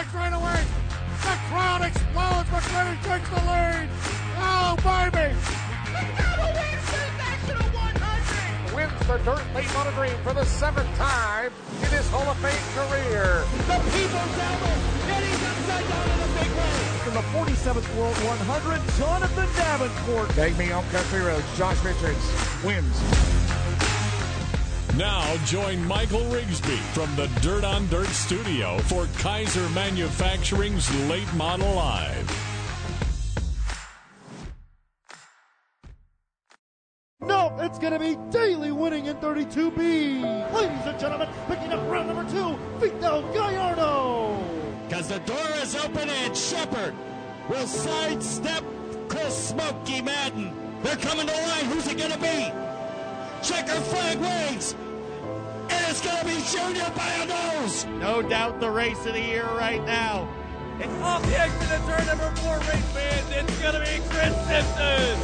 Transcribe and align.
back 0.00 0.08
straight 0.08 0.32
away. 0.32 0.64
The 1.22 1.36
crowd 1.48 1.82
explodes. 1.82 2.50
McCready 2.50 2.96
takes 3.04 3.28
the 3.28 3.40
lead. 3.44 3.88
Oh, 4.40 4.76
baby. 4.80 5.34
The 5.92 6.02
double 6.16 6.52
wins 8.74 9.06
the 9.06 9.18
Dirt 9.24 9.44
Late 9.54 9.72
Model 9.74 9.92
Dream 9.92 10.16
for 10.22 10.32
the 10.32 10.44
seventh 10.44 10.88
time 10.96 11.52
in 11.82 11.88
his 11.90 12.08
Hall 12.10 12.24
of 12.24 12.36
Fame 12.38 12.64
career. 12.72 13.44
The 13.68 13.76
people's 13.92 14.38
album. 14.40 14.78
And 15.10 15.24
he's 15.24 15.42
upside 15.44 15.88
down 15.88 16.08
in 16.08 16.18
the 16.24 16.30
big 16.38 16.50
way. 16.56 16.80
In 17.08 17.14
the 17.14 17.26
47th 17.36 17.96
World 17.96 18.16
100, 18.16 18.80
Jonathan 18.96 19.48
Davenport. 19.56 20.30
Take 20.30 20.56
me 20.56 20.72
on 20.72 20.84
country 20.88 21.20
roads. 21.20 21.44
Josh 21.58 21.82
Richards 21.84 22.24
wins. 22.64 23.39
Now 24.96 25.36
join 25.44 25.84
Michael 25.86 26.22
Rigsby 26.22 26.76
from 26.92 27.14
the 27.14 27.28
Dirt 27.40 27.62
on 27.62 27.86
Dirt 27.88 28.08
studio 28.08 28.78
for 28.78 29.04
Keyser 29.18 29.72
Manufacturing's 29.72 30.92
Late 31.08 31.32
Model 31.34 31.72
Live. 31.74 32.28
No, 37.20 37.56
it's 37.60 37.78
going 37.78 37.92
to 37.92 38.00
be 38.00 38.16
Daly 38.30 38.72
winning 38.72 39.06
in 39.06 39.16
32B. 39.18 40.52
Ladies 40.52 40.86
and 40.86 40.98
gentlemen, 40.98 41.28
picking 41.46 41.72
up 41.72 41.88
round 41.88 42.08
number 42.08 42.28
two, 42.32 42.58
Vito 42.78 43.22
Gallardo. 43.32 44.42
Because 44.88 45.08
the 45.08 45.20
door 45.20 45.50
is 45.62 45.76
open 45.76 46.10
and 46.10 46.36
Shepard 46.36 46.94
will 47.48 47.66
sidestep 47.68 48.64
Chris 49.08 49.50
Smoky 49.50 50.02
Madden. 50.02 50.52
They're 50.82 50.96
coming 50.96 51.28
to 51.28 51.32
line. 51.32 51.64
Who's 51.66 51.86
it 51.86 51.96
going 51.96 52.10
to 52.10 52.18
be? 52.18 52.69
Checker 53.42 53.80
flag 53.80 54.18
waves. 54.18 54.74
And 55.70 55.90
it's 55.90 56.00
going 56.00 56.18
to 56.18 56.24
be 56.24 56.40
Junior 56.50 56.90
Bionos. 56.94 57.86
No 57.98 58.22
doubt 58.22 58.60
the 58.60 58.70
race 58.70 59.06
of 59.06 59.14
the 59.14 59.20
year 59.20 59.44
right 59.44 59.82
now. 59.84 60.28
It's 60.78 60.92
off 61.02 61.22
the 61.26 61.38
exit 61.38 61.78
of 61.78 61.86
turn 61.86 62.06
number 62.06 62.30
four, 62.40 62.58
race 62.58 62.90
fans. 62.92 63.30
It's 63.30 63.58
going 63.60 63.74
to 63.74 63.80
be 63.80 64.00
Chris 64.08 64.34
Simpson. 64.46 65.18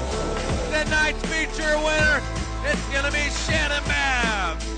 The 0.70 0.84
night's 0.90 1.22
feature 1.26 1.76
winner, 1.78 2.22
it's 2.64 2.88
going 2.90 3.04
to 3.04 3.12
be 3.12 3.30
Shannon 3.30 3.82
Babb. 3.84 4.75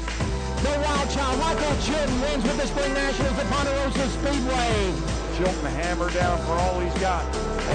The 0.59 0.75
Wild 0.75 1.09
Child, 1.11 1.39
Michael 1.39 1.77
Chilton 1.87 2.21
wins 2.21 2.43
with 2.43 2.59
the 2.59 2.67
Spring 2.67 2.93
Nationals 2.93 3.39
at 3.39 3.47
Ponderosa 3.47 4.11
Speedway. 4.19 4.91
Chilton 5.39 5.71
hammer 5.79 6.11
down 6.11 6.35
for 6.43 6.59
all 6.59 6.83
he's 6.83 6.99
got. 6.99 7.23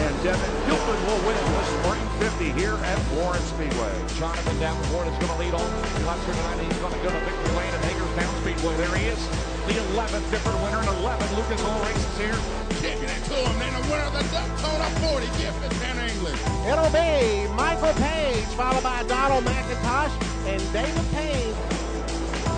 And 0.03 0.11
Devin 0.19 0.51
Hilton 0.67 0.99
will 1.07 1.21
win 1.23 1.39
the 1.39 1.63
Spring 1.79 2.03
50 2.19 2.51
here 2.59 2.75
at 2.75 2.99
Warren 3.15 3.39
Speedway. 3.55 3.93
Jonathan 4.19 4.59
Davenport 4.59 5.07
is 5.07 5.15
going 5.15 5.31
to 5.31 5.39
lead 5.39 5.55
on 5.55 5.63
left 6.03 6.27
tonight. 6.27 6.59
He's 6.59 6.75
going 6.83 6.91
to 6.91 6.99
go 6.99 7.09
to 7.15 7.21
victory 7.23 7.55
lane 7.55 7.71
at 7.71 7.83
Hagerstown 7.87 8.33
Speedway. 8.43 8.75
There 8.75 8.95
he 8.99 9.05
is. 9.15 9.21
The 9.63 9.79
11th 9.95 10.27
different 10.27 10.59
winner 10.59 10.83
in 10.83 10.89
11 11.07 11.23
Lucas 11.39 11.63
Oil 11.63 11.79
races 11.87 12.15
here. 12.19 12.39
Kicking 12.83 13.07
it 13.07 13.23
to 13.31 13.37
him. 13.47 13.63
And 13.63 13.79
the 13.79 13.83
winner 13.87 14.11
of 14.11 14.15
the 14.19 14.27
Ducktona 14.27 14.91
40 15.07 15.23
gift 15.39 15.55
is 15.71 15.71
Ben 15.79 15.95
English. 16.03 16.41
It'll 16.67 16.91
be 16.91 17.47
Michael 17.55 17.95
Page, 17.95 18.43
followed 18.59 18.83
by 18.83 19.07
Donald 19.07 19.47
McIntosh 19.47 20.11
and 20.51 20.59
David 20.75 21.07
Payne. 21.15 21.82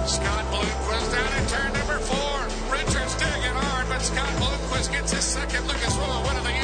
Scott 0.08 0.46
Bloomquist 0.52 1.12
down 1.12 1.42
in 1.42 1.48
turn 1.48 1.74
number 1.74 1.98
four. 1.98 2.72
Richards 2.72 3.16
digging 3.16 3.56
hard, 3.56 3.90
but 3.90 4.00
Scott 4.00 4.28
Bloomquist 4.40 4.92
gets 4.92 5.12
his 5.12 5.24
second 5.24 5.66
Lucas 5.68 5.98
Oil 5.98 6.24
win 6.28 6.38
of 6.38 6.44
the 6.44 6.52
year. 6.52 6.62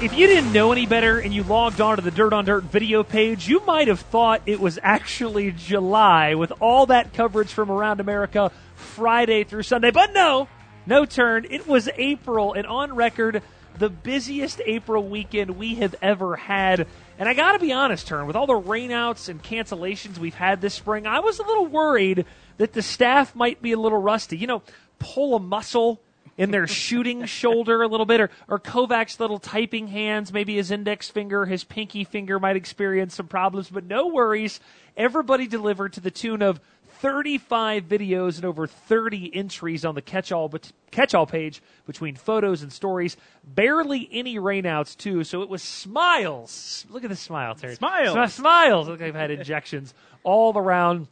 If 0.00 0.16
you 0.16 0.28
didn't 0.28 0.52
know 0.52 0.70
any 0.70 0.86
better 0.86 1.18
and 1.18 1.34
you 1.34 1.42
logged 1.42 1.80
on 1.80 1.96
to 1.96 2.02
the 2.02 2.12
Dirt 2.12 2.32
on 2.32 2.44
Dirt 2.44 2.64
video 2.64 3.02
page, 3.02 3.48
you 3.48 3.64
might 3.66 3.88
have 3.88 3.98
thought 3.98 4.42
it 4.46 4.60
was 4.60 4.78
actually 4.82 5.50
July 5.50 6.34
with 6.34 6.52
all 6.60 6.86
that 6.86 7.12
coverage 7.12 7.48
from 7.48 7.70
around 7.70 7.98
America 7.98 8.52
Friday 8.76 9.44
through 9.44 9.64
Sunday. 9.64 9.90
But 9.90 10.12
no, 10.12 10.48
no 10.86 11.04
turn. 11.04 11.46
It 11.50 11.66
was 11.66 11.88
April 11.96 12.52
and 12.52 12.66
on 12.66 12.94
record, 12.94 13.42
the 13.78 13.90
busiest 13.90 14.60
April 14.64 15.06
weekend 15.06 15.50
we 15.52 15.76
have 15.76 15.94
ever 16.00 16.36
had. 16.36 16.86
And 17.18 17.28
I 17.28 17.34
got 17.34 17.52
to 17.52 17.58
be 17.58 17.72
honest, 17.72 18.06
Turn, 18.06 18.26
with 18.26 18.36
all 18.36 18.46
the 18.46 18.54
rainouts 18.54 19.28
and 19.28 19.42
cancellations 19.42 20.18
we've 20.18 20.34
had 20.34 20.60
this 20.60 20.74
spring, 20.74 21.06
I 21.06 21.20
was 21.20 21.38
a 21.38 21.42
little 21.42 21.66
worried 21.66 22.24
that 22.58 22.72
the 22.72 22.82
staff 22.82 23.34
might 23.34 23.60
be 23.60 23.72
a 23.72 23.78
little 23.78 24.00
rusty. 24.00 24.36
You 24.36 24.46
know, 24.46 24.62
pull 24.98 25.34
a 25.34 25.40
muscle 25.40 26.00
in 26.38 26.50
their 26.50 26.66
shooting 26.66 27.24
shoulder 27.26 27.82
a 27.82 27.88
little 27.88 28.06
bit, 28.06 28.20
or, 28.20 28.30
or 28.48 28.58
Kovac's 28.58 29.18
little 29.20 29.38
typing 29.38 29.88
hands, 29.88 30.32
maybe 30.32 30.56
his 30.56 30.70
index 30.70 31.08
finger, 31.08 31.46
his 31.46 31.64
pinky 31.64 32.04
finger 32.04 32.38
might 32.38 32.56
experience 32.56 33.14
some 33.14 33.28
problems, 33.28 33.70
but 33.70 33.84
no 33.84 34.08
worries. 34.08 34.60
Everybody 34.96 35.46
delivered 35.46 35.92
to 35.94 36.00
the 36.00 36.10
tune 36.10 36.42
of 36.42 36.60
35 37.00 37.84
videos 37.84 38.36
and 38.36 38.44
over 38.44 38.66
30 38.66 39.34
entries 39.34 39.84
on 39.84 39.94
the 39.94 40.02
catch-all 40.02 40.48
but 40.48 40.72
catch-all 40.90 41.26
page 41.26 41.62
between 41.86 42.16
photos 42.16 42.62
and 42.62 42.72
stories. 42.72 43.16
Barely 43.44 44.08
any 44.12 44.36
rainouts 44.36 44.96
too, 44.96 45.24
so 45.24 45.42
it 45.42 45.48
was 45.48 45.62
smiles. 45.62 46.86
Look 46.88 47.04
at 47.04 47.10
the 47.10 47.16
smile, 47.16 47.54
Terry. 47.54 47.74
Smiles. 47.74 48.16
Smi- 48.16 48.30
smiles. 48.30 48.88
Look, 48.88 49.02
I've 49.02 49.14
had 49.14 49.30
injections 49.30 49.94
all 50.24 50.56
around 50.56 51.08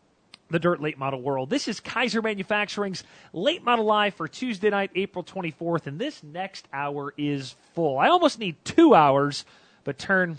the 0.50 0.58
dirt 0.58 0.80
late 0.80 0.98
model 0.98 1.20
world. 1.20 1.50
This 1.50 1.68
is 1.68 1.80
Keyser 1.80 2.22
Manufacturing's 2.22 3.04
late 3.32 3.64
model 3.64 3.84
live 3.84 4.14
for 4.14 4.28
Tuesday 4.28 4.70
night, 4.70 4.90
April 4.94 5.24
24th, 5.24 5.86
and 5.86 5.98
this 5.98 6.22
next 6.22 6.68
hour 6.72 7.12
is 7.16 7.56
full. 7.74 7.98
I 7.98 8.08
almost 8.08 8.38
need 8.38 8.56
two 8.64 8.94
hours, 8.94 9.44
but 9.84 9.98
turn. 9.98 10.38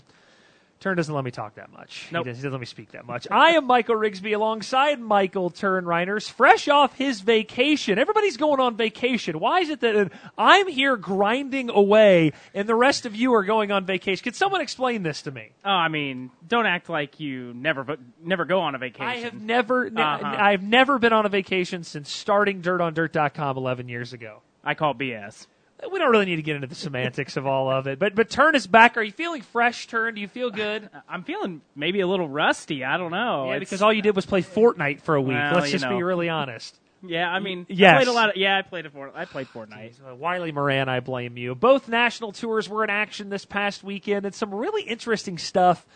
Turn 0.78 0.94
doesn't 0.96 1.14
let 1.14 1.24
me 1.24 1.30
talk 1.30 1.54
that 1.54 1.72
much. 1.72 2.08
Nope. 2.12 2.26
He, 2.26 2.30
doesn't, 2.30 2.40
he 2.40 2.42
doesn't 2.42 2.52
let 2.52 2.60
me 2.60 2.66
speak 2.66 2.92
that 2.92 3.06
much. 3.06 3.26
I 3.30 3.52
am 3.52 3.64
Michael 3.66 3.96
Rigsby 3.96 4.34
alongside 4.34 5.00
Michael 5.00 5.50
Turnreiners, 5.50 6.30
fresh 6.30 6.68
off 6.68 6.94
his 6.96 7.22
vacation. 7.22 7.98
Everybody's 7.98 8.36
going 8.36 8.60
on 8.60 8.76
vacation. 8.76 9.40
Why 9.40 9.60
is 9.60 9.70
it 9.70 9.80
that 9.80 10.12
I'm 10.36 10.68
here 10.68 10.96
grinding 10.96 11.70
away 11.70 12.32
and 12.54 12.68
the 12.68 12.74
rest 12.74 13.06
of 13.06 13.16
you 13.16 13.32
are 13.34 13.42
going 13.44 13.72
on 13.72 13.86
vacation? 13.86 14.22
Could 14.22 14.36
someone 14.36 14.60
explain 14.60 15.02
this 15.02 15.22
to 15.22 15.30
me? 15.30 15.52
Oh, 15.64 15.70
I 15.70 15.88
mean, 15.88 16.30
don't 16.46 16.66
act 16.66 16.90
like 16.90 17.20
you 17.20 17.54
never 17.54 17.96
never 18.22 18.44
go 18.44 18.60
on 18.60 18.74
a 18.74 18.78
vacation. 18.78 19.06
I 19.06 19.16
have 19.16 19.40
never, 19.40 19.88
ne- 19.88 20.02
Uh-huh. 20.02 20.24
I've 20.38 20.62
never 20.62 20.98
been 20.98 21.14
on 21.14 21.24
a 21.24 21.30
vacation 21.30 21.84
since 21.84 22.12
starting 22.12 22.60
DirtOnDirt.com 22.60 23.56
11 23.56 23.88
years 23.88 24.12
ago. 24.12 24.42
I 24.62 24.74
call 24.74 24.94
BS. 24.94 25.46
We 25.92 25.98
don't 25.98 26.10
really 26.10 26.24
need 26.24 26.36
to 26.36 26.42
get 26.42 26.56
into 26.56 26.66
the 26.68 26.74
semantics 26.74 27.36
of 27.36 27.46
all 27.46 27.70
of 27.70 27.86
it, 27.86 27.98
but 27.98 28.14
but 28.14 28.30
Turn 28.30 28.54
is 28.54 28.66
back. 28.66 28.96
Are 28.96 29.02
you 29.02 29.12
feeling 29.12 29.42
fresh, 29.42 29.86
Turn? 29.86 30.14
Do 30.14 30.20
you 30.22 30.28
feel 30.28 30.50
good? 30.50 30.88
I'm 31.08 31.22
feeling 31.22 31.60
maybe 31.74 32.00
a 32.00 32.06
little 32.06 32.28
rusty. 32.28 32.82
I 32.82 32.96
don't 32.96 33.10
know. 33.10 33.44
yeah, 33.46 33.56
It's- 33.56 33.60
because 33.68 33.82
all 33.82 33.92
you 33.92 34.00
did 34.02 34.16
was 34.16 34.24
play 34.26 34.42
Fortnite 34.42 35.02
for 35.02 35.14
a 35.16 35.20
week. 35.20 35.36
Well, 35.36 35.54
Let's 35.56 35.70
just 35.70 35.88
be 35.88 36.02
really 36.02 36.28
honest. 36.30 36.78
yeah, 37.02 37.28
I 37.28 37.40
mean, 37.40 37.66
Yes. 37.68 37.92
I 37.92 37.96
played 37.98 38.08
a 38.08 38.12
lot. 38.12 38.30
Of, 38.30 38.36
yeah, 38.36 38.56
I 38.56 38.62
played 38.62 38.86
a 38.86 38.90
Fort, 38.90 39.12
I 39.14 39.26
played 39.26 39.48
Fortnite. 39.48 39.94
Uh, 40.10 40.14
Wiley 40.14 40.50
Moran, 40.50 40.88
I 40.88 41.00
blame 41.00 41.36
you. 41.36 41.54
Both 41.54 41.88
national 41.88 42.32
tours 42.32 42.68
were 42.70 42.82
in 42.82 42.90
action 42.90 43.28
this 43.28 43.44
past 43.44 43.84
weekend, 43.84 44.24
and 44.24 44.34
some 44.34 44.54
really 44.54 44.82
interesting 44.82 45.36
stuff 45.36 45.86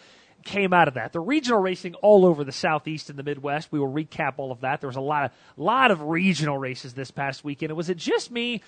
came 0.44 0.72
out 0.74 0.88
of 0.88 0.94
that. 0.94 1.12
The 1.12 1.20
regional 1.20 1.58
racing 1.60 1.94
all 1.96 2.24
over 2.26 2.44
the 2.44 2.52
southeast 2.52 3.08
and 3.10 3.18
the 3.18 3.22
Midwest. 3.22 3.72
We 3.72 3.78
will 3.78 3.90
recap 3.92 4.34
all 4.36 4.52
of 4.52 4.60
that. 4.60 4.80
There 4.80 4.88
was 4.88 4.96
a 4.96 5.00
lot 5.00 5.24
of 5.24 5.30
lot 5.56 5.90
of 5.90 6.02
regional 6.02 6.58
races 6.58 6.92
this 6.94 7.10
past 7.10 7.44
weekend. 7.44 7.70
And 7.70 7.76
was 7.76 7.88
it 7.90 7.96
just 7.98 8.30
me, 8.30 8.62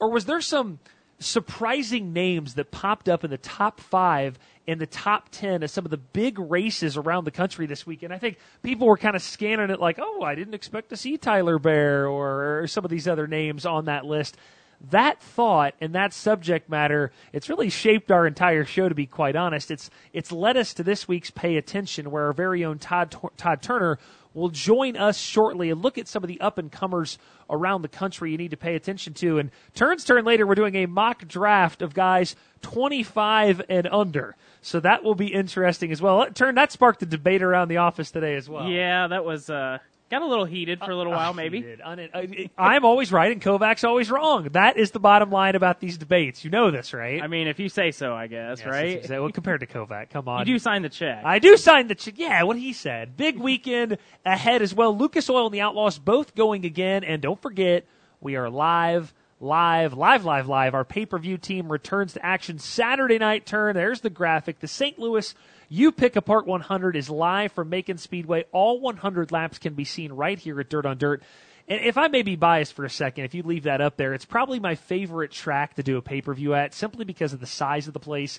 or 0.00 0.10
was 0.10 0.26
there 0.26 0.40
some 0.40 0.78
surprising 1.18 2.12
names 2.12 2.54
that 2.54 2.70
popped 2.70 3.08
up 3.08 3.24
in 3.24 3.30
the 3.30 3.38
top 3.38 3.80
five 3.80 4.38
and 4.68 4.80
the 4.80 4.86
top 4.86 5.28
10 5.30 5.62
of 5.62 5.70
some 5.70 5.84
of 5.84 5.90
the 5.90 5.96
big 5.96 6.38
races 6.38 6.96
around 6.96 7.24
the 7.24 7.30
country 7.30 7.66
this 7.66 7.86
weekend. 7.86 8.12
I 8.12 8.18
think 8.18 8.38
people 8.62 8.86
were 8.86 8.96
kind 8.96 9.16
of 9.16 9.22
scanning 9.22 9.70
it 9.70 9.80
like, 9.80 9.98
oh, 10.00 10.22
I 10.22 10.34
didn't 10.34 10.54
expect 10.54 10.90
to 10.90 10.96
see 10.96 11.16
Tyler 11.16 11.58
Bare 11.58 12.06
or, 12.06 12.60
or 12.60 12.66
some 12.66 12.84
of 12.84 12.90
these 12.90 13.08
other 13.08 13.26
names 13.26 13.64
on 13.64 13.86
that 13.86 14.04
list. 14.04 14.36
That 14.90 15.22
thought 15.22 15.74
and 15.80 15.94
that 15.94 16.12
subject 16.12 16.68
matter, 16.68 17.12
it's 17.32 17.48
really 17.48 17.70
shaped 17.70 18.10
our 18.10 18.26
entire 18.26 18.64
show, 18.64 18.88
to 18.88 18.94
be 18.94 19.06
quite 19.06 19.34
honest. 19.34 19.70
It's, 19.70 19.88
it's 20.12 20.32
led 20.32 20.58
us 20.58 20.74
to 20.74 20.82
this 20.82 21.08
week's 21.08 21.30
Pay 21.30 21.56
Attention, 21.56 22.10
where 22.10 22.26
our 22.26 22.34
very 22.34 22.62
own 22.64 22.78
Todd, 22.78 23.16
Todd 23.38 23.62
Turner 23.62 23.98
will 24.36 24.50
join 24.50 24.96
us 24.96 25.18
shortly 25.18 25.70
and 25.70 25.82
look 25.82 25.96
at 25.96 26.06
some 26.06 26.22
of 26.22 26.28
the 26.28 26.40
up 26.40 26.58
and 26.58 26.70
comers 26.70 27.18
around 27.48 27.82
the 27.82 27.88
country 27.88 28.30
you 28.30 28.36
need 28.36 28.50
to 28.50 28.56
pay 28.56 28.76
attention 28.76 29.14
to. 29.14 29.38
And 29.38 29.50
turns 29.74 30.04
turn 30.04 30.24
later, 30.24 30.46
we're 30.46 30.54
doing 30.54 30.74
a 30.76 30.86
mock 30.86 31.26
draft 31.26 31.80
of 31.80 31.94
guys 31.94 32.36
25 32.60 33.62
and 33.68 33.86
under. 33.86 34.36
So 34.60 34.78
that 34.80 35.02
will 35.02 35.14
be 35.14 35.28
interesting 35.28 35.90
as 35.90 36.02
well. 36.02 36.26
Turn 36.32 36.54
that 36.56 36.70
sparked 36.70 37.02
a 37.02 37.06
debate 37.06 37.42
around 37.42 37.68
the 37.68 37.78
office 37.78 38.10
today 38.10 38.34
as 38.34 38.48
well. 38.48 38.68
Yeah, 38.68 39.06
that 39.08 39.24
was 39.24 39.48
uh, 39.48 39.78
got 40.10 40.22
a 40.22 40.26
little 40.26 40.44
heated 40.44 40.80
for 40.80 40.90
a 40.90 40.96
little 40.96 41.12
while, 41.12 41.34
maybe. 41.34 41.58
Heated. 41.58 41.80
Un- 41.82 42.08
uh, 42.12 42.22
I'm 42.58 42.84
always 42.84 43.12
right 43.12 43.32
and 43.32 43.40
Kovac's 43.42 43.84
always 43.84 44.10
wrong. 44.10 44.44
That 44.52 44.76
is 44.76 44.90
the 44.92 44.98
bottom 45.00 45.30
line 45.30 45.54
about 45.54 45.80
these 45.80 45.98
debates. 45.98 46.44
You 46.44 46.50
know 46.50 46.70
this, 46.70 46.92
right? 46.94 47.22
I 47.22 47.26
mean, 47.26 47.48
if 47.48 47.58
you 47.58 47.68
say 47.68 47.90
so, 47.90 48.14
I 48.14 48.26
guess, 48.26 48.58
Yes, 48.60 48.66
right? 48.66 48.96
exactly- 48.96 49.18
well, 49.18 49.30
compared 49.30 49.60
to 49.60 49.66
Kovac, 49.66 50.10
come 50.10 50.28
on. 50.28 50.40
You 50.40 50.44
do 50.54 50.58
sign 50.58 50.82
the 50.82 50.88
check. 50.88 51.22
I 51.24 51.38
do 51.38 51.56
sign 51.56 51.88
the 51.88 51.94
check. 51.94 52.14
Yeah, 52.16 52.42
what 52.44 52.56
he 52.56 52.72
said. 52.72 53.16
Big 53.16 53.38
weekend 53.38 53.98
ahead 54.24 54.62
as 54.62 54.74
well. 54.74 54.96
Lucas 54.96 55.28
Oil 55.28 55.46
and 55.46 55.54
the 55.54 55.60
Outlaws 55.60 55.98
both 55.98 56.34
going 56.34 56.64
again. 56.64 57.04
And 57.04 57.20
don't 57.22 57.40
forget, 57.40 57.84
we 58.20 58.36
are 58.36 58.48
live 58.50 59.12
live, 59.38 59.92
live, 59.92 60.24
live, 60.24 60.48
live. 60.48 60.74
Our 60.74 60.84
pay 60.84 61.04
per 61.04 61.18
view 61.18 61.36
team 61.36 61.70
returns 61.70 62.14
to 62.14 62.24
action 62.24 62.58
Saturday 62.58 63.18
night 63.18 63.44
turn. 63.44 63.74
There's 63.74 64.00
the 64.00 64.08
graphic. 64.08 64.60
The 64.60 64.66
St. 64.68 64.98
Louis 64.98 65.34
You 65.68 65.90
Pick 65.90 66.14
Apart 66.14 66.46
100 66.46 66.94
is 66.94 67.10
live 67.10 67.50
from 67.52 67.70
Macon 67.70 67.98
Speedway. 67.98 68.44
All 68.52 68.80
100 68.80 69.32
laps 69.32 69.58
can 69.58 69.74
be 69.74 69.84
seen 69.84 70.12
right 70.12 70.38
here 70.38 70.60
at 70.60 70.70
Dirt 70.70 70.86
on 70.86 70.98
Dirt. 70.98 71.22
And 71.66 71.80
if 71.80 71.98
I 71.98 72.06
may 72.06 72.22
be 72.22 72.36
biased 72.36 72.74
for 72.74 72.84
a 72.84 72.90
second, 72.90 73.24
if 73.24 73.34
you 73.34 73.42
leave 73.42 73.64
that 73.64 73.80
up 73.80 73.96
there, 73.96 74.14
it's 74.14 74.24
probably 74.24 74.60
my 74.60 74.76
favorite 74.76 75.32
track 75.32 75.74
to 75.74 75.82
do 75.82 75.96
a 75.96 76.02
pay 76.02 76.20
per 76.20 76.32
view 76.34 76.54
at 76.54 76.72
simply 76.72 77.04
because 77.04 77.32
of 77.32 77.40
the 77.40 77.46
size 77.46 77.88
of 77.88 77.94
the 77.94 78.00
place. 78.00 78.38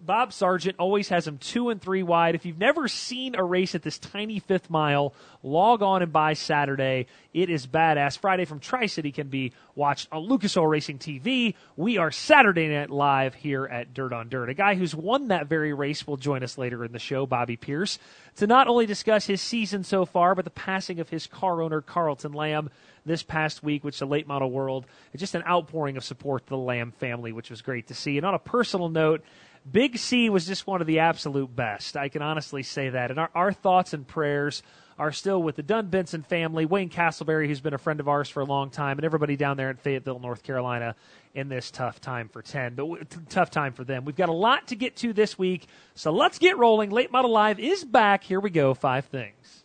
Bob 0.00 0.32
Sargent 0.32 0.76
always 0.78 1.08
has 1.08 1.24
them 1.24 1.38
two 1.38 1.70
and 1.70 1.80
three 1.80 2.02
wide. 2.02 2.34
If 2.34 2.46
you've 2.46 2.58
never 2.58 2.88
seen 2.88 3.34
a 3.34 3.42
race 3.42 3.74
at 3.74 3.82
this 3.82 3.98
tiny 3.98 4.38
fifth 4.38 4.70
mile, 4.70 5.12
log 5.42 5.82
on 5.82 6.02
and 6.02 6.12
buy 6.12 6.34
Saturday. 6.34 7.06
It 7.34 7.50
is 7.50 7.66
badass. 7.66 8.18
Friday 8.18 8.44
from 8.44 8.60
Tri 8.60 8.86
City 8.86 9.12
can 9.12 9.28
be 9.28 9.52
watched 9.74 10.08
on 10.12 10.22
Lucas 10.22 10.56
Oil 10.56 10.66
Racing 10.66 10.98
TV. 10.98 11.54
We 11.76 11.98
are 11.98 12.10
Saturday 12.10 12.68
Night 12.68 12.90
Live 12.90 13.34
here 13.34 13.66
at 13.66 13.92
Dirt 13.92 14.12
on 14.12 14.28
Dirt. 14.28 14.48
A 14.48 14.54
guy 14.54 14.74
who's 14.74 14.94
won 14.94 15.28
that 15.28 15.46
very 15.46 15.72
race 15.72 16.06
will 16.06 16.16
join 16.16 16.42
us 16.42 16.58
later 16.58 16.84
in 16.84 16.92
the 16.92 16.98
show, 16.98 17.26
Bobby 17.26 17.56
Pierce, 17.56 17.98
to 18.36 18.46
not 18.46 18.68
only 18.68 18.86
discuss 18.86 19.26
his 19.26 19.40
season 19.40 19.84
so 19.84 20.04
far, 20.04 20.34
but 20.34 20.44
the 20.44 20.50
passing 20.50 21.00
of 21.00 21.08
his 21.08 21.26
car 21.26 21.60
owner, 21.60 21.80
Carlton 21.80 22.32
Lamb, 22.32 22.70
this 23.04 23.22
past 23.22 23.62
week, 23.62 23.82
which 23.84 23.98
the 23.98 24.06
late 24.06 24.26
model 24.26 24.50
world, 24.50 24.86
just 25.16 25.34
an 25.34 25.42
outpouring 25.44 25.96
of 25.96 26.04
support 26.04 26.44
to 26.44 26.50
the 26.50 26.56
Lamb 26.56 26.92
family, 26.92 27.32
which 27.32 27.50
was 27.50 27.62
great 27.62 27.88
to 27.88 27.94
see. 27.94 28.16
And 28.16 28.26
on 28.26 28.34
a 28.34 28.38
personal 28.38 28.88
note, 28.88 29.24
Big 29.70 29.98
C 29.98 30.30
was 30.30 30.46
just 30.46 30.66
one 30.66 30.80
of 30.80 30.86
the 30.86 31.00
absolute 31.00 31.54
best. 31.54 31.96
I 31.96 32.08
can 32.08 32.22
honestly 32.22 32.62
say 32.62 32.90
that. 32.90 33.10
And 33.10 33.18
our, 33.18 33.30
our 33.34 33.52
thoughts 33.52 33.92
and 33.92 34.06
prayers 34.06 34.62
are 34.98 35.12
still 35.12 35.42
with 35.42 35.56
the 35.56 35.62
Dunn 35.62 35.86
Benson 35.88 36.22
family, 36.22 36.66
Wayne 36.66 36.90
Castleberry, 36.90 37.46
who's 37.46 37.60
been 37.60 37.74
a 37.74 37.78
friend 37.78 38.00
of 38.00 38.08
ours 38.08 38.28
for 38.28 38.40
a 38.40 38.44
long 38.44 38.70
time, 38.70 38.98
and 38.98 39.04
everybody 39.04 39.36
down 39.36 39.56
there 39.56 39.70
in 39.70 39.76
Fayetteville, 39.76 40.18
North 40.18 40.42
Carolina, 40.42 40.96
in 41.34 41.48
this 41.48 41.70
tough 41.70 42.00
time 42.00 42.28
for 42.28 42.42
10, 42.42 42.74
but 42.74 43.08
t- 43.08 43.18
tough 43.28 43.50
time 43.50 43.72
for 43.72 43.84
them. 43.84 44.04
We've 44.04 44.16
got 44.16 44.28
a 44.28 44.32
lot 44.32 44.68
to 44.68 44.76
get 44.76 44.96
to 44.96 45.12
this 45.12 45.38
week, 45.38 45.66
so 45.94 46.10
let's 46.10 46.38
get 46.38 46.58
rolling. 46.58 46.90
Late 46.90 47.12
Model 47.12 47.30
Live 47.30 47.60
is 47.60 47.84
back. 47.84 48.24
Here 48.24 48.40
we 48.40 48.50
go. 48.50 48.74
Five 48.74 49.04
things. 49.04 49.64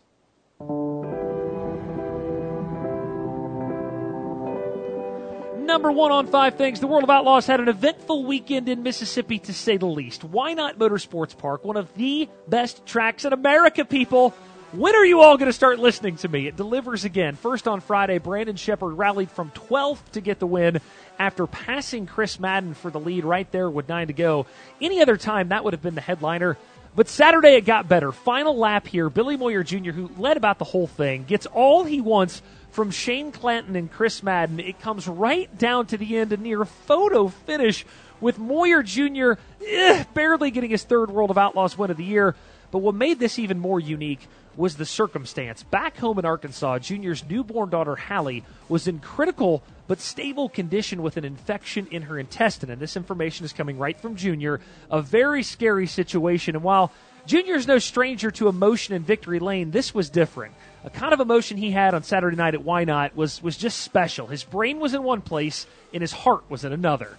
Number 5.64 5.90
one 5.90 6.12
on 6.12 6.26
five 6.26 6.56
things. 6.56 6.78
The 6.78 6.86
World 6.86 7.04
of 7.04 7.10
Outlaws 7.10 7.46
had 7.46 7.58
an 7.58 7.68
eventful 7.68 8.24
weekend 8.24 8.68
in 8.68 8.82
Mississippi, 8.82 9.38
to 9.40 9.54
say 9.54 9.78
the 9.78 9.86
least. 9.86 10.20
Whynot 10.20 10.76
Motorsports 10.76 11.36
Park? 11.36 11.64
One 11.64 11.78
of 11.78 11.92
the 11.94 12.28
best 12.46 12.84
tracks 12.84 13.24
in 13.24 13.32
America, 13.32 13.86
people. 13.86 14.30
When 14.72 14.94
are 14.94 15.06
you 15.06 15.22
all 15.22 15.38
going 15.38 15.48
to 15.48 15.54
start 15.54 15.78
listening 15.78 16.16
to 16.18 16.28
me? 16.28 16.46
It 16.46 16.56
delivers 16.56 17.06
again. 17.06 17.34
First 17.34 17.66
on 17.66 17.80
Friday, 17.80 18.18
Brandon 18.18 18.56
Shepard 18.56 18.98
rallied 18.98 19.30
from 19.30 19.52
12th 19.52 20.10
to 20.12 20.20
get 20.20 20.38
the 20.38 20.46
win 20.46 20.82
after 21.18 21.46
passing 21.46 22.06
Chris 22.06 22.38
Madden 22.38 22.74
for 22.74 22.90
the 22.90 23.00
lead 23.00 23.24
right 23.24 23.50
there 23.50 23.70
with 23.70 23.88
nine 23.88 24.08
to 24.08 24.12
go. 24.12 24.44
Any 24.82 25.00
other 25.00 25.16
time, 25.16 25.48
that 25.48 25.64
would 25.64 25.72
have 25.72 25.82
been 25.82 25.94
the 25.94 26.02
headliner. 26.02 26.58
But 26.94 27.08
Saturday, 27.08 27.54
it 27.54 27.64
got 27.64 27.88
better. 27.88 28.12
Final 28.12 28.56
lap 28.56 28.86
here. 28.86 29.08
Billy 29.08 29.36
Moyer 29.36 29.64
Jr., 29.64 29.92
who 29.92 30.10
led 30.18 30.36
about 30.36 30.58
the 30.58 30.64
whole 30.64 30.86
thing, 30.86 31.24
gets 31.24 31.46
all 31.46 31.84
he 31.84 32.00
wants 32.00 32.42
from 32.74 32.90
Shane 32.90 33.30
Clanton 33.30 33.76
and 33.76 33.90
Chris 33.90 34.20
Madden. 34.20 34.58
It 34.58 34.80
comes 34.80 35.06
right 35.06 35.56
down 35.56 35.86
to 35.86 35.96
the 35.96 36.16
end, 36.16 36.32
a 36.32 36.36
near 36.36 36.64
photo 36.64 37.28
finish 37.28 37.86
with 38.20 38.36
Moyer 38.36 38.82
Jr. 38.82 39.34
Eh, 39.64 40.02
barely 40.12 40.50
getting 40.50 40.70
his 40.70 40.82
third 40.82 41.08
World 41.08 41.30
of 41.30 41.38
Outlaws 41.38 41.78
win 41.78 41.92
of 41.92 41.96
the 41.96 42.04
year. 42.04 42.34
But 42.72 42.80
what 42.80 42.96
made 42.96 43.20
this 43.20 43.38
even 43.38 43.60
more 43.60 43.78
unique 43.78 44.26
was 44.56 44.74
the 44.74 44.84
circumstance. 44.84 45.62
Back 45.62 45.98
home 45.98 46.18
in 46.18 46.24
Arkansas, 46.24 46.80
Junior's 46.80 47.22
newborn 47.30 47.70
daughter 47.70 47.94
Hallie 47.94 48.42
was 48.68 48.88
in 48.88 48.98
critical 48.98 49.62
but 49.86 50.00
stable 50.00 50.48
condition 50.48 51.00
with 51.00 51.16
an 51.16 51.24
infection 51.24 51.86
in 51.92 52.02
her 52.02 52.18
intestine. 52.18 52.70
And 52.70 52.82
this 52.82 52.96
information 52.96 53.44
is 53.44 53.52
coming 53.52 53.78
right 53.78 54.00
from 54.00 54.16
Junior. 54.16 54.60
A 54.90 55.00
very 55.00 55.44
scary 55.44 55.86
situation. 55.86 56.56
And 56.56 56.64
while 56.64 56.90
Junior's 57.24 57.68
no 57.68 57.78
stranger 57.78 58.32
to 58.32 58.48
emotion 58.48 58.96
in 58.96 59.04
victory 59.04 59.38
lane, 59.38 59.70
this 59.70 59.94
was 59.94 60.10
different. 60.10 60.54
A 60.84 60.90
kind 60.90 61.14
of 61.14 61.20
emotion 61.20 61.56
he 61.56 61.70
had 61.70 61.94
on 61.94 62.02
Saturday 62.02 62.36
night 62.36 62.54
at 62.54 62.60
Whynot 62.60 63.14
was, 63.14 63.42
was 63.42 63.56
just 63.56 63.80
special. 63.80 64.26
His 64.26 64.44
brain 64.44 64.78
was 64.80 64.92
in 64.92 65.02
one 65.02 65.22
place 65.22 65.66
and 65.94 66.02
his 66.02 66.12
heart 66.12 66.44
was 66.50 66.62
in 66.62 66.74
another. 66.74 67.16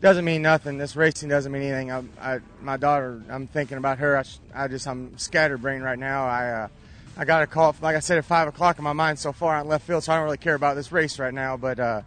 Doesn't 0.00 0.24
mean 0.24 0.40
nothing. 0.40 0.78
This 0.78 0.94
racing 0.94 1.28
doesn't 1.28 1.50
mean 1.50 1.62
anything. 1.62 1.90
I, 1.90 2.04
I 2.20 2.38
my 2.62 2.76
daughter, 2.76 3.20
I'm 3.28 3.48
thinking 3.48 3.78
about 3.78 3.98
her. 3.98 4.16
I, 4.16 4.24
I 4.54 4.68
just, 4.68 4.86
I'm 4.86 5.18
scatterbrained 5.18 5.82
right 5.82 5.98
now. 5.98 6.24
I, 6.24 6.50
uh, 6.50 6.68
I 7.16 7.24
got 7.24 7.42
a 7.42 7.48
call, 7.48 7.74
like 7.82 7.96
I 7.96 8.00
said, 8.00 8.16
at 8.16 8.24
5 8.24 8.48
o'clock 8.48 8.78
in 8.78 8.84
my 8.84 8.92
mind 8.92 9.18
so 9.18 9.32
far 9.32 9.56
on 9.56 9.66
left 9.66 9.84
field, 9.84 10.04
so 10.04 10.12
I 10.12 10.16
don't 10.16 10.24
really 10.24 10.38
care 10.38 10.54
about 10.54 10.76
this 10.76 10.92
race 10.92 11.18
right 11.18 11.34
now. 11.34 11.56
But 11.56 11.80
uh, 11.80 12.02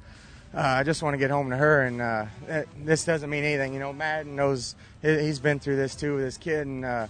uh, 0.55 0.59
I 0.59 0.83
just 0.83 1.03
want 1.03 1.15
to 1.15 1.17
get 1.17 1.31
home 1.31 1.49
to 1.49 1.57
her, 1.57 1.81
and 1.83 2.01
uh, 2.01 2.25
it, 2.47 2.69
this 2.85 3.03
doesn't 3.03 3.29
mean 3.29 3.43
anything. 3.43 3.73
You 3.73 3.79
know, 3.79 3.91
Madden 3.91 4.37
knows 4.37 4.75
he's 5.01 5.39
been 5.39 5.59
through 5.59 5.75
this 5.75 5.95
too 5.95 6.15
with 6.15 6.23
his 6.23 6.37
kid, 6.37 6.65
and 6.65 6.85
uh, 6.85 7.07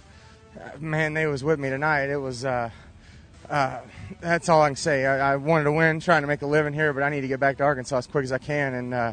man, 0.80 1.14
they 1.14 1.26
was 1.26 1.44
with 1.44 1.60
me 1.60 1.70
tonight. 1.70 2.10
It 2.10 2.16
was. 2.16 2.44
Uh, 2.44 2.70
uh, 3.50 3.80
that's 4.20 4.48
all 4.48 4.62
I 4.62 4.68
can 4.68 4.76
say. 4.76 5.06
I, 5.06 5.32
I, 5.32 5.36
wanted 5.36 5.64
to 5.64 5.72
win, 5.72 6.00
trying 6.00 6.22
to 6.22 6.28
make 6.28 6.42
a 6.42 6.46
living 6.46 6.72
here, 6.72 6.92
but 6.92 7.02
I 7.02 7.08
need 7.08 7.22
to 7.22 7.28
get 7.28 7.40
back 7.40 7.58
to 7.58 7.64
Arkansas 7.64 7.98
as 7.98 8.06
quick 8.06 8.24
as 8.24 8.32
I 8.32 8.38
can. 8.38 8.74
And 8.74 8.94
uh, 8.94 9.12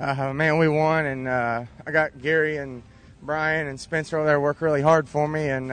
uh, 0.00 0.32
man, 0.32 0.58
we 0.58 0.68
won, 0.68 1.06
and 1.06 1.28
I 1.28 1.66
got 1.90 2.20
Gary 2.20 2.56
and 2.56 2.82
Brian 3.22 3.66
and 3.66 3.78
Spencer 3.80 4.18
over 4.18 4.26
there 4.26 4.40
work 4.40 4.60
really 4.60 4.82
hard 4.82 5.08
for 5.08 5.26
me, 5.26 5.48
and 5.48 5.72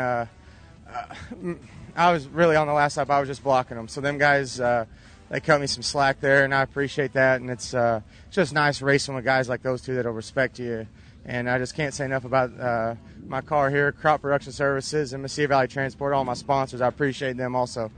I 1.95 2.11
was 2.11 2.27
really 2.27 2.55
on 2.55 2.67
the 2.67 2.73
last 2.73 2.97
lap. 2.97 3.09
I 3.09 3.19
was 3.19 3.27
just 3.27 3.43
blocking 3.43 3.77
them. 3.77 3.87
So 3.87 4.01
them 4.01 4.17
guys, 4.17 4.59
uh, 4.59 4.85
they 5.29 5.39
cut 5.39 5.59
me 5.59 5.67
some 5.67 5.83
slack 5.83 6.19
there, 6.21 6.43
and 6.43 6.53
I 6.53 6.61
appreciate 6.61 7.13
that. 7.13 7.41
And 7.41 7.49
it's 7.49 7.73
uh, 7.73 8.01
just 8.29 8.53
nice 8.53 8.81
racing 8.81 9.15
with 9.15 9.25
guys 9.25 9.49
like 9.49 9.61
those 9.61 9.81
two 9.81 9.95
that'll 9.95 10.13
respect 10.13 10.59
you. 10.59 10.87
And 11.25 11.49
I 11.49 11.57
just 11.57 11.75
can't 11.75 11.93
say 11.93 12.05
enough 12.05 12.25
about 12.25 12.59
uh, 12.59 12.95
my 13.27 13.41
car 13.41 13.69
here, 13.69 13.91
Crop 13.91 14.21
Production 14.21 14.51
Services, 14.51 15.13
and 15.13 15.23
Mesilla 15.23 15.49
Valley 15.49 15.67
Transport, 15.67 16.13
all 16.13 16.25
my 16.25 16.33
sponsors. 16.33 16.81
I 16.81 16.87
appreciate 16.87 17.37
them 17.37 17.55
also. 17.55 17.91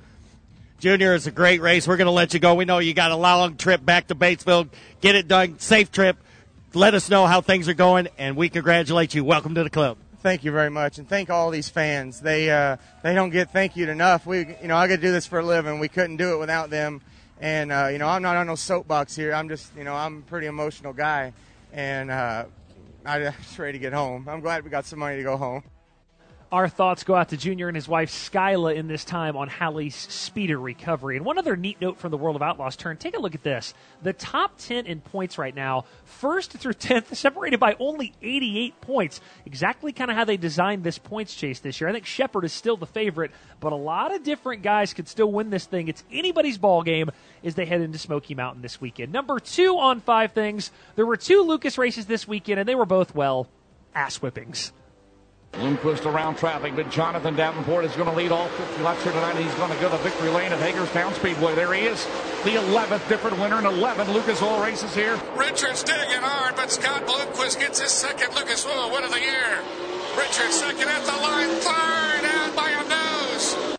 Junior, 0.80 1.14
it's 1.14 1.28
a 1.28 1.32
great 1.32 1.62
race. 1.62 1.88
We're 1.88 1.98
going 1.98 2.08
to 2.08 2.12
let 2.12 2.34
you 2.34 2.40
go. 2.40 2.56
We 2.56 2.66
know 2.66 2.80
you 2.80 2.94
got 2.94 3.12
a 3.12 3.16
long 3.16 3.56
trip 3.56 3.86
back 3.86 4.08
to 4.08 4.16
Batesville. 4.16 4.68
Get 5.00 5.16
it 5.16 5.28
done. 5.28 5.60
Safe 5.60 5.92
trip. 5.92 6.18
Let 6.74 6.94
us 6.94 7.10
know 7.10 7.26
how 7.26 7.40
things 7.42 7.70
are 7.70 7.74
going, 7.74 8.10
and 8.18 8.36
we 8.36 8.50
congratulate 8.50 9.14
you. 9.14 9.24
Welcome 9.24 9.56
to 9.56 9.64
the 9.64 9.70
club 9.70 9.98
thank 10.24 10.46
you 10.46 10.54
very 10.54 10.70
much, 10.70 10.98
and 10.98 11.08
thank 11.08 11.30
all 11.30 11.52
these 11.52 11.70
fans. 11.70 12.22
They 12.22 12.50
uh, 12.50 12.78
they 13.04 13.14
don't 13.14 13.30
get 13.30 13.52
thank 13.52 13.76
you 13.76 13.90
enough. 13.90 14.26
We 14.26 14.40
you 14.40 14.68
know 14.68 14.78
I 14.78 14.88
got 14.88 14.96
to 14.96 15.02
do 15.02 15.12
this 15.12 15.28
for 15.28 15.40
a 15.40 15.46
living. 15.46 15.80
We 15.80 15.90
couldn't 15.90 16.16
do 16.18 16.34
it 16.34 16.38
without 16.38 16.70
them. 16.70 17.02
And 17.42 17.72
uh, 17.72 17.90
you 17.92 17.98
know 17.98 18.08
I'm 18.08 18.22
not 18.22 18.38
on 18.38 18.48
no 18.48 18.56
soapbox 18.56 19.16
here. 19.16 19.34
I'm 19.34 19.50
just 19.50 19.76
you 19.76 19.84
know 19.84 19.94
I'm 19.94 20.20
a 20.20 20.22
pretty 20.22 20.48
emotional 20.48 20.94
guy, 20.94 21.34
and 21.74 22.10
uh, 22.10 22.46
I'm 23.06 23.22
just 23.22 23.60
ready 23.60 23.74
to 23.74 23.80
get 23.80 23.94
home. 23.94 24.28
I'm 24.30 24.40
glad 24.40 24.64
we 24.64 24.70
got 24.70 24.86
some 24.86 25.00
money 25.00 25.18
to 25.18 25.24
go 25.24 25.36
home. 25.36 25.64
Our 26.54 26.70
thoughts 26.70 27.04
go 27.04 27.16
out 27.16 27.30
to 27.30 27.38
Junior 27.38 27.68
and 27.68 27.74
his 27.74 27.88
wife 27.88 28.12
Skyla 28.12 28.76
in 28.76 28.86
this 28.88 29.04
time 29.04 29.36
on 29.36 29.50
Hallie's 29.50 29.96
speeder 29.96 30.60
recovery. 30.60 31.18
And 31.18 31.26
one 31.26 31.40
other 31.40 31.56
neat 31.56 31.82
note 31.82 31.98
from 31.98 32.12
the 32.12 32.18
World 32.18 32.36
of 32.36 32.44
Outlaws 32.44 32.76
turn 32.76 32.96
take 32.98 33.18
a 33.18 33.20
look 33.20 33.34
at 33.34 33.42
this. 33.42 33.74
The 34.04 34.14
top 34.14 34.60
10 34.60 34.86
in 34.86 35.02
points 35.02 35.40
right 35.40 35.56
now, 35.56 35.86
first 36.06 36.52
through 36.52 36.74
10th, 36.74 37.16
separated 37.16 37.60
by 37.60 37.76
only 37.80 38.14
88 38.22 38.80
points. 38.82 39.20
Exactly 39.48 39.94
kind 39.94 40.12
of 40.12 40.18
how 40.18 40.26
they 40.26 40.38
designed 40.38 40.84
this 40.84 41.00
points 41.00 41.34
chase 41.34 41.60
this 41.60 41.82
year. 41.82 41.90
I 41.90 41.92
think 41.92 42.06
Shepard 42.06 42.46
is 42.46 42.54
still 42.54 42.78
the 42.78 42.86
favorite, 42.86 43.32
but 43.60 43.74
a 43.74 43.76
lot 43.76 44.14
of 44.14 44.22
different 44.22 44.62
guys 44.62 44.94
could 44.94 45.08
still 45.08 45.32
win 45.32 45.50
this 45.50 45.66
thing. 45.66 45.88
It's 45.88 46.04
anybody's 46.12 46.60
ball 46.60 46.84
game 46.84 47.10
as 47.44 47.56
they 47.56 47.66
head 47.66 47.82
into 47.82 47.98
Smoky 47.98 48.36
Mountain 48.36 48.62
this 48.62 48.80
weekend. 48.80 49.12
Number 49.12 49.40
two 49.40 49.80
on 49.80 50.02
five 50.02 50.34
things. 50.34 50.70
There 50.98 51.08
were 51.08 51.18
two 51.18 51.42
Lucas 51.42 51.80
races 51.80 52.06
this 52.06 52.28
weekend, 52.28 52.60
and 52.60 52.70
they 52.70 52.76
were 52.76 52.86
both, 52.86 53.16
well, 53.16 53.48
ass 53.96 54.18
whippings. 54.18 54.72
Bloomquist 55.54 56.06
around 56.08 56.36
traffic, 56.36 56.76
but 56.76 56.90
Jonathan 56.90 57.36
Davenport 57.36 57.86
is 57.86 57.96
going 57.96 58.10
to 58.10 58.16
lead 58.16 58.32
all 58.32 58.48
50 58.48 58.82
laps 58.82 59.04
here 59.04 59.12
tonight. 59.12 59.36
He's 59.38 59.54
going 59.54 59.72
to 59.72 59.80
go 59.80 59.88
to 59.88 59.98
victory 59.98 60.30
lane 60.30 60.52
at 60.52 60.58
Hagerstown 60.58 61.14
Speedway. 61.14 61.54
There 61.54 61.72
he 61.74 61.82
is, 61.82 62.04
the 62.44 62.56
11th 62.58 63.08
different 63.08 63.40
winner 63.40 63.60
in 63.60 63.66
11 63.66 64.12
Lucas 64.12 64.42
Oil 64.42 64.64
races 64.64 64.96
here. 64.96 65.20
Richards 65.36 65.84
digging 65.84 66.22
hard, 66.22 66.56
but 66.56 66.72
Scott 66.72 67.06
Bloomquist 67.06 67.60
gets 67.60 67.80
his 67.80 67.92
second 67.92 68.36
Lucas 68.36 68.66
Oil 68.66 68.92
win 68.92 69.04
of 69.04 69.12
the 69.12 69.20
year. 69.20 69.60
Richards 70.18 70.56
second 70.56 70.90
at 70.90 71.06
the 71.06 71.12
line, 71.22 71.50
third 71.50 72.26
out 72.26 72.56
by 72.56 72.70
a 72.70 72.90
nose. 72.90 73.78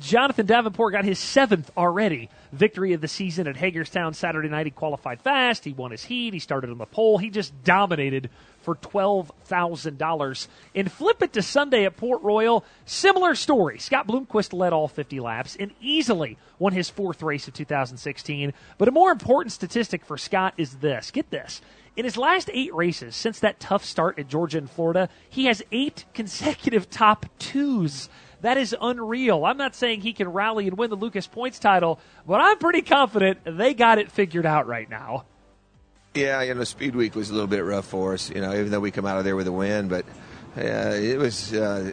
Jonathan 0.00 0.46
Davenport 0.46 0.92
got 0.92 1.04
his 1.04 1.20
seventh 1.20 1.70
already 1.76 2.28
victory 2.52 2.92
of 2.92 3.00
the 3.00 3.08
season 3.08 3.46
at 3.46 3.56
Hagerstown 3.56 4.14
Saturday 4.14 4.48
night. 4.48 4.66
He 4.66 4.70
qualified 4.70 5.20
fast. 5.20 5.64
He 5.64 5.72
won 5.72 5.92
his 5.92 6.02
heat. 6.04 6.34
He 6.34 6.40
started 6.40 6.70
on 6.70 6.78
the 6.78 6.86
pole. 6.86 7.18
He 7.18 7.30
just 7.30 7.52
dominated 7.62 8.30
for 8.68 8.74
$12,000. 8.74 10.48
And 10.74 10.92
flip 10.92 11.22
it 11.22 11.32
to 11.32 11.42
Sunday 11.42 11.86
at 11.86 11.96
Port 11.96 12.22
Royal. 12.22 12.66
Similar 12.84 13.34
story. 13.34 13.78
Scott 13.78 14.06
Bloomquist 14.06 14.52
led 14.52 14.74
all 14.74 14.88
50 14.88 15.20
laps 15.20 15.56
and 15.58 15.72
easily 15.80 16.36
won 16.58 16.74
his 16.74 16.90
fourth 16.90 17.22
race 17.22 17.48
of 17.48 17.54
2016. 17.54 18.52
But 18.76 18.88
a 18.88 18.92
more 18.92 19.10
important 19.10 19.52
statistic 19.52 20.04
for 20.04 20.18
Scott 20.18 20.52
is 20.58 20.76
this. 20.76 21.10
Get 21.10 21.30
this. 21.30 21.62
In 21.96 22.04
his 22.04 22.18
last 22.18 22.50
eight 22.52 22.74
races 22.74 23.16
since 23.16 23.40
that 23.40 23.58
tough 23.58 23.86
start 23.86 24.18
at 24.18 24.28
Georgia 24.28 24.58
and 24.58 24.70
Florida, 24.70 25.08
he 25.30 25.46
has 25.46 25.62
eight 25.72 26.04
consecutive 26.12 26.90
top 26.90 27.24
twos. 27.38 28.10
That 28.42 28.58
is 28.58 28.76
unreal. 28.78 29.46
I'm 29.46 29.56
not 29.56 29.76
saying 29.76 30.02
he 30.02 30.12
can 30.12 30.28
rally 30.28 30.68
and 30.68 30.76
win 30.76 30.90
the 30.90 30.96
Lucas 30.96 31.26
Points 31.26 31.58
title, 31.58 32.00
but 32.26 32.42
I'm 32.42 32.58
pretty 32.58 32.82
confident 32.82 33.38
they 33.46 33.72
got 33.72 33.96
it 33.96 34.12
figured 34.12 34.44
out 34.44 34.66
right 34.66 34.90
now. 34.90 35.24
Yeah, 36.18 36.42
you 36.42 36.52
know, 36.52 36.64
Speed 36.64 36.96
Week 36.96 37.14
was 37.14 37.30
a 37.30 37.32
little 37.32 37.46
bit 37.46 37.64
rough 37.64 37.84
for 37.84 38.14
us. 38.14 38.28
You 38.28 38.40
know, 38.40 38.52
even 38.52 38.70
though 38.72 38.80
we 38.80 38.90
come 38.90 39.06
out 39.06 39.18
of 39.18 39.24
there 39.24 39.36
with 39.36 39.46
a 39.46 39.52
win, 39.52 39.86
but 39.86 40.04
yeah, 40.56 40.92
it 40.92 41.16
was. 41.16 41.52
Uh, 41.54 41.92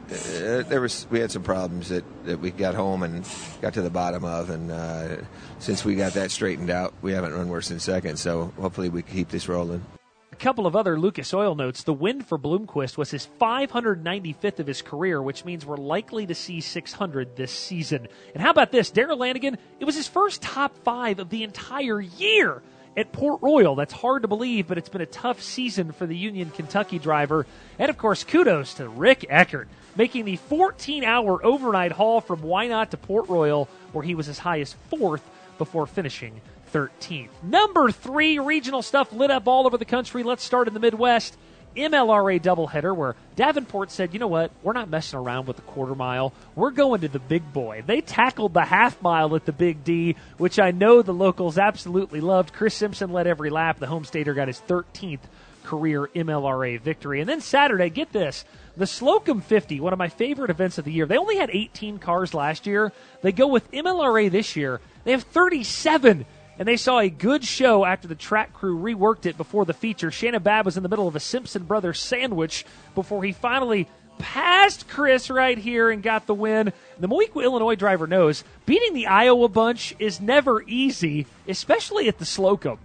there 0.68 0.82
was. 0.82 1.06
We 1.12 1.20
had 1.20 1.32
some 1.32 1.44
problems 1.44 1.90
that, 1.90 2.04
that 2.26 2.40
we 2.40 2.50
got 2.50 2.74
home 2.74 3.04
and 3.04 3.24
got 3.62 3.76
to 3.76 3.84
the 3.84 3.92
bottom 3.92 4.26
of, 4.26 4.50
and 4.50 4.72
uh, 4.72 5.18
since 5.60 5.86
we 5.86 5.94
got 5.94 6.14
that 6.14 6.32
straightened 6.32 6.72
out, 6.72 6.96
we 7.04 7.12
haven't 7.12 7.34
run 7.34 7.50
worse 7.50 7.70
than 7.70 7.80
second. 7.80 8.18
So 8.18 8.52
hopefully 8.60 8.90
we 8.90 9.04
keep 9.04 9.30
this 9.30 9.48
rolling. 9.48 9.86
A 10.32 10.38
couple 10.38 10.66
of 10.66 10.76
other 10.76 11.00
Lucas 11.00 11.34
Oil 11.34 11.54
notes. 11.54 11.84
The 11.84 11.94
win 11.94 12.22
for 12.22 12.40
Bloomquist 12.40 12.98
was 12.98 13.12
his 13.12 13.28
595th 13.40 14.60
of 14.60 14.68
his 14.68 14.82
career, 14.82 15.22
which 15.22 15.46
means 15.46 15.66
we're 15.66 15.78
likely 15.78 16.26
to 16.26 16.36
see 16.36 16.60
600 16.60 17.36
this 17.38 17.52
season. 17.52 18.08
And 18.34 18.44
how 18.44 18.50
about 18.50 18.72
this? 18.72 18.90
Darrell 18.90 19.20
Lanigan, 19.20 19.58
it 19.80 19.86
was 19.86 19.96
his 19.96 20.08
first 20.08 20.42
top 20.42 20.76
five 20.84 21.20
of 21.20 21.30
the 21.30 21.44
entire 21.44 22.02
year 22.02 22.64
at 22.98 23.12
Port 23.12 23.42
Royal. 23.42 23.76
That's 23.76 23.94
hard 23.94 24.22
to 24.22 24.28
believe, 24.28 24.68
but 24.68 24.78
it's 24.78 24.90
been 24.90 25.02
a 25.02 25.06
tough 25.06 25.42
season 25.42 25.92
for 25.92 26.06
the 26.06 26.16
Union 26.16 26.50
Kentucky 26.50 27.00
driver. 27.00 27.46
And 27.80 27.90
of 27.90 27.98
course, 27.98 28.24
kudos 28.24 28.76
to 28.76 28.88
Rick 28.88 29.26
Eckert, 29.30 29.68
making 29.96 30.26
the 30.26 30.38
14 30.38 31.04
hour 31.04 31.44
overnight 31.46 31.92
haul 31.92 32.22
from 32.22 32.42
Whynot 32.42 32.90
to 32.92 32.98
Port 32.98 33.30
Royal, 33.30 33.68
where 33.92 34.04
he 34.04 34.16
was 34.16 34.30
as 34.30 34.40
high 34.40 34.62
as 34.62 34.74
fourth 34.90 35.24
before 35.58 35.88
finishing 35.88 36.42
13th. 36.74 37.30
Number 37.44 37.92
three, 37.92 38.40
regional 38.40 38.82
stuff 38.82 39.14
lit 39.14 39.32
up 39.32 39.48
all 39.48 39.66
over 39.66 39.78
the 39.78 39.86
country. 39.86 40.24
Let's 40.24 40.44
start 40.44 40.68
in 40.68 40.74
the 40.74 40.80
Midwest. 40.80 41.38
MLRA 41.76 42.42
doubleheader 42.42 42.96
where 42.96 43.16
Davenport 43.36 43.92
said, 43.92 44.14
you 44.14 44.20
know 44.20 44.28
what, 44.28 44.52
we're 44.64 44.74
not 44.74 44.90
messing 44.90 45.20
around 45.20 45.48
with 45.48 45.58
the 45.58 45.62
quarter 45.64 45.96
mile. 45.96 46.34
We're 46.56 46.72
going 46.72 47.02
to 47.02 47.08
the 47.08 47.20
big 47.20 47.52
boy. 47.54 47.84
They 47.86 48.02
tackled 48.02 48.54
the 48.54 48.64
half 48.64 49.02
mile 49.02 49.36
at 49.36 49.46
the 49.46 49.52
Big 49.52 49.84
D, 49.84 50.16
which 50.38 50.60
I 50.60 50.72
know 50.72 51.02
the 51.02 51.14
locals 51.14 51.58
absolutely 51.58 52.22
loved. 52.22 52.54
Chris 52.54 52.76
Simpson 52.76 53.12
led 53.12 53.28
every 53.28 53.50
lap. 53.50 53.80
The 53.80 53.88
homestater 53.88 54.36
got 54.36 54.48
his 54.48 54.62
13th 54.62 55.20
career 55.66 56.10
MLRA 56.16 56.80
victory. 56.80 57.20
And 57.20 57.28
then 57.28 57.42
Saturday, 57.42 57.90
get 57.90 58.12
this. 58.12 58.46
The 58.78 58.88
Slocum 58.88 59.42
50, 59.42 59.80
one 59.80 59.94
of 59.94 60.00
my 60.00 60.10
favorite 60.10 60.52
events 60.52 60.78
of 60.78 60.86
the 60.86 60.92
year. 60.92 61.06
They 61.06 61.18
only 61.18 61.38
had 61.38 61.50
18 61.52 61.98
cars 61.98 62.34
last 62.34 62.68
year. 62.68 62.92
They 63.22 63.32
go 63.32 63.48
with 63.48 63.70
MLRA 63.72 64.30
this 64.30 64.56
year. 64.56 64.80
They 65.04 65.12
have 65.12 65.24
37 65.24 66.26
and 66.58 66.68
they 66.68 66.78
saw 66.78 67.00
a 67.00 67.10
good 67.10 67.44
show 67.44 67.86
after 67.86 68.08
the 68.08 68.16
track 68.16 68.54
crew 68.54 68.78
reworked 68.78 69.26
it 69.26 69.38
before 69.38 69.66
the 69.66 69.74
feature. 69.74 70.12
Shannon 70.12 70.42
Babb 70.42 70.66
was 70.66 70.78
in 70.78 70.84
the 70.84 70.90
middle 70.90 71.08
of 71.08 71.16
a 71.16 71.20
Simpson 71.20 71.64
Brothers 71.64 72.00
sandwich 72.00 72.66
before 72.94 73.24
he 73.24 73.32
finally 73.32 73.88
passed 74.18 74.88
Chris 74.88 75.30
right 75.30 75.58
here 75.58 75.90
and 75.90 76.02
got 76.02 76.26
the 76.26 76.34
win. 76.34 76.72
The 77.00 77.08
Moweaqua, 77.08 77.44
Illinois 77.44 77.76
driver 77.76 78.08
knows 78.08 78.44
beating 78.66 78.94
the 78.94 79.08
Iowa 79.08 79.50
bunch 79.50 79.96
is 80.00 80.22
never 80.22 80.64
easy, 80.64 81.28
especially 81.48 82.08
at 82.08 82.18
the 82.18 82.26
Slocum. 82.26 82.80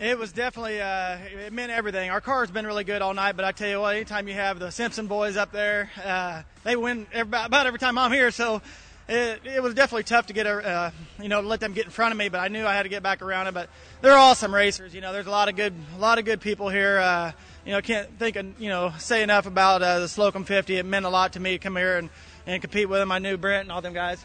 It 0.00 0.16
was 0.16 0.30
definitely, 0.30 0.80
uh, 0.80 1.18
it 1.46 1.52
meant 1.52 1.72
everything. 1.72 2.08
Our 2.10 2.20
car's 2.20 2.52
been 2.52 2.64
really 2.64 2.84
good 2.84 3.02
all 3.02 3.14
night, 3.14 3.34
but 3.34 3.44
I 3.44 3.50
tell 3.50 3.68
you 3.68 3.80
what, 3.80 3.96
anytime 3.96 4.28
you 4.28 4.34
have 4.34 4.60
the 4.60 4.70
Simpson 4.70 5.08
boys 5.08 5.36
up 5.36 5.50
there, 5.50 5.90
uh, 6.04 6.42
they 6.62 6.76
win 6.76 7.08
every, 7.12 7.36
about 7.36 7.66
every 7.66 7.80
time 7.80 7.98
I'm 7.98 8.12
here. 8.12 8.30
So 8.30 8.62
it, 9.08 9.40
it 9.46 9.62
was 9.62 9.72
definitely 9.72 10.02
tough 10.02 10.26
to 10.26 10.34
get 10.34 10.46
a, 10.46 10.58
uh, 10.58 10.90
you 11.20 11.28
know, 11.28 11.40
let 11.40 11.60
them 11.60 11.72
get 11.72 11.86
in 11.86 11.90
front 11.90 12.12
of 12.12 12.18
me, 12.18 12.28
but 12.28 12.40
I 12.40 12.48
knew 12.48 12.66
I 12.66 12.74
had 12.74 12.82
to 12.82 12.90
get 12.90 13.02
back 13.02 13.22
around 13.22 13.46
it. 13.46 13.54
But 13.54 13.70
they're 14.02 14.16
awesome 14.16 14.54
racers. 14.54 14.94
You 14.94 15.00
know, 15.00 15.14
there's 15.14 15.26
a 15.26 15.30
lot 15.30 15.48
of 15.48 15.56
good, 15.56 15.72
a 15.96 15.98
lot 15.98 16.18
of 16.18 16.26
good 16.26 16.40
people 16.42 16.68
here. 16.68 16.98
Uh, 16.98 17.32
you 17.64 17.72
know, 17.72 17.80
can't 17.80 18.18
think 18.18 18.36
of, 18.36 18.60
you 18.60 18.68
know, 18.68 18.92
say 18.98 19.22
enough 19.22 19.46
about 19.46 19.82
uh, 19.82 20.00
the 20.00 20.08
Slocum 20.08 20.44
50. 20.44 20.76
It 20.76 20.84
meant 20.84 21.06
a 21.06 21.08
lot 21.08 21.32
to 21.32 21.40
me 21.40 21.52
to 21.52 21.58
come 21.58 21.76
here 21.76 21.96
and, 21.96 22.10
and 22.46 22.60
compete 22.60 22.88
with 22.88 23.00
them. 23.00 23.10
I 23.10 23.18
knew 23.18 23.38
Brent 23.38 23.62
and 23.62 23.72
all 23.72 23.80
them 23.80 23.94
guys. 23.94 24.22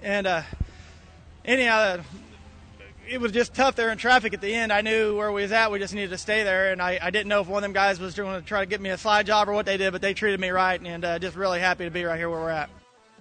And 0.00 0.28
uh, 0.28 0.42
anyhow, 1.44 2.00
it 3.08 3.20
was 3.20 3.32
just 3.32 3.52
tough 3.52 3.74
there 3.74 3.90
in 3.90 3.98
traffic 3.98 4.32
at 4.32 4.40
the 4.40 4.54
end. 4.54 4.72
I 4.72 4.80
knew 4.82 5.16
where 5.16 5.32
we 5.32 5.42
was 5.42 5.50
at. 5.50 5.72
We 5.72 5.80
just 5.80 5.94
needed 5.94 6.10
to 6.10 6.18
stay 6.18 6.44
there, 6.44 6.70
and 6.70 6.80
I, 6.80 7.00
I 7.02 7.10
didn't 7.10 7.26
know 7.26 7.40
if 7.40 7.48
one 7.48 7.58
of 7.58 7.62
them 7.62 7.72
guys 7.72 7.98
was 7.98 8.14
going 8.14 8.40
to 8.40 8.46
try 8.46 8.60
to 8.60 8.66
get 8.66 8.80
me 8.80 8.90
a 8.90 8.98
slide 8.98 9.26
job 9.26 9.48
or 9.48 9.54
what 9.54 9.66
they 9.66 9.76
did, 9.76 9.90
but 9.92 10.00
they 10.00 10.14
treated 10.14 10.38
me 10.38 10.50
right, 10.50 10.80
and 10.80 11.04
uh, 11.04 11.18
just 11.18 11.34
really 11.34 11.58
happy 11.58 11.84
to 11.84 11.90
be 11.90 12.04
right 12.04 12.16
here 12.16 12.30
where 12.30 12.38
we're 12.38 12.50
at 12.50 12.70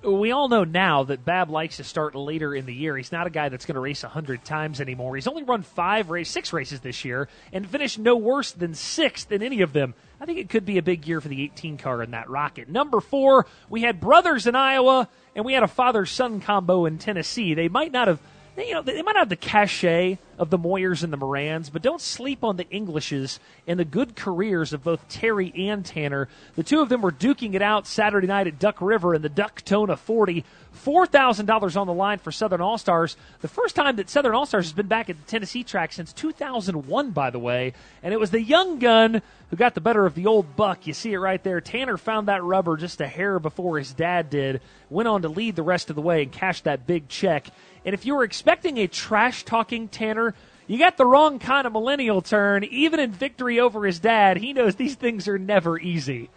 we 0.04 0.32
all 0.32 0.48
know 0.48 0.63
now 0.63 1.04
that 1.04 1.25
Babb 1.25 1.50
likes 1.50 1.77
to 1.77 1.84
start 1.84 2.16
later 2.16 2.54
in 2.54 2.66
the 2.66 2.74
year. 2.74 2.96
He's 2.98 3.12
not 3.12 3.27
a 3.27 3.32
guy 3.32 3.50
that's 3.50 3.66
going 3.66 3.75
to 3.75 3.82
race 3.82 4.04
100 4.04 4.44
times 4.46 4.80
anymore. 4.80 5.16
He's 5.16 5.27
only 5.27 5.44
run 5.44 5.63
five 5.63 6.10
race, 6.10 6.30
six 6.30 6.54
races 6.54 6.82
this 6.82 7.04
year 7.04 7.27
and 7.51 7.68
finished 7.68 8.00
no 8.00 8.16
worse 8.16 8.51
than 8.51 8.74
sixth 8.74 9.32
in 9.32 9.42
any 9.42 9.62
of 9.62 9.74
them. 9.74 9.94
I 10.20 10.25
think 10.25 10.39
it 10.39 10.50
could 10.50 10.66
be 10.66 10.77
a 10.77 10.84
big 10.84 11.08
year 11.08 11.22
for 11.22 11.27
the 11.27 11.44
18 11.44 11.77
car 11.77 12.01
in 12.04 12.12
that 12.12 12.30
rocket. 12.30 12.70
Number 12.70 13.00
four, 13.00 13.46
we 13.70 13.82
had 13.82 14.00
brothers 14.00 14.48
in 14.48 14.56
Iowa 14.56 15.10
and 15.36 15.46
we 15.46 15.54
had 15.54 15.63
a 15.63 15.68
father 15.68 16.06
son 16.06 16.42
combo 16.42 16.86
in 16.86 16.98
Tennessee. 16.98 17.54
They 17.54 17.68
might 17.68 17.92
not 17.92 18.08
have 18.08 18.20
you 18.66 18.74
know, 18.74 18.82
they 18.82 19.02
might 19.02 19.16
have 19.16 19.30
the 19.30 19.36
cachet 19.36 20.18
of 20.40 20.50
the 20.50 20.58
Moyers 20.58 21.04
and 21.04 21.12
the 21.12 21.18
Morans, 21.18 21.70
but 21.70 21.82
don't 21.82 22.02
sleep 22.02 22.44
on 22.44 22.58
the 22.58 22.70
Englishes 22.72 23.40
and 23.68 23.80
the 23.80 23.86
good 23.86 24.16
careers 24.16 24.74
of 24.74 24.84
both 24.84 25.08
Terry 25.10 25.52
and 25.56 25.86
Tanner. 25.86 26.28
The 26.56 26.64
two 26.64 26.80
of 26.82 26.90
them 26.90 27.02
were 27.02 27.12
duking 27.12 27.54
it 27.54 27.62
out 27.62 27.88
Saturday 27.88 28.28
night 28.28 28.48
at 28.48 28.60
Duck 28.60 28.82
River 28.82 29.14
in 29.14 29.22
the 29.22 29.30
Ducktona 29.30 29.98
40. 29.98 30.44
$4,000 30.78 31.80
on 31.80 31.88
the 31.88 31.94
line 31.94 32.20
for 32.20 32.32
Southern 32.32 32.62
All 32.62 32.78
Stars. 32.78 33.18
The 33.42 33.48
first 33.48 33.76
time 33.76 33.96
that 33.98 34.10
Southern 34.10 34.34
All 34.34 34.46
Stars 34.46 34.66
has 34.66 34.74
been 34.74 34.88
back 34.88 35.10
at 35.10 35.18
the 35.18 35.30
Tennessee 35.30 35.64
track 35.64 35.92
since 35.92 36.14
2001, 36.14 37.12
by 37.12 37.30
the 37.30 37.40
way. 37.40 37.74
And 38.04 38.14
it 38.14 38.20
was 38.20 38.32
the 38.32 38.42
young 38.42 38.80
gun 38.80 39.22
who 39.50 39.56
got 39.56 39.76
the 39.76 39.82
better 39.82 40.06
of 40.06 40.14
the 40.14 40.28
old 40.28 40.56
buck. 40.56 40.88
You 40.88 40.94
see 40.94 41.14
it 41.14 41.18
right 41.18 41.44
there. 41.44 41.62
Tanner 41.62 41.98
found 41.98 42.28
that 42.28 42.44
rubber 42.44 42.78
just 42.78 43.02
a 43.02 43.08
hair 43.08 43.40
before 43.40 43.78
his 43.78 43.94
dad 43.94 44.30
did, 44.30 44.62
went 44.90 45.08
on 45.08 45.24
to 45.24 45.30
lead 45.30 45.56
the 45.56 45.64
rest 45.64 45.90
of 45.90 45.96
the 45.96 46.02
way 46.02 46.24
and 46.24 46.32
cashed 46.32 46.66
that 46.66 46.86
big 46.86 47.08
check. 47.08 47.48
And 47.88 47.94
if 47.94 48.06
you 48.06 48.15
were 48.15 48.25
expecting 48.25 48.77
a 48.79 48.88
trash 48.88 49.46
talking 49.46 49.88
Tanner, 49.88 50.36
you 50.67 50.77
got 50.77 50.98
the 50.98 51.06
wrong 51.06 51.39
kind 51.39 51.65
of 51.65 51.72
millennial 51.72 52.22
turn. 52.22 52.65
Even 52.65 53.00
in 53.00 53.13
victory 53.13 53.62
over 53.62 53.86
his 53.86 53.98
dad, 53.98 54.36
he 54.36 54.51
knows 54.51 54.75
these 54.75 54.96
things 54.96 55.25
are 55.29 55.39
never 55.39 55.79
easy. 55.79 56.29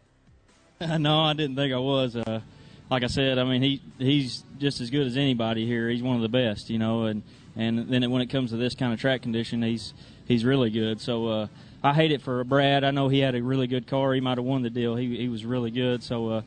no, 0.80 1.20
I 1.20 1.34
didn't 1.34 1.54
think 1.54 1.74
I 1.74 1.78
was. 1.78 2.16
Uh, 2.16 2.40
like 2.88 3.04
I 3.04 3.08
said, 3.08 3.38
I 3.38 3.44
mean 3.44 3.60
he 3.60 3.82
he's 3.98 4.42
just 4.58 4.80
as 4.80 4.88
good 4.88 5.06
as 5.06 5.18
anybody 5.18 5.66
here. 5.66 5.90
He's 5.90 6.02
one 6.02 6.16
of 6.16 6.22
the 6.22 6.30
best, 6.30 6.70
you 6.70 6.78
know, 6.78 7.04
and 7.04 7.22
and 7.56 7.90
then 7.90 8.10
when 8.10 8.22
it 8.22 8.30
comes 8.30 8.48
to 8.52 8.56
this 8.56 8.74
kind 8.74 8.94
of 8.94 8.98
track 8.98 9.20
condition, 9.20 9.62
he's 9.62 9.92
he's 10.24 10.46
really 10.46 10.70
good. 10.70 10.98
So 11.02 11.26
uh, 11.28 11.46
I 11.84 11.92
hate 11.92 12.10
it 12.10 12.22
for 12.22 12.42
Brad. 12.42 12.84
I 12.84 12.90
know 12.90 13.08
he 13.10 13.18
had 13.18 13.34
a 13.34 13.42
really 13.42 13.66
good 13.66 13.86
car. 13.86 14.14
He 14.14 14.22
might 14.22 14.38
have 14.38 14.46
won 14.46 14.62
the 14.62 14.70
deal. 14.70 14.96
He 14.96 15.14
he 15.14 15.28
was 15.28 15.44
really 15.44 15.70
good. 15.70 16.02
So 16.02 16.30
uh, 16.30 16.42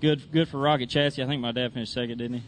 good 0.00 0.32
good 0.32 0.48
for 0.48 0.58
Rocket 0.58 0.88
Chassis. 0.88 1.22
I 1.22 1.26
think 1.26 1.40
my 1.40 1.52
dad 1.52 1.72
finished 1.72 1.92
second, 1.92 2.18
didn't 2.18 2.38
he? 2.38 2.42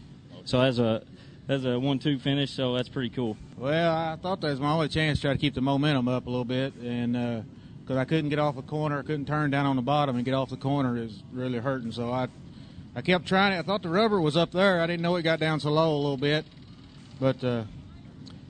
So 0.45 0.61
as 0.61 0.81
a 0.81 1.03
that's 1.47 1.65
a 1.65 1.79
one-two 1.79 2.19
finish, 2.19 2.51
so 2.51 2.75
that's 2.75 2.89
pretty 2.89 3.11
cool. 3.11 3.37
Well, 3.57 3.95
I 3.95 4.17
thought 4.17 4.41
that 4.41 4.51
was 4.51 4.61
my 4.61 4.73
only 4.73 4.89
chance 4.89 5.19
to 5.19 5.23
try 5.23 5.33
to 5.33 5.39
keep 5.39 5.55
the 5.55 5.61
momentum 5.61 6.09
up 6.09 6.27
a 6.27 6.31
little 6.31 6.45
bit, 6.45 6.75
and 6.75 7.13
because 7.81 7.97
uh, 7.97 8.01
I 8.01 8.05
couldn't 8.05 8.31
get 8.31 8.39
off 8.41 8.57
the 8.57 8.63
corner, 8.63 8.99
I 8.99 9.03
couldn't 9.03 9.27
turn 9.27 9.51
down 9.51 9.65
on 9.65 9.77
the 9.77 9.83
bottom 9.83 10.17
and 10.17 10.25
get 10.25 10.35
off 10.35 10.51
the 10.51 10.57
corner 10.57 10.97
is 10.97 11.23
really 11.33 11.59
hurting. 11.59 11.93
So 11.93 12.11
I, 12.11 12.27
I 12.97 13.01
kept 13.01 13.27
trying 13.27 13.53
it. 13.53 13.59
I 13.59 13.63
thought 13.63 13.83
the 13.83 13.89
rubber 13.89 14.21
was 14.21 14.37
up 14.37 14.51
there. 14.51 14.81
I 14.81 14.87
didn't 14.87 15.03
know 15.03 15.15
it 15.17 15.23
got 15.23 15.39
down 15.39 15.61
so 15.61 15.71
low 15.71 15.95
a 15.95 16.01
little 16.01 16.17
bit, 16.17 16.45
but 17.21 17.43
uh, 17.45 17.63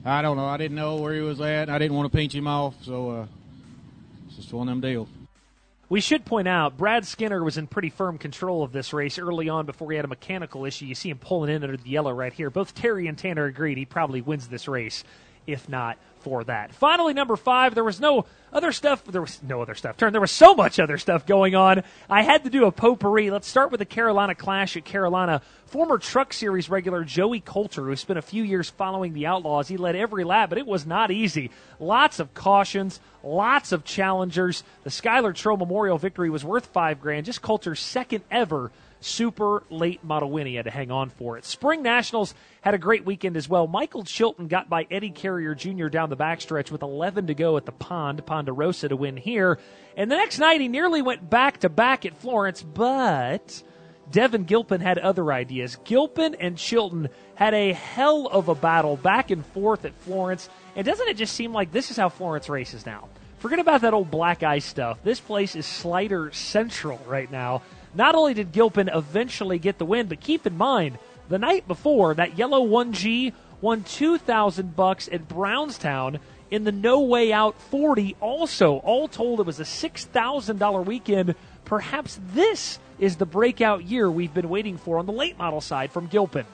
I 0.03 0.23
don't 0.23 0.37
know. 0.37 0.45
I 0.45 0.57
didn't 0.57 0.75
know 0.75 0.95
where 0.95 1.13
he 1.13 1.21
was 1.21 1.39
at. 1.39 1.69
I 1.69 1.77
didn't 1.77 1.95
want 1.95 2.11
to 2.11 2.17
pinch 2.17 2.33
him 2.33 2.47
off, 2.47 2.73
so 2.83 3.11
uh, 3.11 3.27
it's 4.27 4.37
just 4.37 4.53
one 4.53 4.67
of 4.67 4.71
them 4.71 4.81
deals. 4.81 5.09
We 5.89 6.01
should 6.01 6.25
point 6.25 6.49
out 6.49 6.75
Brad 6.75 7.05
Skinner 7.05 7.41
was 7.41 7.57
in 7.57 7.67
pretty 7.67 7.89
firm 7.89 8.17
control 8.17 8.61
of 8.61 8.73
this 8.73 8.91
race 8.91 9.17
early 9.17 9.47
on 9.47 9.65
before 9.65 9.89
he 9.89 9.95
had 9.95 10.03
a 10.03 10.09
mechanical 10.09 10.65
issue. 10.65 10.85
You 10.85 10.95
see 10.95 11.09
him 11.09 11.17
pulling 11.17 11.49
in 11.49 11.63
under 11.63 11.77
the 11.77 11.89
yellow 11.89 12.11
right 12.11 12.33
here. 12.33 12.49
Both 12.49 12.75
Terry 12.75 13.07
and 13.07 13.17
Tanner 13.17 13.45
agreed 13.45 13.77
he 13.77 13.85
probably 13.85 14.19
wins 14.19 14.49
this 14.49 14.67
race, 14.67 15.05
if 15.47 15.67
not 15.67 15.97
for 16.19 16.43
that. 16.43 16.73
Finally, 16.73 17.13
number 17.13 17.35
five, 17.37 17.73
there 17.73 17.83
was 17.83 17.99
no 18.01 18.25
other 18.51 18.71
stuff. 18.71 19.03
There 19.05 19.21
was 19.21 19.41
no 19.41 19.61
other 19.61 19.75
stuff. 19.75 19.97
Turn. 19.97 20.11
There 20.11 20.21
was 20.21 20.31
so 20.31 20.55
much 20.55 20.79
other 20.79 20.97
stuff 20.97 21.25
going 21.25 21.55
on. 21.55 21.83
I 22.09 22.23
had 22.23 22.43
to 22.43 22.49
do 22.49 22.65
a 22.65 22.71
potpourri. 22.71 23.29
Let's 23.29 23.47
start 23.47 23.71
with 23.71 23.79
the 23.79 23.85
Carolina 23.85 24.35
Clash 24.35 24.75
at 24.75 24.85
Carolina. 24.85 25.41
Former 25.67 25.97
Truck 25.97 26.33
Series 26.33 26.69
regular 26.69 27.03
Joey 27.03 27.39
Coulter, 27.39 27.85
who 27.85 27.95
spent 27.95 28.19
a 28.19 28.21
few 28.21 28.43
years 28.43 28.69
following 28.69 29.13
the 29.13 29.25
Outlaws, 29.25 29.67
he 29.67 29.77
led 29.77 29.95
every 29.95 30.23
lap, 30.23 30.49
but 30.49 30.57
it 30.57 30.67
was 30.67 30.85
not 30.85 31.11
easy. 31.11 31.51
Lots 31.79 32.19
of 32.19 32.33
cautions, 32.33 32.99
lots 33.23 33.71
of 33.71 33.83
challengers. 33.83 34.63
The 34.83 34.89
Skylar 34.89 35.35
Troll 35.35 35.57
Memorial 35.57 35.97
victory 35.97 36.29
was 36.29 36.45
worth 36.45 36.67
five 36.67 37.01
grand. 37.01 37.25
Just 37.25 37.41
Coulter's 37.41 37.79
second 37.79 38.23
ever 38.31 38.71
super 38.99 39.63
late 39.69 40.03
model 40.03 40.29
win. 40.31 40.47
He 40.47 40.55
had 40.55 40.65
to 40.65 40.71
hang 40.71 40.91
on 40.91 41.09
for 41.09 41.37
it. 41.37 41.45
Spring 41.45 41.81
Nationals 41.81 42.33
had 42.61 42.73
a 42.73 42.77
great 42.77 43.05
weekend 43.05 43.37
as 43.37 43.47
well. 43.47 43.67
Michael 43.67 44.03
Chilton 44.03 44.47
got 44.47 44.69
by 44.69 44.87
Eddie 44.89 45.11
Carrier 45.11 45.55
Jr. 45.55 45.87
down 45.87 46.09
the 46.09 46.17
backstretch 46.17 46.71
with 46.71 46.81
11 46.81 47.27
to 47.27 47.33
go 47.33 47.57
at 47.57 47.65
the 47.65 47.71
pond, 47.71 48.25
Ponderosa 48.25 48.89
to 48.89 48.95
win 48.95 49.17
here. 49.17 49.59
And 49.95 50.11
the 50.11 50.15
next 50.15 50.39
night 50.39 50.61
he 50.61 50.67
nearly 50.67 51.01
went 51.01 51.29
back 51.29 51.59
to 51.59 51.69
back 51.69 52.05
at 52.05 52.17
Florence, 52.17 52.63
but 52.63 53.63
Devin 54.11 54.45
Gilpin 54.45 54.81
had 54.81 54.97
other 54.97 55.31
ideas. 55.31 55.77
Gilpin 55.83 56.35
and 56.35 56.57
Chilton 56.57 57.09
had 57.35 57.53
a 57.53 57.73
hell 57.73 58.27
of 58.27 58.47
a 58.47 58.55
battle 58.55 58.97
back 58.97 59.31
and 59.31 59.45
forth 59.45 59.85
at 59.85 59.93
Florence. 59.93 60.49
And 60.75 60.85
doesn't 60.85 61.07
it 61.07 61.17
just 61.17 61.35
seem 61.35 61.53
like 61.53 61.71
this 61.71 61.91
is 61.91 61.97
how 61.97 62.09
Florence 62.09 62.49
races 62.49 62.85
now? 62.85 63.09
Forget 63.39 63.59
about 63.59 63.81
that 63.81 63.93
old 63.93 64.09
black 64.09 64.41
eye 64.41 64.59
stuff. 64.59 65.03
This 65.03 65.19
place 65.19 65.55
is 65.55 65.65
slider 65.65 66.31
central 66.31 66.99
right 67.05 67.31
now. 67.31 67.61
Not 67.97 68.13
only 68.13 68.35
did 68.35 68.51
Gilpin 68.51 68.89
eventually 68.93 69.57
get 69.57 69.79
the 69.79 69.85
win, 69.85 70.05
but 70.05 70.19
keep 70.19 70.45
in 70.45 70.55
mind, 70.55 70.99
the 71.29 71.39
night 71.39 71.67
before, 71.67 72.13
that 72.13 72.37
yellow 72.37 72.63
1G 72.63 73.33
won 73.59 73.83
2000 73.83 74.75
bucks 74.75 75.09
at 75.11 75.27
Brownstown 75.27 76.19
in 76.51 76.63
the 76.63 76.71
No 76.71 77.01
Way 77.01 77.33
Out 77.33 77.59
40 77.59 78.15
also. 78.21 78.77
All 78.77 79.07
told, 79.07 79.39
it 79.39 79.47
was 79.47 79.59
a 79.59 79.63
$6,000 79.63 80.85
weekend. 80.85 81.33
Perhaps 81.65 82.19
this 82.33 82.77
is 82.99 83.15
the 83.15 83.25
breakout 83.25 83.83
year 83.83 84.11
we've 84.11 84.33
been 84.33 84.47
waiting 84.47 84.77
for 84.77 84.99
on 84.99 85.07
the 85.07 85.11
late 85.11 85.39
model 85.39 85.59
side 85.59 85.91
from 85.91 86.05
Gilpin. 86.05 86.45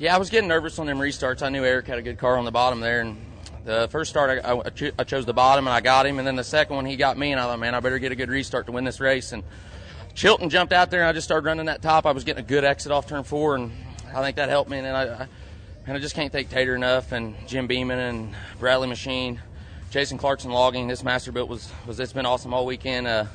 Yeah, 0.00 0.16
I 0.16 0.18
was 0.18 0.28
getting 0.28 0.48
nervous 0.48 0.80
on 0.80 0.86
them 0.86 0.98
restarts. 0.98 1.40
I 1.40 1.50
knew 1.50 1.64
Eric 1.64 1.86
had 1.86 1.98
a 1.98 2.02
good 2.02 2.18
car 2.18 2.36
on 2.36 2.44
the 2.44 2.50
bottom 2.50 2.80
there, 2.80 3.00
and 3.00 3.16
the 3.64 3.86
first 3.92 4.10
start 4.10 4.44
I, 4.44 4.52
I, 4.52 4.92
I 4.98 5.04
chose 5.04 5.24
the 5.24 5.32
bottom 5.32 5.68
and 5.68 5.74
I 5.74 5.80
got 5.80 6.04
him, 6.04 6.18
and 6.18 6.26
then 6.26 6.36
the 6.36 6.44
second 6.44 6.74
one 6.74 6.84
he 6.84 6.96
got 6.96 7.16
me, 7.16 7.30
and 7.30 7.40
I 7.40 7.44
thought, 7.44 7.60
man, 7.60 7.76
I 7.76 7.80
better 7.80 8.00
get 8.00 8.10
a 8.10 8.16
good 8.16 8.28
restart 8.28 8.66
to 8.66 8.72
win 8.72 8.84
this 8.84 8.98
race. 8.98 9.32
And 9.32 9.44
Chilton 10.18 10.50
jumped 10.50 10.72
out 10.72 10.90
there, 10.90 11.02
and 11.02 11.08
I 11.08 11.12
just 11.12 11.28
started 11.28 11.46
running 11.46 11.66
that 11.66 11.80
top. 11.80 12.04
I 12.04 12.10
was 12.10 12.24
getting 12.24 12.44
a 12.44 12.46
good 12.46 12.64
exit 12.64 12.90
off 12.90 13.06
turn 13.06 13.22
four, 13.22 13.54
and 13.54 13.70
I 14.12 14.20
think 14.20 14.34
that 14.34 14.48
helped 14.48 14.68
me. 14.68 14.78
And 14.78 14.88
I, 14.88 15.02
I 15.02 15.28
and 15.86 15.96
I 15.96 16.00
just 16.00 16.16
can't 16.16 16.32
thank 16.32 16.50
Tater 16.50 16.74
enough, 16.74 17.12
and 17.12 17.36
Jim 17.46 17.68
Beeman 17.68 18.00
and 18.00 18.34
Bradley 18.58 18.88
Machine, 18.88 19.40
Jason 19.90 20.18
Clarkson 20.18 20.50
logging. 20.50 20.88
This 20.88 21.04
Masterbuilt 21.04 21.46
was 21.46 21.70
was 21.86 22.00
it's 22.00 22.12
been 22.12 22.26
awesome 22.26 22.52
all 22.52 22.66
weekend. 22.66 23.06
Uh, 23.06 23.26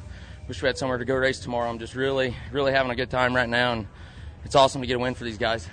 wish 0.50 0.62
we 0.62 0.68
had 0.68 0.78
somewhere 0.78 0.98
to 0.98 1.06
go 1.06 1.16
race 1.16 1.40
tomorrow. 1.40 1.70
I'm 1.70 1.80
just 1.80 1.96
really 1.96 2.36
really 2.52 2.74
having 2.74 2.92
a 2.92 2.96
good 2.98 3.10
time 3.10 3.34
right 3.34 3.48
now, 3.48 3.72
and 3.72 3.88
it's 4.44 4.56
awesome 4.56 4.82
to 4.82 4.88
get 4.88 4.98
a 4.98 5.00
win 5.00 5.16
for 5.16 5.24
these 5.24 5.38
guys. 5.38 5.70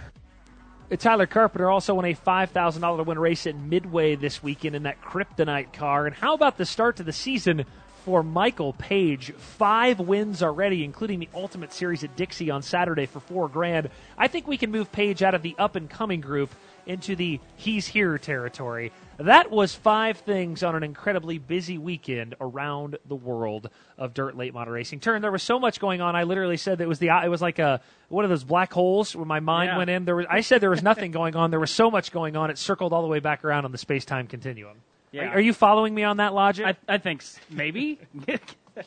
Tyler 0.97 1.27
Carpenter 1.27 1.71
also 1.71 1.95
won 1.95 2.05
a 2.05 2.15
$5,000 2.15 3.07
win 3.07 3.19
race 3.19 3.47
at 3.49 3.57
Midway 3.57 4.17
this 4.17 4.43
weekend 4.45 4.75
in 4.75 4.85
that 4.85 5.01
Kryptonite 5.01 5.73
car. 5.73 6.07
And 6.07 6.15
how 6.15 6.35
about 6.35 6.57
the 6.57 6.67
start 6.67 6.97
to 6.97 7.05
the 7.05 7.13
season 7.13 7.65
for 8.05 8.23
Michael 8.23 8.73
Page? 8.75 9.33
Five 9.33 10.01
wins 10.01 10.43
already, 10.43 10.85
including 10.85 11.19
the 11.21 11.29
Ultimate 11.35 11.73
Series 11.73 12.05
at 12.05 12.17
Dixie 12.17 12.51
on 12.51 12.63
Saturday 12.63 13.07
for 13.07 13.21
four 13.21 13.49
grand. 13.49 13.91
I 14.19 14.29
think 14.29 14.47
we 14.47 14.57
can 14.57 14.71
move 14.71 14.91
Page 14.93 15.23
out 15.23 15.35
of 15.35 15.43
the 15.43 15.55
up 15.59 15.77
and 15.77 15.89
coming 15.89 16.21
group 16.21 16.51
into 16.87 17.15
the 17.15 17.39
he's 17.57 17.87
here 17.87 18.17
territory. 18.19 18.91
That 19.19 19.51
was 19.51 19.75
five 19.75 20.17
things 20.19 20.63
on 20.63 20.75
an 20.75 20.83
incredibly 20.83 21.37
busy 21.39 21.77
weekend 21.77 22.35
around 22.41 22.97
the 23.07 23.15
world 23.15 23.69
of 23.99 24.15
dirt 24.15 24.35
late 24.37 24.55
model 24.55 24.73
racing. 24.73 25.01
Turn, 25.01 25.21
there 25.21 25.31
was 25.31 25.43
so 25.43 25.61
much 25.61 25.79
going 25.79 26.01
on. 26.01 26.17
I 26.17 26.23
literally 26.23 26.57
said 26.57 26.79
that 26.79 26.85
it 26.85 26.89
was 26.89 26.99
the 26.99 27.09
it 27.23 27.29
was 27.29 27.43
like 27.43 27.59
a 27.59 27.83
one 28.09 28.25
of 28.25 28.31
those 28.31 28.45
black 28.45 28.73
holes 28.73 29.15
where 29.15 29.27
my 29.27 29.41
mind 29.41 29.69
Yeah. 29.73 29.77
went 29.77 29.91
in. 29.91 30.07
There 30.07 30.17
was 30.17 30.27
I 30.31 30.41
said 30.41 30.63
there 30.63 30.71
was 30.71 30.83
nothing 30.83 31.11
going 31.21 31.37
on. 31.37 31.51
There 31.51 31.61
was 31.61 31.71
so 31.71 31.91
much 31.91 32.13
going 32.13 32.35
on. 32.35 32.51
It 32.51 32.57
circled 32.57 32.95
all 32.95 33.03
the 33.03 33.09
way 33.09 33.21
back 33.21 33.45
around 33.45 33.67
on 33.67 33.73
the 33.73 33.79
space 33.79 34.07
time 34.07 34.27
continuum. 34.27 34.79
Yeah. 35.13 35.25
Are, 35.25 35.29
are 35.35 35.41
you 35.41 35.53
following 35.53 35.95
me 35.95 36.05
on 36.05 36.19
that 36.19 36.35
logic? 36.35 36.67
I, 36.67 36.77
I 36.87 36.99
think 36.99 37.23
s- 37.23 37.39
maybe. 37.51 37.99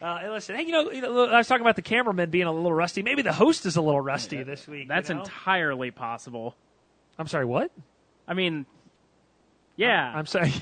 Uh, 0.00 0.18
hey, 0.18 0.30
listen, 0.30 0.54
hey, 0.54 0.62
you 0.62 0.70
know, 0.70 0.92
you 0.92 1.00
know, 1.00 1.24
I 1.24 1.38
was 1.38 1.48
talking 1.48 1.62
about 1.62 1.74
the 1.74 1.82
cameraman 1.82 2.30
being 2.30 2.46
a 2.46 2.52
little 2.52 2.72
rusty. 2.72 3.02
Maybe 3.02 3.22
the 3.22 3.32
host 3.32 3.66
is 3.66 3.76
a 3.76 3.80
little 3.80 4.00
rusty 4.00 4.44
this 4.44 4.68
week. 4.68 4.86
That's 4.86 5.08
you 5.08 5.16
know? 5.16 5.22
entirely 5.22 5.90
possible. 5.90 6.54
I'm 7.18 7.26
sorry, 7.26 7.44
what? 7.44 7.72
I 8.28 8.34
mean, 8.34 8.64
yeah. 9.74 10.12
I'm 10.14 10.26
sorry. 10.26 10.52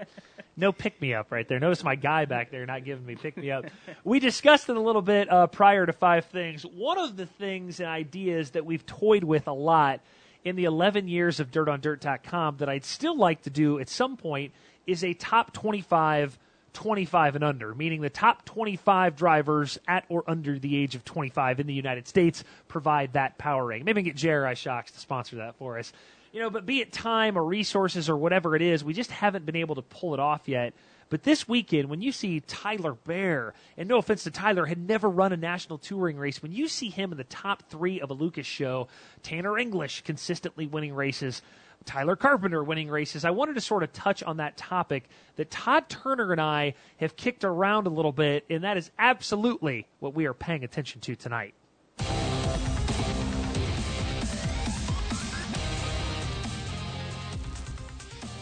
no 0.56 0.70
pick 0.70 1.00
me 1.00 1.12
up 1.12 1.32
right 1.32 1.48
there. 1.48 1.58
Notice 1.58 1.82
my 1.82 1.96
guy 1.96 2.24
back 2.26 2.52
there 2.52 2.66
not 2.66 2.84
giving 2.84 3.04
me 3.04 3.16
pick 3.16 3.36
me 3.36 3.50
up. 3.50 3.64
we 4.04 4.20
discussed 4.20 4.68
it 4.68 4.76
a 4.76 4.80
little 4.80 5.02
bit 5.02 5.28
uh, 5.28 5.48
prior 5.48 5.84
to 5.84 5.92
five 5.92 6.26
things. 6.26 6.62
One 6.62 6.98
of 6.98 7.16
the 7.16 7.26
things 7.26 7.80
and 7.80 7.88
ideas 7.88 8.50
that 8.50 8.64
we've 8.64 8.86
toyed 8.86 9.24
with 9.24 9.48
a 9.48 9.52
lot 9.52 10.00
in 10.48 10.56
the 10.56 10.64
11 10.64 11.08
years 11.08 11.40
of 11.40 11.50
dirtondirt.com 11.50 12.56
that 12.58 12.68
I'd 12.68 12.84
still 12.84 13.16
like 13.16 13.42
to 13.42 13.50
do 13.50 13.78
at 13.78 13.88
some 13.88 14.16
point 14.16 14.52
is 14.86 15.04
a 15.04 15.14
top 15.14 15.52
25 15.52 16.38
25 16.74 17.34
and 17.34 17.44
under, 17.44 17.74
meaning 17.74 18.02
the 18.02 18.10
top 18.10 18.44
25 18.44 19.16
drivers 19.16 19.78
at 19.88 20.04
or 20.08 20.22
under 20.28 20.58
the 20.58 20.76
age 20.76 20.94
of 20.94 21.04
25 21.04 21.60
in 21.60 21.66
the 21.66 21.74
United 21.74 22.06
States 22.06 22.44
provide 22.68 23.14
that 23.14 23.36
power 23.36 23.66
rating. 23.66 23.84
Maybe 23.84 24.02
get 24.02 24.14
JRI 24.14 24.56
Shocks 24.56 24.92
to 24.92 25.00
sponsor 25.00 25.36
that 25.36 25.56
for 25.56 25.78
us. 25.78 25.92
You 26.30 26.40
know, 26.40 26.50
but 26.50 26.66
be 26.66 26.80
it 26.80 26.92
time 26.92 27.36
or 27.36 27.44
resources 27.44 28.08
or 28.08 28.16
whatever 28.16 28.54
it 28.54 28.62
is, 28.62 28.84
we 28.84 28.92
just 28.92 29.10
haven't 29.10 29.46
been 29.46 29.56
able 29.56 29.74
to 29.76 29.82
pull 29.82 30.14
it 30.14 30.20
off 30.20 30.46
yet. 30.46 30.74
But 31.10 31.22
this 31.22 31.48
weekend, 31.48 31.88
when 31.88 32.02
you 32.02 32.12
see 32.12 32.40
Tyler 32.40 32.92
Bare, 32.92 33.54
and 33.76 33.88
no 33.88 33.98
offense 33.98 34.24
to 34.24 34.30
Tyler, 34.30 34.66
had 34.66 34.78
never 34.78 35.08
run 35.08 35.32
a 35.32 35.36
national 35.36 35.78
touring 35.78 36.18
race, 36.18 36.42
when 36.42 36.52
you 36.52 36.68
see 36.68 36.90
him 36.90 37.12
in 37.12 37.18
the 37.18 37.24
top 37.24 37.62
three 37.70 38.00
of 38.00 38.10
a 38.10 38.14
Lucas 38.14 38.46
show, 38.46 38.88
Tanner 39.22 39.58
English 39.58 40.02
consistently 40.02 40.66
winning 40.66 40.94
races, 40.94 41.40
Tyler 41.84 42.16
Carpenter 42.16 42.62
winning 42.62 42.90
races, 42.90 43.24
I 43.24 43.30
wanted 43.30 43.54
to 43.54 43.60
sort 43.62 43.82
of 43.82 43.92
touch 43.92 44.22
on 44.22 44.36
that 44.38 44.58
topic 44.58 45.08
that 45.36 45.50
Todd 45.50 45.88
Turner 45.88 46.32
and 46.32 46.40
I 46.40 46.74
have 46.98 47.16
kicked 47.16 47.44
around 47.44 47.86
a 47.86 47.90
little 47.90 48.12
bit, 48.12 48.44
and 48.50 48.64
that 48.64 48.76
is 48.76 48.90
absolutely 48.98 49.86
what 50.00 50.14
we 50.14 50.26
are 50.26 50.34
paying 50.34 50.64
attention 50.64 51.00
to 51.02 51.16
tonight. 51.16 51.54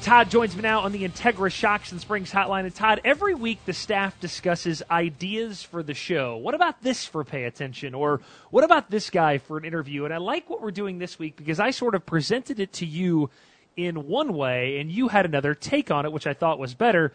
Todd 0.07 0.31
joins 0.31 0.55
me 0.55 0.62
now 0.62 0.83
on 0.83 0.92
the 0.92 1.03
Integra 1.03 1.51
Shocks 1.51 1.90
and 1.90 2.01
Springs 2.01 2.31
hotline. 2.31 2.61
And 2.61 2.73
Todd, 2.73 3.01
every 3.05 3.35
week 3.35 3.59
the 3.66 3.73
staff 3.73 4.21
discusses 4.21 4.81
ideas 4.88 5.64
for 5.64 5.83
the 5.83 5.95
show. 5.95 6.37
What 6.37 6.55
about 6.55 6.81
this 6.81 7.05
for 7.05 7.25
pay 7.25 7.42
attention? 7.42 7.92
Or 7.92 8.21
what 8.51 8.62
about 8.62 8.88
this 8.88 9.11
guy 9.11 9.38
for 9.38 9.59
an 9.59 9.64
interview? 9.64 10.05
And 10.05 10.14
I 10.14 10.19
like 10.19 10.49
what 10.49 10.62
we're 10.62 10.71
doing 10.71 10.99
this 10.99 11.19
week 11.19 11.35
because 11.35 11.59
I 11.59 11.73
sort 11.73 11.97
of 11.97 12.07
presented 12.07 12.61
it 12.61 12.73
to 12.75 12.87
you 12.87 13.31
in 13.77 14.07
one 14.07 14.35
way 14.35 14.79
and 14.79 14.92
you 14.92 15.09
had 15.09 15.25
another 15.25 15.57
take 15.57 15.90
on 15.90 16.07
it, 16.07 16.12
which 16.12 16.29
I 16.29 16.35
thought 16.35 16.61
was 16.61 16.73
better. 16.73 17.12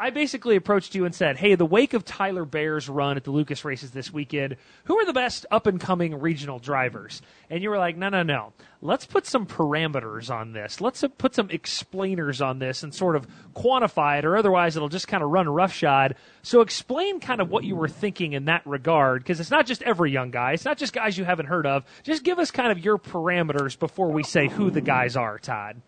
I 0.00 0.10
basically 0.10 0.54
approached 0.54 0.94
you 0.94 1.04
and 1.04 1.12
said, 1.12 1.38
"Hey, 1.38 1.56
the 1.56 1.66
wake 1.66 1.92
of 1.92 2.04
Tyler 2.04 2.44
Bare's 2.44 2.88
run 2.88 3.16
at 3.16 3.24
the 3.24 3.32
Lucas 3.32 3.64
races 3.64 3.90
this 3.90 4.12
weekend, 4.12 4.56
who 4.84 4.96
are 4.96 5.04
the 5.04 5.12
best 5.12 5.44
up 5.50 5.66
and 5.66 5.80
coming 5.80 6.20
regional 6.20 6.60
drivers?" 6.60 7.20
And 7.50 7.64
you 7.64 7.70
were 7.70 7.78
like, 7.78 7.96
"No, 7.96 8.08
no, 8.08 8.22
no. 8.22 8.52
Let's 8.80 9.06
put 9.06 9.26
some 9.26 9.44
parameters 9.44 10.32
on 10.32 10.52
this. 10.52 10.80
Let's 10.80 11.02
put 11.18 11.34
some 11.34 11.50
explainers 11.50 12.40
on 12.40 12.60
this 12.60 12.84
and 12.84 12.94
sort 12.94 13.16
of 13.16 13.26
quantify 13.54 14.20
it, 14.20 14.24
or 14.24 14.36
otherwise 14.36 14.76
it'll 14.76 14.88
just 14.88 15.08
kind 15.08 15.24
of 15.24 15.30
run 15.30 15.48
roughshod." 15.48 16.14
So 16.42 16.60
explain 16.60 17.18
kind 17.18 17.40
of 17.40 17.50
what 17.50 17.64
you 17.64 17.74
were 17.74 17.88
thinking 17.88 18.34
in 18.34 18.44
that 18.44 18.62
regard, 18.64 19.24
because 19.24 19.40
it's 19.40 19.50
not 19.50 19.66
just 19.66 19.82
every 19.82 20.12
young 20.12 20.30
guy. 20.30 20.52
It's 20.52 20.64
not 20.64 20.78
just 20.78 20.92
guys 20.92 21.18
you 21.18 21.24
haven't 21.24 21.46
heard 21.46 21.66
of. 21.66 21.84
Just 22.04 22.22
give 22.22 22.38
us 22.38 22.52
kind 22.52 22.70
of 22.70 22.78
your 22.78 22.98
parameters 22.98 23.76
before 23.76 24.12
we 24.12 24.22
say 24.22 24.46
who 24.46 24.70
the 24.70 24.80
guys 24.80 25.16
are, 25.16 25.40
Todd. 25.40 25.82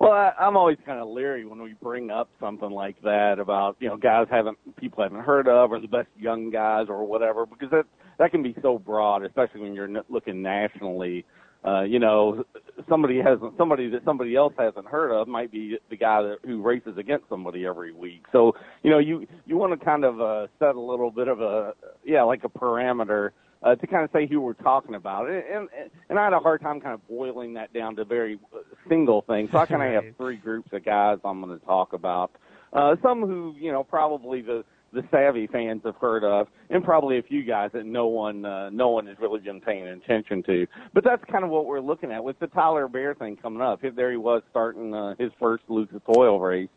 Well, 0.00 0.12
I, 0.12 0.32
I'm 0.38 0.56
always 0.56 0.78
kind 0.86 1.00
of 1.00 1.08
leery 1.08 1.44
when 1.44 1.60
we 1.60 1.74
bring 1.82 2.10
up 2.10 2.28
something 2.38 2.70
like 2.70 3.00
that 3.02 3.38
about 3.40 3.76
you 3.80 3.88
know 3.88 3.96
guys 3.96 4.26
haven't 4.30 4.58
people 4.76 5.02
haven't 5.02 5.22
heard 5.22 5.48
of 5.48 5.72
or 5.72 5.80
the 5.80 5.88
best 5.88 6.08
young 6.16 6.50
guys 6.50 6.86
or 6.88 7.04
whatever 7.04 7.46
because 7.46 7.70
that 7.70 7.84
that 8.18 8.30
can 8.30 8.42
be 8.42 8.54
so 8.62 8.78
broad, 8.78 9.24
especially 9.24 9.60
when 9.60 9.74
you're 9.74 9.90
looking 10.08 10.42
nationally. 10.42 11.24
Uh, 11.64 11.82
you 11.82 11.98
know, 11.98 12.44
somebody 12.88 13.18
hasn't 13.18 13.56
somebody 13.58 13.90
that 13.90 14.04
somebody 14.04 14.36
else 14.36 14.52
hasn't 14.56 14.86
heard 14.86 15.10
of 15.10 15.26
might 15.26 15.50
be 15.50 15.76
the 15.90 15.96
guy 15.96 16.22
that 16.22 16.36
who 16.44 16.62
races 16.62 16.96
against 16.96 17.28
somebody 17.28 17.66
every 17.66 17.92
week. 17.92 18.24
So 18.30 18.52
you 18.84 18.90
know, 18.90 18.98
you 18.98 19.26
you 19.46 19.56
want 19.56 19.78
to 19.78 19.84
kind 19.84 20.04
of 20.04 20.20
uh, 20.20 20.46
set 20.60 20.76
a 20.76 20.80
little 20.80 21.10
bit 21.10 21.26
of 21.26 21.40
a 21.40 21.72
yeah 22.04 22.22
like 22.22 22.44
a 22.44 22.48
parameter 22.48 23.30
uh, 23.62 23.74
to 23.74 23.86
kind 23.86 24.04
of 24.04 24.10
say 24.12 24.26
who 24.26 24.40
we're 24.40 24.52
talking 24.54 24.94
about. 24.94 25.28
And, 25.28 25.42
and 25.52 25.68
and 26.08 26.18
I 26.18 26.24
had 26.24 26.32
a 26.32 26.38
hard 26.38 26.60
time 26.60 26.80
kind 26.80 26.94
of 26.94 27.06
boiling 27.08 27.54
that 27.54 27.72
down 27.72 27.96
to 27.96 28.04
very 28.04 28.38
uh, 28.54 28.58
single 28.88 29.22
things. 29.22 29.50
So 29.52 29.58
I 29.58 29.66
kind 29.66 29.82
of 29.82 30.04
have 30.04 30.16
three 30.16 30.36
groups 30.36 30.68
of 30.72 30.84
guys 30.84 31.18
I'm 31.24 31.42
going 31.42 31.58
to 31.58 31.64
talk 31.64 31.92
about. 31.92 32.32
Uh, 32.72 32.96
some 33.02 33.22
who 33.22 33.54
you 33.58 33.72
know 33.72 33.82
probably 33.82 34.42
the 34.42 34.64
the 34.90 35.02
savvy 35.10 35.46
fans 35.46 35.82
have 35.84 35.96
heard 35.96 36.24
of, 36.24 36.48
and 36.70 36.82
probably 36.82 37.18
a 37.18 37.22
few 37.22 37.44
guys 37.44 37.70
that 37.74 37.84
no 37.84 38.06
one 38.06 38.44
uh, 38.44 38.70
no 38.70 38.88
one 38.88 39.06
has 39.06 39.16
really 39.20 39.40
been 39.40 39.60
paying 39.60 39.86
attention 39.86 40.42
to. 40.44 40.66
But 40.94 41.04
that's 41.04 41.22
kind 41.30 41.44
of 41.44 41.50
what 41.50 41.66
we're 41.66 41.80
looking 41.80 42.12
at 42.12 42.22
with 42.22 42.38
the 42.38 42.46
Tyler 42.46 42.88
Bare 42.88 43.14
thing 43.14 43.36
coming 43.36 43.60
up. 43.60 43.80
There 43.82 44.10
he 44.10 44.16
was 44.16 44.42
starting 44.50 44.94
uh, 44.94 45.14
his 45.18 45.30
first 45.38 45.64
Lucas 45.68 46.00
Oil 46.16 46.40
race 46.40 46.68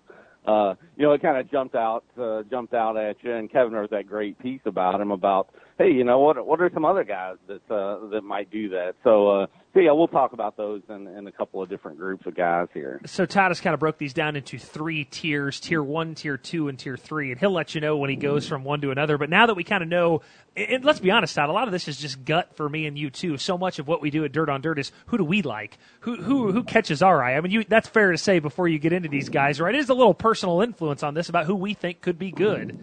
uh, 0.46 0.74
you 0.98 1.06
know, 1.06 1.14
it 1.14 1.22
kind 1.22 1.38
of 1.38 1.50
jumped 1.52 1.76
out, 1.76 2.04
uh, 2.20 2.42
jumped 2.50 2.74
out 2.74 2.98
at 2.98 3.18
you. 3.22 3.34
And 3.34 3.52
Kevin 3.52 3.74
wrote 3.74 3.92
that 3.92 4.08
great 4.08 4.40
piece 4.40 4.62
about 4.66 5.00
him 5.00 5.12
about, 5.12 5.50
hey, 5.78 5.92
you 5.92 6.04
know, 6.04 6.20
what 6.20 6.46
what 6.46 6.62
are 6.62 6.70
some 6.74 6.86
other 6.86 7.04
guys 7.04 7.38
that 7.48 7.72
uh, 7.72 8.08
that 8.10 8.24
might 8.24 8.50
do 8.52 8.70
that? 8.70 8.96
So, 9.04 9.30
uh, 9.30 9.48
so 9.74 9.80
yeah, 9.80 9.92
we'll 9.92 10.08
talk 10.08 10.34
about 10.34 10.58
those 10.58 10.82
in, 10.90 11.08
in 11.08 11.28
a 11.28 11.32
couple 11.32 11.62
of 11.62 11.70
different 11.70 11.98
groups 11.98 12.26
of 12.26 12.36
guys 12.36 12.68
here. 12.74 13.02
So 13.06 13.26
has 13.30 13.62
kind 13.62 13.74
of 13.74 13.80
broke 13.80 13.98
these 13.98 14.14
down 14.14 14.36
into 14.36 14.58
three 14.58 15.06
tiers: 15.06 15.60
tier 15.60 15.82
one, 15.82 16.16
tier 16.16 16.38
two, 16.38 16.68
and 16.68 16.78
tier 16.78 16.98
three. 16.98 17.32
And 17.32 17.40
he'll 17.40 17.52
let 17.52 17.74
you 17.74 17.82
know 17.82 17.98
when 17.98 18.10
he 18.10 18.16
goes 18.16 18.48
from 18.48 18.64
one 18.64 18.82
to 18.82 18.92
another. 18.92 19.18
But 19.18 19.30
now 19.30 19.46
that 19.46 19.56
we 19.56 19.64
kind 19.64 19.82
of 19.82 19.90
know, 19.90 20.22
and 20.56 20.84
let's 20.84 21.00
be 21.00 21.12
honest, 21.12 21.36
Todd, 21.36 21.50
a 21.50 21.54
lot 21.54 21.68
of 21.68 21.72
this 21.72 21.88
is 21.88 21.98
just 21.98 22.26
gut 22.26 22.56
for 22.56 22.68
me 22.68 22.86
and 22.86 22.98
you 22.98 23.10
too. 23.10 23.38
So 23.38 23.58
much 23.58 23.80
of 23.80 23.88
what 23.88 24.02
we 24.02 24.10
do 24.10 24.26
at 24.26 24.32
Dirt 24.32 24.50
on 24.50 24.62
Dirt 24.62 24.78
is 24.78 24.92
who 25.08 25.18
do 25.18 25.24
we 25.24 25.42
like? 25.42 25.78
Who 26.02 26.18
who 26.18 26.52
who 26.52 26.64
catches 26.64 27.02
our 27.02 27.24
eye? 27.24 27.36
I 27.36 27.42
mean, 27.42 27.52
you, 27.52 27.64
that's 27.64 27.88
fair 27.88 28.12
to 28.12 28.18
say 28.18 28.40
before 28.40 28.68
you 28.68 28.78
get 28.78 28.94
into 28.94 29.10
these 29.10 29.30
guys, 29.30 29.60
right? 29.62 29.74
It 29.74 29.80
is 29.80 29.90
a 29.90 29.94
little 29.94 30.14
personal 30.14 30.62
influence 30.62 31.04
on 31.04 31.14
this 31.14 31.30
about 31.30 31.46
who 31.46 31.56
we 31.56 31.74
think 31.74 32.02
could 32.02 32.20
be 32.20 32.32
good. 32.32 32.78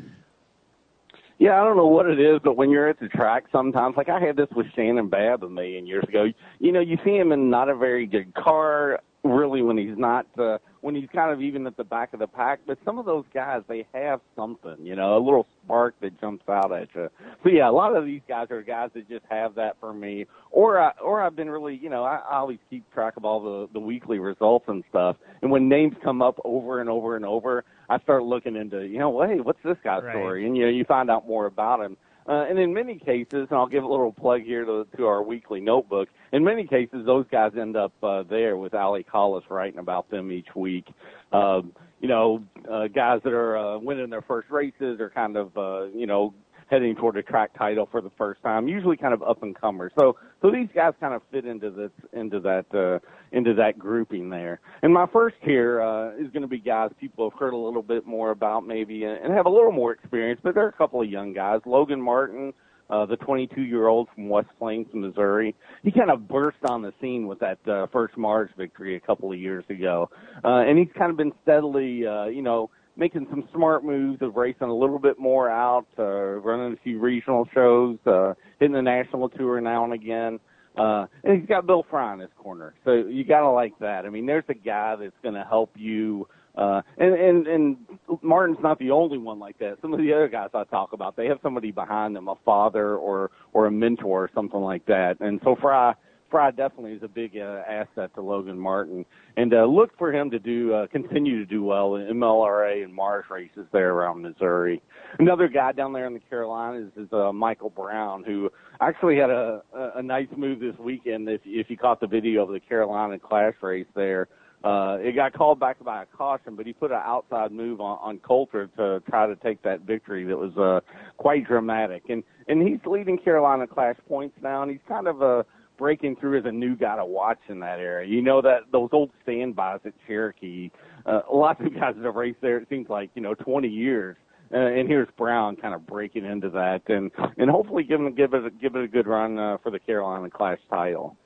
Yeah, 1.39 1.61
I 1.61 1.65
don't 1.65 1.77
know 1.77 1.87
what 1.87 2.07
it 2.07 2.19
is, 2.19 2.41
but 2.43 2.57
when 2.57 2.69
you're 2.71 2.89
at 2.89 2.99
the 2.99 3.09
track, 3.09 3.45
sometimes, 3.53 3.97
like 3.97 4.09
I 4.09 4.19
had 4.19 4.37
this 4.37 4.49
with 4.57 4.67
Shannon 4.75 5.09
Babb 5.09 5.45
a 5.45 5.49
million 5.49 5.87
years 5.87 6.05
ago. 6.09 6.27
You 6.59 6.73
know, 6.73 6.81
you 6.81 6.99
see 7.05 7.17
him 7.17 7.31
in 7.31 7.49
not 7.49 7.69
a 7.69 7.77
very 7.77 8.07
good 8.07 8.35
car. 8.35 9.01
really 9.23 9.63
when 9.63 9.79
he's 9.79 9.97
not 9.97 10.27
uh, 10.39 10.59
when 10.81 10.95
he's 10.95 11.09
kind 11.15 11.33
of 11.33 11.41
even 11.43 11.67
at 11.67 11.77
the 11.77 11.85
back 11.85 12.13
of 12.13 12.21
the 12.21 12.27
pack. 12.27 12.61
But 12.67 12.79
some 12.85 12.99
of 12.99 13.07
those 13.07 13.25
guys 13.35 13.63
they 13.69 13.87
have 13.95 14.21
something, 14.37 14.77
you 14.83 14.95
know, 14.97 15.17
a 15.17 15.23
little 15.23 15.47
spark 15.65 15.95
that 16.01 16.21
jumps 16.21 16.45
out 16.49 16.73
at 16.73 16.89
you. 16.95 17.09
So 17.43 17.49
yeah, 17.51 17.69
a 17.69 17.73
lot 17.73 17.97
of 17.97 18.05
these 18.05 18.21
guys 18.29 18.49
are 18.51 18.63
guys 18.63 18.91
that 18.95 19.09
just 19.09 19.25
have 19.31 19.55
that 19.57 19.77
for 19.81 19.93
me. 19.93 20.27
Or 20.51 20.81
I, 20.81 20.93
or 21.03 21.23
I've 21.23 21.37
been 21.37 21.51
really, 21.51 21.77
you 21.77 21.91
know, 21.91 22.05
I, 22.05 22.17
I 22.31 22.37
always 22.39 22.59
keep 22.71 22.91
track 22.93 23.17
of 23.17 23.25
all 23.25 23.41
the 23.43 23.69
the 23.73 23.81
weekly 23.81 24.19
results 24.19 24.65
and 24.69 24.83
stuff. 24.91 25.17
And 25.43 25.51
when 25.51 25.69
names 25.69 25.95
come 26.03 26.23
up 26.23 26.39
over 26.45 26.81
and 26.81 26.89
over 26.89 27.17
and 27.17 27.25
over, 27.25 27.65
I 27.89 27.99
start 28.01 28.23
looking 28.23 28.57
into, 28.57 28.83
you 28.87 28.99
know, 28.99 29.23
hey, 29.23 29.41
what's 29.41 29.63
this 29.65 29.77
guy's 29.85 30.03
Right. 30.03 30.13
story? 30.13 30.47
And 30.47 30.57
you 30.57 30.65
know, 30.65 30.71
you 30.71 30.85
find 30.85 31.11
out 31.11 31.27
more 31.27 31.47
about 31.47 31.81
him. 31.81 31.97
Uh, 32.29 32.45
and 32.49 32.59
in 32.59 32.75
many 32.75 32.99
cases, 32.99 33.47
and 33.49 33.53
I'll 33.53 33.67
give 33.67 33.85
a 33.85 33.89
little 33.89 34.13
plug 34.13 34.43
here 34.43 34.65
to, 34.67 34.87
to 34.99 35.07
our 35.07 35.23
weekly 35.23 35.61
notebook. 35.61 36.09
In 36.33 36.45
many 36.45 36.67
cases, 36.67 37.07
those 37.07 37.25
guys 37.33 37.53
end 37.59 37.75
up 37.75 37.93
uh, 38.03 38.23
there 38.25 38.59
with 38.59 38.75
Ali 38.75 39.03
Collis 39.03 39.45
writing 39.49 39.79
about 39.79 40.11
them 40.11 40.31
each 40.31 40.49
week. 40.55 40.85
Um, 41.33 41.73
you 42.01 42.09
know, 42.09 42.45
uh, 42.71 42.89
guys 42.89 43.21
that 43.25 43.33
are 43.33 43.57
uh, 43.57 43.79
winning 43.79 44.11
their 44.11 44.23
first 44.23 44.51
races 44.51 45.01
or 45.01 45.09
kind 45.09 45.39
of, 45.39 45.57
uh, 45.57 45.87
you 45.87 46.07
know, 46.07 46.35
heading 46.71 46.95
toward 46.97 47.17
a 47.17 47.23
track 47.23 47.57
title 47.57 47.89
for 47.91 48.01
the 48.01 48.11
first 48.17 48.43
time. 48.43 48.69
Usually, 48.69 48.97
kind 48.97 49.15
of 49.15 49.23
up 49.23 49.43
and 49.43 49.59
comers. 49.59 49.93
So, 49.99 50.17
so 50.43 50.51
these 50.51 50.69
guys 50.75 50.95
kind 51.01 51.15
of 51.15 51.23
fit 51.31 51.45
into 51.45 51.71
this, 51.71 51.91
into 52.13 52.41
that, 52.41 52.67
uh, 52.75 52.99
into 53.31 53.55
that 53.55 53.79
grouping 53.79 54.31
there. 54.31 54.61
And 54.83 54.93
my 54.93 55.07
first 55.13 55.37
here 55.43 55.83
uh, 55.83 56.15
is 56.17 56.31
going 56.33 56.43
to 56.43 56.49
be 56.49 56.59
guys 56.59 56.91
people 56.99 57.29
have 57.31 57.39
heard 57.39 57.53
a 57.53 57.57
little 57.57 57.83
bit 57.83 58.07
more 58.07 58.31
about 58.31 58.67
maybe 58.67 59.05
and 59.05 59.19
and 59.29 59.37
have 59.37 59.47
a 59.47 59.51
little 59.51 59.73
more 59.73 59.93
experience, 59.93 60.41
but 60.43 60.55
they're 60.55 60.69
a 60.69 60.73
couple 60.73 61.01
of 61.01 61.09
young 61.09 61.33
guys. 61.33 61.61
Logan 61.67 62.01
Martin, 62.01 62.53
uh, 62.91 63.07
the 63.07 63.17
22 63.17 63.63
year 63.63 63.87
old 63.89 64.09
from 64.15 64.29
West 64.29 64.49
Plains, 64.59 64.87
Missouri. 64.93 65.55
He 65.83 65.91
kind 65.91 66.11
of 66.11 66.29
burst 66.29 66.59
on 66.69 66.83
the 66.83 66.93
scene 67.01 67.27
with 67.27 67.41
that 67.41 67.59
uh, 67.69 67.87
first 67.93 68.17
Mars 68.17 68.51
victory 68.57 68.97
a 68.97 69.01
couple 69.01 69.33
of 69.33 69.39
years 69.39 69.65
ago, 69.69 70.11
uh, 70.45 70.61
and 70.67 70.79
he's 70.79 70.89
kind 70.97 71.11
of 71.11 71.17
been 71.17 71.33
steadily, 71.43 72.07
uh, 72.07 72.27
you 72.27 72.43
know, 72.43 72.71
making 72.99 73.27
some 73.31 73.49
smart 73.55 73.85
moves 73.85 74.21
of 74.21 74.37
racing 74.37 74.69
a 74.69 74.75
little 74.75 74.99
bit 74.99 75.19
more 75.19 75.49
out, 75.49 75.87
uh, 75.99 76.03
running 76.03 76.73
a 76.73 76.77
few 76.83 76.99
regional 76.99 77.49
shows, 77.55 77.97
uh, 78.07 78.35
hitting 78.59 78.75
the 78.75 78.83
national 78.83 79.29
tour 79.29 79.61
now 79.61 79.85
and 79.85 79.93
again. 79.93 80.41
Uh, 80.77 81.07
and 81.25 81.41
he's 81.41 81.49
got 81.49 81.67
Bill 81.67 81.87
Frye 81.89 82.15
in 82.15 82.21
his 82.21 82.31
corner. 82.37 82.75
So 82.85 82.93
you 82.93 83.25
gotta 83.25 83.51
like 83.51 83.79
that. 83.79 84.05
I 84.05 84.11
mean, 84.11 84.27
there's 84.27 84.45
a 84.49 84.55
guy 84.55 84.97
that's 84.97 85.17
gonna 85.23 85.47
help 85.49 85.71
you, 85.77 86.29
uh, 86.57 86.83
and, 86.99 87.15
and, 87.15 87.47
and 87.47 87.77
Martin's 88.21 88.59
not 88.63 88.79
the 88.81 88.91
only 88.91 89.19
one 89.19 89.39
like 89.39 89.59
that. 89.59 89.79
Some 89.81 89.93
of 89.93 90.01
the 90.01 90.13
other 90.13 90.29
guys 90.29 90.51
I 90.55 90.65
talk 90.65 90.93
about, 90.93 91.17
they 91.17 91.27
have 91.27 91.39
somebody 91.43 91.71
behind 91.71 92.17
them, 92.17 92.29
a 92.29 92.35
father 92.45 92.97
or, 92.97 93.31
or 93.53 93.67
a 93.67 93.71
mentor 93.71 94.25
or 94.25 94.31
something 94.35 94.61
like 94.61 94.85
that. 94.87 95.21
And 95.21 95.41
so 95.45 95.57
Frye, 95.61 95.95
Frye 96.31 96.51
definitely 96.51 96.93
is 96.93 97.03
a 97.03 97.09
big 97.09 97.37
uh, 97.37 97.63
asset 97.69 98.15
to 98.15 98.21
Logan 98.21 98.59
Martin, 98.59 99.05
and 99.37 99.55
uh, 99.55 99.65
look 99.65 99.97
for 99.97 100.13
him 100.13 100.31
to 100.31 100.39
do 100.39 100.75
uh, 100.75 100.87
continue 100.89 101.39
to 101.39 101.47
do 101.47 101.63
well 101.63 101.97
in 101.97 102.07
MLRA 102.07 102.85
and 102.85 102.93
Mars 102.95 103.25
races 103.31 103.67
there 103.73 103.93
around 103.93 104.23
Missouri. 104.23 104.83
Another 105.19 105.49
guy 105.49 105.73
down 105.73 105.93
there 105.93 106.07
in 106.07 106.15
the 106.15 106.21
Carolinas 106.21 106.93
is 106.97 107.13
uh, 107.13 107.33
Michael 107.33 107.71
Brown, 107.71 108.25
who 108.25 108.51
actually 108.81 109.17
had 109.17 109.31
a, 109.31 109.63
a, 109.75 109.91
a 109.97 110.03
nice 110.03 110.29
move 110.37 110.61
this 110.61 110.77
weekend. 110.79 111.29
If 111.29 111.41
if 111.45 111.71
you 111.71 111.77
caught 111.77 112.01
the 112.01 112.07
video 112.07 112.43
of 112.43 112.53
the 112.53 112.61
Carolina 112.61 113.19
Clash 113.19 113.55
race 113.63 113.87
there, 113.95 114.29
uh, 114.65 114.99
it 115.01 115.15
got 115.15 115.33
called 115.35 115.61
back 115.61 115.83
by 115.85 116.03
a 116.03 116.07
caution, 116.07 116.57
but 116.57 116.67
he 116.67 116.73
put 116.73 116.91
an 116.91 117.01
outside 117.05 117.53
move 117.53 117.81
on, 117.81 117.99
on 118.03 118.19
Coulter 118.19 118.67
to 118.77 119.01
try 119.09 119.27
to 119.27 119.37
take 119.37 119.63
that 119.63 119.83
victory 119.83 120.25
that 120.25 120.37
was 120.37 120.57
uh, 120.57 120.81
quite 121.17 121.47
dramatic. 121.47 122.03
And 122.09 122.25
and 122.49 122.67
he's 122.67 122.81
leading 122.85 123.19
Carolina 123.19 123.67
Clash 123.67 123.97
points 124.09 124.37
now, 124.43 124.63
and 124.63 124.71
he's 124.71 124.81
kind 124.89 125.07
of 125.07 125.23
uh, 125.23 125.43
breaking 125.79 126.17
through 126.17 126.39
as 126.41 126.45
a 126.45 126.53
new 126.53 126.77
guy 126.77 126.97
to 126.97 127.05
watch 127.07 127.39
in 127.49 127.61
that 127.61 127.79
area. 127.79 128.07
You 128.09 128.21
know 128.21 128.43
that 128.43 128.65
those 128.73 128.91
old 128.93 129.11
standbys 129.23 129.81
at 129.87 129.95
Cherokee, 130.07 130.71
uh, 131.07 131.21
lots 131.33 131.61
of 131.61 131.73
guys 131.75 131.95
that 131.97 132.05
have 132.05 132.17
raced 132.17 132.41
there. 132.43 132.59
It 132.59 132.69
seems 132.69 132.89
like 132.91 133.11
you 133.15 133.23
know 133.23 133.35
20 133.35 133.69
years. 133.69 134.17
Uh, 134.53 134.57
and 134.57 134.89
here's 134.89 135.09
Brown 135.19 135.57
kind 135.57 135.75
of 135.75 135.87
breaking 135.87 136.25
into 136.25 136.49
that, 136.51 136.81
and 136.89 137.11
and 137.37 137.51
hopefully 137.51 137.83
give 137.85 138.01
him 138.01 138.15
give 138.15 138.33
it 138.35 138.45
a, 138.47 138.51
give 138.51 138.75
it 138.77 138.83
a 138.85 138.89
good 138.89 139.07
run 139.07 139.39
uh, 139.39 139.59
for 139.63 139.71
the 139.71 139.79
Carolina 139.79 140.29
Clash 140.31 140.59
title. 140.71 141.17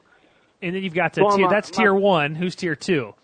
And 0.60 0.74
then 0.76 0.82
you've 0.82 0.94
got 0.94 1.12
the 1.14 1.24
Well, 1.24 1.36
tier, 1.36 1.46
my- 1.46 1.52
that's 1.52 1.76
my- 1.76 1.82
tier 1.84 1.94
one. 1.94 2.34
Who's 2.34 2.54
tier 2.56 2.74
two? 2.76 3.14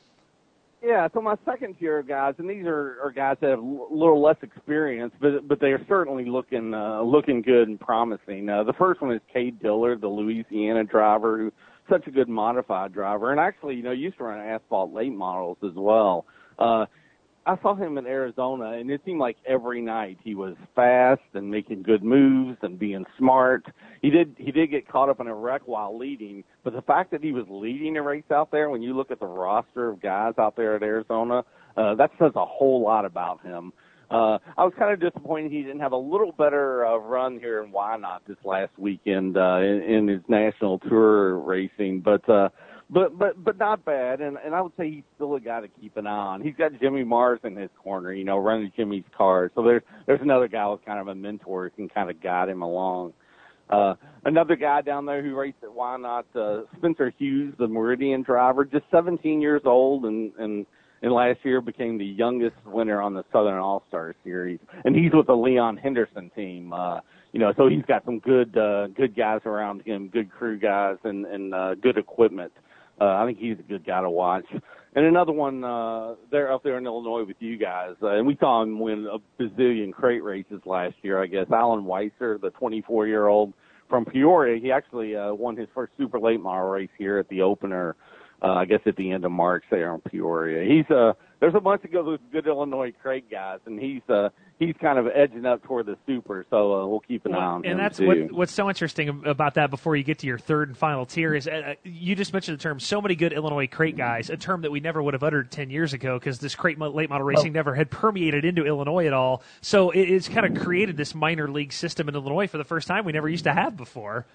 Yeah, 0.82 1.08
so 1.12 1.20
my 1.20 1.34
second 1.44 1.76
tier 1.78 2.02
guys, 2.02 2.34
and 2.38 2.48
these 2.48 2.64
are, 2.64 2.98
are 3.02 3.12
guys 3.14 3.36
that 3.40 3.50
have 3.50 3.58
a 3.58 3.62
little 3.62 4.22
less 4.22 4.36
experience, 4.42 5.12
but 5.20 5.48
but 5.48 5.60
they 5.60 5.68
are 5.68 5.84
certainly 5.88 6.26
looking 6.26 6.72
uh, 6.72 7.02
looking 7.02 7.42
good 7.42 7.66
and 7.68 7.80
promising. 7.80 8.48
Uh, 8.48 8.62
the 8.62 8.72
first 8.74 9.00
one 9.02 9.12
is 9.12 9.20
Cade 9.32 9.60
Dillard, 9.60 10.00
the 10.00 10.08
Louisiana 10.08 10.84
driver, 10.84 11.38
who's 11.38 11.52
such 11.90 12.06
a 12.06 12.12
good 12.12 12.28
modified 12.28 12.92
driver, 12.92 13.32
and 13.32 13.40
actually, 13.40 13.74
you 13.74 13.82
know, 13.82 13.90
used 13.90 14.18
to 14.18 14.24
run 14.24 14.38
asphalt 14.38 14.92
late 14.92 15.12
models 15.12 15.58
as 15.64 15.74
well. 15.74 16.26
Uh, 16.60 16.86
I 17.48 17.56
saw 17.62 17.74
him 17.74 17.96
in 17.96 18.06
Arizona, 18.06 18.72
and 18.72 18.90
it 18.90 19.00
seemed 19.06 19.20
like 19.20 19.38
every 19.46 19.80
night 19.80 20.18
he 20.22 20.34
was 20.34 20.54
fast 20.76 21.22
and 21.32 21.50
making 21.50 21.82
good 21.82 22.04
moves 22.04 22.58
and 22.60 22.78
being 22.78 23.06
smart. 23.16 23.64
He 24.02 24.10
did 24.10 24.36
he 24.36 24.52
did 24.52 24.70
get 24.70 24.86
caught 24.86 25.08
up 25.08 25.18
in 25.18 25.28
a 25.28 25.34
wreck 25.34 25.62
while 25.64 25.96
leading, 25.96 26.44
but 26.62 26.74
the 26.74 26.82
fact 26.82 27.10
that 27.12 27.24
he 27.24 27.32
was 27.32 27.46
leading 27.48 27.96
a 27.96 28.02
race 28.02 28.30
out 28.30 28.50
there, 28.50 28.68
when 28.68 28.82
you 28.82 28.94
look 28.94 29.10
at 29.10 29.18
the 29.18 29.26
roster 29.26 29.88
of 29.88 30.02
guys 30.02 30.34
out 30.38 30.56
there 30.56 30.76
at 30.76 30.82
Arizona, 30.82 31.42
uh, 31.78 31.94
that 31.94 32.10
says 32.18 32.32
a 32.36 32.44
whole 32.44 32.82
lot 32.82 33.06
about 33.06 33.40
him. 33.40 33.72
Uh, 34.10 34.36
I 34.58 34.64
was 34.64 34.74
kind 34.78 34.92
of 34.92 35.00
disappointed 35.00 35.50
he 35.50 35.62
didn't 35.62 35.80
have 35.80 35.92
a 35.92 35.96
little 35.96 36.32
better 36.32 36.84
uh, 36.84 36.96
run 36.96 37.38
here 37.38 37.62
in 37.62 37.72
Whynot 37.72 38.20
this 38.26 38.36
last 38.44 38.72
weekend 38.76 39.38
uh, 39.38 39.56
in, 39.60 39.82
in 39.82 40.08
his 40.08 40.22
national 40.28 40.80
tour 40.80 41.38
racing, 41.38 42.00
but. 42.00 42.28
uh 42.28 42.50
but 42.90 43.18
but 43.18 43.42
but 43.44 43.58
not 43.58 43.84
bad, 43.84 44.20
and 44.20 44.38
and 44.44 44.54
I 44.54 44.62
would 44.62 44.72
say 44.78 44.90
he's 44.90 45.04
still 45.14 45.34
a 45.34 45.40
guy 45.40 45.60
to 45.60 45.68
keep 45.68 45.96
an 45.96 46.06
eye 46.06 46.10
on. 46.10 46.42
He's 46.42 46.54
got 46.54 46.72
Jimmy 46.80 47.04
Mars 47.04 47.40
in 47.44 47.54
his 47.56 47.70
corner, 47.82 48.12
you 48.12 48.24
know, 48.24 48.38
running 48.38 48.72
Jimmy's 48.76 49.04
car. 49.16 49.50
So 49.54 49.62
there's 49.62 49.82
there's 50.06 50.22
another 50.22 50.48
guy 50.48 50.66
with 50.68 50.84
kind 50.84 50.98
of 50.98 51.08
a 51.08 51.14
mentor 51.14 51.64
who 51.64 51.70
can 51.70 51.88
kind 51.88 52.10
of 52.10 52.22
guide 52.22 52.48
him 52.48 52.62
along. 52.62 53.12
Uh, 53.68 53.94
another 54.24 54.56
guy 54.56 54.80
down 54.80 55.04
there 55.04 55.22
who 55.22 55.34
raced 55.34 55.58
at 55.62 55.68
Whynot, 55.68 56.24
uh, 56.34 56.62
Spencer 56.78 57.12
Hughes, 57.18 57.52
the 57.58 57.68
Meridian 57.68 58.22
driver, 58.22 58.64
just 58.64 58.84
17 58.90 59.42
years 59.42 59.62
old, 59.66 60.06
and 60.06 60.32
and 60.38 60.64
and 61.02 61.12
last 61.12 61.40
year 61.44 61.60
became 61.60 61.98
the 61.98 62.06
youngest 62.06 62.56
winner 62.64 63.02
on 63.02 63.12
the 63.12 63.24
Southern 63.32 63.58
All 63.58 63.82
Star 63.88 64.14
Series, 64.24 64.60
and 64.84 64.96
he's 64.96 65.12
with 65.12 65.26
the 65.26 65.36
Leon 65.36 65.76
Henderson 65.76 66.30
team. 66.34 66.72
Uh, 66.72 67.00
you 67.32 67.40
know, 67.40 67.52
so 67.58 67.68
he's 67.68 67.84
got 67.84 68.04
some 68.06 68.18
good 68.20 68.56
uh, 68.56 68.86
good 68.88 69.14
guys 69.14 69.40
around 69.44 69.82
him, 69.82 70.08
good 70.08 70.30
crew 70.30 70.58
guys, 70.58 70.96
and 71.04 71.26
and 71.26 71.52
uh, 71.52 71.74
good 71.74 71.98
equipment. 71.98 72.52
Uh, 73.00 73.04
I 73.04 73.26
think 73.26 73.38
he's 73.38 73.58
a 73.58 73.62
good 73.62 73.86
guy 73.86 74.00
to 74.00 74.10
watch. 74.10 74.46
And 74.94 75.04
another 75.04 75.32
one, 75.32 75.62
uh, 75.62 76.14
they're 76.30 76.52
up 76.52 76.62
there 76.64 76.78
in 76.78 76.86
Illinois 76.86 77.24
with 77.24 77.36
you 77.40 77.56
guys, 77.56 77.94
uh, 78.02 78.08
and 78.08 78.26
we 78.26 78.36
saw 78.40 78.62
him 78.62 78.80
win 78.80 79.06
a 79.06 79.18
bazillion 79.40 79.92
crate 79.92 80.24
races 80.24 80.60
last 80.64 80.94
year, 81.02 81.22
I 81.22 81.26
guess. 81.26 81.46
Alan 81.52 81.84
Weiser, 81.84 82.40
the 82.40 82.50
24 82.58 83.06
year 83.06 83.26
old 83.26 83.52
from 83.88 84.04
Peoria, 84.04 84.60
he 84.60 84.72
actually, 84.72 85.14
uh, 85.14 85.32
won 85.32 85.56
his 85.56 85.68
first 85.74 85.92
super 85.96 86.18
late 86.18 86.40
model 86.40 86.68
race 86.68 86.90
here 86.98 87.18
at 87.18 87.28
the 87.28 87.42
opener, 87.42 87.96
uh, 88.42 88.52
I 88.52 88.64
guess 88.64 88.80
at 88.86 88.96
the 88.96 89.10
end 89.12 89.24
of 89.24 89.32
March 89.32 89.64
there 89.70 89.94
in 89.94 90.00
Peoria. 90.00 90.64
He's, 90.68 90.90
uh, 90.94 91.14
there's 91.40 91.54
a 91.54 91.60
bunch 91.60 91.84
of 91.84 91.92
good, 91.92 92.20
good 92.32 92.46
Illinois 92.46 92.92
crate 93.00 93.30
guys, 93.30 93.60
and 93.66 93.80
he's, 93.80 94.02
uh, 94.08 94.28
he's 94.58 94.74
kind 94.80 94.98
of 94.98 95.06
edging 95.14 95.46
up 95.46 95.62
toward 95.62 95.86
the 95.86 95.96
super, 96.06 96.44
so, 96.50 96.74
uh, 96.74 96.86
we'll 96.86 97.00
keep 97.00 97.26
an 97.26 97.34
eye 97.34 97.38
on 97.38 97.64
him 97.64 97.72
and 97.72 97.80
that's 97.80 97.98
too. 97.98 98.06
what 98.06 98.32
what's 98.32 98.52
so 98.52 98.68
interesting 98.68 99.22
about 99.24 99.54
that. 99.54 99.70
Before 99.70 99.94
you 99.94 100.02
get 100.04 100.18
to 100.20 100.26
your 100.26 100.38
third 100.38 100.68
and 100.68 100.76
final 100.76 101.06
tier, 101.06 101.34
is 101.34 101.46
uh, 101.46 101.74
you 101.84 102.14
just 102.14 102.32
mentioned 102.32 102.58
the 102.58 102.62
term 102.62 102.80
"so 102.80 103.00
many 103.00 103.14
good 103.14 103.32
Illinois 103.32 103.66
crate 103.66 103.96
guys," 103.96 104.30
a 104.30 104.36
term 104.36 104.62
that 104.62 104.70
we 104.70 104.80
never 104.80 105.02
would 105.02 105.14
have 105.14 105.22
uttered 105.22 105.50
ten 105.50 105.70
years 105.70 105.92
ago 105.92 106.18
because 106.18 106.38
this 106.38 106.54
crate 106.54 106.78
late 106.78 107.08
model 107.08 107.26
racing 107.26 107.52
never 107.52 107.74
had 107.74 107.90
permeated 107.90 108.44
into 108.44 108.64
Illinois 108.64 109.06
at 109.06 109.12
all. 109.12 109.42
So 109.60 109.90
it, 109.90 110.10
it's 110.10 110.28
kind 110.28 110.46
of 110.46 110.62
created 110.62 110.96
this 110.96 111.14
minor 111.14 111.48
league 111.48 111.72
system 111.72 112.08
in 112.08 112.14
Illinois 112.14 112.46
for 112.46 112.58
the 112.58 112.64
first 112.64 112.88
time 112.88 113.04
we 113.04 113.12
never 113.12 113.28
used 113.28 113.44
to 113.44 113.52
have 113.52 113.76
before. 113.76 114.26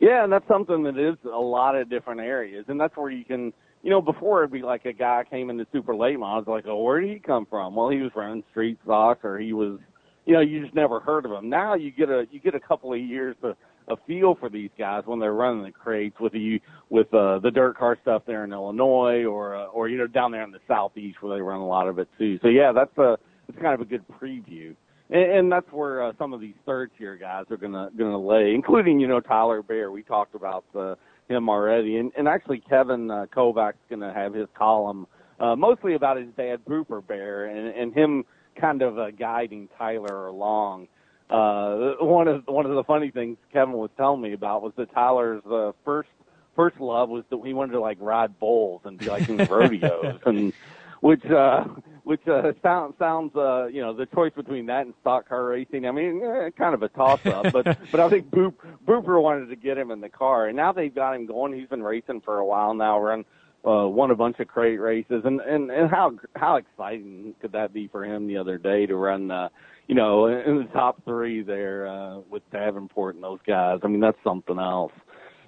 Yeah, 0.00 0.24
and 0.24 0.32
that's 0.32 0.46
something 0.48 0.82
that 0.84 0.98
is 0.98 1.16
a 1.24 1.38
lot 1.38 1.76
of 1.76 1.88
different 1.88 2.20
areas, 2.20 2.64
and 2.68 2.80
that's 2.80 2.96
where 2.96 3.10
you 3.10 3.24
can, 3.24 3.52
you 3.82 3.90
know, 3.90 4.00
before 4.00 4.42
it'd 4.42 4.52
be 4.52 4.62
like 4.62 4.84
a 4.84 4.92
guy 4.92 5.24
came 5.28 5.50
into 5.50 5.66
super 5.72 5.94
late 5.94 6.18
models, 6.18 6.48
like, 6.48 6.66
oh, 6.66 6.82
where 6.82 7.00
did 7.00 7.10
he 7.10 7.18
come 7.18 7.46
from? 7.48 7.76
Well, 7.76 7.88
he 7.88 7.98
was 7.98 8.10
running 8.14 8.42
street 8.50 8.78
stock, 8.84 9.24
or 9.24 9.38
he 9.38 9.52
was, 9.52 9.78
you 10.26 10.34
know, 10.34 10.40
you 10.40 10.62
just 10.62 10.74
never 10.74 11.00
heard 11.00 11.24
of 11.24 11.32
him. 11.32 11.48
Now 11.48 11.74
you 11.74 11.90
get 11.90 12.08
a 12.08 12.24
you 12.30 12.40
get 12.40 12.54
a 12.54 12.60
couple 12.60 12.92
of 12.92 13.00
years 13.00 13.36
to 13.42 13.56
a 13.88 13.96
feel 14.06 14.36
for 14.36 14.48
these 14.48 14.70
guys 14.78 15.02
when 15.06 15.18
they're 15.18 15.34
running 15.34 15.64
the 15.64 15.72
crates 15.72 16.18
with 16.20 16.32
the 16.32 16.60
with 16.90 17.12
uh, 17.12 17.38
the 17.40 17.50
dirt 17.50 17.76
car 17.76 17.98
stuff 18.02 18.22
there 18.26 18.44
in 18.44 18.52
Illinois, 18.52 19.24
or 19.24 19.56
uh, 19.56 19.66
or 19.66 19.88
you 19.88 19.98
know 19.98 20.06
down 20.06 20.32
there 20.32 20.44
in 20.44 20.52
the 20.52 20.60
southeast 20.68 21.18
where 21.20 21.36
they 21.36 21.42
run 21.42 21.60
a 21.60 21.66
lot 21.66 21.88
of 21.88 21.98
it 21.98 22.08
too. 22.18 22.38
So 22.42 22.48
yeah, 22.48 22.72
that's 22.72 22.96
a 22.98 23.18
it's 23.48 23.58
kind 23.58 23.74
of 23.74 23.80
a 23.80 23.84
good 23.84 24.04
preview 24.20 24.74
and, 25.12 25.32
and 25.32 25.52
that's 25.52 25.70
where 25.70 26.02
uh, 26.02 26.12
some 26.18 26.32
of 26.32 26.40
these 26.40 26.54
third 26.66 26.90
tier 26.98 27.16
guys 27.16 27.44
are 27.50 27.56
gonna 27.56 27.90
gonna 27.96 28.18
lay, 28.18 28.54
including 28.54 28.98
you 28.98 29.06
know 29.06 29.20
Tyler 29.20 29.62
Bare. 29.62 29.90
We 29.90 30.02
talked 30.02 30.34
about 30.34 30.64
uh, 30.74 30.94
him 31.28 31.48
already, 31.48 31.98
and, 31.98 32.12
and 32.16 32.26
actually 32.26 32.60
Kevin 32.60 33.10
uh, 33.10 33.26
Kovac's 33.34 33.76
gonna 33.88 34.12
have 34.12 34.34
his 34.34 34.48
column 34.54 35.06
uh, 35.38 35.56
mostly 35.56 35.94
about 35.94 36.16
his 36.16 36.28
dad 36.36 36.64
Grouper 36.64 37.00
Bare 37.00 37.46
and, 37.46 37.68
and 37.68 37.94
him 37.94 38.24
kind 38.56 38.82
of 38.82 38.98
uh, 38.98 39.10
guiding 39.10 39.68
Tyler 39.76 40.26
along. 40.26 40.88
Uh, 41.28 41.94
one 42.00 42.28
of 42.28 42.46
one 42.46 42.66
of 42.66 42.74
the 42.74 42.84
funny 42.84 43.10
things 43.10 43.38
Kevin 43.52 43.74
was 43.74 43.90
telling 43.96 44.20
me 44.20 44.32
about 44.32 44.62
was 44.62 44.72
that 44.76 44.92
Tyler's 44.92 45.42
uh, 45.46 45.72
first 45.84 46.10
first 46.54 46.78
love 46.78 47.08
was 47.08 47.24
that 47.30 47.40
he 47.44 47.54
wanted 47.54 47.72
to 47.72 47.80
like 47.80 47.96
ride 48.00 48.38
bulls 48.38 48.82
and 48.84 48.98
be 48.98 49.06
like 49.06 49.28
in 49.28 49.36
rodeos 49.50 50.20
and 50.26 50.52
which 51.02 51.24
uh 51.26 51.64
which 52.04 52.26
uh 52.26 52.52
sounds 52.62 52.94
sounds 52.98 53.34
uh 53.36 53.66
you 53.66 53.82
know 53.82 53.92
the 53.92 54.06
choice 54.06 54.32
between 54.34 54.66
that 54.66 54.86
and 54.86 54.94
stock 55.02 55.28
car 55.28 55.44
racing. 55.44 55.86
I 55.86 55.90
mean 55.90 56.22
eh, 56.24 56.50
kind 56.56 56.74
of 56.74 56.82
a 56.82 56.88
toss 56.88 57.24
up 57.26 57.52
but 57.52 57.64
but 57.90 58.00
i 58.00 58.08
think 58.08 58.30
Boop, 58.30 58.54
booper 58.86 59.20
wanted 59.20 59.46
to 59.50 59.56
get 59.56 59.76
him 59.76 59.90
in 59.90 60.00
the 60.00 60.08
car 60.08 60.46
and 60.46 60.56
now 60.56 60.72
they've 60.72 60.94
got 60.94 61.14
him 61.14 61.26
going. 61.26 61.52
He's 61.52 61.68
been 61.68 61.82
racing 61.82 62.22
for 62.22 62.38
a 62.38 62.46
while 62.46 62.72
now 62.72 62.98
run 63.00 63.24
uh 63.64 63.86
won 63.86 64.10
a 64.10 64.14
bunch 64.16 64.38
of 64.40 64.48
crate 64.48 64.80
races 64.80 65.22
and 65.24 65.40
and 65.40 65.70
and 65.70 65.90
how 65.90 66.12
how 66.36 66.56
exciting 66.56 67.34
could 67.40 67.52
that 67.52 67.72
be 67.74 67.88
for 67.88 68.04
him 68.04 68.26
the 68.26 68.36
other 68.36 68.56
day 68.58 68.86
to 68.86 68.96
run 68.96 69.30
uh 69.30 69.48
you 69.88 69.94
know 69.94 70.26
in 70.26 70.58
the 70.58 70.68
top 70.72 71.04
three 71.04 71.42
there 71.42 71.86
uh 71.88 72.18
with 72.30 72.42
davenport 72.52 73.16
and 73.16 73.24
those 73.24 73.40
guys. 73.46 73.80
I 73.82 73.88
mean 73.88 74.00
that's 74.00 74.18
something 74.24 74.58
else 74.58 74.92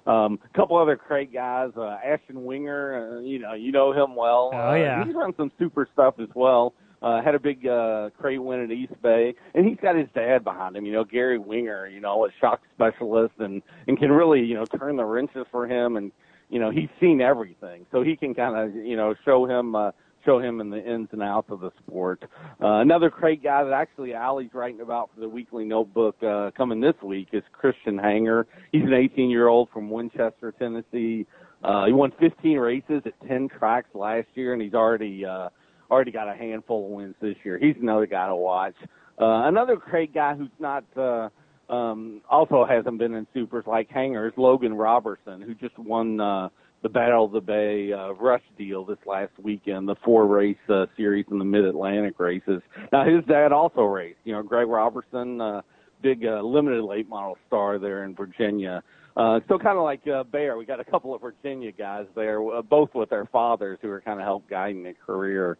um, 0.05 0.39
a 0.43 0.57
couple 0.57 0.77
other 0.77 0.95
crate 0.95 1.33
guys, 1.33 1.71
uh, 1.77 1.97
Ashton 2.03 2.45
Winger, 2.45 3.17
uh, 3.17 3.19
you 3.21 3.39
know, 3.39 3.53
you 3.53 3.71
know 3.71 3.91
him 3.91 4.15
well. 4.15 4.51
Oh, 4.53 4.73
yeah. 4.75 5.01
Uh, 5.01 5.05
he's 5.05 5.15
run 5.15 5.33
some 5.35 5.51
super 5.57 5.87
stuff 5.93 6.15
as 6.19 6.29
well. 6.35 6.73
Uh, 7.01 7.21
had 7.21 7.35
a 7.35 7.39
big 7.39 7.67
uh, 7.67 8.09
crate 8.17 8.41
win 8.41 8.63
at 8.63 8.71
East 8.71 8.99
Bay, 9.01 9.35
and 9.53 9.67
he's 9.67 9.77
got 9.79 9.95
his 9.95 10.07
dad 10.15 10.43
behind 10.43 10.75
him. 10.75 10.85
You 10.85 10.93
know, 10.93 11.03
Gary 11.03 11.37
Winger, 11.37 11.87
you 11.87 11.99
know, 11.99 12.25
a 12.25 12.29
shock 12.39 12.61
specialist, 12.73 13.33
and 13.37 13.61
and 13.87 13.99
can 13.99 14.11
really, 14.11 14.41
you 14.41 14.55
know, 14.55 14.65
turn 14.65 14.95
the 14.95 15.05
wrenches 15.05 15.45
for 15.51 15.67
him, 15.67 15.97
and 15.97 16.11
you 16.49 16.59
know, 16.59 16.71
he's 16.71 16.89
seen 16.99 17.21
everything, 17.21 17.85
so 17.91 18.01
he 18.01 18.15
can 18.15 18.33
kind 18.33 18.55
of, 18.55 18.75
you 18.75 18.95
know, 18.95 19.13
show 19.23 19.45
him. 19.45 19.75
Uh, 19.75 19.91
show 20.25 20.39
him 20.39 20.59
in 20.59 20.69
the 20.69 20.77
ins 20.77 21.09
and 21.11 21.21
outs 21.21 21.47
of 21.49 21.59
the 21.59 21.71
sport. 21.79 22.23
Uh, 22.61 22.79
another 22.79 23.09
crate 23.09 23.43
guy 23.43 23.63
that 23.63 23.73
actually 23.73 24.13
Allie's 24.13 24.53
writing 24.53 24.81
about 24.81 25.09
for 25.13 25.21
the 25.21 25.29
weekly 25.29 25.65
notebook 25.65 26.15
uh, 26.23 26.51
coming 26.57 26.81
this 26.81 26.95
week 27.03 27.29
is 27.33 27.43
Christian 27.53 27.97
Hanger. 27.97 28.47
He's 28.71 28.83
an 28.83 28.93
18 28.93 29.29
year 29.29 29.47
old 29.47 29.69
from 29.71 29.89
Winchester, 29.89 30.53
Tennessee. 30.57 31.25
Uh, 31.63 31.85
he 31.85 31.93
won 31.93 32.11
15 32.19 32.57
races 32.57 33.01
at 33.05 33.13
10 33.27 33.49
tracks 33.57 33.89
last 33.93 34.27
year, 34.35 34.53
and 34.53 34.61
he's 34.61 34.73
already 34.73 35.25
uh, 35.25 35.49
already 35.89 36.11
got 36.11 36.27
a 36.27 36.35
handful 36.35 36.85
of 36.85 36.91
wins 36.91 37.15
this 37.21 37.35
year. 37.43 37.57
He's 37.59 37.75
another 37.81 38.05
guy 38.05 38.27
to 38.27 38.35
watch. 38.35 38.75
Uh, 39.19 39.47
another 39.47 39.77
crate 39.77 40.13
guy 40.13 40.35
who's 40.35 40.49
not 40.59 40.83
uh, 40.97 41.29
um, 41.69 42.21
also 42.29 42.65
hasn't 42.65 42.97
been 42.97 43.13
in 43.13 43.25
supers 43.33 43.63
like 43.65 43.89
Hangers, 43.89 44.33
Logan 44.37 44.73
Robertson, 44.73 45.41
who 45.41 45.53
just 45.55 45.77
won. 45.79 46.19
Uh, 46.19 46.49
the 46.85 46.89
Battle 46.89 47.25
of 47.25 47.31
the 47.31 47.41
Bay 47.41 47.91
uh, 47.91 48.11
Rush 48.11 48.43
deal 48.59 48.85
this 48.85 48.99
last 49.07 49.31
weekend, 49.41 49.87
the 49.87 49.95
four 50.05 50.27
race 50.27 50.55
uh, 50.69 50.85
series 50.95 51.25
in 51.31 51.39
the 51.39 51.43
Mid 51.43 51.65
Atlantic 51.65 52.19
races. 52.19 52.61
Now 52.91 53.03
his 53.03 53.25
dad 53.25 53.51
also 53.51 53.81
raced. 53.81 54.19
You 54.23 54.33
know, 54.33 54.43
Greg 54.43 54.67
Robertson, 54.67 55.41
uh, 55.41 55.61
big 56.03 56.23
uh, 56.23 56.41
limited 56.41 56.83
late 56.83 57.09
model 57.09 57.39
star 57.47 57.79
there 57.79 58.03
in 58.03 58.13
Virginia. 58.13 58.83
Uh, 59.17 59.39
so 59.47 59.57
kind 59.57 59.79
of 59.79 59.83
like 59.83 60.07
uh, 60.07 60.25
Bare, 60.25 60.57
we 60.57 60.65
got 60.65 60.79
a 60.79 60.83
couple 60.83 61.15
of 61.15 61.21
Virginia 61.21 61.71
guys 61.71 62.05
there, 62.13 62.39
uh, 62.53 62.61
both 62.61 62.93
with 62.93 63.09
their 63.09 63.25
fathers 63.31 63.79
who 63.81 63.89
are 63.89 64.01
kind 64.01 64.19
of 64.19 64.25
help 64.27 64.47
guiding 64.47 64.83
their 64.83 64.93
career. 64.93 65.57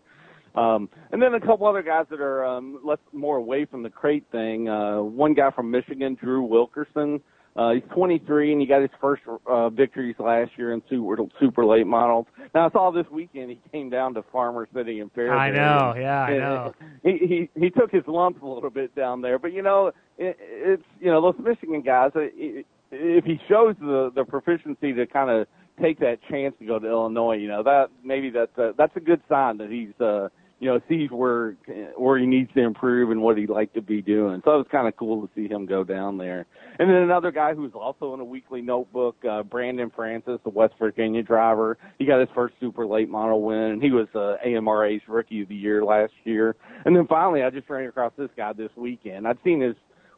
Um, 0.54 0.88
and 1.12 1.20
then 1.20 1.34
a 1.34 1.40
couple 1.40 1.66
other 1.66 1.82
guys 1.82 2.06
that 2.12 2.22
are 2.22 2.46
um, 2.46 2.80
less 2.84 3.00
more 3.14 3.38
away 3.38 3.66
from 3.66 3.82
the 3.82 3.90
crate 3.90 4.26
thing. 4.32 4.70
Uh, 4.70 5.02
one 5.02 5.34
guy 5.34 5.50
from 5.50 5.72
Michigan, 5.72 6.16
Drew 6.22 6.44
Wilkerson. 6.44 7.20
Uh, 7.56 7.72
he's 7.72 7.84
23 7.94 8.52
and 8.52 8.60
he 8.60 8.68
got 8.68 8.82
his 8.82 8.90
first 9.00 9.22
uh, 9.48 9.70
victories 9.70 10.16
last 10.20 10.52
year 10.58 10.74
in 10.74 10.82
super, 10.90 11.18
super 11.40 11.66
late 11.66 11.88
models. 11.88 12.26
Now 12.54 12.68
I 12.68 12.72
saw 12.72 12.92
this 12.92 13.06
weekend 13.10 13.50
he 13.50 13.60
came 13.72 13.90
down 13.90 14.14
to 14.16 14.24
Farmer 14.32 14.68
City 14.74 15.00
in 15.00 15.10
Fairbury. 15.12 15.40
I 15.40 15.52
know, 15.52 15.94
yeah, 15.98 16.22
I 16.24 16.38
know. 16.38 16.74
He 17.04 17.18
he 17.54 17.60
he 17.60 17.70
took 17.70 17.92
his 17.92 18.04
lumps 18.08 18.42
a 18.42 18.46
little 18.46 18.70
bit 18.70 18.94
down 18.96 19.22
there, 19.22 19.40
but 19.40 19.54
you 19.54 19.62
know 19.62 19.88
it, 20.18 20.38
it's 20.40 20.84
you 21.00 21.08
know 21.12 21.22
those 21.22 21.36
Michigan 21.40 21.82
guys. 21.82 22.12
uh, 22.16 22.22
i- 22.22 22.66
If 22.92 23.24
he 23.26 23.40
shows 23.48 23.76
the 23.80 24.12
the 24.14 24.26
proficiency 24.26 24.92
to 24.94 25.06
kind 25.08 25.30
of 25.30 25.48
take 25.82 26.00
that 26.00 26.20
chance 26.30 26.56
to 26.60 26.66
go 26.66 26.78
to 26.80 26.88
Illinois, 26.88 27.36
you 27.38 27.48
know 27.48 27.64
that 27.64 27.90
maybe 28.04 28.30
that's 28.32 28.58
a, 28.58 28.74
that's 28.78 28.96
a 28.96 29.00
good 29.02 29.22
sign 29.30 29.58
that 29.60 29.70
he's 29.70 30.00
uh 30.02 30.28
you 30.60 30.70
know 30.70 30.80
sees 30.88 31.12
where 31.12 31.56
where 31.98 32.18
he 32.18 32.26
needs 32.26 32.52
to 32.54 32.62
improve 32.62 33.12
and 33.12 33.22
what 33.22 33.38
he'd 33.38 33.50
like 33.50 33.74
to 33.74 33.82
be 33.82 34.02
doing. 34.02 34.42
So 34.46 34.56
it 34.56 34.58
was 34.58 34.68
kind 34.72 34.88
of 34.88 34.96
cool 34.96 35.26
to 35.26 35.34
see 35.36 35.48
him 35.48 35.66
go 35.66 35.84
down 35.84 36.18
there. 36.18 36.46
And 36.80 36.90
then 36.90 36.98
another 36.98 37.32
guy 37.32 37.54
who's 37.54 37.74
also 37.74 38.14
in 38.14 38.20
a 38.20 38.26
weekly 38.26 38.62
notebook, 38.62 39.16
uh, 39.30 39.44
Brandon 39.44 39.92
Francis, 39.96 40.40
the 40.44 40.50
West 40.50 40.74
Virginia 40.80 41.24
driver. 41.24 41.78
He 42.00 42.06
got 42.06 42.20
his 42.20 42.30
first 42.34 42.56
super 42.60 42.86
late 42.86 43.10
model 43.10 43.42
win, 43.42 43.58
and 43.58 43.84
he 43.84 43.92
was 43.92 44.08
uh, 44.16 44.38
AMRA's 44.46 45.02
Rookie 45.08 45.42
of 45.42 45.50
the 45.50 45.56
Year 45.56 45.84
last 45.84 46.14
year. 46.24 46.56
And 46.86 46.96
then 46.96 47.08
finally, 47.08 47.44
I 47.44 47.50
just 47.50 47.70
ran 47.70 47.88
across 47.88 48.14
this 48.18 48.30
guy 48.36 48.54
this 48.54 48.72
weekend. 48.76 49.28
I'd 49.28 49.38
seen 49.44 49.62
his 49.62 49.76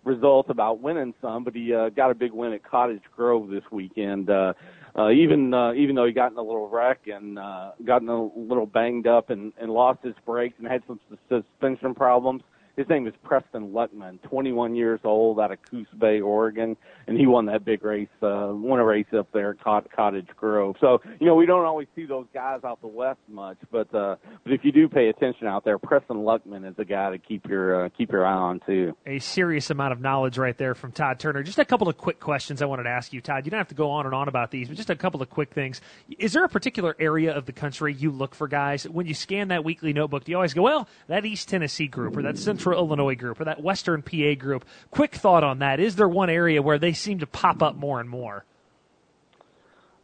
results 0.07 0.49
about 0.49 0.81
winning 0.81 1.13
some, 1.21 1.43
but 1.43 1.53
he 1.53 1.73
uh, 1.73 1.89
got 1.89 2.09
a 2.09 2.15
big 2.15 2.31
win 2.31 2.53
at 2.53 2.63
Cottage 2.63 3.03
Grove 3.15 3.49
this 3.49 3.63
weekend. 3.71 4.29
Uh, 4.29 4.53
uh, 4.97 5.11
even 5.11 5.53
uh, 5.53 5.73
even 5.73 5.95
though 5.95 6.05
he 6.05 6.11
got 6.11 6.31
in 6.31 6.37
a 6.37 6.41
little 6.41 6.67
wreck 6.67 7.01
and 7.05 7.37
uh, 7.37 7.71
gotten 7.85 8.09
a 8.09 8.23
little 8.35 8.65
banged 8.65 9.05
up 9.05 9.29
and, 9.29 9.53
and 9.61 9.71
lost 9.71 9.99
his 10.03 10.15
brakes 10.25 10.55
and 10.57 10.67
had 10.67 10.81
some 10.87 10.99
suspension 11.29 11.93
problems. 11.93 12.41
His 12.77 12.87
name 12.89 13.07
is 13.07 13.13
Preston 13.23 13.71
Luckman, 13.71 14.21
21 14.21 14.75
years 14.75 14.99
old, 15.03 15.39
out 15.39 15.51
of 15.51 15.57
Coos 15.63 15.87
Bay, 15.97 16.21
Oregon, 16.21 16.77
and 17.07 17.17
he 17.17 17.25
won 17.25 17.47
that 17.47 17.65
big 17.65 17.83
race, 17.83 18.07
uh, 18.21 18.49
won 18.51 18.79
a 18.79 18.85
race 18.85 19.07
up 19.17 19.27
there 19.33 19.55
Cot- 19.55 19.91
Cottage 19.91 20.27
Grove. 20.35 20.75
So, 20.79 21.01
you 21.19 21.25
know, 21.25 21.33
we 21.33 21.47
don't 21.47 21.65
always 21.65 21.87
see 21.95 22.05
those 22.05 22.27
guys 22.35 22.59
out 22.63 22.79
the 22.81 22.87
west 22.87 23.17
much, 23.27 23.57
but 23.71 23.91
uh, 23.95 24.17
but 24.43 24.53
if 24.53 24.63
you 24.63 24.71
do 24.71 24.87
pay 24.87 25.09
attention 25.09 25.47
out 25.47 25.65
there, 25.65 25.79
Preston 25.79 26.17
Luckman 26.17 26.69
is 26.69 26.75
a 26.77 26.85
guy 26.85 27.09
to 27.09 27.17
keep 27.17 27.47
your 27.47 27.85
uh, 27.85 27.89
keep 27.97 28.11
your 28.11 28.23
eye 28.23 28.31
on 28.31 28.59
too. 28.63 28.95
a 29.07 29.17
serious 29.17 29.71
amount 29.71 29.93
of 29.93 29.99
knowledge 29.99 30.37
right 30.37 30.55
there 30.55 30.75
from 30.75 30.91
Todd 30.91 31.17
Turner. 31.17 31.41
Just 31.41 31.57
a 31.57 31.65
couple 31.65 31.89
of 31.89 31.97
quick 31.97 32.19
questions 32.19 32.61
I 32.61 32.65
wanted 32.67 32.83
to 32.83 32.89
ask 32.89 33.11
you, 33.11 33.21
Todd. 33.21 33.45
You 33.45 33.49
don't 33.49 33.57
have 33.57 33.69
to 33.69 33.75
go 33.75 33.89
on 33.89 34.05
and 34.05 34.13
on 34.13 34.27
about 34.27 34.51
these, 34.51 34.67
but 34.67 34.77
just 34.77 34.91
a 34.91 34.95
couple 34.95 35.23
of 35.23 35.31
quick 35.31 35.51
things. 35.51 35.81
Is 36.19 36.33
there 36.33 36.43
a 36.43 36.49
particular 36.49 36.95
area 36.99 37.35
of 37.35 37.47
the 37.47 37.53
country 37.53 37.91
you 37.91 38.11
look 38.11 38.35
for 38.35 38.47
guys 38.47 38.87
when 38.87 39.07
you 39.07 39.15
scan 39.15 39.47
that 39.47 39.63
weekly 39.63 39.93
notebook? 39.93 40.25
Do 40.25 40.31
you 40.31 40.37
always 40.37 40.53
go, 40.53 40.61
well, 40.61 40.87
that 41.07 41.25
East 41.25 41.49
Tennessee 41.49 41.87
group 41.87 42.15
or 42.15 42.21
that 42.21 42.37
Central 42.37 42.66
Illinois 42.73 43.15
group 43.15 43.39
or 43.39 43.45
that 43.45 43.61
Western 43.61 44.01
PA 44.01 44.35
group? 44.37 44.65
Quick 44.91 45.15
thought 45.15 45.43
on 45.43 45.59
that. 45.59 45.79
Is 45.79 45.95
there 45.95 46.09
one 46.09 46.29
area 46.29 46.61
where 46.61 46.79
they 46.79 46.93
seem 46.93 47.19
to 47.19 47.27
pop 47.27 47.61
up 47.61 47.75
more 47.75 47.99
and 47.99 48.09
more? 48.09 48.45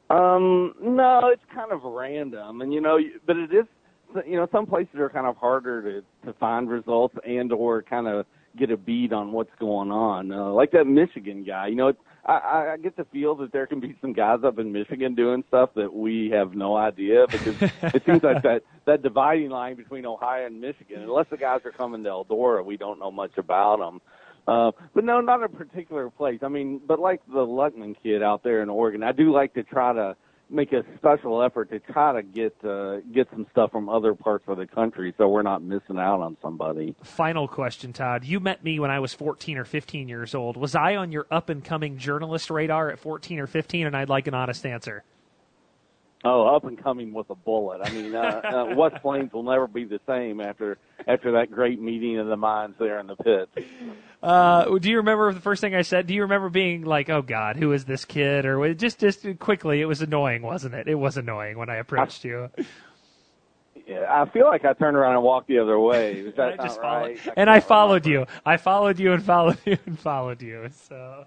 Um, 0.10 0.76
no, 0.82 1.30
it's 1.32 1.44
kind 1.54 1.72
of 1.72 1.84
random, 1.84 2.62
and 2.62 2.74
you 2.74 2.82
know, 2.82 3.00
but 3.26 3.38
it 3.38 3.52
is, 3.52 3.66
you 4.28 4.36
know, 4.36 4.48
some 4.52 4.66
places 4.68 4.96
are 4.96 5.10
kind 5.10 5.26
of 5.26 5.38
harder 5.38 5.82
to 5.82 6.28
to 6.28 6.38
find 6.40 6.70
results 6.70 7.16
and 7.26 7.52
or 7.52 7.82
kind 7.82 8.08
of 8.08 8.26
get 8.58 8.72
a 8.72 8.78
bead 8.78 9.14
on 9.14 9.32
what's 9.32 9.54
going 9.60 9.92
on. 9.92 10.32
Uh, 10.32 10.52
like 10.52 10.72
that 10.72 10.86
Michigan 10.86 11.44
guy, 11.44 11.68
you 11.68 11.76
know, 11.76 11.90
it, 11.90 11.98
I, 12.26 12.74
I 12.74 12.78
get 12.82 12.96
the 12.96 13.06
feel 13.06 13.36
that 13.36 13.52
there 13.52 13.68
can 13.68 13.80
be 13.80 13.96
some 14.02 14.14
guys 14.14 14.40
up 14.44 14.58
in 14.58 14.72
Michigan 14.72 15.14
doing 15.14 15.44
stuff 15.48 15.72
that 15.76 15.94
we 15.94 16.30
have 16.30 16.56
no 16.56 16.76
idea 16.76 17.26
because 17.30 17.62
it 17.62 18.04
seems 18.06 18.24
like 18.24 18.44
that 18.44 18.64
that 18.86 19.02
dividing 19.02 19.50
line 19.50 19.76
between 19.76 20.06
Ohio 20.06 20.46
and 20.46 20.62
Michigan, 20.62 21.02
unless 21.02 21.28
the 21.30 21.38
guys 21.38 21.62
are 21.66 21.72
coming 21.72 22.04
to 22.04 22.10
Eldora, 22.10 22.64
we 22.64 22.78
don't 22.78 23.00
know 23.00 23.12
much 23.12 23.38
about 23.38 23.80
them. 23.80 24.02
Uh, 24.48 24.72
but 24.94 25.04
no, 25.04 25.22
not 25.22 25.44
a 25.44 25.50
particular 25.50 26.10
place. 26.10 26.40
I 26.44 26.50
mean, 26.50 26.82
but 26.86 27.00
like 27.00 27.22
the 27.28 27.46
Luckman 27.46 27.96
kid 28.02 28.22
out 28.22 28.44
there 28.44 28.62
in 28.62 28.70
Oregon, 28.70 29.04
I 29.04 29.12
do 29.12 29.32
like 29.32 29.54
to 29.56 29.64
try 29.64 29.94
to 29.94 30.16
make 30.54 30.72
a 30.72 30.84
special 30.98 31.42
effort 31.42 31.72
to 31.72 31.80
try 31.80 32.14
to 32.14 32.24
get 32.24 32.56
uh, 32.64 33.00
get 33.12 33.28
some 33.32 33.46
stuff 33.52 33.72
from 33.72 33.90
other 33.90 34.14
parts 34.14 34.46
of 34.48 34.58
the 34.58 34.68
country, 34.68 35.14
so 35.18 35.28
we're 35.28 35.42
not 35.42 35.64
missing 35.64 35.98
out 35.98 36.22
on 36.22 36.38
somebody. 36.42 36.96
Final 37.04 37.48
question, 37.48 37.92
Todd. 37.92 38.24
You 38.24 38.40
met 38.40 38.64
me 38.64 38.80
when 38.80 38.92
I 38.92 39.00
was 39.00 39.14
14 39.14 39.58
or 39.58 39.66
15 39.66 40.08
years 40.08 40.36
old. 40.36 40.56
Was 40.58 40.76
I 40.76 40.96
on 40.96 41.12
your 41.12 41.26
up 41.32 41.50
and 41.50 41.64
coming 41.64 41.98
journalist 41.98 42.50
radar 42.50 42.90
at 42.90 43.00
14 43.00 43.40
or 43.40 43.48
15? 43.48 43.88
And 43.88 43.98
I'd 43.98 44.10
like 44.10 44.28
an 44.28 44.34
honest 44.34 44.66
answer. 44.66 45.04
Oh, 46.26 46.56
up 46.56 46.64
and 46.64 46.82
coming 46.82 47.14
with 47.14 47.30
a 47.30 47.36
bullet. 47.36 47.82
I 47.84 47.92
mean, 47.92 48.16
uh, 48.16 48.20
uh, 48.20 48.76
West 48.78 49.02
Plains 49.02 49.34
will 49.34 49.44
never 49.44 49.68
be 49.68 49.84
the 49.84 50.00
same 50.08 50.40
after 50.40 50.78
after 51.06 51.34
that 51.34 51.52
great 51.52 51.82
meeting 51.82 52.18
of 52.18 52.28
the 52.28 52.38
minds 52.38 52.78
there 52.80 53.00
in 53.00 53.08
the 53.08 53.18
pit. 53.18 53.50
Uh, 54.22 54.78
do 54.80 54.90
you 54.90 54.98
remember 54.98 55.34
the 55.34 55.42
first 55.42 55.60
thing 55.60 55.76
I 55.76 55.82
said? 55.82 56.08
Do 56.08 56.14
you 56.14 56.22
remember 56.22 56.48
being 56.48 56.84
like, 56.86 57.10
"Oh 57.10 57.22
God, 57.22 57.58
who 57.58 57.74
is 57.74 57.84
this 57.84 58.06
kid?" 58.06 58.46
Or 58.46 58.74
just 58.74 59.00
just 59.00 59.26
quickly, 59.40 59.82
it 59.82 59.86
was 59.86 60.02
annoying, 60.02 60.44
wasn't 60.44 60.76
it? 60.76 60.88
It 60.88 60.96
was 60.96 61.18
annoying 61.18 61.58
when 61.58 61.70
I 61.70 61.76
approached 61.76 62.24
you. 62.24 62.50
Yeah, 63.86 64.06
I 64.10 64.26
feel 64.30 64.46
like 64.46 64.64
I 64.64 64.72
turned 64.74 64.96
around 64.96 65.16
and 65.16 65.24
walked 65.24 65.48
the 65.50 65.60
other 65.60 65.78
way. 65.78 66.14
Is 66.20 66.36
that 66.36 66.54
I 66.54 66.56
not 66.56 66.66
just 66.66 66.82
followed, 66.82 67.20
right? 67.26 67.34
and 67.36 67.50
I 67.50 67.60
followed 67.60 68.06
you. 68.06 68.26
I 68.46 68.56
followed 68.58 68.98
you 68.98 69.12
and 69.12 69.22
followed 69.24 69.58
you 69.66 69.78
and 69.86 70.00
followed 70.00 70.42
you. 70.42 70.70
So 70.88 71.26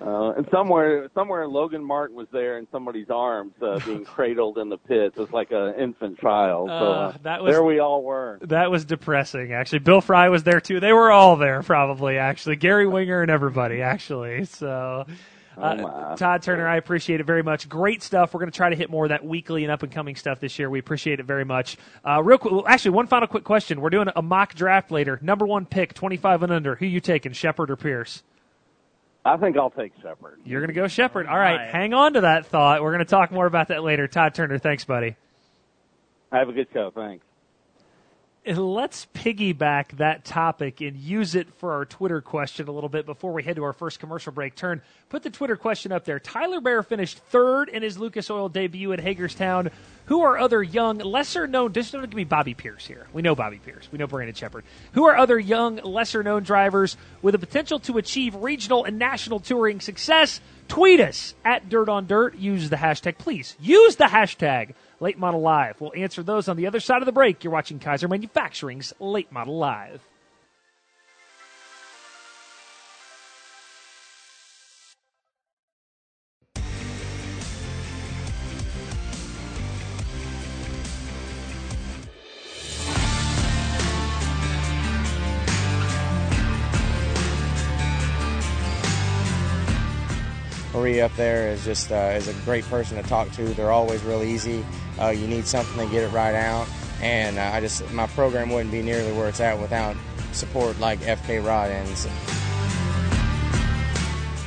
Uh, 0.00 0.30
and 0.32 0.46
somewhere, 0.50 1.08
somewhere, 1.14 1.46
Logan 1.46 1.84
Martin 1.84 2.16
was 2.16 2.26
there 2.32 2.58
in 2.58 2.66
somebody's 2.72 3.10
arms, 3.10 3.52
uh, 3.62 3.78
being 3.86 4.04
cradled 4.16 4.58
in 4.58 4.68
the 4.68 4.76
pits. 4.78 5.16
It 5.16 5.20
was 5.20 5.30
like 5.32 5.52
an 5.52 5.74
infant 5.78 6.18
child. 6.18 6.68
So 6.68 6.74
Uh, 6.74 6.78
uh, 6.90 7.12
that 7.22 7.42
was- 7.42 7.52
there 7.52 7.62
we 7.62 7.78
all 7.78 8.02
were. 8.02 8.38
that 8.42 8.70
was 8.70 8.84
depressing. 8.84 9.52
Actually, 9.52 9.78
Bill 9.80 10.00
Frye 10.00 10.28
was 10.30 10.42
there 10.42 10.60
too. 10.60 10.80
They 10.80 10.92
were 10.92 11.12
all 11.12 11.36
there, 11.36 11.62
probably. 11.62 12.18
Actually, 12.18 12.56
Gary 12.56 12.86
Winger 12.88 13.22
and 13.22 13.30
everybody. 13.30 13.82
Actually, 13.82 14.44
so. 14.46 15.06
Uh, 15.56 15.76
Oh. 16.14 16.16
Todd 16.16 16.42
Turner, 16.42 16.66
I 16.66 16.76
appreciate 16.76 17.20
it 17.20 17.24
very 17.26 17.42
much. 17.42 17.68
Great 17.68 18.02
stuff. 18.02 18.32
We're 18.34 18.40
going 18.40 18.50
to 18.50 18.56
try 18.56 18.70
to 18.70 18.76
hit 18.76 18.90
more 18.90 19.04
of 19.04 19.08
that 19.10 19.24
weekly 19.24 19.64
and 19.64 19.72
up 19.72 19.82
and 19.82 19.90
coming 19.92 20.16
stuff 20.16 20.40
this 20.40 20.58
year. 20.58 20.68
We 20.70 20.78
appreciate 20.78 21.20
it 21.20 21.26
very 21.26 21.44
much. 21.44 21.76
Uh, 22.04 22.22
real 22.22 22.38
quick, 22.38 22.52
well, 22.52 22.64
actually, 22.66 22.92
one 22.92 23.06
final 23.06 23.26
quick 23.28 23.44
question. 23.44 23.80
We're 23.80 23.90
doing 23.90 24.08
a 24.14 24.22
mock 24.22 24.54
draft 24.54 24.90
later. 24.90 25.18
Number 25.22 25.46
one 25.46 25.66
pick, 25.66 25.94
25 25.94 26.42
and 26.44 26.52
under. 26.52 26.74
Who 26.76 26.86
you 26.86 27.00
taking, 27.00 27.32
Shepard 27.32 27.70
or 27.70 27.76
Pierce? 27.76 28.22
I 29.24 29.36
think 29.38 29.56
I'll 29.56 29.70
take 29.70 29.92
Shepard. 30.02 30.40
You're 30.44 30.60
going 30.60 30.68
to 30.68 30.74
go 30.74 30.86
Shepard. 30.86 31.26
All 31.26 31.38
right, 31.38 31.70
hang 31.70 31.94
on 31.94 32.12
to 32.14 32.20
that 32.22 32.46
thought. 32.46 32.82
We're 32.82 32.90
going 32.92 32.98
to 32.98 33.04
talk 33.10 33.32
more 33.32 33.46
about 33.46 33.68
that 33.68 33.82
later. 33.82 34.06
Todd 34.06 34.34
Turner, 34.34 34.58
thanks, 34.58 34.84
buddy. 34.84 35.16
Have 36.30 36.48
a 36.48 36.52
good 36.52 36.68
show. 36.74 36.90
Thanks. 36.94 37.24
Let's 38.46 39.06
piggyback 39.14 39.96
that 39.96 40.26
topic 40.26 40.82
and 40.82 40.98
use 40.98 41.34
it 41.34 41.48
for 41.54 41.72
our 41.72 41.86
Twitter 41.86 42.20
question 42.20 42.68
a 42.68 42.72
little 42.72 42.90
bit 42.90 43.06
before 43.06 43.32
we 43.32 43.42
head 43.42 43.56
to 43.56 43.64
our 43.64 43.72
first 43.72 44.00
commercial 44.00 44.32
break. 44.32 44.54
Turn, 44.54 44.82
put 45.08 45.22
the 45.22 45.30
Twitter 45.30 45.56
question 45.56 45.92
up 45.92 46.04
there. 46.04 46.18
Tyler 46.20 46.60
Bare 46.60 46.82
finished 46.82 47.20
third 47.30 47.70
in 47.70 47.82
his 47.82 47.96
Lucas 47.96 48.28
Oil 48.28 48.50
debut 48.50 48.92
at 48.92 49.00
Hagerstown. 49.00 49.70
Who 50.06 50.20
are 50.20 50.36
other 50.36 50.62
young, 50.62 50.98
lesser 50.98 51.46
known, 51.46 51.72
just 51.72 51.92
don't 51.92 52.02
give 52.02 52.12
me 52.12 52.24
Bobby 52.24 52.52
Pierce 52.52 52.86
here. 52.86 53.06
We 53.14 53.22
know 53.22 53.34
Bobby 53.34 53.60
Pierce. 53.64 53.88
We 53.90 53.96
know 53.96 54.06
Brandon 54.06 54.34
Sheppard. 54.34 54.64
Who 54.92 55.06
are 55.06 55.16
other 55.16 55.38
young, 55.38 55.76
lesser 55.76 56.22
known 56.22 56.42
drivers 56.42 56.98
with 57.22 57.32
the 57.32 57.38
potential 57.38 57.78
to 57.80 57.96
achieve 57.96 58.34
regional 58.34 58.84
and 58.84 58.98
national 58.98 59.40
touring 59.40 59.80
success? 59.80 60.42
Tweet 60.68 61.00
us 61.00 61.34
at 61.46 61.70
Dirt 61.70 61.88
on 61.88 62.06
Dirt. 62.06 62.36
Use 62.36 62.68
the 62.68 62.76
hashtag, 62.76 63.16
please. 63.16 63.56
Use 63.58 63.96
the 63.96 64.04
hashtag 64.04 64.74
Late 65.04 65.18
Model 65.18 65.42
Live. 65.42 65.82
We'll 65.82 65.92
answer 65.94 66.22
those 66.22 66.48
on 66.48 66.56
the 66.56 66.66
other 66.66 66.80
side 66.80 67.02
of 67.02 67.04
the 67.04 67.12
break. 67.12 67.44
You're 67.44 67.52
watching 67.52 67.78
Keyser 67.78 68.08
Manufacturing's 68.08 68.94
Late 68.98 69.30
Model 69.30 69.58
Live. 69.58 70.00
Up 90.94 91.14
there 91.16 91.48
is 91.48 91.64
just 91.64 91.90
uh, 91.92 92.14
is 92.14 92.28
a 92.28 92.32
great 92.44 92.64
person 92.66 93.02
to 93.02 93.06
talk 93.08 93.30
to. 93.32 93.42
They're 93.42 93.72
always 93.72 94.02
real 94.04 94.22
easy. 94.22 94.64
Uh, 95.00 95.08
you 95.08 95.26
need 95.26 95.46
something 95.46 95.84
to 95.84 95.92
get 95.92 96.04
it 96.04 96.08
right 96.08 96.34
out, 96.34 96.68
and 97.00 97.38
uh, 97.38 97.50
I 97.52 97.60
just 97.60 97.90
my 97.92 98.06
program 98.08 98.50
wouldn't 98.50 98.70
be 98.70 98.82
nearly 98.82 99.12
where 99.12 99.28
it's 99.28 99.40
at 99.40 99.58
without 99.58 99.96
support 100.32 100.78
like 100.78 101.00
FK 101.00 101.44
Rod 101.44 101.70
ends. 101.70 102.06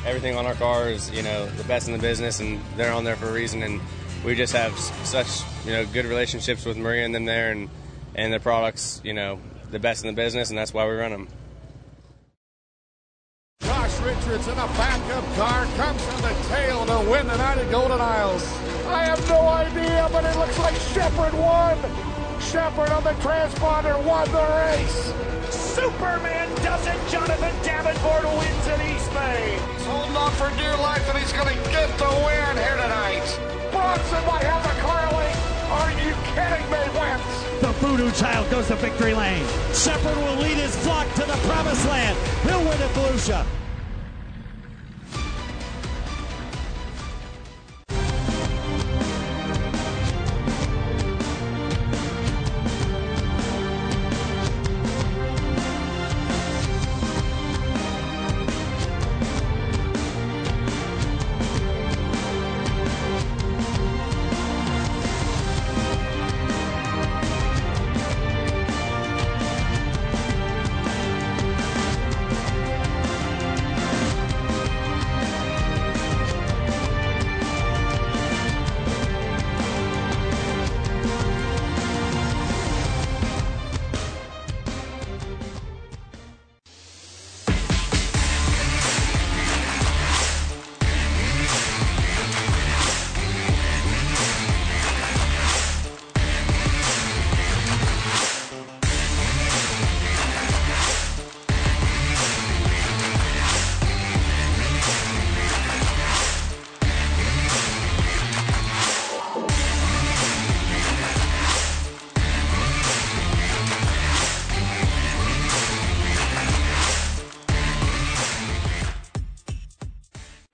Everything 0.06 0.38
on 0.38 0.46
our 0.46 0.56
car 0.56 0.90
is 0.90 1.12
you 1.12 1.22
know 1.22 1.48
the 1.48 1.64
best 1.66 1.88
in 1.88 1.94
the 1.94 2.00
business, 2.00 2.40
and 2.40 2.60
they're 2.78 2.94
on 2.94 3.04
there 3.04 3.16
for 3.18 3.28
a 3.28 3.34
reason. 3.34 3.64
And 3.64 3.82
we 4.24 4.36
just 4.36 4.54
have 4.54 4.78
such 4.80 5.28
you 5.66 5.74
know 5.74 5.86
good 5.86 6.06
relationships 6.06 6.66
with 6.66 6.78
Maria 6.78 7.06
and 7.06 7.14
them 7.14 7.26
there, 7.26 7.52
and 7.52 7.70
and 8.16 8.32
their 8.32 8.40
products 8.40 9.02
you 9.04 9.14
know 9.14 9.40
the 9.72 9.80
best 9.80 10.04
in 10.04 10.08
the 10.08 10.16
business, 10.16 10.50
and 10.50 10.58
that's 10.58 10.74
why 10.74 10.88
we 10.88 10.94
run 10.94 11.12
them. 11.12 11.28
Josh 13.62 14.00
Richards 14.00 14.48
in 14.48 14.54
a 14.54 14.68
backup 14.68 15.24
car 15.36 15.66
comes 15.76 16.02
from 16.04 16.22
the 16.22 16.48
tail 16.48 16.86
to 16.86 17.10
win 17.10 17.28
the 17.28 17.38
night 17.38 17.58
at 17.58 17.70
Golden 17.70 18.00
Isles. 18.00 18.44
I 18.90 19.04
have 19.04 19.22
no 19.30 19.48
idea, 19.48 20.08
but 20.12 20.24
it 20.24 20.36
looks 20.38 20.58
like 20.60 20.76
Sheppard 20.76 21.34
won. 21.34 21.78
Sheppard 22.40 22.90
on 22.92 23.04
the 23.04 23.16
transponder 23.20 24.02
won 24.06 24.30
the 24.32 24.46
race. 24.64 25.14
Superman 25.52 26.48
does 26.64 26.88
it. 26.88 26.98
Jonathan 27.12 27.54
Davenport 27.64 28.24
wins 28.40 28.68
at 28.68 28.80
East 28.88 29.12
Bay. 29.14 29.60
He's 29.76 29.86
holding 29.86 30.16
on 30.16 30.32
for 30.34 30.50
dear 30.58 30.76
life, 30.78 31.04
and 31.10 31.18
he's 31.18 31.34
going 31.34 31.48
to 31.48 31.60
get 31.70 31.90
the 31.98 32.08
win 32.24 32.56
here 32.56 32.78
tonight. 32.80 33.28
Bronson 33.72 34.24
might 34.26 34.44
have 34.44 34.64
the 34.64 34.82
car 34.82 35.04
lead. 35.12 35.36
Are 35.68 35.92
you 36.00 36.16
kidding 36.32 36.66
me, 36.72 36.82
Wentz? 36.98 37.62
The 37.62 37.72
voodoo 37.84 38.12
child 38.12 38.50
goes 38.50 38.68
to 38.68 38.76
victory 38.76 39.14
lane. 39.14 39.46
Sheppard 39.74 40.18
will 40.18 40.40
lead 40.42 40.58
his 40.58 40.76
flock 40.78 41.08
to 41.16 41.22
the 41.22 41.38
promised 41.44 41.86
land. 41.88 42.18
He'll 42.44 42.60
win 42.60 42.80
at 42.82 42.92
Volusia. 42.92 43.46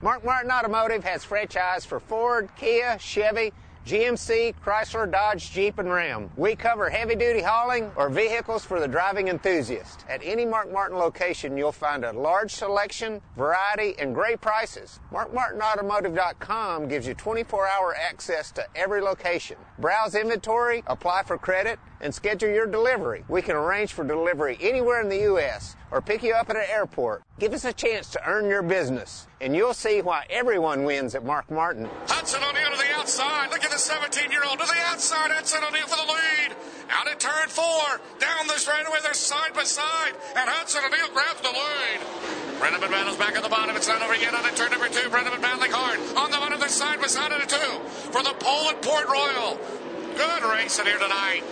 Mark 0.04 0.22
Martin 0.22 0.50
Automotive 0.50 1.02
has 1.02 1.24
franchise 1.24 1.86
for 1.86 1.98
Ford, 1.98 2.50
Kia, 2.58 2.98
Chevy, 3.00 3.54
GMC, 3.86 4.54
Chrysler, 4.62 5.10
Dodge, 5.10 5.50
Jeep, 5.50 5.78
and 5.78 5.90
Ram. 5.90 6.30
We 6.36 6.56
cover 6.56 6.90
heavy 6.90 7.14
duty 7.14 7.40
hauling 7.40 7.90
or 7.96 8.10
vehicles 8.10 8.66
for 8.66 8.80
the 8.80 8.86
driving 8.86 9.28
enthusiast. 9.28 10.04
At 10.06 10.20
any 10.22 10.44
Mark 10.44 10.70
Martin 10.70 10.98
location, 10.98 11.56
you'll 11.56 11.72
find 11.72 12.04
a 12.04 12.12
large 12.12 12.50
selection, 12.50 13.22
variety, 13.34 13.94
and 13.98 14.14
great 14.14 14.42
prices. 14.42 15.00
MarkMartinAutomotive.com 15.10 16.86
gives 16.86 17.06
you 17.06 17.14
24 17.14 17.66
hour 17.66 17.96
access 17.96 18.52
to 18.52 18.66
every 18.74 19.00
location. 19.00 19.56
Browse 19.78 20.14
inventory, 20.14 20.82
apply 20.86 21.22
for 21.22 21.38
credit, 21.38 21.78
and 22.02 22.14
schedule 22.14 22.50
your 22.50 22.66
delivery. 22.66 23.24
We 23.28 23.40
can 23.40 23.56
arrange 23.56 23.94
for 23.94 24.04
delivery 24.04 24.58
anywhere 24.60 25.00
in 25.00 25.08
the 25.08 25.20
U.S. 25.20 25.76
or 25.90 26.00
pick 26.00 26.22
you 26.22 26.34
up 26.34 26.50
at 26.50 26.56
an 26.56 26.64
airport. 26.68 27.22
Give 27.38 27.52
us 27.52 27.64
a 27.64 27.72
chance 27.72 28.10
to 28.10 28.28
earn 28.28 28.48
your 28.48 28.62
business, 28.62 29.26
and 29.40 29.54
you'll 29.54 29.74
see 29.74 30.02
why 30.02 30.24
everyone 30.30 30.84
wins 30.84 31.14
at 31.14 31.24
Mark 31.24 31.50
Martin. 31.50 31.88
Hudson 32.06 32.42
O'Neal 32.42 32.70
to 32.70 32.78
the 32.78 32.92
outside. 32.94 33.50
Look 33.50 33.64
at 33.64 33.70
the 33.70 33.78
17 33.78 34.30
year 34.30 34.42
old 34.48 34.58
to 34.60 34.66
the 34.66 34.80
outside. 34.86 35.30
Hudson 35.30 35.62
O'Neal 35.62 35.86
for 35.86 35.96
the 35.96 36.12
lead. 36.12 36.56
Out 36.90 37.08
at 37.08 37.20
turn 37.20 37.48
four. 37.48 38.00
Down 38.18 38.46
the 38.46 38.54
straightaway. 38.54 38.98
They're 39.02 39.14
side 39.14 39.54
by 39.54 39.64
side. 39.64 40.14
And 40.36 40.48
Hudson 40.48 40.82
O'Neal 40.84 41.08
grabs 41.12 41.40
the 41.40 41.52
lead. 41.52 42.00
Brendan 42.58 42.80
McManus 42.80 43.18
back 43.18 43.36
at 43.36 43.42
the 43.42 43.48
bottom. 43.48 43.74
It's 43.76 43.88
not 43.88 44.02
over 44.02 44.14
yet. 44.14 44.34
On 44.34 44.44
at 44.44 44.56
turn 44.56 44.70
number 44.70 44.88
two. 44.88 45.08
Brendan 45.10 45.32
McManus 45.34 45.70
hard. 45.70 45.98
On 46.16 46.30
the 46.30 46.38
bottom. 46.38 46.58
They're 46.58 46.68
side 46.68 47.00
by 47.00 47.06
side 47.06 47.32
at 47.32 47.42
a 47.42 47.46
two. 47.46 47.78
For 48.12 48.22
the 48.22 48.34
pole 48.38 48.68
at 48.70 48.80
Port 48.82 49.08
Royal. 49.08 49.58
Good 50.16 50.42
racing 50.44 50.86
here 50.86 50.98
tonight. 50.98 51.42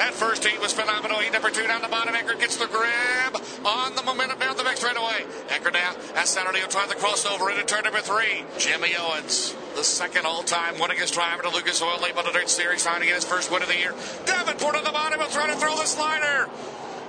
That 0.00 0.14
first 0.14 0.46
heat 0.46 0.58
was 0.58 0.72
phenomenal. 0.72 1.18
Heat 1.18 1.30
number 1.30 1.50
two 1.50 1.66
down 1.66 1.82
the 1.82 1.88
bottom. 1.88 2.14
Eckert 2.14 2.40
gets 2.40 2.56
the 2.56 2.66
grab 2.68 3.36
on 3.66 3.94
the 3.94 4.02
momentum 4.02 4.38
down 4.38 4.56
the 4.56 4.64
back 4.64 4.78
straightaway. 4.78 5.26
Eckert 5.50 5.74
down. 5.74 5.94
That's 6.14 6.30
Saturday. 6.30 6.60
He'll 6.60 6.68
try 6.68 6.86
the 6.86 6.94
crossover 6.94 7.50
into 7.50 7.64
turn 7.64 7.84
number 7.84 8.00
three. 8.00 8.42
Jimmy 8.56 8.96
Owens, 8.98 9.54
the 9.76 9.84
second 9.84 10.24
all-time 10.24 10.76
winningest 10.76 11.12
driver 11.12 11.42
to 11.42 11.50
Lucas 11.50 11.82
Oil 11.82 11.98
Model 12.14 12.32
Dirt 12.32 12.48
Series, 12.48 12.82
trying 12.82 13.00
to 13.00 13.06
get 13.06 13.14
his 13.14 13.26
first 13.26 13.52
win 13.52 13.60
of 13.60 13.68
the 13.68 13.76
year. 13.76 13.94
Davenport 14.24 14.74
on 14.74 14.84
the 14.84 14.90
bottom. 14.90 15.20
He'll 15.20 15.28
try 15.28 15.48
to 15.48 15.56
throw 15.56 15.76
the 15.76 15.84
slider. 15.84 16.48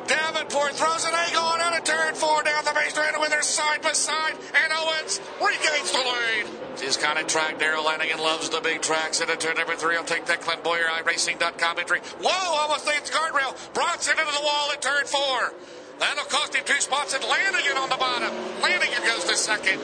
Davenport 0.07 0.73
throws 0.73 1.05
an 1.05 1.13
angle 1.13 1.43
on 1.43 1.61
out 1.61 1.77
of 1.77 1.83
turn 1.83 2.15
four 2.15 2.43
down 2.43 2.63
the 2.65 2.73
base 2.73 2.91
straightaway. 2.91 3.27
They're 3.29 3.41
side 3.41 3.81
by 3.81 3.93
side, 3.93 4.35
and 4.63 4.73
Owens 4.73 5.21
regains 5.39 5.91
the 5.91 5.99
lead. 5.99 6.79
His 6.79 6.97
kind 6.97 7.19
of 7.19 7.27
track. 7.27 7.59
Darrell 7.59 7.85
Lanigan 7.85 8.19
loves 8.19 8.49
the 8.49 8.61
big 8.61 8.81
tracks. 8.81 9.21
Into 9.21 9.35
turn 9.37 9.57
number 9.57 9.75
three, 9.75 9.95
I'll 9.95 10.03
take 10.03 10.25
that. 10.25 10.41
Clint 10.41 10.63
Bowyer, 10.63 10.85
iRacing.com 11.03 11.79
entry. 11.79 11.99
Whoa, 12.21 12.55
almost 12.61 12.87
leads 12.87 13.11
guardrail. 13.11 13.55
Bronson 13.73 14.17
into 14.19 14.31
the 14.31 14.43
wall 14.43 14.71
at 14.71 14.81
turn 14.81 15.05
four. 15.05 15.53
That'll 15.99 16.25
cost 16.25 16.55
him 16.55 16.63
two 16.65 16.81
spots, 16.81 17.13
and 17.13 17.23
Lanigan 17.23 17.77
on 17.77 17.89
the 17.89 17.97
bottom. 17.97 18.33
Lanigan 18.61 19.03
goes 19.05 19.23
to 19.25 19.35
second. 19.35 19.79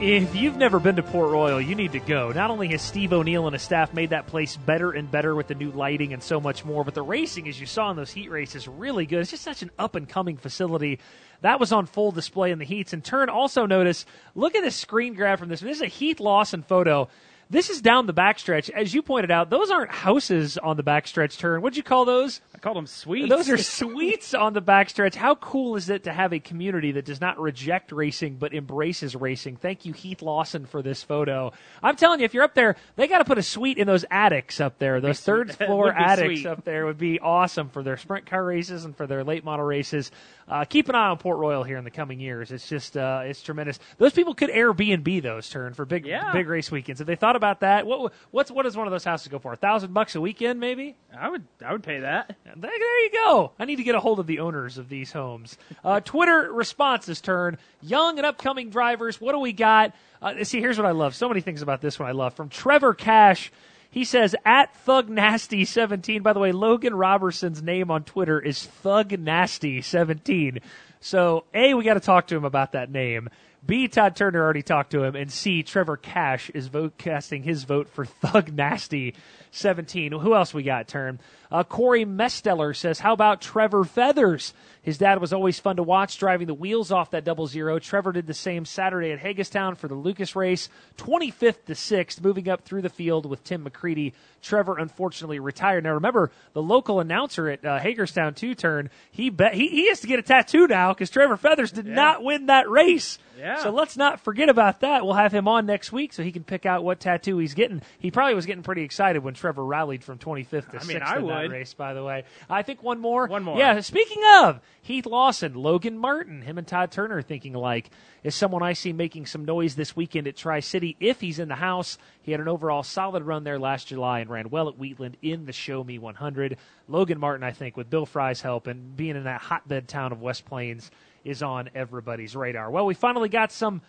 If 0.00 0.34
you've 0.34 0.56
never 0.56 0.80
been 0.80 0.96
to 0.96 1.04
Port 1.04 1.30
Royal, 1.30 1.60
you 1.60 1.76
need 1.76 1.92
to 1.92 2.00
go. 2.00 2.32
Not 2.32 2.50
only 2.50 2.68
has 2.68 2.82
Steve 2.82 3.12
O'Neill 3.12 3.46
and 3.46 3.54
his 3.54 3.62
staff 3.62 3.94
made 3.94 4.10
that 4.10 4.26
place 4.26 4.56
better 4.56 4.90
and 4.90 5.08
better 5.08 5.36
with 5.36 5.46
the 5.46 5.54
new 5.54 5.70
lighting 5.70 6.12
and 6.12 6.20
so 6.20 6.40
much 6.40 6.64
more, 6.64 6.82
but 6.82 6.94
the 6.94 7.02
racing, 7.02 7.48
as 7.48 7.60
you 7.60 7.64
saw 7.64 7.90
in 7.90 7.96
those 7.96 8.10
heat 8.10 8.28
races, 8.28 8.66
really 8.66 9.06
good. 9.06 9.20
It's 9.20 9.30
just 9.30 9.44
such 9.44 9.62
an 9.62 9.70
up 9.78 9.94
and 9.94 10.08
coming 10.08 10.36
facility. 10.36 10.98
That 11.42 11.60
was 11.60 11.72
on 11.72 11.86
full 11.86 12.10
display 12.10 12.50
in 12.50 12.58
the 12.58 12.64
heats. 12.64 12.92
And 12.92 13.04
turn 13.04 13.28
also 13.28 13.66
notice, 13.66 14.04
look 14.34 14.56
at 14.56 14.62
this 14.62 14.74
screen 14.74 15.14
grab 15.14 15.38
from 15.38 15.48
this. 15.48 15.60
This 15.60 15.76
is 15.76 15.82
a 15.82 15.86
Heath 15.86 16.18
Lawson 16.18 16.64
photo. 16.64 17.08
This 17.48 17.70
is 17.70 17.80
down 17.80 18.06
the 18.06 18.14
backstretch. 18.14 18.70
As 18.70 18.92
you 18.92 19.00
pointed 19.00 19.30
out, 19.30 19.48
those 19.48 19.70
aren't 19.70 19.92
houses 19.92 20.58
on 20.58 20.76
the 20.76 20.82
backstretch 20.82 21.38
turn. 21.38 21.62
What'd 21.62 21.76
you 21.76 21.82
call 21.84 22.04
those? 22.04 22.40
Called 22.64 22.78
them 22.78 22.86
sweets. 22.86 23.28
Those 23.28 23.50
are 23.50 23.58
sweets 23.58 24.32
on 24.32 24.54
the 24.54 24.62
backstretch. 24.62 25.14
How 25.14 25.34
cool 25.34 25.76
is 25.76 25.90
it 25.90 26.04
to 26.04 26.12
have 26.14 26.32
a 26.32 26.38
community 26.40 26.92
that 26.92 27.04
does 27.04 27.20
not 27.20 27.38
reject 27.38 27.92
racing 27.92 28.36
but 28.36 28.54
embraces 28.54 29.14
racing? 29.14 29.56
Thank 29.56 29.84
you, 29.84 29.92
Heath 29.92 30.22
Lawson, 30.22 30.64
for 30.64 30.80
this 30.80 31.02
photo. 31.02 31.52
I'm 31.82 31.94
telling 31.96 32.20
you, 32.20 32.24
if 32.24 32.32
you're 32.32 32.42
up 32.42 32.54
there, 32.54 32.76
they 32.96 33.06
got 33.06 33.18
to 33.18 33.26
put 33.26 33.36
a 33.36 33.42
suite 33.42 33.76
in 33.76 33.86
those 33.86 34.06
attics 34.10 34.62
up 34.62 34.78
there. 34.78 35.02
Those 35.02 35.20
third 35.20 35.54
floor 35.54 35.92
attics 35.92 36.40
sweet. 36.40 36.46
up 36.46 36.64
there 36.64 36.86
would 36.86 36.96
be 36.96 37.20
awesome 37.20 37.68
for 37.68 37.82
their 37.82 37.98
sprint 37.98 38.24
car 38.24 38.42
races 38.42 38.86
and 38.86 38.96
for 38.96 39.06
their 39.06 39.24
late 39.24 39.44
model 39.44 39.66
races. 39.66 40.10
Uh, 40.48 40.64
keep 40.64 40.88
an 40.88 40.94
eye 40.94 41.08
on 41.08 41.18
Port 41.18 41.38
Royal 41.38 41.64
here 41.64 41.76
in 41.76 41.84
the 41.84 41.90
coming 41.90 42.18
years. 42.18 42.50
It's 42.50 42.66
just 42.66 42.96
uh, 42.96 43.24
it's 43.24 43.42
tremendous. 43.42 43.78
Those 43.98 44.14
people 44.14 44.34
could 44.34 44.48
Airbnb 44.48 45.22
those 45.22 45.50
turn 45.50 45.74
for 45.74 45.84
big 45.84 46.06
Yeah. 46.06 46.32
big 46.32 46.48
race 46.48 46.70
weekends. 46.70 47.02
If 47.02 47.06
they 47.06 47.16
thought 47.16 47.36
about 47.36 47.60
that, 47.60 47.86
what 47.86 48.14
what's 48.30 48.50
what 48.50 48.62
does 48.62 48.74
one 48.74 48.86
of 48.86 48.90
those 48.90 49.04
houses 49.04 49.28
go 49.28 49.38
for? 49.38 49.52
A 49.52 49.56
thousand 49.56 49.92
bucks 49.92 50.14
a 50.14 50.20
weekend, 50.22 50.60
maybe. 50.60 50.96
I 51.14 51.28
would 51.28 51.44
I 51.62 51.72
would 51.72 51.82
pay 51.82 52.00
that. 52.00 52.36
There, 52.56 52.70
there 52.70 53.04
you 53.04 53.10
go. 53.12 53.52
I 53.58 53.64
need 53.64 53.76
to 53.76 53.82
get 53.82 53.94
a 53.94 54.00
hold 54.00 54.20
of 54.20 54.26
the 54.26 54.40
owners 54.40 54.78
of 54.78 54.88
these 54.88 55.12
homes. 55.12 55.56
Uh, 55.84 56.00
Twitter 56.04 56.50
responses 56.52 57.20
turn. 57.20 57.58
Young 57.82 58.18
and 58.18 58.26
upcoming 58.26 58.70
drivers. 58.70 59.20
What 59.20 59.32
do 59.32 59.38
we 59.38 59.52
got? 59.52 59.94
Uh, 60.22 60.44
see, 60.44 60.60
here's 60.60 60.78
what 60.78 60.86
I 60.86 60.92
love. 60.92 61.14
So 61.14 61.28
many 61.28 61.40
things 61.40 61.62
about 61.62 61.80
this 61.80 61.98
one 61.98 62.08
I 62.08 62.12
love. 62.12 62.34
From 62.34 62.48
Trevor 62.48 62.94
Cash. 62.94 63.52
He 63.90 64.04
says 64.04 64.34
at 64.44 64.74
Thug 64.78 65.08
Nasty 65.08 65.64
17. 65.64 66.22
By 66.22 66.32
the 66.32 66.40
way, 66.40 66.50
Logan 66.50 66.96
Robertson's 66.96 67.62
name 67.62 67.92
on 67.92 68.02
Twitter 68.02 68.40
is 68.40 68.60
Thug 68.60 69.16
Nasty 69.16 69.82
17. 69.82 70.58
So 71.00 71.44
A, 71.54 71.74
we 71.74 71.84
got 71.84 71.94
to 71.94 72.00
talk 72.00 72.26
to 72.28 72.36
him 72.36 72.44
about 72.44 72.72
that 72.72 72.90
name. 72.90 73.28
B, 73.66 73.88
Todd 73.88 74.14
Turner 74.14 74.42
already 74.42 74.62
talked 74.62 74.90
to 74.90 75.04
him, 75.04 75.14
and 75.14 75.30
C, 75.30 75.62
Trevor 75.62 75.96
Cash 75.96 76.50
is 76.50 76.66
vote 76.66 76.98
casting 76.98 77.42
his 77.42 77.64
vote 77.64 77.88
for 77.88 78.04
Thug 78.04 78.52
Nasty 78.52 79.14
17. 79.52 80.12
Who 80.12 80.34
else 80.34 80.52
we 80.52 80.62
got, 80.62 80.88
Turn? 80.88 81.20
Uh, 81.54 81.62
Corey 81.62 82.04
Mesteller 82.04 82.74
says, 82.74 82.98
How 82.98 83.12
about 83.12 83.40
Trevor 83.40 83.84
Feathers? 83.84 84.52
His 84.82 84.98
dad 84.98 85.20
was 85.20 85.32
always 85.32 85.60
fun 85.60 85.76
to 85.76 85.84
watch, 85.84 86.18
driving 86.18 86.48
the 86.48 86.52
wheels 86.52 86.90
off 86.90 87.12
that 87.12 87.24
double 87.24 87.46
zero. 87.46 87.78
Trevor 87.78 88.10
did 88.10 88.26
the 88.26 88.34
same 88.34 88.64
Saturday 88.64 89.12
at 89.12 89.20
Hagerstown 89.20 89.76
for 89.76 89.86
the 89.86 89.94
Lucas 89.94 90.34
race, 90.34 90.68
25th 90.98 91.64
to 91.66 91.74
6th, 91.74 92.20
moving 92.20 92.48
up 92.48 92.62
through 92.62 92.82
the 92.82 92.90
field 92.90 93.24
with 93.24 93.44
Tim 93.44 93.62
McCreadie. 93.62 94.14
Trevor 94.42 94.78
unfortunately 94.78 95.38
retired. 95.38 95.84
Now 95.84 95.94
remember, 95.94 96.32
the 96.54 96.62
local 96.62 96.98
announcer 96.98 97.48
at 97.48 97.64
uh, 97.64 97.78
Hagerstown 97.78 98.34
two 98.34 98.56
turn, 98.56 98.90
he 99.12 99.30
bet 99.30 99.54
he, 99.54 99.68
he 99.68 99.88
has 99.88 100.00
to 100.00 100.08
get 100.08 100.18
a 100.18 100.22
tattoo 100.22 100.66
now 100.66 100.92
because 100.92 101.08
Trevor 101.08 101.36
Feathers 101.36 101.70
did 101.70 101.86
not 101.86 102.22
win 102.24 102.46
that 102.46 102.68
race. 102.68 103.18
Yeah. 103.38 103.62
So 103.62 103.70
let's 103.70 103.96
not 103.96 104.20
forget 104.20 104.48
about 104.48 104.80
that. 104.80 105.04
We'll 105.04 105.14
have 105.14 105.32
him 105.32 105.48
on 105.48 105.66
next 105.66 105.92
week 105.92 106.12
so 106.12 106.22
he 106.22 106.30
can 106.30 106.44
pick 106.44 106.66
out 106.66 106.84
what 106.84 107.00
tattoo 107.00 107.38
he's 107.38 107.54
getting. 107.54 107.82
He 107.98 108.10
probably 108.10 108.34
was 108.34 108.46
getting 108.46 108.62
pretty 108.62 108.82
excited 108.82 109.24
when 109.24 109.34
Trevor 109.34 109.64
rallied 109.64 110.04
from 110.04 110.18
25th 110.18 110.70
to 110.70 110.76
I 110.76 110.80
6th 110.80 110.86
mean, 110.86 111.02
I 111.02 111.18
in 111.43 111.43
that 111.48 111.54
race, 111.54 111.74
by 111.74 111.94
the 111.94 112.02
way. 112.02 112.24
I 112.48 112.62
think 112.62 112.82
one 112.82 113.00
more. 113.00 113.26
One 113.26 113.42
more. 113.42 113.58
Yeah, 113.58 113.80
speaking 113.80 114.22
of 114.36 114.60
Heath 114.82 115.06
Lawson, 115.06 115.54
Logan 115.54 115.98
Martin, 115.98 116.42
him 116.42 116.58
and 116.58 116.66
Todd 116.66 116.90
Turner 116.90 117.22
thinking 117.22 117.54
alike, 117.54 117.90
is 118.22 118.34
someone 118.34 118.62
I 118.62 118.72
see 118.72 118.92
making 118.92 119.26
some 119.26 119.44
noise 119.44 119.74
this 119.74 119.94
weekend 119.94 120.26
at 120.26 120.36
Tri 120.36 120.60
City 120.60 120.96
if 121.00 121.20
he's 121.20 121.38
in 121.38 121.48
the 121.48 121.54
house. 121.54 121.98
He 122.22 122.32
had 122.32 122.40
an 122.40 122.48
overall 122.48 122.82
solid 122.82 123.22
run 123.22 123.44
there 123.44 123.58
last 123.58 123.88
July 123.88 124.20
and 124.20 124.30
ran 124.30 124.50
well 124.50 124.68
at 124.68 124.78
Wheatland 124.78 125.16
in 125.22 125.46
the 125.46 125.52
Show 125.52 125.84
Me 125.84 125.98
100. 125.98 126.56
Logan 126.88 127.18
Martin, 127.18 127.44
I 127.44 127.52
think, 127.52 127.76
with 127.76 127.90
Bill 127.90 128.06
Frye's 128.06 128.40
help 128.40 128.66
and 128.66 128.96
being 128.96 129.16
in 129.16 129.24
that 129.24 129.40
hotbed 129.40 129.88
town 129.88 130.12
of 130.12 130.20
West 130.20 130.44
Plains, 130.44 130.90
is 131.24 131.42
on 131.42 131.70
everybody's 131.74 132.36
radar. 132.36 132.70
Well, 132.70 132.86
we 132.86 132.94
finally 132.94 133.28
got 133.28 133.50
some, 133.50 133.80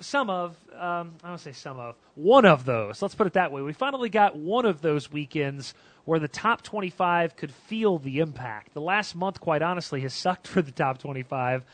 some 0.00 0.30
of, 0.30 0.56
um, 0.72 1.14
I 1.22 1.28
don't 1.28 1.38
say 1.38 1.52
some 1.52 1.78
of, 1.78 1.96
one 2.14 2.46
of 2.46 2.64
those. 2.64 3.02
Let's 3.02 3.14
put 3.14 3.26
it 3.26 3.34
that 3.34 3.52
way. 3.52 3.62
We 3.62 3.72
finally 3.72 4.08
got 4.08 4.36
one 4.36 4.64
of 4.64 4.80
those 4.80 5.12
weekends 5.12 5.74
where 6.04 6.18
the 6.18 6.28
top 6.28 6.62
25 6.62 7.36
could 7.36 7.52
feel 7.52 7.98
the 7.98 8.18
impact. 8.18 8.74
The 8.74 8.80
last 8.80 9.14
month, 9.14 9.40
quite 9.40 9.62
honestly, 9.62 10.00
has 10.02 10.14
sucked 10.14 10.46
for 10.48 10.62
the 10.62 10.72
top 10.72 10.98
25, 10.98 11.64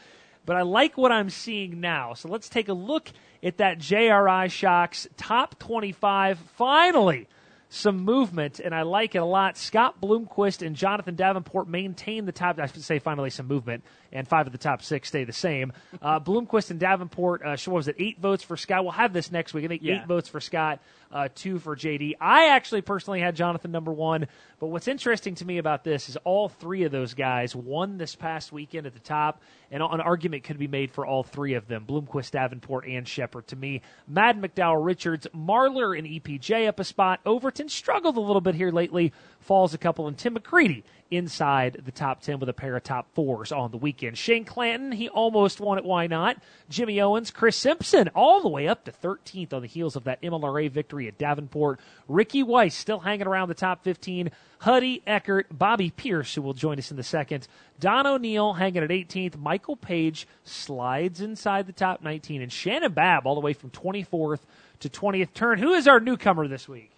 but 0.44 0.56
I 0.56 0.62
like 0.62 0.96
what 0.96 1.12
I'm 1.12 1.30
seeing 1.30 1.80
now. 1.80 2.14
So 2.14 2.28
let's 2.28 2.48
take 2.48 2.68
a 2.68 2.72
look 2.74 3.10
at 3.42 3.58
that 3.58 3.78
JRI 3.78 4.50
Shocks 4.50 5.06
top 5.16 5.58
25. 5.58 6.38
Finally, 6.56 7.26
some 7.70 7.98
movement, 7.98 8.60
and 8.60 8.74
I 8.74 8.80
like 8.82 9.14
it 9.14 9.18
a 9.18 9.24
lot. 9.26 9.58
Scott 9.58 10.00
Bloomquist 10.00 10.66
and 10.66 10.74
Jonathan 10.74 11.16
Davenport 11.16 11.68
maintain 11.68 12.24
the 12.24 12.32
top. 12.32 12.58
I 12.58 12.64
should 12.66 12.82
say 12.82 12.98
finally 12.98 13.28
some 13.28 13.46
movement, 13.46 13.84
and 14.10 14.26
five 14.26 14.46
of 14.46 14.52
the 14.52 14.58
top 14.58 14.80
six 14.82 15.08
stay 15.08 15.24
the 15.24 15.34
same. 15.34 15.74
Uh, 16.00 16.18
Bloomquist 16.18 16.70
and 16.70 16.80
Davenport, 16.80 17.42
uh, 17.44 17.56
what 17.66 17.68
was 17.76 17.88
it? 17.88 17.96
Eight 17.98 18.18
votes 18.20 18.42
for 18.42 18.56
Scott. 18.56 18.84
We'll 18.84 18.92
have 18.92 19.12
this 19.12 19.30
next 19.30 19.52
week. 19.52 19.66
I 19.66 19.68
think 19.68 19.82
Yeah. 19.82 20.00
eight 20.00 20.06
votes 20.06 20.30
for 20.30 20.40
Scott, 20.40 20.80
uh, 21.10 21.28
two 21.34 21.58
for 21.58 21.76
JD. 21.76 22.14
I 22.20 22.48
actually 22.50 22.82
personally 22.82 23.20
had 23.20 23.36
Jonathan 23.36 23.70
number 23.70 23.92
one, 23.92 24.26
but 24.58 24.66
what's 24.66 24.88
interesting 24.88 25.34
to 25.36 25.44
me 25.44 25.58
about 25.58 25.84
this 25.84 26.08
is 26.08 26.16
all 26.24 26.48
three 26.48 26.84
of 26.84 26.92
those 26.92 27.14
guys 27.14 27.54
won 27.56 27.98
this 27.98 28.14
past 28.14 28.52
weekend 28.52 28.86
at 28.86 28.94
the 28.94 29.00
top, 29.00 29.40
and 29.70 29.82
an 29.82 30.00
argument 30.00 30.44
could 30.44 30.58
be 30.58 30.68
made 30.68 30.90
for 30.90 31.06
all 31.06 31.22
three 31.22 31.54
of 31.54 31.66
them: 31.68 31.84
Bloomquist, 31.86 32.32
Davenport, 32.32 32.86
and 32.86 33.06
Sheppard. 33.06 33.46
To 33.48 33.56
me, 33.56 33.82
Madden, 34.06 34.42
McDowell, 34.42 34.84
Richards, 34.84 35.26
Marlar, 35.34 35.98
and 35.98 36.06
EPJ 36.06 36.68
up 36.68 36.80
a 36.80 36.84
spot. 36.84 37.20
Overton 37.24 37.68
struggled 37.68 38.16
a 38.16 38.20
little 38.20 38.40
bit 38.40 38.54
here 38.54 38.70
lately, 38.70 39.12
falls 39.40 39.74
a 39.74 39.78
couple, 39.78 40.08
and 40.08 40.18
Tim 40.18 40.34
McCreadie 40.34 40.82
inside 41.10 41.82
the 41.84 41.92
top 41.92 42.20
10 42.20 42.38
with 42.38 42.48
a 42.48 42.52
pair 42.52 42.76
of 42.76 42.82
top 42.82 43.06
fours 43.14 43.50
on 43.50 43.70
the 43.70 43.76
weekend. 43.76 44.18
Shane 44.18 44.44
Clanton, 44.44 44.92
he 44.92 45.08
almost 45.08 45.60
won 45.60 45.78
it. 45.78 45.84
Why 45.84 46.06
not? 46.06 46.36
Jimmy 46.68 47.00
Owens, 47.00 47.30
Chris 47.30 47.56
Simpson, 47.56 48.08
all 48.14 48.42
the 48.42 48.48
way 48.48 48.68
up 48.68 48.84
to 48.84 48.92
13th 48.92 49.52
on 49.52 49.62
the 49.62 49.68
heels 49.68 49.96
of 49.96 50.04
that 50.04 50.20
MLRA 50.22 50.70
victory 50.70 51.08
at 51.08 51.18
Davenport. 51.18 51.80
Ricky 52.08 52.42
Weiss 52.42 52.74
still 52.74 53.00
hanging 53.00 53.26
around 53.26 53.48
the 53.48 53.54
top 53.54 53.84
15. 53.84 54.30
Huddy 54.60 55.02
Eckert, 55.06 55.46
Bobby 55.56 55.90
Pierce, 55.90 56.34
who 56.34 56.42
will 56.42 56.54
join 56.54 56.78
us 56.78 56.90
in 56.90 56.96
the 56.96 57.02
second. 57.02 57.46
Don 57.80 58.06
O'Neal 58.06 58.54
hanging 58.54 58.82
at 58.82 58.90
18th. 58.90 59.38
Michael 59.38 59.76
Page 59.76 60.26
slides 60.44 61.20
inside 61.20 61.66
the 61.66 61.72
top 61.72 62.02
19. 62.02 62.42
And 62.42 62.52
Shannon 62.52 62.92
Babb 62.92 63.26
all 63.26 63.34
the 63.34 63.40
way 63.40 63.52
from 63.52 63.70
24th 63.70 64.40
to 64.80 64.88
20th 64.88 65.32
turn. 65.32 65.58
Who 65.58 65.72
is 65.72 65.88
our 65.88 66.00
newcomer 66.00 66.48
this 66.48 66.68
week? 66.68 66.90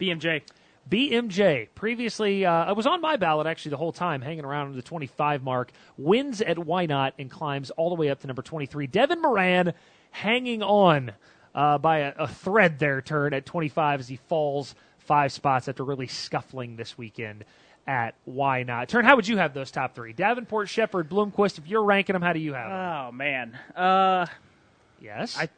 BMJ. 0.00 0.42
BMJ, 0.90 1.68
previously, 1.74 2.44
uh, 2.44 2.70
it 2.70 2.76
was 2.76 2.86
on 2.86 3.00
my 3.00 3.16
ballot 3.16 3.46
actually 3.46 3.70
the 3.70 3.76
whole 3.76 3.92
time, 3.92 4.20
hanging 4.20 4.44
around 4.44 4.74
the 4.74 4.82
25 4.82 5.42
mark, 5.42 5.72
wins 5.96 6.40
at 6.40 6.56
Whynot 6.56 7.12
and 7.18 7.30
climbs 7.30 7.70
all 7.70 7.88
the 7.88 7.94
way 7.94 8.10
up 8.10 8.20
to 8.20 8.26
number 8.26 8.42
23. 8.42 8.86
Devin 8.86 9.22
Moran 9.22 9.72
hanging 10.10 10.62
on 10.62 11.12
uh, 11.54 11.78
by 11.78 11.98
a, 11.98 12.14
a 12.18 12.28
thread 12.28 12.78
there, 12.78 13.00
turn 13.00 13.32
at 13.32 13.46
25 13.46 14.00
as 14.00 14.08
he 14.08 14.16
falls 14.16 14.74
five 14.98 15.32
spots 15.32 15.68
after 15.68 15.84
really 15.84 16.06
scuffling 16.06 16.76
this 16.76 16.98
weekend 16.98 17.44
at 17.86 18.14
Whynot. 18.26 18.88
Turn, 18.88 19.04
how 19.04 19.16
would 19.16 19.28
you 19.28 19.36
have 19.36 19.54
those 19.54 19.70
top 19.70 19.94
three? 19.94 20.12
Davenport, 20.12 20.68
Sheppard, 20.68 21.08
Bloomquist, 21.08 21.58
if 21.58 21.66
you're 21.66 21.84
ranking 21.84 22.14
them, 22.14 22.22
how 22.22 22.32
do 22.32 22.40
you 22.40 22.54
have 22.54 22.70
them? 22.70 22.78
Oh 22.78 23.12
man. 23.12 23.58
Uh, 23.76 24.26
yes. 25.00 25.36
I 25.38 25.48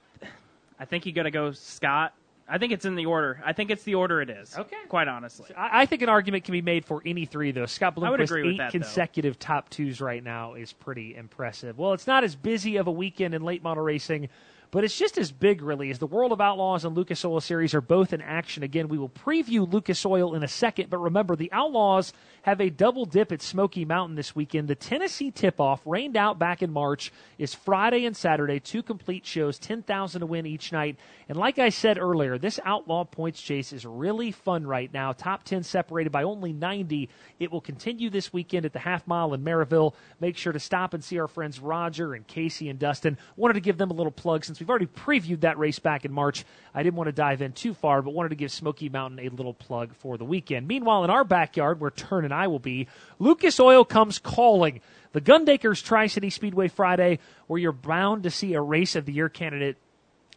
I 0.79 0.85
think 0.85 1.07
you 1.07 1.13
got 1.13 1.25
to 1.25 1.31
go 1.31 1.53
Scott. 1.53 2.13
I 2.49 2.59
think 2.59 2.73
it's 2.73 2.85
in 2.85 2.95
the 2.95 3.07
order. 3.07 3.41
I 3.45 3.53
think 3.53 3.71
it's 3.71 3.83
the 3.83 3.97
order 3.97 4.21
it 4.21 4.31
is. 4.31 4.57
Okay. 4.57 4.77
Quite 4.89 5.09
honestly. 5.09 5.51
I, 5.57 5.83
I 5.83 5.87
think 5.87 6.03
an 6.03 6.09
argument 6.09 6.45
can 6.45 6.53
be 6.53 6.63
made 6.63 6.85
for 6.85 7.03
any 7.05 7.25
three, 7.25 7.51
though. 7.51 7.67
Scott 7.67 7.95
I 7.97 8.11
would 8.11 8.21
Bloomquist, 8.21 8.25
agree 8.25 8.43
with 8.43 8.53
eight 8.53 8.59
that, 8.59 8.73
though. 8.73 8.79
consecutive 8.79 9.39
top 9.39 9.69
twos 9.69 10.01
right 10.01 10.23
now 10.23 10.55
is 10.55 10.73
pretty 10.73 11.17
impressive. 11.17 11.77
Well, 11.79 11.93
it's 11.93 12.07
not 12.07 12.23
as 12.23 12.37
busy 12.37 12.77
of 12.77 12.87
a 12.87 12.93
weekend 12.93 13.35
in 13.35 13.43
late 13.43 13.63
model 13.65 13.83
racing, 13.83 14.29
but 14.71 14.85
it's 14.85 14.97
just 14.97 15.19
as 15.19 15.33
big, 15.33 15.63
really, 15.63 15.91
as 15.91 15.99
the 15.99 16.07
World 16.07 16.33
of 16.33 16.41
Outlaws 16.41 16.85
and 16.85 16.97
Lucas 16.97 17.25
Oil 17.25 17.41
Series 17.41 17.75
are 17.75 17.81
both 17.81 18.13
in 18.13 18.21
action. 18.21 18.63
Again, 18.63 18.89
we 18.89 18.99
will 18.99 19.09
preview 19.09 19.71
Lucas 19.71 20.05
Oil 20.05 20.35
in 20.35 20.43
a 20.43 20.49
second, 20.49 20.91
but 20.91 20.99
remember, 20.99 21.35
the 21.37 21.51
Outlaws 21.53 22.13
have 22.47 22.61
a 22.61 22.71
double 22.71 23.05
dip 23.05 23.33
at 23.33 23.43
Smoky 23.43 23.85
Mountain 23.85 24.15
this 24.15 24.37
weekend. 24.37 24.69
The 24.69 24.77
Tennessee 24.77 25.33
tip-off, 25.33 25.83
rained 25.85 26.17
out 26.17 26.39
back 26.39 26.63
in 26.63 26.71
March, 26.71 27.13
is 27.39 27.53
Friday 27.53 28.07
and 28.07 28.17
Saturday, 28.17 28.61
two 28.61 28.85
complete 28.85 29.27
shows, 29.27 29.59
10000 29.59 30.21
to 30.21 30.27
win 30.27 30.47
each 30.47 30.71
night. 30.71 30.97
And 31.29 31.37
like 31.37 31.59
I 31.59 31.71
said 31.71 31.99
earlier, 31.99 32.39
this 32.39 32.61
Outlaw 32.65 33.05
points 33.05 33.43
chase 33.43 33.73
is 33.73 33.85
really 33.85 34.31
fun 34.31 34.65
right 34.65 34.93
now. 34.95 35.11
Top 35.11 35.43
10 35.43 35.65
separated 35.65 36.13
by 36.13 36.23
only 36.23 36.53
90. 36.53 37.09
It 37.41 37.51
will 37.51 37.61
continue 37.61 38.11
this 38.11 38.33
weekend 38.33 38.65
at 38.65 38.73
the 38.73 38.79
half 38.79 39.09
mile 39.09 39.35
in 39.35 39.43
Maryville. 39.43 39.95
Make 40.21 40.37
sure 40.37 40.53
to 40.53 40.61
stop 40.61 40.95
and 40.95 41.03
see 41.03 41.19
our 41.19 41.27
friends 41.27 41.59
Roger 41.59 42.15
and 42.15 42.25
Casey 42.29 42.69
and 42.69 42.79
Dustin. 42.79 43.19
Wanted 43.35 43.55
to 43.55 43.61
give 43.61 43.77
them 43.77 43.91
a 43.91 43.95
little 43.95 44.13
plug 44.13 44.45
since 44.45 44.61
we've 44.61 44.71
already 44.71 44.87
previewed 44.87 45.41
that 45.41 45.59
race 45.59 45.81
back 45.81 46.05
in 46.05 46.13
March, 46.13 46.45
I 46.73 46.85
didn't 46.85 46.97
want 46.97 47.09
to 47.09 47.13
dive 47.13 47.43
in 47.43 47.53
too 47.55 47.75
far, 47.75 48.03
but 48.03 48.15
wanted 48.15 48.29
to 48.29 48.37
give 48.37 48.53
Smoky 48.53 48.89
Mountain 48.89 49.19
a 49.19 49.31
little 49.31 49.55
plug 49.55 49.97
for 49.97 50.17
the 50.17 50.25
weekend. 50.25 50.69
Meanwhile, 50.69 51.03
in 51.03 51.11
our 51.11 51.25
backyard, 51.25 51.81
where 51.81 51.91
Turn 51.91 52.25
and 52.25 52.36
I 52.37 52.47
will 52.47 52.59
be, 52.59 52.87
Lucas 53.19 53.59
Oil 53.59 53.85
comes 53.85 54.19
calling. 54.19 54.81
The 55.13 55.21
Gundakers 55.21 55.83
Tri 55.83 56.07
City 56.09 56.31
Speedway 56.31 56.69
Friday, 56.69 57.19
where 57.47 57.59
you're 57.59 57.73
bound 57.73 58.25
to 58.25 58.31
see 58.31 58.53
a 58.55 58.61
race 58.61 58.95
of 58.95 59.07
the 59.07 59.13
year 59.13 59.29
candidate 59.29 59.79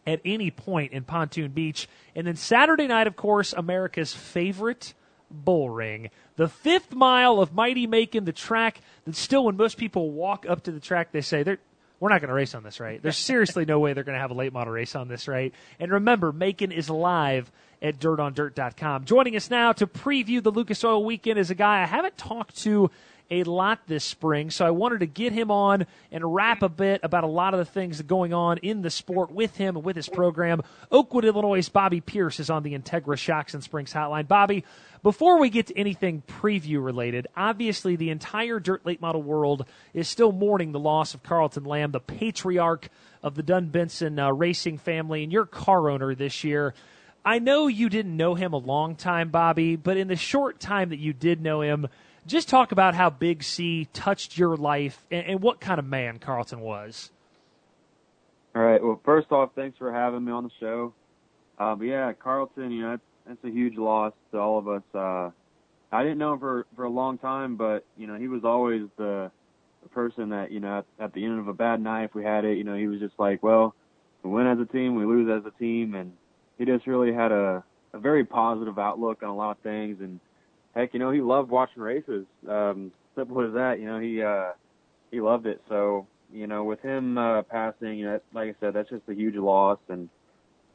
at 0.06 0.20
any 0.24 0.50
point 0.50 0.92
in 0.92 1.04
Pontoon 1.04 1.50
Beach. 1.50 1.88
And 2.14 2.26
then 2.26 2.36
Saturday 2.36 2.86
night, 2.86 3.06
of 3.06 3.16
course, 3.16 3.52
America's 3.52 4.14
favorite 4.14 4.94
bull 5.30 5.70
ring. 5.70 6.10
The 6.36 6.48
fifth 6.48 6.94
mile 6.94 7.40
of 7.40 7.54
Mighty 7.54 7.86
Macon, 7.86 8.24
the 8.24 8.32
track 8.32 8.80
that 9.04 9.14
still, 9.14 9.44
when 9.44 9.56
most 9.56 9.76
people 9.76 10.10
walk 10.10 10.46
up 10.48 10.62
to 10.64 10.72
the 10.72 10.80
track, 10.80 11.12
they 11.12 11.20
say, 11.20 11.42
they're, 11.42 11.58
we're 12.00 12.08
not 12.08 12.22
going 12.22 12.28
to 12.28 12.34
race 12.34 12.54
on 12.54 12.62
this, 12.62 12.80
right? 12.80 13.02
There's 13.02 13.18
seriously 13.18 13.66
no 13.66 13.78
way 13.78 13.92
they're 13.92 14.04
going 14.04 14.16
to 14.16 14.20
have 14.20 14.30
a 14.30 14.34
late 14.34 14.52
model 14.52 14.72
race 14.72 14.96
on 14.96 15.08
this, 15.08 15.28
right? 15.28 15.54
And 15.78 15.92
remember, 15.92 16.32
Macon 16.32 16.72
is 16.72 16.88
live 16.88 17.52
at 17.82 17.98
dirtondirt.com. 17.98 19.04
Joining 19.04 19.36
us 19.36 19.50
now 19.50 19.72
to 19.72 19.86
preview 19.86 20.42
the 20.42 20.50
Lucas 20.50 20.84
Oil 20.84 21.04
weekend 21.04 21.38
is 21.38 21.50
a 21.50 21.54
guy 21.54 21.82
I 21.82 21.86
haven't 21.86 22.16
talked 22.18 22.56
to 22.62 22.90
a 23.30 23.44
lot 23.44 23.86
this 23.86 24.02
spring, 24.04 24.50
so 24.50 24.66
I 24.66 24.70
wanted 24.70 25.00
to 25.00 25.06
get 25.06 25.32
him 25.32 25.52
on 25.52 25.86
and 26.10 26.34
rap 26.34 26.62
a 26.62 26.68
bit 26.68 27.00
about 27.04 27.22
a 27.22 27.28
lot 27.28 27.54
of 27.54 27.58
the 27.58 27.64
things 27.64 28.02
going 28.02 28.34
on 28.34 28.58
in 28.58 28.82
the 28.82 28.90
sport 28.90 29.30
with 29.30 29.56
him 29.56 29.76
and 29.76 29.84
with 29.84 29.94
his 29.94 30.08
program. 30.08 30.62
Oakwood, 30.90 31.24
Illinois' 31.24 31.68
Bobby 31.68 32.00
Pierce 32.00 32.40
is 32.40 32.50
on 32.50 32.64
the 32.64 32.76
Integra 32.76 33.16
Shocks 33.16 33.54
and 33.54 33.62
Springs 33.62 33.92
hotline. 33.92 34.26
Bobby, 34.26 34.64
before 35.04 35.38
we 35.38 35.48
get 35.48 35.68
to 35.68 35.78
anything 35.78 36.24
preview 36.26 36.84
related, 36.84 37.28
obviously 37.36 37.94
the 37.94 38.10
entire 38.10 38.58
dirt 38.58 38.84
late 38.84 39.00
model 39.00 39.22
world 39.22 39.64
is 39.94 40.08
still 40.08 40.32
mourning 40.32 40.72
the 40.72 40.80
loss 40.80 41.14
of 41.14 41.22
Carlton 41.22 41.64
Lamb, 41.64 41.92
the 41.92 42.00
patriarch 42.00 42.88
of 43.22 43.36
the 43.36 43.42
Dunn 43.44 43.66
Benson 43.66 44.18
uh, 44.18 44.32
racing 44.32 44.78
family, 44.78 45.22
and 45.22 45.32
your 45.32 45.46
car 45.46 45.88
owner 45.88 46.16
this 46.16 46.42
year. 46.42 46.74
I 47.24 47.38
know 47.38 47.66
you 47.66 47.88
didn't 47.88 48.16
know 48.16 48.34
him 48.34 48.52
a 48.52 48.58
long 48.58 48.96
time, 48.96 49.28
Bobby, 49.30 49.76
but 49.76 49.96
in 49.96 50.08
the 50.08 50.16
short 50.16 50.58
time 50.58 50.88
that 50.88 50.98
you 50.98 51.12
did 51.12 51.42
know 51.42 51.60
him, 51.60 51.88
just 52.26 52.48
talk 52.48 52.72
about 52.72 52.94
how 52.94 53.10
Big 53.10 53.42
C 53.42 53.88
touched 53.92 54.38
your 54.38 54.56
life 54.56 55.04
and, 55.10 55.26
and 55.26 55.42
what 55.42 55.60
kind 55.60 55.78
of 55.78 55.84
man 55.84 56.18
Carlton 56.18 56.60
was. 56.60 57.10
All 58.54 58.62
right. 58.62 58.82
Well, 58.82 59.00
first 59.04 59.30
off, 59.30 59.50
thanks 59.54 59.78
for 59.78 59.92
having 59.92 60.24
me 60.24 60.32
on 60.32 60.44
the 60.44 60.50
show. 60.58 60.94
Uh, 61.58 61.74
but 61.74 61.84
yeah, 61.84 62.12
Carlton, 62.14 62.70
you 62.70 62.82
know, 62.82 62.90
that's, 62.90 63.02
that's 63.26 63.44
a 63.44 63.50
huge 63.50 63.76
loss 63.76 64.12
to 64.32 64.38
all 64.38 64.58
of 64.58 64.68
us. 64.68 64.82
Uh, 64.94 65.30
I 65.92 66.02
didn't 66.02 66.18
know 66.18 66.34
him 66.34 66.38
for 66.40 66.66
for 66.76 66.84
a 66.84 66.90
long 66.90 67.18
time, 67.18 67.56
but 67.56 67.84
you 67.96 68.06
know, 68.06 68.14
he 68.14 68.28
was 68.28 68.44
always 68.44 68.82
the, 68.96 69.30
the 69.82 69.88
person 69.90 70.30
that 70.30 70.52
you 70.52 70.60
know 70.60 70.78
at, 70.78 71.04
at 71.04 71.12
the 71.12 71.24
end 71.24 71.38
of 71.38 71.48
a 71.48 71.52
bad 71.52 71.80
night, 71.80 72.04
if 72.04 72.14
we 72.14 72.24
had 72.24 72.44
it, 72.44 72.58
you 72.58 72.64
know, 72.64 72.76
he 72.76 72.86
was 72.86 73.00
just 73.00 73.18
like, 73.18 73.42
well, 73.42 73.74
we 74.22 74.30
win 74.30 74.46
as 74.46 74.58
a 74.58 74.64
team, 74.64 74.94
we 74.94 75.04
lose 75.04 75.28
as 75.28 75.44
a 75.44 75.58
team, 75.58 75.94
and 75.94 76.12
he 76.60 76.66
just 76.66 76.86
really 76.86 77.12
had 77.12 77.32
a 77.32 77.64
a 77.94 77.98
very 77.98 78.24
positive 78.24 78.78
outlook 78.78 79.22
on 79.22 79.30
a 79.30 79.34
lot 79.34 79.52
of 79.52 79.58
things, 79.62 79.96
and 80.00 80.20
heck, 80.76 80.92
you 80.92 81.00
know, 81.00 81.10
he 81.10 81.20
loved 81.20 81.50
watching 81.50 81.82
races. 81.82 82.26
Um, 82.46 82.92
simple 83.16 83.40
as 83.44 83.54
that. 83.54 83.80
You 83.80 83.86
know, 83.86 83.98
he 83.98 84.22
uh, 84.22 84.52
he 85.10 85.22
loved 85.22 85.46
it. 85.46 85.62
So 85.70 86.06
you 86.32 86.46
know, 86.46 86.62
with 86.62 86.80
him 86.82 87.16
uh, 87.16 87.42
passing, 87.42 87.98
you 87.98 88.04
know, 88.04 88.20
like 88.34 88.50
I 88.50 88.54
said, 88.60 88.74
that's 88.74 88.90
just 88.90 89.08
a 89.08 89.14
huge 89.14 89.36
loss, 89.36 89.78
and 89.88 90.10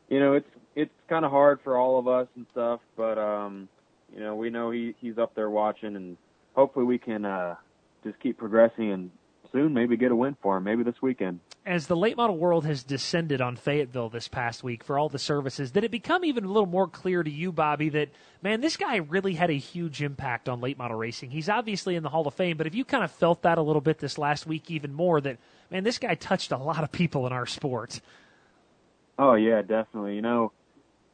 you 0.10 0.20
know, 0.20 0.34
it's 0.34 0.50
it's 0.76 0.92
kind 1.08 1.24
of 1.24 1.30
hard 1.30 1.60
for 1.64 1.78
all 1.78 2.00
of 2.00 2.08
us 2.08 2.28
and 2.36 2.48
stuff. 2.52 2.80
But 2.98 3.20
um, 3.20 3.70
you 4.12 4.20
know, 4.20 4.36
we 4.36 4.50
know 4.50 4.72
he 4.72 4.96
he's 5.00 5.20
up 5.20 5.36
there 5.36 5.52
watching, 5.52 5.96
and 5.96 6.18
hopefully 6.56 6.86
we 6.86 6.98
can 6.98 7.26
uh, 7.26 7.56
just 8.04 8.20
keep 8.20 8.40
progressing 8.40 8.92
and 8.92 9.12
soon 9.52 9.72
maybe 9.72 9.98
get 9.98 10.12
a 10.12 10.16
win 10.16 10.36
for 10.42 10.58
him, 10.58 10.64
maybe 10.64 10.82
this 10.82 11.00
weekend 11.00 11.40
as 11.66 11.88
the 11.88 11.96
late 11.96 12.16
model 12.16 12.38
world 12.38 12.66
has 12.66 12.84
descended 12.84 13.42
on 13.42 13.56
Fayetteville 13.56 14.10
this 14.10 14.28
past 14.28 14.64
week 14.64 14.84
for 14.84 15.00
all 15.00 15.10
the 15.10 15.18
services, 15.18 15.72
did 15.72 15.84
it 15.84 15.90
become 15.90 16.24
even 16.24 16.44
a 16.44 16.48
little 16.48 16.68
more 16.68 16.88
clear 16.88 17.24
to 17.24 17.30
you, 17.30 17.52
Bobby, 17.52 17.90
that, 17.90 18.10
man, 18.44 18.62
this 18.62 18.78
guy 18.78 18.98
really 18.98 19.34
had 19.34 19.50
a 19.50 19.54
huge 19.54 20.04
impact 20.04 20.48
on 20.48 20.62
late 20.62 20.78
model 20.78 20.98
racing? 20.98 21.32
He's 21.32 21.50
obviously 21.50 21.96
in 21.96 22.04
the 22.04 22.10
Hall 22.10 22.28
of 22.28 22.36
Fame, 22.36 22.58
but 22.58 22.68
have 22.68 22.76
you 22.76 22.86
kind 22.86 23.04
of 23.04 23.12
felt 23.12 23.42
that 23.42 23.58
a 23.58 23.64
little 23.64 23.82
bit 23.82 23.98
this 23.98 24.20
last 24.20 24.46
week 24.46 24.70
even 24.70 24.94
more 24.94 25.20
that, 25.22 25.38
man, 25.72 25.84
this 25.84 25.98
guy 25.98 26.14
touched 26.14 26.52
a 26.52 26.58
lot 26.58 26.84
of 26.84 26.92
people 26.92 27.26
in 27.26 27.34
our 27.34 27.48
sport? 27.48 28.00
Oh, 29.18 29.34
yeah, 29.34 29.64
definitely. 29.64 30.16
You 30.16 30.22
know, 30.22 30.52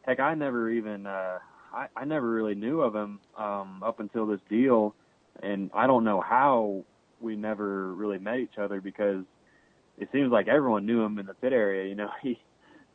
heck, 0.02 0.20
I 0.20 0.34
never 0.34 0.70
even, 0.70 1.08
uh, 1.08 1.40
I, 1.74 1.88
I 1.96 2.04
never 2.04 2.30
really 2.30 2.56
knew 2.56 2.82
of 2.82 2.94
him 2.94 3.22
um, 3.38 3.82
up 3.84 4.02
until 4.02 4.26
this 4.26 4.42
deal, 4.50 4.96
and 5.42 5.72
I 5.74 5.88
don't 5.88 6.04
know 6.04 6.20
how 6.20 6.84
we 7.22 7.38
never 7.38 7.94
really 7.94 8.20
met 8.20 8.40
each 8.40 8.58
other 8.58 8.82
because– 8.82 9.24
it 9.98 10.10
seems 10.12 10.32
like 10.32 10.48
everyone 10.48 10.86
knew 10.86 11.02
him 11.02 11.20
in 11.20 11.26
the 11.26 11.34
pit 11.34 11.54
area. 11.54 11.88
You 11.88 11.96
know, 11.96 12.10
he 12.24 12.40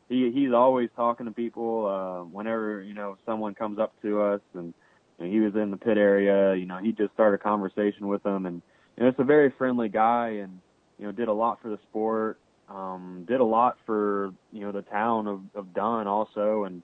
he 0.09 0.31
he's 0.31 0.53
always 0.53 0.89
talking 0.95 1.25
to 1.25 1.31
people. 1.31 1.87
Uh, 1.87 2.23
whenever 2.25 2.81
you 2.81 2.93
know 2.93 3.17
someone 3.25 3.53
comes 3.55 3.79
up 3.79 3.93
to 4.01 4.21
us, 4.21 4.41
and 4.53 4.73
know, 5.19 5.25
he 5.25 5.39
was 5.39 5.55
in 5.55 5.71
the 5.71 5.77
pit 5.77 5.97
area, 5.97 6.55
you 6.55 6.65
know, 6.65 6.77
he 6.77 6.91
just 6.91 7.13
started 7.13 7.35
a 7.35 7.43
conversation 7.43 8.07
with 8.07 8.23
them, 8.23 8.45
and 8.45 8.61
you 8.95 9.03
know, 9.03 9.09
it's 9.09 9.19
a 9.19 9.23
very 9.23 9.53
friendly 9.57 9.89
guy, 9.89 10.29
and 10.41 10.59
you 10.97 11.05
know, 11.05 11.11
did 11.11 11.27
a 11.27 11.33
lot 11.33 11.61
for 11.61 11.69
the 11.69 11.79
sport. 11.89 12.39
Um, 12.69 13.23
did 13.27 13.39
a 13.39 13.45
lot 13.45 13.77
for 13.85 14.33
you 14.51 14.61
know 14.61 14.71
the 14.71 14.81
town 14.81 15.27
of 15.27 15.41
of 15.55 15.73
Dunn 15.73 16.07
also, 16.07 16.65
and 16.65 16.83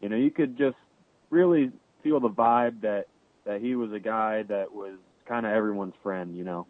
you 0.00 0.08
know, 0.08 0.16
you 0.16 0.30
could 0.30 0.58
just 0.58 0.76
really 1.30 1.70
feel 2.02 2.20
the 2.20 2.28
vibe 2.28 2.80
that 2.82 3.06
that 3.44 3.60
he 3.60 3.74
was 3.74 3.92
a 3.92 4.00
guy 4.00 4.42
that 4.44 4.72
was 4.72 4.94
kind 5.26 5.46
of 5.46 5.52
everyone's 5.52 5.94
friend. 6.02 6.36
You 6.36 6.44
know 6.44 6.66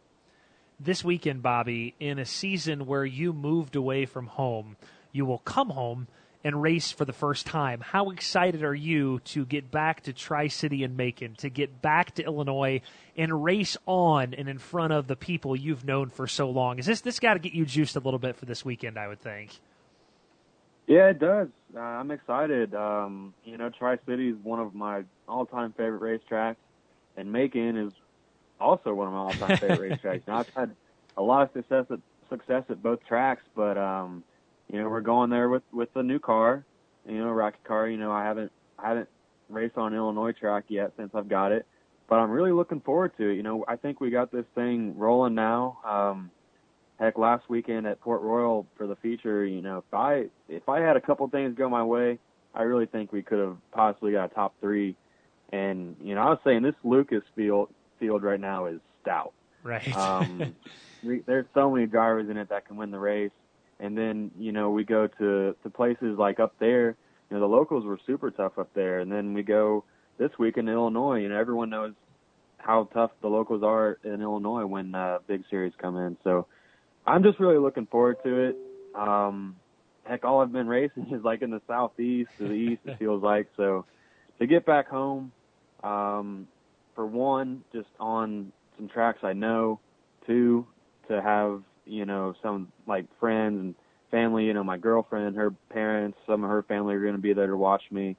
this 0.81 1.05
weekend, 1.05 1.43
Bobby, 1.43 1.95
in 2.01 2.18
a 2.18 2.24
season 2.24 2.87
where 2.87 3.05
you 3.05 3.33
moved 3.33 3.76
away 3.76 4.07
from 4.07 4.26
home, 4.26 4.76
you 5.12 5.26
will 5.26 5.39
come 5.39 5.70
home 5.70 6.09
and 6.43 6.62
race 6.62 6.91
for 6.91 7.05
the 7.05 7.12
first 7.12 7.47
time. 7.47 7.81
How 7.81 8.11
excited 8.11 8.62
are 8.62 8.74
you 8.74 9.20
to 9.26 9.45
get 9.45 9.70
back 9.70 10.05
to 10.05 10.12
Tri 10.12 10.49
City 10.49 10.83
and 10.83 10.97
Macon, 10.97 11.35
to 11.37 11.51
get 11.51 11.83
back 11.83 12.14
to 12.14 12.24
Illinois 12.24 12.81
and 13.16 13.45
race 13.45 13.76
on 13.85 14.33
and 14.33 14.49
in 14.49 14.59
front 14.59 14.93
of 14.95 15.07
the 15.07 15.16
people 15.16 15.55
you've 15.55 15.85
known 15.85 16.09
for 16.09 16.26
so 16.26 16.49
long? 16.49 16.78
Is 16.78 16.87
this 16.87 17.03
this 17.03 17.20
got 17.20 17.35
to 17.35 17.41
get 17.41 17.53
you 17.53 17.66
juiced 17.66 17.97
a 17.97 18.01
little 18.01 18.18
bit 18.18 18.37
for 18.37 18.47
this 18.47 18.64
weekend? 18.64 18.99
I 18.99 19.09
would 19.09 19.20
think. 19.20 19.51
Yeah, 20.87 21.11
it 21.11 21.18
does. 21.18 21.49
Uh, 21.76 21.81
I'm 21.81 22.11
excited. 22.11 22.74
Um, 22.74 23.35
you 23.45 23.59
know, 23.59 23.68
Tri 23.70 23.99
City 24.07 24.31
is 24.31 24.37
one 24.43 24.59
of 24.59 24.74
my 24.74 25.05
all-time 25.28 25.72
favorite 25.76 26.01
racetracks, 26.28 26.57
and 27.16 27.31
Macon 27.31 27.76
is 27.76 27.93
also 28.61 28.95
one 28.95 29.07
of 29.09 29.13
my 29.13 29.19
all-time 29.21 29.57
favorite 29.57 30.03
racetracks. 30.03 30.27
Now, 30.27 30.39
I've 30.39 30.49
had 30.51 30.75
a 31.17 31.23
lot 31.23 31.43
of 31.43 31.53
success 31.53 31.87
at 31.91 31.99
success 32.29 32.65
at 32.69 32.83
both 32.83 33.05
tracks, 33.07 33.43
but 33.55 33.77
um, 33.77 34.23
you 34.73 34.79
know, 34.81 34.89
we're 34.89 35.01
going 35.01 35.31
there 35.31 35.49
with 35.49 35.63
with 35.73 35.89
a 35.97 36.03
new 36.03 36.19
car, 36.19 36.65
you 37.07 37.19
know, 37.19 37.31
rocket 37.31 37.65
car. 37.65 37.89
You 37.89 37.99
know, 37.99 38.13
I 38.13 38.25
haven't 38.25 38.53
I 38.79 38.89
haven't 38.89 39.09
raced 39.49 39.77
on 39.77 39.95
Illinois 39.95 40.33
track 40.33 40.65
yet 40.69 40.93
since 40.97 41.11
I've 41.15 41.29
got 41.29 41.53
it, 41.53 41.67
but 42.09 42.17
I'm 42.17 42.31
really 42.31 42.53
looking 42.53 42.81
forward 42.81 43.17
to 43.19 43.29
it. 43.29 43.35
You 43.35 43.43
know, 43.43 43.65
I 43.67 43.77
think 43.77 44.01
we 44.01 44.11
got 44.11 44.31
this 44.31 44.47
thing 44.55 44.97
rolling 44.97 45.35
now. 45.35 45.79
Um, 45.85 46.31
heck, 46.99 47.19
last 47.19 47.49
weekend 47.49 47.87
at 47.87 48.01
Port 48.01 48.23
Royal 48.23 48.67
for 48.77 48.87
the 48.87 48.97
feature, 48.97 49.45
you 49.45 49.63
know, 49.63 49.79
if 49.79 49.95
I 49.95 50.27
if 50.49 50.69
I 50.69 50.81
had 50.81 50.97
a 50.97 51.01
couple 51.01 51.29
things 51.29 51.57
go 51.57 51.69
my 51.69 51.85
way, 51.85 52.19
I 52.55 52.63
really 52.63 52.87
think 52.87 53.13
we 53.13 53.23
could 53.23 53.39
have 53.39 53.57
possibly 53.73 54.13
got 54.13 54.31
a 54.31 54.35
top 54.35 54.55
three. 54.61 54.97
And 55.53 55.97
you 56.03 56.15
know, 56.15 56.21
I 56.21 56.31
was 56.31 56.39
saying 56.45 56.63
this 56.63 56.77
Lucas 56.85 57.25
field 57.35 57.71
field 58.01 58.22
right 58.22 58.40
now 58.40 58.66
is 58.66 58.80
stout. 59.03 59.32
Right. 59.62 59.94
um, 59.96 60.55
we, 61.05 61.20
there's 61.26 61.46
so 61.55 61.70
many 61.70 61.86
drivers 61.86 62.28
in 62.28 62.36
it 62.36 62.48
that 62.48 62.66
can 62.66 62.76
win 62.76 62.90
the 62.90 62.98
race, 62.98 63.30
and 63.78 63.96
then 63.96 64.30
you 64.38 64.53
know 64.53 64.70
we 64.70 64.84
go 64.84 65.07
to 65.07 65.55
to 65.62 65.70
places 65.70 66.18
like 66.18 66.40
up 66.40 66.55
there. 66.59 66.96
You 67.28 67.36
know 67.36 67.40
the 67.40 67.46
locals 67.46 67.84
were 67.84 67.98
super 68.07 68.30
tough 68.30 68.59
up 68.59 68.70
there, 68.74 69.01
and 69.01 69.12
then 69.12 69.34
we 69.34 69.42
go 69.42 69.84
this 70.18 70.30
week 70.38 70.57
in 70.57 70.68
Illinois. 70.68 71.18
You 71.20 71.28
know 71.28 71.38
everyone 71.38 71.70
knows 71.70 71.92
how 72.59 72.88
tough 72.92 73.11
the 73.22 73.28
locals 73.28 73.62
are 73.62 73.98
in 74.05 74.20
Illinois 74.20 74.66
when 74.66 74.94
uh, 74.94 75.18
big 75.26 75.44
series 75.51 75.72
come 75.78 75.96
in. 75.96 76.16
So 76.24 76.46
I'm 77.07 77.22
just 77.22 77.40
really 77.40 77.59
looking 77.59 77.86
forward 77.86 78.16
to 78.24 78.48
it. 78.48 78.57
Um, 78.94 79.57
heck, 80.05 80.24
all 80.24 80.40
I've 80.40 80.53
been 80.53 80.68
racing 80.68 81.09
is 81.12 81.24
like 81.24 81.42
in 81.42 81.51
the 81.51 81.62
southeast 81.66 82.30
to 82.38 82.48
the 82.48 82.55
east. 82.55 82.82
It 82.84 82.98
feels 82.98 83.22
like 83.22 83.48
so 83.57 83.86
to 84.38 84.46
get 84.46 84.66
back 84.66 84.88
home. 84.88 85.32
Um, 85.82 86.48
for 87.01 87.07
one, 87.07 87.64
just 87.72 87.88
on 87.98 88.53
some 88.76 88.86
tracks 88.86 89.20
I 89.22 89.32
know. 89.32 89.80
Two, 90.26 90.66
to 91.09 91.22
have 91.22 91.62
you 91.86 92.05
know 92.05 92.34
some 92.42 92.70
like 92.86 93.07
friends 93.18 93.59
and 93.59 93.74
family. 94.11 94.44
You 94.44 94.53
know, 94.53 94.62
my 94.62 94.76
girlfriend, 94.76 95.34
her 95.36 95.51
parents, 95.70 96.18
some 96.26 96.44
of 96.44 96.51
her 96.51 96.62
family 96.62 96.94
are 96.94 97.01
going 97.01 97.14
to 97.14 97.20
be 97.20 97.32
there 97.32 97.46
to 97.46 97.57
watch 97.57 97.84
me. 97.90 98.16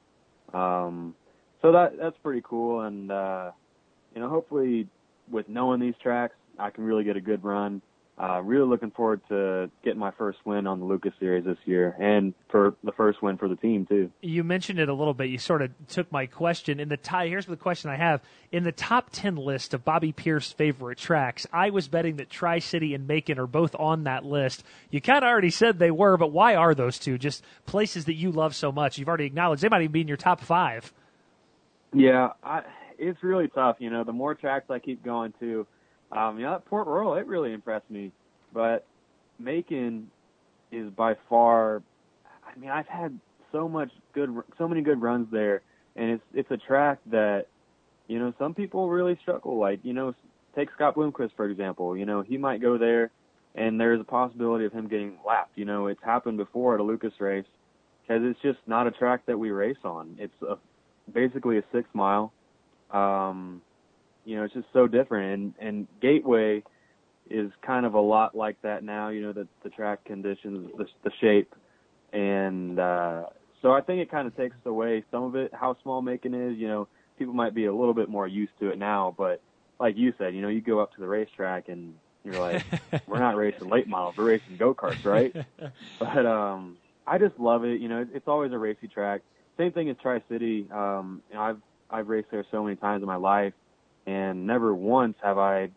Um, 0.52 1.14
so 1.62 1.72
that 1.74 1.96
that's 2.00 2.18
pretty 2.24 2.42
cool, 2.44 2.82
and 2.82 3.12
uh, 3.12 3.52
you 4.16 4.22
know, 4.22 4.30
hopefully 4.30 4.88
with 5.30 5.48
knowing 5.48 5.80
these 5.80 5.94
tracks, 6.02 6.34
I 6.58 6.72
can 6.72 6.84
really 6.84 7.04
get 7.04 7.16
a 7.16 7.22
good 7.22 7.44
run. 7.44 7.84
Uh, 8.22 8.40
really 8.42 8.68
looking 8.68 8.92
forward 8.92 9.20
to 9.30 9.72
getting 9.84 10.00
my 10.00 10.12
first 10.12 10.38
win 10.46 10.68
on 10.68 10.80
the 10.80 10.86
Lucas 10.86 11.14
Series 11.20 11.44
this 11.44 11.58
year, 11.66 11.96
and 12.00 12.36
for 12.50 12.76
the 12.84 12.92
first 12.92 13.20
win 13.24 13.36
for 13.36 13.48
the 13.48 13.56
team 13.56 13.88
too. 13.88 14.12
You 14.22 14.44
mentioned 14.44 14.78
it 14.78 14.90
a 14.90 14.94
little 14.94 15.16
bit. 15.16 15.30
You 15.30 15.40
sort 15.40 15.64
of 15.64 15.72
took 15.88 16.12
my 16.12 16.28
question 16.28 16.80
in 16.80 16.88
the 16.88 16.98
tie. 16.98 17.28
Here's 17.30 17.48
the 17.48 17.58
question 17.58 17.90
I 17.90 17.96
have: 17.96 18.22
in 18.52 18.64
the 18.64 18.72
top 18.72 19.10
ten 19.12 19.36
list 19.38 19.74
of 19.74 19.84
Bobby 19.84 20.12
Pierce 20.12 20.52
favorite 20.52 21.00
tracks, 21.00 21.48
I 21.52 21.72
was 21.72 21.88
betting 21.88 22.18
that 22.18 22.30
Tri 22.30 22.60
City 22.60 22.94
and 22.94 23.08
Macon 23.08 23.40
are 23.40 23.48
both 23.48 23.76
on 23.80 24.04
that 24.04 24.24
list. 24.24 24.64
You 24.92 25.02
kind 25.02 25.24
of 25.24 25.28
already 25.28 25.50
said 25.50 25.80
they 25.80 25.90
were, 25.90 26.16
but 26.16 26.32
why 26.32 26.54
are 26.54 26.76
those 26.76 27.00
two 27.00 27.18
just 27.18 27.44
places 27.66 28.06
that 28.06 28.16
you 28.16 28.32
love 28.32 28.56
so 28.56 28.72
much? 28.72 29.00
You've 29.00 29.08
already 29.08 29.26
acknowledged 29.26 29.64
they 29.64 29.70
might 29.70 29.82
even 29.82 29.94
be 29.94 30.02
in 30.02 30.08
your 30.08 30.18
top 30.18 30.42
five. 30.42 30.94
Yeah, 31.92 32.34
I, 32.44 32.62
it's 33.00 33.24
really 33.24 33.48
tough. 33.48 33.78
You 33.80 33.90
know, 33.90 34.04
the 34.04 34.14
more 34.14 34.36
tracks 34.36 34.70
I 34.70 34.78
keep 34.78 35.04
going 35.04 35.34
to 35.40 35.66
um, 36.12 36.38
you 36.38 36.46
know, 36.46 36.62
Port 36.66 36.88
Royal, 36.88 37.16
it 37.16 37.28
really 37.28 37.54
impressed 37.54 37.90
me. 37.90 38.12
But 38.54 38.86
Macon 39.40 40.10
is 40.72 40.90
by 40.92 41.16
far. 41.30 41.82
I 42.26 42.60
mean, 42.60 42.70
I've 42.70 42.88
had 42.88 43.18
so 43.52 43.68
much 43.68 43.92
good, 44.14 44.36
so 44.58 44.68
many 44.68 44.82
good 44.82 45.02
runs 45.02 45.28
there, 45.32 45.62
and 45.96 46.12
it's 46.12 46.24
it's 46.34 46.52
a 46.52 46.58
track 46.58 47.00
that, 47.08 47.46
you 48.08 48.20
know, 48.20 48.34
some 48.38 48.54
people 48.54 48.90
really 48.90 49.18
struggle. 49.22 49.58
Like, 49.58 49.80
you 49.84 49.94
know, 49.94 50.14
take 50.56 50.70
Scott 50.76 50.96
Bloomquist 50.96 51.32
for 51.36 51.46
example. 51.46 51.96
You 51.96 52.06
know, 52.06 52.22
he 52.22 52.38
might 52.38 52.62
go 52.62 52.78
there, 52.78 53.12
and 53.56 53.80
there's 53.80 54.02
a 54.02 54.06
possibility 54.06 54.66
of 54.66 54.74
him 54.74 54.88
getting 54.88 55.18
lapped. 55.26 55.58
You 55.58 55.66
know, 55.66 55.88
it's 55.88 56.04
happened 56.04 56.38
before 56.38 56.76
at 56.76 56.80
a 56.80 56.84
Lucas 56.84 57.14
race 57.20 57.46
because 58.02 58.22
it's 58.24 58.40
just 58.42 58.60
not 58.68 58.88
a 58.88 58.92
track 58.92 59.26
that 59.28 59.38
we 59.38 59.52
race 59.52 59.78
on. 59.84 60.16
It's 60.20 60.42
a, 60.42 60.58
basically 61.12 61.58
a 61.58 61.64
six 61.72 61.88
mile. 61.94 62.34
Um, 62.92 63.62
you 64.26 64.36
know, 64.36 64.44
it's 64.44 64.54
just 64.54 64.68
so 64.74 64.88
different. 64.88 65.34
And 65.34 65.68
and 65.68 65.88
Gateway 66.02 66.64
is 67.30 67.52
kind 67.62 67.86
of 67.86 67.94
a 67.94 68.00
lot 68.00 68.36
like 68.36 68.62
that 68.62 68.84
now. 68.84 69.10
You 69.10 69.22
know, 69.22 69.34
the 69.34 69.48
the 69.64 69.70
track 69.70 70.04
conditions, 70.06 70.72
the 70.78 70.86
the 71.04 71.12
shape, 71.20 71.54
and 72.14 72.80
uh, 72.80 73.26
so 73.62 73.72
I 73.72 73.82
think 73.82 74.02
it 74.02 74.12
kind 74.12 74.28
of 74.28 74.36
takes 74.36 74.56
away 74.66 75.04
some 75.12 75.24
of 75.24 75.36
it. 75.36 75.54
How 75.54 75.78
small 75.84 76.02
Macon 76.02 76.34
is, 76.34 76.58
you 76.58 76.68
know, 76.68 76.88
people 77.18 77.34
might 77.34 77.54
be 77.54 77.66
a 77.66 77.74
little 77.74 77.94
bit 77.94 78.10
more 78.10 78.28
used 78.28 78.54
to 78.60 78.70
it 78.70 78.78
now. 78.78 79.14
But 79.18 79.42
like 79.80 79.98
you 79.98 80.14
said, 80.18 80.34
you 80.34 80.42
know, 80.42 80.48
you 80.48 80.62
go 80.62 80.80
up 80.80 80.94
to 80.96 81.00
the 81.00 81.08
racetrack 81.08 81.70
and 81.70 81.94
you're 82.24 82.40
like, 82.40 82.64
we're 83.08 83.20
not 83.20 83.36
racing 83.36 83.70
late 83.70 83.88
models, 83.88 84.18
we're 84.18 84.26
racing 84.26 84.58
go 84.58 84.74
karts, 84.74 85.06
right? 85.06 85.36
but 86.00 86.26
um, 86.26 86.78
I 87.06 87.18
just 87.18 87.40
love 87.40 87.64
it. 87.64 87.80
You 87.80 87.90
know, 87.90 88.06
it's 88.14 88.28
always 88.28 88.52
a 88.52 88.58
racy 88.58 88.88
track. 88.88 89.22
Same 89.58 89.72
thing 89.72 89.90
as 89.90 89.98
Tri 90.02 90.22
City. 90.30 90.68
Um, 90.72 91.22
you 91.30 91.36
know, 91.36 91.42
I've 91.42 91.62
I've 91.90 92.08
raced 92.08 92.30
there 92.32 92.46
so 92.52 92.64
many 92.64 92.76
times 92.78 93.04
in 93.04 93.08
my 93.08 93.18
life 93.18 93.54
and 94.06 94.48
never 94.48 94.74
once 94.74 95.16
have 95.24 95.38
I 95.38 95.70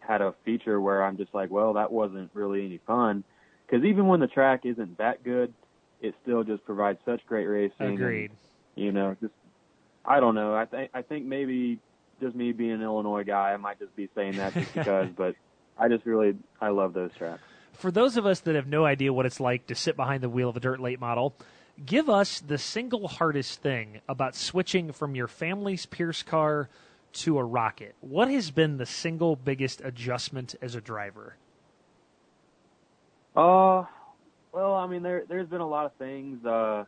had 0.00 0.22
a 0.22 0.34
feature 0.44 0.80
where 0.80 1.04
I'm 1.04 1.16
just 1.16 1.34
like, 1.34 1.50
well, 1.50 1.74
that 1.74 1.92
wasn't 1.92 2.30
really 2.34 2.64
any 2.64 2.80
fun. 2.86 3.24
Because 3.66 3.84
even 3.84 4.06
when 4.06 4.20
the 4.20 4.26
track 4.26 4.62
isn't 4.64 4.98
that 4.98 5.22
good, 5.22 5.54
it 6.00 6.14
still 6.22 6.42
just 6.42 6.64
provides 6.64 6.98
such 7.04 7.24
great 7.26 7.46
racing. 7.46 7.94
Agreed. 7.94 8.30
And, 8.76 8.84
you 8.84 8.92
know, 8.92 9.16
just 9.20 9.34
I 10.04 10.20
don't 10.20 10.34
know. 10.34 10.54
I 10.54 10.64
think 10.64 10.90
I 10.94 11.02
think 11.02 11.26
maybe 11.26 11.78
just 12.20 12.34
me 12.34 12.52
being 12.52 12.72
an 12.72 12.82
Illinois 12.82 13.24
guy, 13.24 13.52
I 13.52 13.56
might 13.56 13.78
just 13.78 13.94
be 13.94 14.08
saying 14.14 14.36
that 14.36 14.54
just 14.54 14.72
because. 14.74 15.08
but 15.16 15.36
I 15.78 15.88
just 15.88 16.04
really 16.04 16.36
I 16.60 16.68
love 16.68 16.92
those 16.92 17.10
tracks. 17.16 17.42
For 17.72 17.90
those 17.90 18.16
of 18.16 18.26
us 18.26 18.40
that 18.40 18.54
have 18.56 18.66
no 18.66 18.84
idea 18.84 19.12
what 19.12 19.26
it's 19.26 19.40
like 19.40 19.66
to 19.68 19.74
sit 19.74 19.96
behind 19.96 20.22
the 20.22 20.28
wheel 20.28 20.48
of 20.50 20.56
a 20.56 20.60
dirt 20.60 20.80
late 20.80 21.00
model, 21.00 21.34
give 21.84 22.10
us 22.10 22.40
the 22.40 22.58
single 22.58 23.08
hardest 23.08 23.62
thing 23.62 24.00
about 24.08 24.34
switching 24.34 24.92
from 24.92 25.14
your 25.14 25.28
family's 25.28 25.86
Pierce 25.86 26.22
car 26.22 26.68
to 27.12 27.38
a 27.38 27.44
rocket. 27.44 27.94
What 28.00 28.30
has 28.30 28.50
been 28.50 28.76
the 28.76 28.86
single 28.86 29.36
biggest 29.36 29.80
adjustment 29.84 30.54
as 30.62 30.74
a 30.74 30.80
driver? 30.80 31.36
Uh, 33.36 33.84
well, 34.52 34.74
I 34.74 34.86
mean, 34.86 35.02
there 35.02 35.24
there's 35.28 35.48
been 35.48 35.60
a 35.60 35.68
lot 35.68 35.86
of 35.86 35.92
things. 35.94 36.44
Uh, 36.44 36.84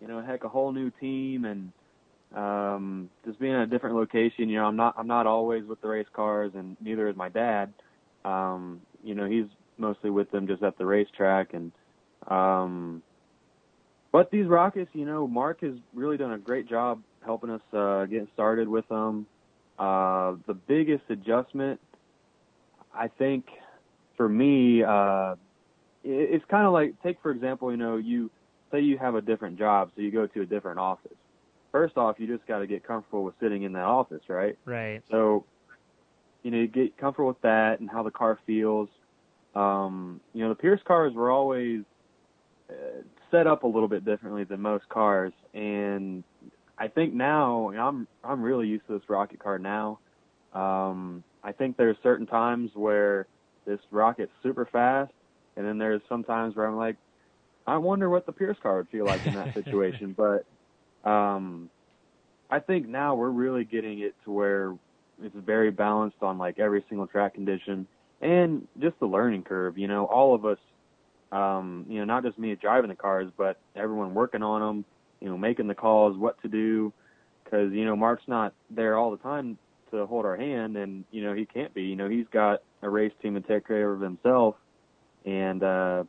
you 0.00 0.08
know, 0.08 0.20
heck, 0.20 0.44
a 0.44 0.48
whole 0.48 0.72
new 0.72 0.90
team 0.90 1.44
and 1.44 1.72
um, 2.34 3.10
just 3.24 3.38
being 3.38 3.54
in 3.54 3.60
a 3.60 3.66
different 3.66 3.96
location. 3.96 4.48
You 4.48 4.58
know, 4.58 4.66
I'm 4.66 4.76
not 4.76 4.94
I'm 4.98 5.06
not 5.06 5.26
always 5.26 5.64
with 5.64 5.80
the 5.80 5.88
race 5.88 6.08
cars, 6.12 6.52
and 6.54 6.76
neither 6.80 7.08
is 7.08 7.16
my 7.16 7.28
dad. 7.28 7.72
Um, 8.24 8.80
you 9.02 9.14
know, 9.14 9.26
he's 9.26 9.46
mostly 9.78 10.10
with 10.10 10.30
them 10.30 10.46
just 10.46 10.62
at 10.62 10.76
the 10.78 10.86
racetrack, 10.86 11.54
and 11.54 11.72
um, 12.26 13.02
but 14.12 14.30
these 14.30 14.46
rockets, 14.46 14.90
you 14.94 15.04
know, 15.04 15.26
Mark 15.26 15.60
has 15.60 15.74
really 15.94 16.16
done 16.16 16.32
a 16.32 16.38
great 16.38 16.68
job 16.68 17.02
helping 17.24 17.50
us 17.50 17.60
uh, 17.72 18.06
get 18.06 18.26
started 18.34 18.68
with 18.68 18.88
them. 18.88 19.26
Uh, 19.78 20.36
the 20.46 20.54
biggest 20.54 21.04
adjustment, 21.10 21.80
I 22.94 23.08
think, 23.08 23.46
for 24.16 24.28
me, 24.28 24.82
uh, 24.82 25.36
it's 26.02 26.44
kind 26.46 26.66
of 26.66 26.72
like 26.72 26.94
take 27.02 27.20
for 27.20 27.30
example, 27.30 27.70
you 27.70 27.76
know, 27.76 27.96
you 27.96 28.30
say 28.70 28.80
you 28.80 28.98
have 28.98 29.14
a 29.14 29.20
different 29.20 29.58
job, 29.58 29.90
so 29.94 30.02
you 30.02 30.10
go 30.10 30.26
to 30.26 30.42
a 30.42 30.46
different 30.46 30.78
office. 30.78 31.16
First 31.72 31.96
off, 31.96 32.16
you 32.18 32.26
just 32.26 32.46
got 32.46 32.60
to 32.60 32.66
get 32.66 32.86
comfortable 32.86 33.24
with 33.24 33.34
sitting 33.40 33.64
in 33.64 33.72
that 33.72 33.84
office, 33.84 34.22
right? 34.28 34.56
Right. 34.64 35.02
So, 35.10 35.44
you 36.42 36.50
know, 36.50 36.58
you 36.58 36.68
get 36.68 36.96
comfortable 36.96 37.28
with 37.28 37.40
that 37.42 37.80
and 37.80 37.90
how 37.90 38.02
the 38.02 38.10
car 38.10 38.38
feels. 38.46 38.88
Um, 39.54 40.20
you 40.32 40.42
know, 40.42 40.50
the 40.50 40.54
Pierce 40.54 40.80
cars 40.86 41.12
were 41.14 41.30
always 41.30 41.82
uh, 42.70 43.02
set 43.30 43.46
up 43.46 43.64
a 43.64 43.66
little 43.66 43.88
bit 43.88 44.04
differently 44.04 44.44
than 44.44 44.60
most 44.60 44.88
cars, 44.88 45.32
and 45.54 46.24
I 46.78 46.88
think 46.88 47.14
now 47.14 47.70
I'm 47.70 48.06
I'm 48.22 48.42
really 48.42 48.66
used 48.66 48.86
to 48.86 48.94
this 48.94 49.08
rocket 49.08 49.38
car 49.38 49.58
now. 49.58 49.98
Um, 50.52 51.24
I 51.42 51.52
think 51.52 51.76
there's 51.76 51.96
certain 52.02 52.26
times 52.26 52.70
where 52.74 53.26
this 53.66 53.80
rocket's 53.90 54.32
super 54.42 54.68
fast, 54.70 55.12
and 55.56 55.66
then 55.66 55.78
there's 55.78 56.02
some 56.08 56.24
times 56.24 56.54
where 56.54 56.66
I'm 56.66 56.76
like, 56.76 56.96
I 57.66 57.78
wonder 57.78 58.08
what 58.10 58.26
the 58.26 58.32
Pierce 58.32 58.56
car 58.62 58.76
would 58.76 58.88
feel 58.88 59.06
like 59.06 59.26
in 59.26 59.34
that 59.34 59.54
situation. 59.54 60.14
but 61.04 61.08
um, 61.08 61.70
I 62.50 62.60
think 62.60 62.88
now 62.88 63.14
we're 63.14 63.30
really 63.30 63.64
getting 63.64 64.00
it 64.00 64.14
to 64.24 64.30
where 64.30 64.74
it's 65.22 65.34
very 65.34 65.70
balanced 65.70 66.18
on 66.22 66.38
like 66.38 66.58
every 66.58 66.84
single 66.88 67.06
track 67.06 67.34
condition 67.34 67.86
and 68.20 68.68
just 68.80 68.98
the 69.00 69.06
learning 69.06 69.42
curve. 69.42 69.78
You 69.78 69.88
know, 69.88 70.04
all 70.04 70.34
of 70.34 70.44
us, 70.44 70.58
um, 71.32 71.86
you 71.88 71.98
know, 71.98 72.04
not 72.04 72.22
just 72.22 72.38
me 72.38 72.54
driving 72.54 72.90
the 72.90 72.96
cars, 72.96 73.30
but 73.36 73.58
everyone 73.74 74.14
working 74.14 74.42
on 74.42 74.60
them 74.60 74.84
you 75.20 75.28
know, 75.28 75.36
making 75.36 75.66
the 75.66 75.74
calls, 75.74 76.16
what 76.16 76.40
to 76.42 76.48
do, 76.48 76.92
because 77.44 77.72
you 77.72 77.84
know 77.84 77.96
Mark's 77.96 78.26
not 78.26 78.52
there 78.70 78.96
all 78.96 79.10
the 79.10 79.16
time 79.18 79.58
to 79.90 80.06
hold 80.06 80.24
our 80.24 80.36
hand, 80.36 80.76
and 80.76 81.04
you 81.10 81.22
know 81.22 81.34
he 81.34 81.46
can't 81.46 81.72
be. 81.74 81.82
You 81.82 81.96
know 81.96 82.08
he's 82.08 82.26
got 82.30 82.62
a 82.82 82.88
race 82.88 83.12
team 83.22 83.34
to 83.34 83.40
take 83.40 83.66
care 83.66 83.92
of 83.92 84.00
himself, 84.00 84.56
and 85.24 85.62
uh, 85.62 86.04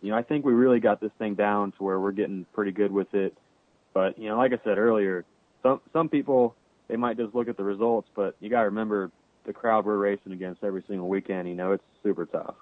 you 0.00 0.10
know 0.10 0.16
I 0.16 0.22
think 0.22 0.44
we 0.44 0.52
really 0.52 0.80
got 0.80 1.00
this 1.00 1.12
thing 1.18 1.34
down 1.34 1.72
to 1.72 1.82
where 1.82 1.98
we're 1.98 2.12
getting 2.12 2.46
pretty 2.52 2.72
good 2.72 2.92
with 2.92 3.12
it. 3.14 3.36
But 3.92 4.18
you 4.18 4.28
know, 4.28 4.36
like 4.36 4.52
I 4.52 4.58
said 4.64 4.78
earlier, 4.78 5.24
some 5.62 5.80
some 5.92 6.08
people 6.08 6.54
they 6.88 6.96
might 6.96 7.16
just 7.16 7.34
look 7.34 7.48
at 7.48 7.56
the 7.56 7.64
results, 7.64 8.08
but 8.14 8.36
you 8.40 8.50
got 8.50 8.60
to 8.60 8.66
remember 8.66 9.10
the 9.44 9.52
crowd 9.52 9.84
we're 9.86 9.96
racing 9.96 10.32
against 10.32 10.62
every 10.64 10.82
single 10.86 11.08
weekend. 11.08 11.48
You 11.48 11.54
know, 11.54 11.72
it's 11.72 11.84
super 12.02 12.26
tough 12.26 12.56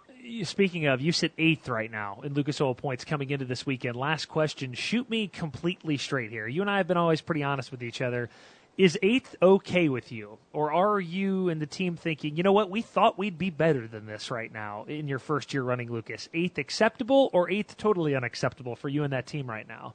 speaking 0.45 0.87
of, 0.87 1.01
you 1.01 1.13
sit 1.13 1.33
eighth 1.39 1.69
right 1.69 1.91
now 1.91 2.21
in 2.23 2.35
Lucas 2.35 2.61
Oil 2.61 2.75
points 2.75 3.05
coming 3.05 3.31
into 3.31 3.45
this 3.45 3.67
weekend. 3.67 3.97
Last 3.97 4.27
question. 4.27 4.75
Shoot 4.75 5.09
me 5.11 5.29
completely 5.29 5.97
straight 5.97 6.31
here. 6.31 6.47
You 6.47 6.61
and 6.61 6.71
I 6.71 6.79
have 6.79 6.87
been 6.87 6.97
always 6.97 7.21
pretty 7.21 7.43
honest 7.43 7.71
with 7.71 7.83
each 7.83 8.01
other. 8.01 8.29
Is 8.79 8.99
eighth 9.03 9.37
okay 9.43 9.89
with 9.91 10.11
you? 10.11 10.39
Or 10.53 10.73
are 10.73 10.99
you 10.99 11.51
and 11.51 11.61
the 11.61 11.67
team 11.67 11.97
thinking, 11.97 12.37
you 12.37 12.43
know 12.43 12.53
what, 12.53 12.71
we 12.71 12.81
thought 12.81 13.19
we'd 13.19 13.37
be 13.37 13.51
better 13.51 13.87
than 13.87 14.07
this 14.07 14.31
right 14.31 14.51
now 14.53 14.85
in 14.89 15.09
your 15.09 15.19
first 15.19 15.53
year 15.53 15.63
running 15.63 15.93
Lucas? 15.93 16.29
Eighth 16.33 16.57
acceptable 16.57 17.29
or 17.35 17.51
eighth 17.51 17.77
totally 17.77 18.15
unacceptable 18.15 18.75
for 18.75 18.89
you 18.89 19.05
and 19.05 19.13
that 19.13 19.27
team 19.27 19.49
right 19.49 19.69
now? 19.69 19.95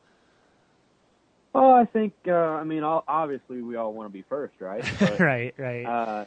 Well, 1.53 1.71
I 1.71 1.85
think, 1.85 2.13
uh, 2.27 2.33
I 2.33 2.63
mean, 2.63 2.83
obviously 2.83 3.63
we 3.63 3.77
all 3.77 3.93
want 3.93 4.09
to 4.09 4.13
be 4.13 4.21
first, 4.21 4.53
right? 4.59 4.85
But, 4.99 5.19
right, 5.19 5.55
right. 5.57 5.85
Uh, 5.85 6.25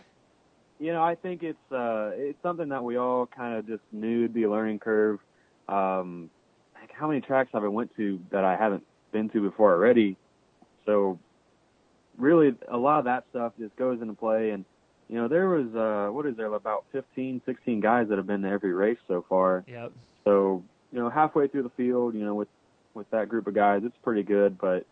you 0.81 0.95
know, 0.95 1.03
I 1.03 1.15
think 1.15 1.43
it's 1.43 1.73
uh, 1.73 2.11
it's 2.15 2.43
something 2.43 2.71
that 2.71 2.83
we 2.83 2.97
all 2.97 3.27
kind 3.27 3.59
of 3.59 3.67
just 3.67 3.83
knew 3.93 4.23
would 4.23 4.35
be 4.35 4.45
a 4.45 4.51
learning 4.51 4.79
curve. 4.79 5.21
Um, 5.69 6.31
like 6.75 6.91
how 6.93 7.07
many 7.07 7.21
tracks 7.21 7.51
have 7.53 7.63
I 7.63 7.69
went 7.69 7.95
to 7.97 8.19
that 8.33 8.45
I 8.45 8.57
haven't 8.57 8.83
been 9.13 9.29
to 9.31 9.43
before 9.43 9.75
already? 9.75 10.17
So 10.87 11.19
really, 12.17 12.57
a 12.71 12.77
lot 12.79 12.99
of 12.99 13.05
that 13.05 13.25
stuff 13.31 13.53
just 13.59 13.77
goes 13.77 14.01
into 14.01 14.15
play. 14.15 14.51
And 14.51 14.65
you 15.09 15.17
know, 15.17 15.29
there 15.29 15.51
was 15.51 15.67
uh, 15.75 16.11
what 16.13 16.25
is 16.25 16.35
there 16.37 16.47
about 16.47 16.87
15, 16.93 17.43
16 17.45 17.81
guys 17.81 18.09
that 18.09 18.17
have 18.17 18.27
been 18.27 18.43
to 18.43 18.49
every 18.49 18.73
race 18.73 18.99
so 19.07 19.25
far. 19.29 19.65
Yep. 19.69 19.93
So 20.25 20.65
you 20.93 20.99
know, 20.99 21.11
halfway 21.11 21.47
through 21.47 21.65
the 21.65 21.71
field, 21.77 22.15
you 22.15 22.25
know, 22.25 22.35
with 22.35 22.49
with 22.95 23.09
that 23.11 23.29
group 23.29 23.47
of 23.47 23.55
guys, 23.55 23.83
it's 23.85 23.97
pretty 24.03 24.23
good. 24.23 24.57
But 24.59 24.87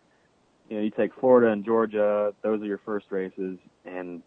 you 0.69 0.77
know, 0.77 0.83
you 0.83 0.91
take 0.91 1.15
Florida 1.19 1.51
and 1.51 1.65
Georgia; 1.65 2.31
those 2.43 2.61
are 2.61 2.65
your 2.65 2.79
first 2.85 3.07
races, 3.09 3.57
and 3.85 4.21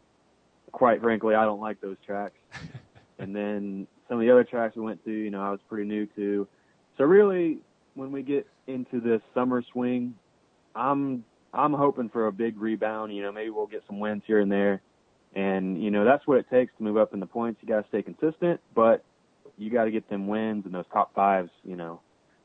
quite 0.72 1.00
frankly, 1.00 1.34
I 1.34 1.44
don't 1.44 1.60
like 1.60 1.80
those 1.80 1.96
tracks. 2.04 2.38
and 3.18 3.34
then 3.34 3.86
some 4.08 4.18
of 4.18 4.26
the 4.26 4.30
other 4.30 4.44
tracks 4.44 4.76
we 4.76 4.82
went 4.82 5.04
to, 5.04 5.10
you 5.10 5.30
know, 5.30 5.42
I 5.42 5.50
was 5.50 5.60
pretty 5.68 5.88
new 5.88 6.06
to. 6.16 6.48
So 6.98 7.04
really, 7.04 7.58
when 7.94 8.12
we 8.12 8.22
get 8.22 8.46
into 8.66 9.00
this 9.00 9.20
summer 9.34 9.62
swing, 9.72 10.14
I'm 10.74 11.24
I'm 11.54 11.72
hoping 11.72 12.08
for 12.08 12.26
a 12.26 12.32
big 12.32 12.58
rebound. 12.58 13.14
You 13.14 13.22
know, 13.22 13.32
maybe 13.32 13.50
we'll 13.50 13.66
get 13.66 13.84
some 13.86 14.00
wins 14.00 14.22
here 14.26 14.40
and 14.40 14.50
there, 14.50 14.82
and 15.34 15.82
you 15.82 15.90
know 15.90 16.04
that's 16.04 16.26
what 16.26 16.38
it 16.38 16.46
takes 16.50 16.72
to 16.78 16.82
move 16.82 16.96
up 16.96 17.12
in 17.14 17.20
the 17.20 17.26
points. 17.26 17.60
You 17.62 17.68
got 17.68 17.82
to 17.82 17.88
stay 17.88 18.02
consistent, 18.02 18.60
but 18.74 19.04
you 19.58 19.70
got 19.70 19.84
to 19.84 19.90
get 19.90 20.08
them 20.08 20.26
wins 20.26 20.64
and 20.64 20.74
those 20.74 20.86
top 20.92 21.14
fives, 21.14 21.50
you 21.64 21.76
know, 21.76 22.00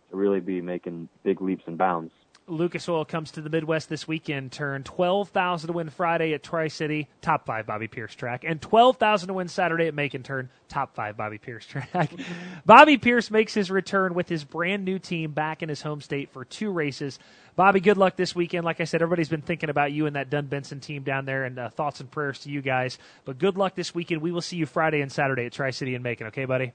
to 0.09 0.17
really 0.17 0.39
be 0.39 0.61
making 0.61 1.09
big 1.23 1.41
leaps 1.41 1.63
and 1.67 1.77
bounds. 1.77 2.11
Lucas 2.47 2.87
Oil 2.87 3.03
comes 3.03 3.31
to 3.31 3.41
the 3.41 3.49
Midwest 3.49 3.89
this 3.89 4.07
weekend. 4.07 4.53
Turn 4.53 4.83
twelve 4.83 5.29
thousand 5.29 5.67
to 5.67 5.73
win 5.73 5.89
Friday 5.89 6.33
at 6.33 6.43
Tri 6.43 6.69
City, 6.69 7.09
top 7.21 7.45
five 7.45 7.65
Bobby 7.65 7.87
Pierce 7.87 8.15
track, 8.15 8.45
and 8.47 8.61
twelve 8.61 8.97
thousand 8.97 9.27
to 9.27 9.33
win 9.33 9.49
Saturday 9.49 9.87
at 9.87 9.93
Macon 9.93 10.23
Turn, 10.23 10.49
top 10.69 10.95
five 10.95 11.17
Bobby 11.17 11.37
Pierce 11.37 11.65
track. 11.65 12.11
Bobby 12.65 12.97
Pierce 12.97 13.29
makes 13.29 13.53
his 13.53 13.69
return 13.69 14.13
with 14.13 14.29
his 14.29 14.45
brand 14.45 14.85
new 14.85 14.97
team 14.97 15.31
back 15.31 15.61
in 15.61 15.67
his 15.67 15.81
home 15.81 15.99
state 15.99 16.29
for 16.31 16.45
two 16.45 16.71
races. 16.71 17.19
Bobby, 17.57 17.81
good 17.81 17.97
luck 17.97 18.15
this 18.15 18.33
weekend. 18.33 18.63
Like 18.63 18.79
I 18.79 18.85
said, 18.85 19.01
everybody's 19.01 19.29
been 19.29 19.41
thinking 19.41 19.69
about 19.69 19.91
you 19.91 20.05
and 20.05 20.15
that 20.15 20.29
Dunn 20.29 20.45
Benson 20.45 20.79
team 20.79 21.03
down 21.03 21.25
there, 21.25 21.43
and 21.43 21.59
uh, 21.59 21.69
thoughts 21.69 21.99
and 21.99 22.09
prayers 22.09 22.39
to 22.39 22.49
you 22.49 22.61
guys. 22.61 22.97
But 23.25 23.39
good 23.39 23.57
luck 23.57 23.75
this 23.75 23.93
weekend. 23.93 24.21
We 24.21 24.31
will 24.31 24.41
see 24.41 24.55
you 24.55 24.65
Friday 24.65 25.01
and 25.01 25.11
Saturday 25.11 25.45
at 25.47 25.51
Tri 25.51 25.71
City 25.71 25.95
and 25.95 26.03
Macon. 26.03 26.27
Okay, 26.27 26.45
buddy. 26.45 26.71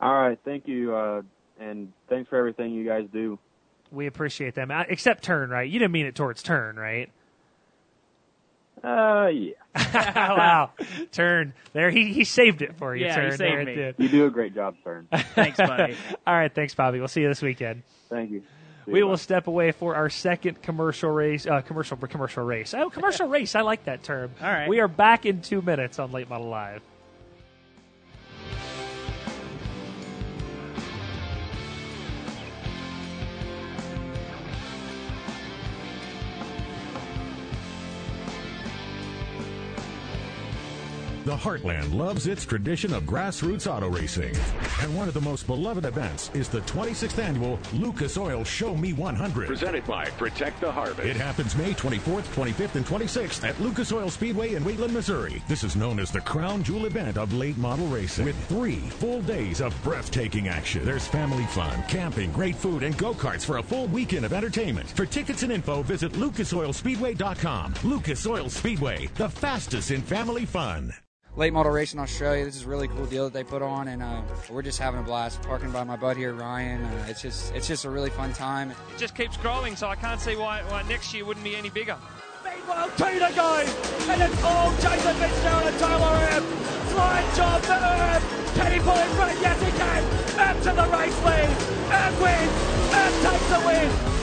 All 0.00 0.14
right, 0.14 0.38
thank 0.44 0.66
you, 0.66 0.94
uh, 0.94 1.22
and 1.58 1.92
thanks 2.08 2.28
for 2.30 2.36
everything 2.36 2.72
you 2.72 2.86
guys 2.86 3.06
do. 3.12 3.38
We 3.92 4.06
appreciate 4.06 4.54
them. 4.54 4.70
Uh, 4.70 4.84
Except 4.88 5.22
turn, 5.22 5.50
right? 5.50 5.68
You 5.68 5.78
didn't 5.78 5.92
mean 5.92 6.06
it 6.06 6.14
towards 6.14 6.42
turn, 6.42 6.76
right? 6.76 7.10
Uh, 8.84 9.28
yeah. 9.28 9.52
wow, 10.34 10.70
turn 11.12 11.52
there. 11.72 11.90
He 11.90 12.12
he 12.12 12.24
saved 12.24 12.62
it 12.62 12.76
for 12.76 12.94
you. 12.94 13.06
Yeah, 13.06 13.24
he 13.24 13.30
saved 13.36 13.40
there. 13.40 13.64
me. 13.64 13.72
It. 13.72 13.94
You 13.98 14.08
do 14.08 14.26
a 14.26 14.30
great 14.30 14.54
job, 14.54 14.76
Turn. 14.84 15.08
Thanks, 15.34 15.56
buddy. 15.58 15.96
All 16.26 16.34
right, 16.34 16.54
thanks, 16.54 16.74
Bobby. 16.74 16.98
We'll 16.98 17.08
see 17.08 17.22
you 17.22 17.28
this 17.28 17.42
weekend. 17.42 17.82
Thank 18.08 18.30
you. 18.30 18.40
See 18.84 18.92
We 18.92 19.00
you, 19.00 19.06
will 19.06 19.12
bye. 19.12 19.16
step 19.16 19.46
away 19.48 19.72
for 19.72 19.96
our 19.96 20.08
second 20.08 20.62
commercial 20.62 21.10
race. 21.10 21.46
Uh, 21.46 21.62
commercial 21.62 21.96
commercial 21.96 22.44
race. 22.44 22.74
Oh, 22.74 22.88
commercial 22.90 23.28
race. 23.28 23.54
I 23.54 23.62
like 23.62 23.84
that 23.84 24.02
term. 24.02 24.30
All 24.40 24.48
right. 24.48 24.68
We 24.68 24.80
are 24.80 24.88
back 24.88 25.26
in 25.26 25.42
two 25.42 25.62
minutes 25.62 25.98
on 25.98 26.12
Late 26.12 26.28
Model 26.28 26.48
Live. 26.48 26.82
The 41.26 41.36
Heartland 41.36 41.92
loves 41.92 42.28
its 42.28 42.46
tradition 42.46 42.94
of 42.94 43.02
grassroots 43.02 43.68
auto 43.68 43.88
racing. 43.88 44.32
And 44.80 44.96
one 44.96 45.08
of 45.08 45.14
the 45.14 45.20
most 45.20 45.48
beloved 45.48 45.84
events 45.84 46.30
is 46.34 46.48
the 46.48 46.60
26th 46.60 47.18
annual 47.18 47.58
Lucas 47.72 48.16
Oil 48.16 48.44
Show 48.44 48.76
Me 48.76 48.92
100. 48.92 49.48
Presented 49.48 49.84
by 49.86 50.04
Protect 50.10 50.60
the 50.60 50.70
Harvest. 50.70 51.00
It 51.00 51.16
happens 51.16 51.56
May 51.56 51.72
24th, 51.72 52.32
25th, 52.32 52.76
and 52.76 52.86
26th 52.86 53.42
at 53.42 53.60
Lucas 53.60 53.90
Oil 53.90 54.08
Speedway 54.08 54.54
in 54.54 54.62
Wheatland, 54.62 54.92
Missouri. 54.92 55.42
This 55.48 55.64
is 55.64 55.74
known 55.74 55.98
as 55.98 56.12
the 56.12 56.20
crown 56.20 56.62
jewel 56.62 56.86
event 56.86 57.18
of 57.18 57.32
late 57.32 57.58
model 57.58 57.88
racing 57.88 58.26
with 58.26 58.48
three 58.48 58.76
full 58.76 59.20
days 59.22 59.60
of 59.60 59.74
breathtaking 59.82 60.46
action. 60.46 60.84
There's 60.84 61.08
family 61.08 61.46
fun, 61.46 61.82
camping, 61.88 62.30
great 62.30 62.54
food, 62.54 62.84
and 62.84 62.96
go-karts 62.96 63.44
for 63.44 63.56
a 63.56 63.62
full 63.64 63.88
weekend 63.88 64.24
of 64.26 64.32
entertainment. 64.32 64.90
For 64.90 65.06
tickets 65.06 65.42
and 65.42 65.50
info, 65.50 65.82
visit 65.82 66.12
lucasoilspeedway.com. 66.12 67.74
Lucas 67.82 68.24
Oil 68.28 68.48
Speedway, 68.48 69.08
the 69.16 69.28
fastest 69.28 69.90
in 69.90 70.02
family 70.02 70.44
fun. 70.44 70.94
Late 71.36 71.52
model 71.52 71.70
racing 71.70 72.00
Australia. 72.00 72.44
This 72.44 72.56
is 72.56 72.64
a 72.64 72.68
really 72.68 72.88
cool 72.88 73.06
deal 73.06 73.24
that 73.24 73.32
they 73.32 73.44
put 73.44 73.62
on, 73.62 73.88
and 73.88 74.02
uh, 74.02 74.22
we're 74.50 74.62
just 74.62 74.78
having 74.78 75.00
a 75.00 75.02
blast. 75.02 75.42
Parking 75.42 75.70
by 75.70 75.84
my 75.84 75.96
bud 75.96 76.16
here, 76.16 76.32
Ryan. 76.32 76.82
Uh, 76.84 77.06
it's 77.08 77.22
just 77.22 77.54
it's 77.54 77.68
just 77.68 77.84
a 77.84 77.90
really 77.90 78.10
fun 78.10 78.32
time. 78.32 78.70
It 78.70 78.76
just 78.98 79.14
keeps 79.14 79.36
growing, 79.36 79.76
so 79.76 79.88
I 79.88 79.96
can't 79.96 80.20
see 80.20 80.36
why, 80.36 80.62
why 80.68 80.82
next 80.88 81.14
year 81.14 81.24
wouldn't 81.24 81.44
be 81.44 81.54
any 81.54 81.70
bigger. 81.70 81.96
Meanwhile, 82.44 82.90
Tina 82.96 83.30
goes, 83.32 84.08
and 84.08 84.22
it's 84.22 84.42
all 84.42 84.70
Jason 84.72 85.14
Fitzgerald 85.16 85.66
and 85.66 85.78
Tyler 85.78 86.26
Ebb. 86.30 86.42
Slide 86.88 87.34
job 87.36 87.62
to 87.62 87.74
Ebb. 87.74 88.22
Can 88.54 88.72
he 88.72 88.78
pull 88.78 88.96
it 88.96 89.18
right? 89.18 89.36
Yes, 89.40 89.60
he 89.60 89.70
can. 89.78 90.02
Ebb 90.38 90.56
to 90.62 90.72
the 90.72 90.96
race 90.96 91.24
lead. 91.24 91.50
Ebb 91.92 92.14
wins. 92.22 92.52
Ebb 92.92 93.12
takes 93.22 93.48
the 93.50 93.66
win. 93.66 94.16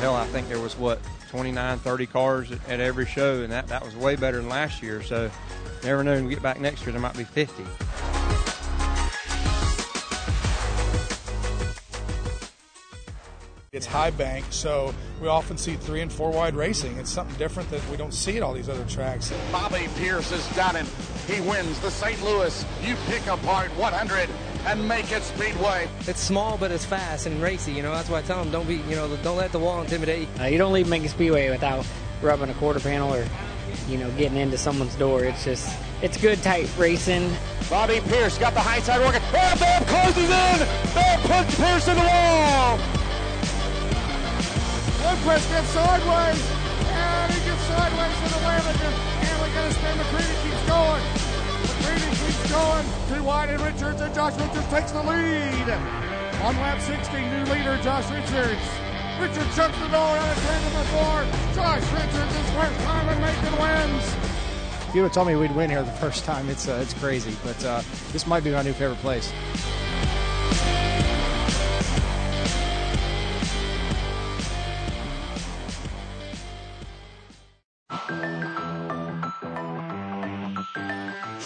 Hell, 0.00 0.14
I 0.14 0.26
think 0.26 0.48
there 0.48 0.60
was 0.60 0.76
what 0.76 1.00
29, 1.30 1.78
30 1.78 2.06
cars 2.06 2.52
at, 2.52 2.68
at 2.68 2.80
every 2.80 3.06
show, 3.06 3.42
and 3.42 3.50
that, 3.52 3.68
that 3.68 3.82
was 3.82 3.96
way 3.96 4.14
better 4.14 4.36
than 4.38 4.48
last 4.48 4.82
year. 4.82 5.02
So, 5.02 5.30
never 5.86 6.04
know. 6.04 6.14
When 6.14 6.26
we 6.26 6.34
get 6.34 6.42
back 6.42 6.60
next 6.60 6.82
year, 6.82 6.92
there 6.92 7.00
might 7.00 7.16
be 7.16 7.24
50. 7.24 7.64
It's 13.72 13.84
high 13.84 14.10
bank, 14.10 14.46
so 14.48 14.94
we 15.20 15.28
often 15.28 15.58
see 15.58 15.74
three 15.74 16.00
and 16.00 16.10
four 16.10 16.30
wide 16.30 16.54
racing. 16.56 16.96
It's 16.96 17.10
something 17.10 17.36
different 17.36 17.70
that 17.70 17.86
we 17.90 17.98
don't 17.98 18.14
see 18.14 18.38
at 18.38 18.42
all 18.42 18.54
these 18.54 18.70
other 18.70 18.86
tracks. 18.86 19.30
Bobby 19.52 19.86
Pierce 19.96 20.30
has 20.30 20.56
done 20.56 20.76
it. 20.76 20.86
He 21.26 21.42
wins 21.42 21.78
the 21.80 21.90
St. 21.90 22.22
Louis 22.24 22.64
You 22.82 22.96
Pick 23.06 23.26
Apart 23.26 23.70
100 23.76 24.30
and 24.64 24.88
Macon 24.88 25.20
Speedway. 25.20 25.88
It's 26.06 26.20
small, 26.20 26.56
but 26.56 26.70
it's 26.70 26.86
fast 26.86 27.26
and 27.26 27.42
racy. 27.42 27.72
You 27.72 27.82
know, 27.82 27.92
that's 27.92 28.08
why 28.08 28.20
I 28.20 28.22
tell 28.22 28.42
them 28.42 28.50
don't 28.50 28.66
be, 28.66 28.76
you 28.76 28.96
know, 28.96 29.14
don't 29.16 29.36
let 29.36 29.52
the 29.52 29.58
wall 29.58 29.82
intimidate. 29.82 30.28
Uh, 30.40 30.44
you 30.44 30.56
don't 30.56 30.72
leave 30.72 30.88
Macon 30.88 31.08
Speedway 31.08 31.50
without 31.50 31.86
rubbing 32.22 32.48
a 32.48 32.54
quarter 32.54 32.80
panel 32.80 33.12
or, 33.12 33.26
you 33.88 33.98
know, 33.98 34.10
getting 34.12 34.36
into 34.36 34.58
someone's 34.58 34.94
door. 34.96 35.24
It's 35.24 35.44
just, 35.44 35.76
it's 36.02 36.16
good, 36.16 36.42
tight 36.42 36.68
racing. 36.76 37.30
Bobby 37.70 38.00
Pierce 38.08 38.38
got 38.38 38.54
the 38.54 38.60
high 38.60 38.80
side 38.80 39.00
working. 39.00 39.22
And 39.34 39.60
Babb 39.60 39.86
closes 39.86 40.24
in. 40.24 40.58
Babb 40.94 41.20
puts 41.22 41.54
Pierce 41.56 41.88
in 41.88 41.96
the 41.96 42.02
wall. 42.02 42.78
Lundquist 45.06 45.46
gets 45.50 45.68
sideways, 45.68 46.42
and 46.90 47.32
he 47.32 47.38
gets 47.46 47.62
sideways 47.70 48.16
to 48.22 48.28
the 48.34 48.42
Lanigan. 48.42 48.94
And 49.22 49.42
we 49.42 49.54
got 49.54 49.68
to 49.68 49.74
spin. 49.74 49.94
McCreadie 49.98 50.42
keeps 50.42 50.62
going. 50.66 51.02
McCreadie 51.62 52.26
keeps 52.26 52.50
going. 52.50 52.86
Too 53.08 53.22
wide, 53.22 53.50
and 53.50 53.62
Richards, 53.62 54.00
and 54.00 54.14
Josh 54.14 54.34
Richards 54.34 54.66
takes 54.68 54.90
the 54.90 55.02
lead. 55.02 55.68
On 56.42 56.54
lap 56.58 56.80
60, 56.80 57.16
new 57.18 57.44
leader, 57.52 57.78
Josh 57.82 58.10
Richards. 58.10 58.85
Richards 59.20 59.54
shuts 59.56 59.78
the 59.78 59.88
door 59.88 59.96
out 59.96 60.36
of 60.36 60.44
turn 60.44 60.62
number 60.62 60.84
four. 60.90 61.24
Josh 61.54 61.92
Richards 61.92 62.36
is 62.36 62.50
first 62.50 62.80
time 62.84 63.08
and 63.08 63.20
Macon 63.20 63.58
wins. 63.60 64.14
If 64.88 64.94
you 64.94 65.02
would 65.02 65.08
have 65.08 65.12
told 65.12 65.28
me 65.28 65.36
we'd 65.36 65.54
win 65.56 65.70
here 65.70 65.82
the 65.82 65.90
first 65.92 66.24
time, 66.24 66.48
it's 66.50 66.68
uh, 66.68 66.78
it's 66.82 66.92
crazy. 66.94 67.34
But 67.42 67.64
uh, 67.64 67.82
this 68.12 68.26
might 68.26 68.44
be 68.44 68.50
my 68.50 68.62
new 68.62 68.74
favorite 68.74 68.98
place. 68.98 69.32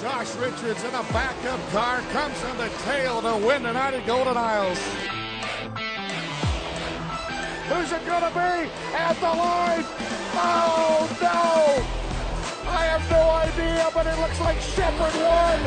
Josh 0.00 0.34
Richards 0.36 0.82
in 0.82 0.94
a 0.94 1.02
backup 1.12 1.70
car 1.70 2.00
comes 2.12 2.42
in 2.44 2.58
the 2.58 2.68
tail 2.84 3.22
to 3.22 3.46
win 3.46 3.62
tonight 3.62 3.94
at 3.94 4.06
Golden 4.06 4.36
Isles. 4.36 5.19
Who's 7.70 7.92
it 7.92 8.04
gonna 8.04 8.30
be 8.34 8.68
at 8.98 9.14
the 9.20 9.30
line? 9.30 9.84
Oh 10.34 11.06
no! 11.22 12.68
I 12.68 12.84
have 12.86 13.08
no 13.08 13.30
idea, 13.30 13.88
but 13.94 14.08
it 14.08 14.18
looks 14.18 14.40
like 14.40 14.58
Sheppard 14.58 15.14
won. 15.14 15.58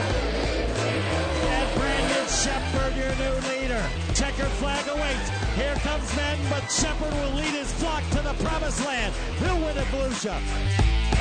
And 1.47 1.79
Brandon 1.79 2.27
Sheppard, 2.27 2.93
your 2.97 3.15
new 3.15 3.35
leader. 3.47 3.81
Checker 4.13 4.51
flag 4.59 4.85
awaits. 4.89 5.29
Here 5.55 5.75
comes 5.75 6.13
men, 6.17 6.37
but 6.49 6.69
Sheppard 6.69 7.13
will 7.13 7.35
lead 7.37 7.55
his 7.55 7.71
flock 7.71 8.03
to 8.11 8.19
the 8.21 8.33
promised 8.43 8.85
land. 8.85 9.13
He'll 9.39 9.55
win 9.59 9.77
at 9.77 9.87
Volusia. 9.87 11.12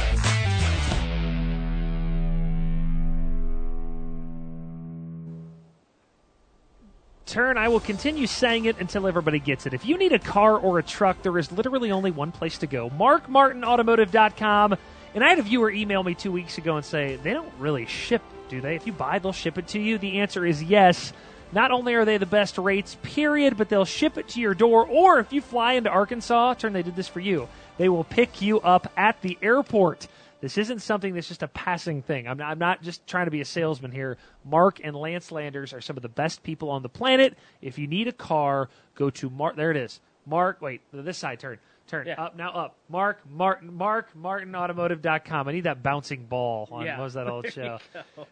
Turn, 7.32 7.56
I 7.56 7.68
will 7.68 7.80
continue 7.80 8.26
saying 8.26 8.66
it 8.66 8.78
until 8.78 9.06
everybody 9.06 9.38
gets 9.38 9.64
it. 9.64 9.72
If 9.72 9.86
you 9.86 9.96
need 9.96 10.12
a 10.12 10.18
car 10.18 10.58
or 10.58 10.78
a 10.78 10.82
truck, 10.82 11.22
there 11.22 11.38
is 11.38 11.50
literally 11.50 11.90
only 11.90 12.10
one 12.10 12.30
place 12.30 12.58
to 12.58 12.66
go 12.66 12.90
markmartinautomotive.com. 12.90 14.76
And 15.14 15.24
I 15.24 15.30
had 15.30 15.38
a 15.38 15.42
viewer 15.42 15.70
email 15.70 16.02
me 16.02 16.14
two 16.14 16.30
weeks 16.30 16.58
ago 16.58 16.76
and 16.76 16.84
say, 16.84 17.16
they 17.16 17.32
don't 17.32 17.50
really 17.58 17.86
ship, 17.86 18.20
do 18.50 18.60
they? 18.60 18.76
If 18.76 18.86
you 18.86 18.92
buy, 18.92 19.18
they'll 19.18 19.32
ship 19.32 19.56
it 19.56 19.68
to 19.68 19.80
you. 19.80 19.96
The 19.96 20.20
answer 20.20 20.44
is 20.44 20.62
yes. 20.62 21.14
Not 21.52 21.70
only 21.70 21.94
are 21.94 22.04
they 22.04 22.18
the 22.18 22.26
best 22.26 22.58
rates, 22.58 22.98
period, 23.02 23.56
but 23.56 23.70
they'll 23.70 23.86
ship 23.86 24.18
it 24.18 24.28
to 24.28 24.40
your 24.42 24.52
door. 24.52 24.86
Or 24.86 25.18
if 25.18 25.32
you 25.32 25.40
fly 25.40 25.72
into 25.72 25.88
Arkansas, 25.88 26.52
turn, 26.52 26.74
they 26.74 26.82
did 26.82 26.96
this 26.96 27.08
for 27.08 27.20
you. 27.20 27.48
They 27.78 27.88
will 27.88 28.04
pick 28.04 28.42
you 28.42 28.60
up 28.60 28.92
at 28.94 29.22
the 29.22 29.38
airport. 29.40 30.06
This 30.42 30.58
isn't 30.58 30.80
something 30.82 31.14
that's 31.14 31.28
just 31.28 31.42
a 31.42 31.48
passing 31.48 32.02
thing. 32.02 32.28
I'm 32.28 32.36
not, 32.36 32.50
I'm 32.50 32.58
not 32.58 32.82
just 32.82 33.06
trying 33.06 33.24
to 33.26 33.30
be 33.30 33.40
a 33.40 33.44
salesman 33.44 33.92
here. 33.92 34.18
Mark 34.44 34.80
and 34.84 34.94
Lance 34.94 35.32
Landers 35.32 35.72
are 35.72 35.80
some 35.80 35.96
of 35.96 36.02
the 36.02 36.08
best 36.10 36.42
people 36.42 36.68
on 36.68 36.82
the 36.82 36.88
planet. 36.90 37.38
If 37.62 37.78
you 37.78 37.86
need 37.86 38.08
a 38.08 38.12
car, 38.12 38.68
go 38.96 39.08
to 39.08 39.30
Mark. 39.30 39.56
There 39.56 39.70
it 39.70 39.76
is. 39.78 40.00
Mark, 40.26 40.60
wait, 40.60 40.82
this 40.92 41.16
side 41.16 41.38
turn. 41.40 41.58
Turn 41.88 42.08
up 42.10 42.36
now 42.36 42.50
up. 42.52 42.76
Mark 42.88 43.20
Martin 43.28 43.74
Mark 43.74 44.14
Martin 44.14 44.52
MartinAutomotive.com. 44.52 45.48
I 45.48 45.52
need 45.52 45.64
that 45.64 45.82
bouncing 45.82 46.24
ball 46.24 46.68
on 46.70 46.86
Yeah. 46.86 46.96
what 46.96 47.04
was 47.04 47.14
that 47.14 47.26
old 47.26 47.52
show? 47.52 47.78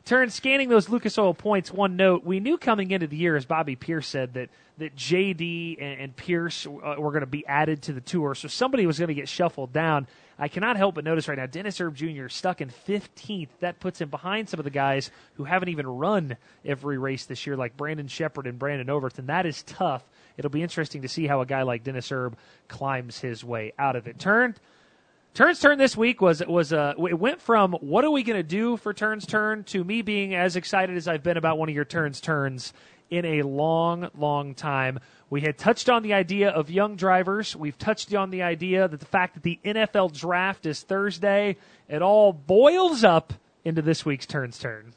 Turn 0.05 0.31
scanning 0.31 0.69
those 0.69 0.89
Lucas 0.89 1.19
Oil 1.19 1.35
points. 1.35 1.73
One 1.73 1.97
note: 1.97 2.25
we 2.25 2.39
knew 2.41 2.57
coming 2.59 2.91
into 2.93 3.07
the 3.09 3.17
year, 3.17 3.37
as 3.37 3.45
Bobby 3.45 3.75
Pierce 3.77 4.07
said, 4.07 4.35
that 4.35 4.51
that 4.79 4.95
JD 4.97 5.77
and, 5.83 6.01
and 6.01 6.17
Pierce 6.17 6.65
uh, 6.67 6.95
were 6.99 7.11
going 7.11 7.21
to 7.21 7.27
be 7.27 7.45
added 7.47 7.83
to 7.83 7.93
the 7.93 8.01
tour, 8.01 8.35
so 8.37 8.47
somebody 8.49 8.87
was 8.87 8.99
going 8.99 9.09
to 9.09 9.15
get 9.15 9.29
shuffled 9.29 9.73
down. 9.73 10.07
I 10.41 10.49
cannot 10.49 10.79
help 10.79 10.95
but 10.95 11.05
notice 11.05 11.29
right 11.29 11.37
now 11.37 11.45
Dennis 11.45 11.81
Erb 11.83 11.95
Jr. 11.95 12.29
stuck 12.29 12.63
in 12.63 12.71
15th. 12.71 13.51
That 13.61 13.79
puts 13.79 14.01
him 14.01 14.09
behind 14.09 14.49
some 14.49 14.59
of 14.59 14.65
the 14.65 14.71
guys 14.71 15.11
who 15.35 15.45
haven't 15.45 15.69
even 15.69 15.87
run 15.87 16.39
every 16.65 16.97
race 16.97 17.27
this 17.27 17.47
year, 17.47 17.59
like 17.59 17.77
Brandon 17.77 18.09
Sheppard 18.09 18.47
and 18.47 18.59
Brandon 18.59 18.89
Overton. 18.89 19.27
That 19.27 19.45
is 19.45 19.63
tough. 19.63 20.03
It'll 20.39 20.51
be 20.51 20.63
interesting 20.63 21.03
to 21.03 21.09
see 21.09 21.27
how 21.27 21.43
a 21.43 21.47
guy 21.47 21.63
like 21.63 21.85
Dennis 21.85 22.11
Erb 22.11 22.39
climbs 22.69 23.19
his 23.19 23.45
way 23.45 23.75
out 23.79 23.97
of 23.97 24.09
it. 24.09 24.19
Turned. 24.19 24.59
Turns 25.33 25.61
turn 25.61 25.79
this 25.79 25.97
week 25.97 26.21
was 26.21 26.45
was 26.45 26.73
uh, 26.73 26.95
it 27.09 27.19
went 27.19 27.41
from 27.41 27.75
what 27.75 28.05
are 28.05 28.11
we 28.11 28.25
going 28.25 28.39
to 28.39 28.43
do 28.43 28.77
for 28.77 28.93
turns 28.93 29.27
turn 29.27 29.63
to 29.65 29.85
me 29.85 30.03
being 30.03 30.35
as 30.35 30.57
excited 30.57 30.97
as 30.97 31.07
I've 31.07 31.23
been 31.23 31.37
about 31.37 31.57
one 31.57 31.69
of 31.69 31.75
your 31.75 31.85
turns 31.85 32.21
turns 32.21 32.73
in 33.11 33.25
a 33.25 33.43
long, 33.43 34.09
long 34.17 34.55
time. 34.55 34.99
We 35.31 35.43
had 35.43 35.57
touched 35.57 35.89
on 35.89 36.03
the 36.03 36.13
idea 36.15 36.51
of 36.51 36.71
young 36.71 36.97
drivers. 36.97 37.55
We've 37.55 37.79
touched 37.79 38.13
on 38.13 38.31
the 38.31 38.43
idea 38.43 38.89
that 38.89 38.99
the 38.99 39.07
fact 39.07 39.35
that 39.35 39.45
the 39.45 39.61
NFL 39.65 40.13
draft 40.19 40.67
is 40.67 40.83
Thursday. 40.83 41.57
It 41.89 42.03
all 42.03 42.33
boils 42.33 43.05
up 43.05 43.33
into 43.65 43.81
this 43.81 44.05
week's 44.05 44.27
turns 44.27 44.59
turn. 44.59 44.93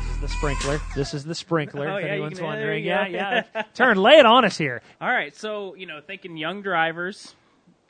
This 0.00 0.10
is 0.10 0.20
the 0.20 0.28
sprinkler. 0.28 0.80
This 0.94 1.14
is 1.14 1.24
the 1.24 1.34
sprinkler. 1.34 1.88
Oh, 1.88 1.96
if 1.96 2.04
yeah, 2.04 2.12
anyone's 2.12 2.38
can- 2.38 2.46
wondering. 2.46 2.84
Yeah, 2.84 3.06
yeah. 3.06 3.42
Turn, 3.74 3.96
lay 3.98 4.14
it 4.18 4.26
on 4.26 4.44
us 4.44 4.56
here. 4.56 4.82
All 5.00 5.08
right, 5.10 5.36
so 5.36 5.74
you 5.74 5.86
know, 5.86 6.00
thinking 6.00 6.36
young 6.36 6.62
drivers 6.62 7.34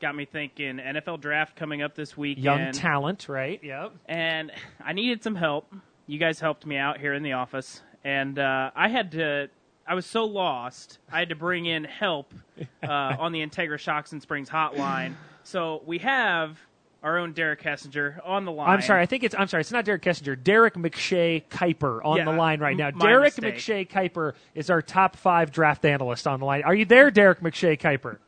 got 0.03 0.15
me 0.15 0.27
thinking 0.27 0.77
NFL 0.79 1.21
draft 1.21 1.57
coming 1.57 1.81
up 1.81 1.95
this 1.95 2.17
weekend. 2.17 2.45
Young 2.45 2.73
talent, 2.73 3.29
right? 3.29 3.59
Yep. 3.63 3.93
and 4.07 4.51
I 4.85 4.93
needed 4.93 5.23
some 5.23 5.35
help. 5.37 5.73
You 6.07 6.19
guys 6.19 6.41
helped 6.41 6.67
me 6.67 6.77
out 6.77 6.99
here 6.99 7.15
in 7.15 7.23
the 7.23 7.33
office, 7.33 7.81
and 8.05 8.39
uh, 8.39 8.71
I 8.77 8.89
had 8.89 9.13
to. 9.13 9.49
I 9.87 9.95
was 9.95 10.05
so 10.05 10.25
lost. 10.25 10.99
I 11.11 11.19
had 11.21 11.31
to 11.31 11.35
bring 11.37 11.67
in 11.67 11.85
help 11.85 12.35
uh, 12.83 12.87
on 13.19 13.33
the 13.33 13.41
Integra 13.47 13.79
Shocks 13.79 14.13
and 14.13 14.21
Springs 14.21 14.51
hotline. 14.51 15.15
So 15.45 15.83
we 15.87 15.99
have 15.99 16.59
our 17.03 17.19
own 17.19 17.33
Derek 17.33 17.63
Kessinger 17.63 18.21
on 18.25 18.45
the 18.45 18.53
line. 18.53 18.71
I'm 18.71 18.81
sorry. 18.83 19.03
I 19.03 19.07
think 19.07 19.25
it's. 19.25 19.35
I'm 19.37 19.49
sorry. 19.49 19.63
It's 19.63 19.73
not 19.73 19.85
Derek 19.85 20.03
Kessinger. 20.03 20.41
Derek 20.43 20.75
McShay 20.75 21.45
Kiper 21.49 22.01
on 22.05 22.19
Yeah, 22.19 22.25
the 22.27 22.33
line 22.33 22.61
right 22.61 22.77
now. 22.77 22.91
Derek 22.91 23.41
mistake. 23.41 23.89
McShay 23.89 24.11
Kiper 24.11 24.35
is 24.55 24.71
our 24.71 24.83
top 24.83 25.17
five 25.17 25.51
draft 25.53 25.85
analyst 25.85 26.27
on 26.27 26.41
the 26.41 26.47
line. 26.47 26.63
Are 26.65 26.75
you 26.75 26.85
there, 26.85 27.11
Derek 27.11 27.41
McShay 27.41 27.79
Kiper? 27.79 28.19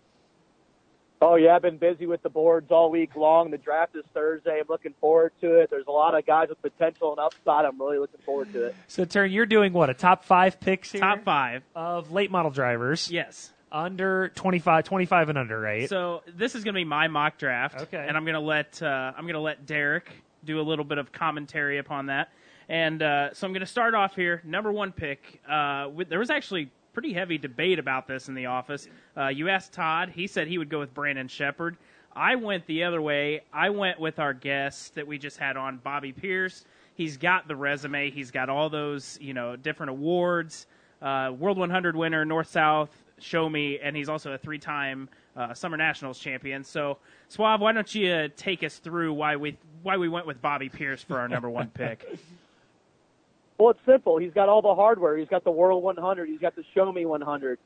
Oh 1.27 1.37
yeah, 1.37 1.57
I've 1.57 1.63
been 1.63 1.79
busy 1.79 2.05
with 2.05 2.23
the 2.23 2.29
boards 2.29 2.71
all 2.71 2.91
week 2.91 3.17
long. 3.17 3.51
The 3.51 3.57
draft 3.57 3.97
is 3.97 4.05
Thursday. 4.13 4.59
I'm 4.61 4.67
looking 4.69 4.93
forward 5.01 5.33
to 5.41 5.55
it. 5.59 5.71
There's 5.71 5.87
a 5.87 5.91
lot 5.91 6.15
of 6.15 6.27
guys 6.27 6.51
with 6.51 6.61
potential 6.61 7.13
and 7.13 7.19
upside. 7.19 7.65
I'm 7.65 7.81
really 7.81 7.99
looking 7.99 8.21
forward 8.27 8.53
to 8.53 8.67
it. 8.67 8.77
So, 8.89 9.07
turn. 9.07 9.33
You're 9.33 9.47
doing 9.47 9.73
what? 9.73 9.89
A 9.89 9.95
top 9.95 10.27
five 10.27 10.61
picks 10.61 10.93
here? 10.93 11.01
Top 11.01 11.25
five 11.25 11.63
of 11.75 12.13
late 12.13 12.31
model 12.31 12.51
drivers. 12.51 13.11
Yes. 13.11 13.55
Under 13.73 14.29
25, 14.35 14.85
25 14.85 15.31
and 15.31 15.39
under, 15.39 15.59
right? 15.59 15.89
So 15.89 16.23
this 16.27 16.55
is 16.55 16.63
going 16.63 16.75
to 16.75 16.81
be 16.81 16.85
my 16.85 17.09
mock 17.09 17.39
draft. 17.39 17.81
Okay. 17.81 18.05
And 18.07 18.19
I'm 18.19 18.25
going 18.25 18.35
to 18.35 18.41
let 18.41 18.83
uh, 18.83 19.13
I'm 19.17 19.25
going 19.25 19.33
to 19.33 19.41
let 19.41 19.65
Derek 19.65 20.11
do 20.45 20.61
a 20.61 20.63
little 20.63 20.85
bit 20.85 20.99
of 20.99 21.11
commentary 21.11 21.79
upon 21.79 22.07
that. 22.07 22.29
And 22.69 23.03
uh, 23.03 23.33
so 23.33 23.47
I'm 23.47 23.55
going 23.55 23.61
to 23.61 23.67
start 23.67 23.95
off 23.95 24.15
here. 24.15 24.43
Number 24.45 24.71
one 24.71 24.93
pick. 24.93 25.41
Uh, 25.49 25.89
with, 25.91 26.11
there 26.11 26.19
was 26.19 26.29
actually 26.29 26.71
pretty 26.95 27.13
heavy 27.13 27.37
debate 27.37 27.79
about 27.79 28.07
this 28.07 28.29
in 28.29 28.35
the 28.35 28.47
office. 28.47 28.89
Uh, 29.17 29.29
you 29.29 29.49
asked 29.49 29.73
Todd. 29.73 30.11
He 30.15 30.27
said 30.27 30.47
he 30.47 30.57
would 30.57 30.71
go 30.71 30.79
with 30.79 30.95
Brandon 30.95 31.29
Sheppard. 31.29 31.77
I 32.17 32.37
went 32.37 32.65
the 32.67 32.85
other 32.85 33.03
way. 33.03 33.43
I 33.53 33.71
went 33.71 33.99
with 33.99 34.21
our 34.21 34.33
guest 34.33 34.95
that 34.95 35.07
we 35.07 35.19
just 35.19 35.37
had 35.37 35.57
on, 35.57 35.79
Bobby 35.79 36.13
Pierce. 36.13 36.65
He's 36.95 37.17
got 37.17 37.49
the 37.49 37.57
resume. 37.57 38.11
He's 38.11 38.31
got 38.31 38.49
all 38.49 38.71
those 38.71 39.19
you 39.21 39.35
know 39.35 39.57
different 39.57 39.91
awards. 39.91 40.67
Uh, 41.03 41.33
World 41.37 41.59
100 41.59 41.97
winner, 41.97 42.25
North 42.25 42.49
South, 42.49 42.91
Show 43.19 43.49
Me, 43.49 43.79
and 43.81 43.95
he's 43.95 44.09
also 44.09 44.33
a 44.33 44.39
three-time 44.39 45.09
uh, 45.37 45.53
Summer 45.53 45.77
Nationals 45.77 46.19
champion. 46.19 46.65
So, 46.65 46.97
Suave, 47.29 47.61
why 47.61 47.73
don't 47.73 47.93
you 47.95 48.11
uh, 48.11 48.29
take 48.37 48.63
us 48.63 48.79
through 48.79 49.13
why 49.13 49.37
we 49.37 49.59
why 49.83 49.97
we 49.97 50.09
went 50.09 50.27
with 50.27 50.41
Bobby 50.41 50.69
Pierce 50.69 51.03
for 51.03 51.19
our 51.19 51.29
number 51.29 51.51
one 51.51 51.69
pick? 51.69 52.07
Well, 53.59 53.71
it's 53.71 53.81
simple. 53.87 54.19
He's 54.19 54.33
got 54.33 54.49
all 54.49 54.63
the 54.63 54.75
hardware. 54.75 55.17
He's 55.17 55.29
got 55.29 55.45
the 55.45 55.51
World 55.51 55.83
100. 55.83 56.29
He's 56.29 56.41
got 56.41 56.57
the 56.57 56.65
Show 56.75 56.91
Me 56.93 57.07
100. 57.07 57.59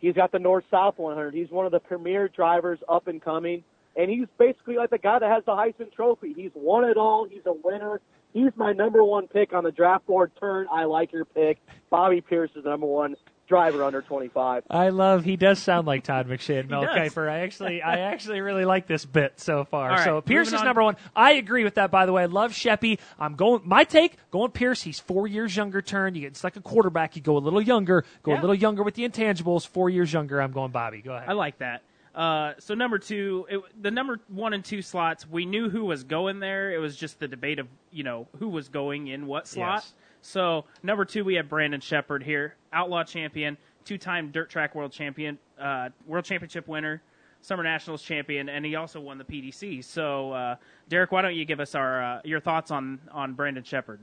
He's 0.00 0.14
got 0.14 0.32
the 0.32 0.38
North 0.40 0.64
South 0.70 0.98
100. 0.98 1.32
He's 1.32 1.50
one 1.50 1.64
of 1.64 1.72
the 1.72 1.78
premier 1.78 2.28
drivers 2.28 2.80
up 2.88 3.06
and 3.06 3.22
coming. 3.22 3.62
And 3.94 4.10
he's 4.10 4.26
basically 4.38 4.76
like 4.76 4.90
the 4.90 4.98
guy 4.98 5.18
that 5.18 5.30
has 5.30 5.44
the 5.44 5.52
Heisman 5.52 5.92
Trophy. 5.92 6.32
He's 6.32 6.50
won 6.54 6.84
it 6.84 6.96
all. 6.96 7.26
He's 7.28 7.46
a 7.46 7.52
winner. 7.52 8.00
He's 8.32 8.50
my 8.56 8.72
number 8.72 9.04
one 9.04 9.28
pick 9.28 9.52
on 9.52 9.62
the 9.62 9.70
draft 9.70 10.06
board. 10.06 10.32
Turn, 10.40 10.66
I 10.72 10.84
like 10.84 11.12
your 11.12 11.26
pick. 11.26 11.58
Bobby 11.90 12.20
Pierce 12.20 12.50
is 12.56 12.64
number 12.64 12.86
one 12.86 13.14
driver 13.52 13.84
under 13.84 14.00
25. 14.00 14.64
I 14.70 14.88
love. 14.88 15.24
He 15.24 15.36
does 15.36 15.58
sound 15.58 15.86
like 15.86 16.04
Todd 16.04 16.26
McShay 16.26 16.60
and 16.60 16.70
Mel 16.70 16.84
does. 16.84 16.96
Kiper. 16.96 17.28
I 17.28 17.40
actually, 17.40 17.82
I 17.82 17.98
actually 17.98 18.40
really 18.40 18.64
like 18.64 18.86
this 18.86 19.04
bit 19.04 19.38
so 19.38 19.64
far. 19.66 19.90
All 19.90 19.96
right, 19.96 20.04
so 20.04 20.22
Pierce 20.22 20.48
is 20.48 20.54
on. 20.54 20.64
number 20.64 20.82
one. 20.82 20.96
I 21.14 21.32
agree 21.32 21.62
with 21.62 21.74
that. 21.74 21.90
By 21.90 22.06
the 22.06 22.12
way, 22.12 22.22
I 22.22 22.26
love 22.26 22.52
Sheppy. 22.52 22.98
I'm 23.18 23.34
going. 23.34 23.60
My 23.66 23.84
take 23.84 24.16
going 24.30 24.52
Pierce. 24.52 24.80
He's 24.80 24.98
four 24.98 25.26
years 25.26 25.54
younger. 25.54 25.82
Turn. 25.82 26.14
You 26.14 26.22
get 26.22 26.28
it's 26.28 26.44
like 26.44 26.56
a 26.56 26.62
quarterback. 26.62 27.14
You 27.14 27.20
go 27.20 27.36
a 27.36 27.40
little 27.40 27.60
younger. 27.60 28.06
Go 28.22 28.32
a 28.32 28.40
little 28.40 28.54
younger 28.54 28.82
with 28.82 28.94
the 28.94 29.06
intangibles. 29.06 29.66
Four 29.66 29.90
years 29.90 30.10
younger. 30.10 30.40
I'm 30.40 30.52
going 30.52 30.70
Bobby. 30.72 31.02
Go 31.02 31.12
ahead. 31.12 31.28
I 31.28 31.32
like 31.34 31.58
that. 31.58 31.82
Uh, 32.14 32.52
so 32.58 32.74
number 32.74 32.98
two, 32.98 33.46
it, 33.48 33.60
the 33.82 33.90
number 33.90 34.20
one 34.28 34.52
and 34.52 34.64
two 34.64 34.82
slots, 34.82 35.26
we 35.26 35.46
knew 35.46 35.70
who 35.70 35.84
was 35.84 36.04
going 36.04 36.40
there. 36.40 36.72
It 36.72 36.78
was 36.78 36.96
just 36.96 37.18
the 37.18 37.28
debate 37.28 37.58
of 37.58 37.68
you 37.90 38.02
know 38.02 38.28
who 38.38 38.48
was 38.48 38.68
going 38.68 39.08
in 39.08 39.26
what 39.26 39.46
slot. 39.46 39.82
Yes. 39.82 39.94
So 40.22 40.64
number 40.82 41.04
two, 41.04 41.24
we 41.24 41.34
have 41.34 41.48
Brandon 41.48 41.80
Sheppard 41.80 42.22
here, 42.22 42.54
outlaw 42.72 43.04
champion, 43.04 43.58
two-time 43.84 44.30
dirt 44.30 44.48
track 44.48 44.74
world 44.74 44.92
champion, 44.92 45.38
uh, 45.60 45.90
world 46.06 46.24
championship 46.24 46.68
winner, 46.68 47.02
summer 47.40 47.64
nationals 47.64 48.02
champion, 48.02 48.48
and 48.48 48.64
he 48.64 48.76
also 48.76 49.00
won 49.00 49.18
the 49.18 49.24
PDC. 49.24 49.84
So 49.84 50.32
uh, 50.32 50.56
Derek, 50.88 51.10
why 51.10 51.22
don't 51.22 51.34
you 51.34 51.44
give 51.44 51.60
us 51.60 51.74
our 51.74 52.02
uh, 52.02 52.20
your 52.24 52.40
thoughts 52.40 52.70
on 52.70 53.00
on 53.10 53.34
Brandon 53.34 53.64
Sheppard? 53.64 54.00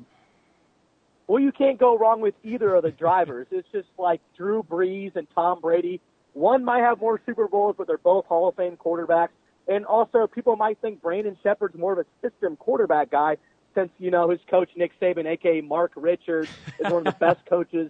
Well, 1.27 1.41
you 1.41 1.51
can't 1.51 1.79
go 1.79 1.97
wrong 1.97 2.21
with 2.21 2.35
either 2.43 2.75
of 2.75 2.83
the 2.83 2.91
drivers. 2.91 3.47
It's 3.51 3.67
just 3.71 3.87
like 3.97 4.19
Drew 4.35 4.63
Brees 4.63 5.15
and 5.15 5.27
Tom 5.33 5.61
Brady. 5.61 6.01
One 6.33 6.65
might 6.65 6.81
have 6.81 6.99
more 6.99 7.19
Super 7.25 7.47
Bowls, 7.47 7.75
but 7.77 7.87
they're 7.87 7.97
both 7.97 8.25
Hall 8.25 8.49
of 8.49 8.55
Fame 8.55 8.77
quarterbacks. 8.77 9.29
And 9.67 9.85
also, 9.85 10.25
people 10.25 10.55
might 10.55 10.79
think 10.81 11.01
Brandon 11.01 11.37
Sheppard's 11.43 11.77
more 11.77 11.93
of 11.93 11.99
a 11.99 12.05
system 12.27 12.55
quarterback 12.55 13.11
guy 13.11 13.37
since, 13.79 13.91
you 13.97 14.11
know, 14.11 14.29
his 14.29 14.39
coach, 14.49 14.69
Nick 14.75 14.91
Saban, 14.99 15.31
a.k.a. 15.31 15.63
Mark 15.63 15.93
Richards, 15.95 16.49
is 16.79 16.91
one 16.91 17.07
of 17.07 17.13
the 17.13 17.19
best 17.19 17.45
coaches, 17.49 17.89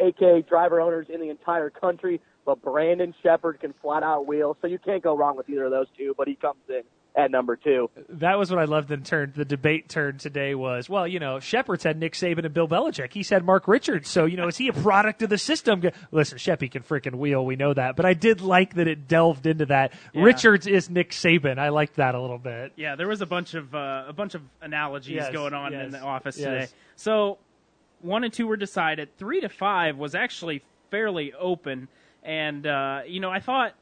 a.k.a. 0.00 0.42
driver 0.42 0.80
owners 0.80 1.06
in 1.08 1.20
the 1.20 1.30
entire 1.30 1.70
country. 1.70 2.20
But 2.44 2.62
Brandon 2.62 3.14
Shepard 3.22 3.60
can 3.60 3.74
flat 3.80 4.02
out 4.02 4.26
wheel, 4.26 4.56
so 4.60 4.66
you 4.66 4.78
can't 4.78 5.02
go 5.02 5.16
wrong 5.16 5.36
with 5.36 5.48
either 5.48 5.66
of 5.66 5.70
those 5.70 5.86
two, 5.96 6.14
but 6.16 6.28
he 6.28 6.34
comes 6.34 6.60
in 6.68 6.82
at 7.18 7.32
number 7.32 7.56
two. 7.56 7.90
That 8.08 8.38
was 8.38 8.50
what 8.50 8.60
I 8.60 8.64
loved. 8.64 8.92
In 8.92 9.02
turn, 9.02 9.32
the 9.34 9.44
debate 9.44 9.88
turn 9.88 10.18
today 10.18 10.54
was, 10.54 10.88
well, 10.88 11.06
you 11.06 11.18
know, 11.18 11.38
Sheppard's 11.38 11.82
had 11.82 11.98
Nick 11.98 12.12
Saban 12.12 12.44
and 12.44 12.54
Bill 12.54 12.68
Belichick. 12.68 13.12
He's 13.12 13.28
had 13.28 13.44
Mark 13.44 13.66
Richards. 13.66 14.08
So, 14.08 14.24
you 14.24 14.36
know, 14.36 14.46
is 14.46 14.56
he 14.56 14.68
a 14.68 14.72
product 14.72 15.22
of 15.22 15.28
the 15.28 15.36
system? 15.36 15.82
Listen, 16.12 16.38
Sheppy 16.38 16.70
can 16.70 16.82
freaking 16.82 17.16
wheel. 17.16 17.44
We 17.44 17.56
know 17.56 17.74
that. 17.74 17.96
But 17.96 18.06
I 18.06 18.14
did 18.14 18.40
like 18.40 18.74
that 18.76 18.86
it 18.86 19.08
delved 19.08 19.46
into 19.46 19.66
that. 19.66 19.92
Yeah. 20.14 20.22
Richards 20.22 20.68
is 20.68 20.88
Nick 20.88 21.10
Saban. 21.10 21.58
I 21.58 21.70
liked 21.70 21.96
that 21.96 22.14
a 22.14 22.20
little 22.20 22.38
bit. 22.38 22.72
Yeah, 22.76 22.94
there 22.94 23.08
was 23.08 23.20
a 23.20 23.26
bunch 23.26 23.54
of 23.54 23.74
uh, 23.74 24.04
a 24.06 24.12
bunch 24.12 24.36
of 24.36 24.42
analogies 24.62 25.16
Yes, 25.16 25.32
going 25.32 25.54
on 25.54 25.74
in 25.74 25.90
the 25.90 26.00
office 26.00 26.38
yes. 26.38 26.44
today. 26.46 26.68
So 26.94 27.38
one 28.00 28.22
and 28.22 28.32
two 28.32 28.46
were 28.46 28.56
decided. 28.56 29.16
Three 29.18 29.40
to 29.40 29.48
five 29.48 29.96
was 29.96 30.14
actually 30.14 30.62
fairly 30.90 31.32
open, 31.34 31.88
and 32.22 32.64
uh, 32.64 33.00
you 33.06 33.18
know 33.18 33.30
I 33.30 33.40
thought 33.40 33.74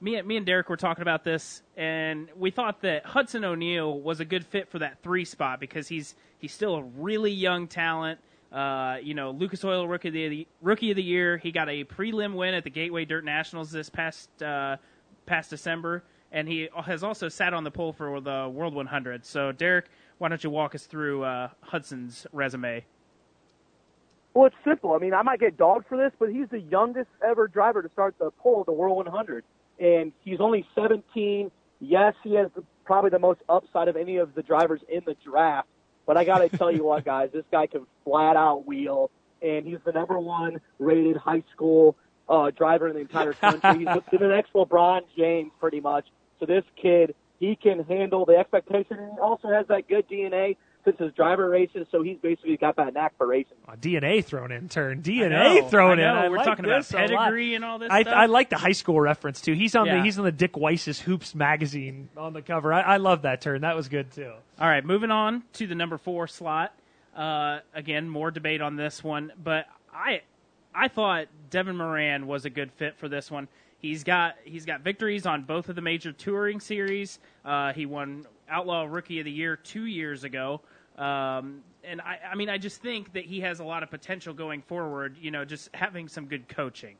me 0.00 0.20
me 0.22 0.36
and 0.36 0.46
Derek 0.46 0.68
were 0.68 0.76
talking 0.76 1.02
about 1.02 1.24
this, 1.24 1.62
and 1.76 2.28
we 2.36 2.50
thought 2.50 2.82
that 2.82 3.04
Hudson 3.04 3.44
O'Neal 3.44 4.00
was 4.00 4.20
a 4.20 4.24
good 4.24 4.46
fit 4.46 4.68
for 4.68 4.78
that 4.78 5.02
three 5.02 5.24
spot 5.24 5.60
because 5.60 5.88
he's 5.88 6.14
he's 6.38 6.52
still 6.52 6.76
a 6.76 6.82
really 6.82 7.32
young 7.32 7.68
talent. 7.68 8.18
Uh, 8.52 8.96
you 9.02 9.14
know, 9.14 9.30
Lucas 9.30 9.64
Oil 9.64 9.86
rookie 9.86 10.08
of 10.08 10.14
the 10.14 10.46
rookie 10.60 10.90
of 10.90 10.96
the 10.96 11.02
year. 11.02 11.36
He 11.36 11.52
got 11.52 11.68
a 11.68 11.84
prelim 11.84 12.34
win 12.34 12.54
at 12.54 12.64
the 12.64 12.70
Gateway 12.70 13.04
Dirt 13.04 13.24
Nationals 13.24 13.70
this 13.70 13.90
past 13.90 14.28
uh, 14.42 14.76
past 15.26 15.50
December, 15.50 16.02
and 16.32 16.48
he 16.48 16.68
has 16.84 17.04
also 17.04 17.28
sat 17.28 17.54
on 17.54 17.62
the 17.64 17.70
pole 17.70 17.92
for 17.92 18.20
the 18.20 18.48
World 18.52 18.74
100. 18.74 19.24
So, 19.24 19.52
Derek, 19.52 19.86
why 20.18 20.28
don't 20.28 20.42
you 20.42 20.50
walk 20.50 20.74
us 20.74 20.86
through 20.86 21.22
uh, 21.24 21.48
Hudson's 21.60 22.26
resume? 22.32 22.84
Well, 24.34 24.46
it's 24.46 24.56
simple. 24.64 24.92
I 24.92 24.98
mean, 24.98 25.12
I 25.12 25.22
might 25.22 25.40
get 25.40 25.56
dogged 25.56 25.86
for 25.88 25.96
this, 25.96 26.12
but 26.18 26.30
he's 26.30 26.48
the 26.50 26.60
youngest 26.60 27.08
ever 27.26 27.48
driver 27.48 27.82
to 27.82 27.88
start 27.88 28.14
the 28.18 28.30
pole 28.30 28.60
of 28.60 28.66
the 28.66 28.72
World 28.72 28.96
100, 28.96 29.44
and 29.80 30.12
he's 30.22 30.40
only 30.40 30.66
17. 30.74 31.50
Yes, 31.80 32.14
he 32.22 32.34
has 32.34 32.50
probably 32.84 33.10
the 33.10 33.18
most 33.18 33.40
upside 33.48 33.88
of 33.88 33.96
any 33.96 34.18
of 34.18 34.34
the 34.34 34.42
drivers 34.42 34.80
in 34.88 35.02
the 35.06 35.16
draft. 35.24 35.68
But 36.06 36.16
I 36.16 36.24
got 36.24 36.38
to 36.38 36.48
tell 36.48 36.70
you 36.70 36.84
what, 36.84 37.04
guys, 37.04 37.30
this 37.32 37.44
guy 37.50 37.66
can 37.66 37.86
flat 38.04 38.36
out 38.36 38.66
wheel, 38.66 39.10
and 39.40 39.66
he's 39.66 39.78
the 39.84 39.92
number 39.92 40.18
one 40.18 40.60
rated 40.78 41.16
high 41.16 41.42
school 41.52 41.96
uh, 42.28 42.50
driver 42.50 42.88
in 42.88 42.94
the 42.94 43.00
entire 43.00 43.32
country. 43.32 43.78
he's 43.78 44.18
the 44.18 44.28
next 44.28 44.52
LeBron 44.52 45.02
James, 45.16 45.50
pretty 45.58 45.80
much. 45.80 46.06
So 46.38 46.46
this 46.46 46.64
kid, 46.80 47.14
he 47.38 47.56
can 47.56 47.84
handle 47.84 48.26
the 48.26 48.36
expectation, 48.36 48.98
and 48.98 49.12
he 49.12 49.18
also 49.18 49.48
has 49.48 49.66
that 49.68 49.88
good 49.88 50.08
DNA 50.08 50.56
since 50.84 50.98
his 50.98 51.12
driver 51.12 51.48
races, 51.48 51.86
so 51.90 52.02
he's 52.02 52.16
basically 52.18 52.56
got 52.56 52.76
that 52.76 52.94
knack 52.94 53.16
for 53.18 53.26
racing. 53.26 53.56
Uh, 53.68 53.72
DNA 53.76 54.24
thrown 54.24 54.50
in 54.52 54.68
turn. 54.68 55.02
DNA 55.02 55.60
know, 55.60 55.68
thrown 55.68 55.90
I 55.90 55.92
in. 55.92 55.98
know. 56.00 56.14
I 56.14 56.28
We're 56.28 56.36
like 56.38 56.46
talking 56.46 56.64
about 56.64 56.78
this 56.80 56.92
pedigree 56.92 57.54
and 57.54 57.64
all 57.64 57.78
this 57.78 57.90
I, 57.90 58.02
stuff. 58.02 58.14
I 58.14 58.26
like 58.26 58.50
the 58.50 58.56
high 58.58 58.72
school 58.72 59.00
reference 59.00 59.40
too. 59.40 59.52
He's 59.52 59.74
on 59.74 59.86
Yeah. 59.86 59.96
the 59.98 60.02
he's 60.04 60.18
on 60.18 60.24
the 60.24 60.32
Dick 60.32 60.56
Weiss's 60.56 61.00
Hoops 61.00 61.34
magazine 61.34 62.08
on 62.16 62.32
the 62.32 62.42
cover. 62.42 62.72
I, 62.72 62.80
I 62.80 62.96
love 62.96 63.22
that 63.22 63.40
turn. 63.40 63.60
That 63.62 63.76
was 63.76 63.88
good 63.88 64.10
too. 64.12 64.32
All 64.58 64.68
right, 64.68 64.84
moving 64.84 65.10
on 65.10 65.42
to 65.54 65.66
the 65.66 65.74
number 65.74 65.98
four 65.98 66.26
slot. 66.26 66.74
Uh, 67.16 67.60
again, 67.74 68.08
more 68.08 68.30
debate 68.30 68.60
on 68.62 68.76
this 68.76 69.02
one, 69.04 69.32
but 69.42 69.66
I 69.92 70.22
I 70.74 70.88
thought 70.88 71.26
Devin 71.50 71.76
Moran 71.76 72.26
was 72.26 72.44
a 72.44 72.50
good 72.50 72.72
fit 72.72 72.96
for 72.96 73.08
this 73.08 73.30
one. 73.30 73.48
He's 73.78 74.04
got 74.04 74.36
he's 74.44 74.64
got 74.66 74.82
victories 74.82 75.26
on 75.26 75.42
both 75.42 75.68
of 75.68 75.74
the 75.76 75.82
major 75.82 76.12
touring 76.12 76.60
series. 76.60 77.18
Uh, 77.44 77.72
he 77.72 77.86
won 77.86 78.26
Outlaw 78.50 78.86
Rookie 78.88 79.18
of 79.20 79.24
the 79.24 79.30
Year 79.30 79.56
two 79.56 79.86
years 79.86 80.24
ago. 80.24 80.60
Um, 80.98 81.62
and 81.84 82.00
I, 82.00 82.18
I 82.32 82.34
mean, 82.34 82.50
I 82.50 82.58
just 82.58 82.82
think 82.82 83.12
that 83.14 83.24
he 83.24 83.40
has 83.40 83.60
a 83.60 83.64
lot 83.64 83.82
of 83.82 83.90
potential 83.90 84.34
going 84.34 84.60
forward. 84.62 85.16
You 85.20 85.30
know, 85.30 85.44
just 85.44 85.70
having 85.74 86.08
some 86.08 86.26
good 86.26 86.48
coaching. 86.48 86.96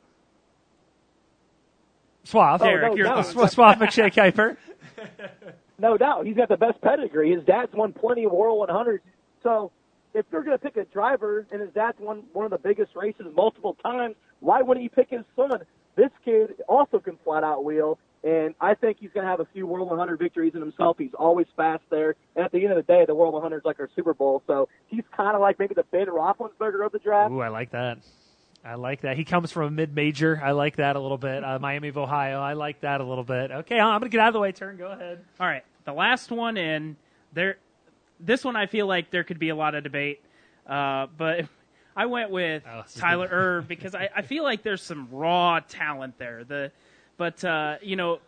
Suave. 2.24 2.60
Derek, 2.60 2.96
you're- 2.96 3.08
no. 3.08 3.22
Sw- 3.22 3.50
Suave 3.52 3.76
McShay 3.78 4.12
Kiper. 4.32 4.56
No 5.78 5.96
doubt, 5.96 6.26
he's 6.26 6.36
got 6.36 6.48
the 6.48 6.56
best 6.58 6.80
pedigree. 6.82 7.32
His 7.34 7.42
dad's 7.44 7.72
won 7.72 7.92
plenty 7.92 8.24
of 8.24 8.32
World 8.32 8.68
100s. 8.68 9.00
So, 9.42 9.70
if 10.12 10.26
you're 10.30 10.42
going 10.42 10.58
to 10.58 10.62
pick 10.62 10.76
a 10.76 10.84
driver 10.86 11.46
and 11.50 11.60
his 11.62 11.70
dad's 11.72 11.98
won 11.98 12.24
one 12.34 12.44
of 12.44 12.50
the 12.50 12.58
biggest 12.58 12.94
races 12.94 13.26
multiple 13.34 13.76
times, 13.82 14.16
why 14.40 14.60
wouldn't 14.60 14.84
you 14.84 14.90
pick 14.90 15.08
his 15.10 15.24
son? 15.36 15.60
This 15.96 16.10
kid 16.24 16.54
also 16.68 16.98
can 16.98 17.16
flat 17.24 17.44
out 17.44 17.64
wheel, 17.64 17.98
and 18.22 18.54
I 18.60 18.74
think 18.74 18.98
he's 19.00 19.10
going 19.12 19.24
to 19.24 19.30
have 19.30 19.40
a 19.40 19.46
few 19.46 19.66
World 19.66 19.88
100 19.88 20.18
victories 20.18 20.54
in 20.54 20.60
himself. 20.60 20.98
He's 20.98 21.14
always 21.14 21.46
fast 21.56 21.82
there, 21.90 22.16
and 22.36 22.44
at 22.44 22.52
the 22.52 22.62
end 22.62 22.72
of 22.72 22.76
the 22.76 22.92
day, 22.92 23.04
the 23.06 23.14
World 23.14 23.32
100 23.34 23.58
is 23.58 23.64
like 23.64 23.80
our 23.80 23.88
Super 23.96 24.12
Bowl. 24.14 24.42
So 24.46 24.68
he's 24.88 25.04
kind 25.16 25.34
of 25.34 25.40
like 25.40 25.58
maybe 25.58 25.74
the 25.74 25.84
Ben 25.84 26.06
Roethlisberger 26.06 26.84
of 26.84 26.92
the 26.92 26.98
draft. 26.98 27.32
Ooh, 27.32 27.40
I 27.40 27.48
like 27.48 27.70
that. 27.70 27.98
I 28.62 28.74
like 28.74 29.02
that. 29.02 29.16
He 29.16 29.24
comes 29.24 29.50
from 29.52 29.68
a 29.68 29.70
mid-major. 29.70 30.38
I 30.44 30.50
like 30.50 30.76
that 30.76 30.96
a 30.96 31.00
little 31.00 31.16
bit. 31.16 31.42
Uh, 31.42 31.58
Miami 31.58 31.88
of 31.88 31.96
Ohio. 31.96 32.40
I 32.40 32.52
like 32.52 32.82
that 32.82 33.00
a 33.00 33.04
little 33.04 33.24
bit. 33.24 33.50
Okay, 33.50 33.80
I'm 33.80 34.00
going 34.00 34.02
to 34.02 34.08
get 34.10 34.20
out 34.20 34.28
of 34.28 34.34
the 34.34 34.40
way. 34.40 34.52
Turn. 34.52 34.76
Go 34.76 34.88
ahead. 34.88 35.24
All 35.38 35.46
right, 35.46 35.64
the 35.84 35.94
last 35.94 36.30
one 36.30 36.56
in 36.58 36.96
there. 37.32 37.56
This 38.18 38.44
one 38.44 38.54
I 38.54 38.66
feel 38.66 38.86
like 38.86 39.10
there 39.10 39.24
could 39.24 39.38
be 39.38 39.48
a 39.48 39.56
lot 39.56 39.74
of 39.74 39.82
debate, 39.82 40.22
uh, 40.66 41.06
but 41.16 41.46
I 41.96 42.04
went 42.04 42.30
with 42.30 42.64
this 42.64 42.94
is 42.94 43.00
Tyler 43.00 43.28
good. 43.28 43.34
Erb 43.34 43.68
because 43.68 43.94
I, 43.94 44.10
I 44.14 44.22
feel 44.22 44.44
like 44.44 44.62
there's 44.62 44.82
some 44.82 45.08
raw 45.10 45.60
talent 45.60 46.18
there. 46.18 46.44
The 46.44 46.70
but 47.20 47.44
uh, 47.44 47.76
you 47.82 47.96
know 47.96 48.18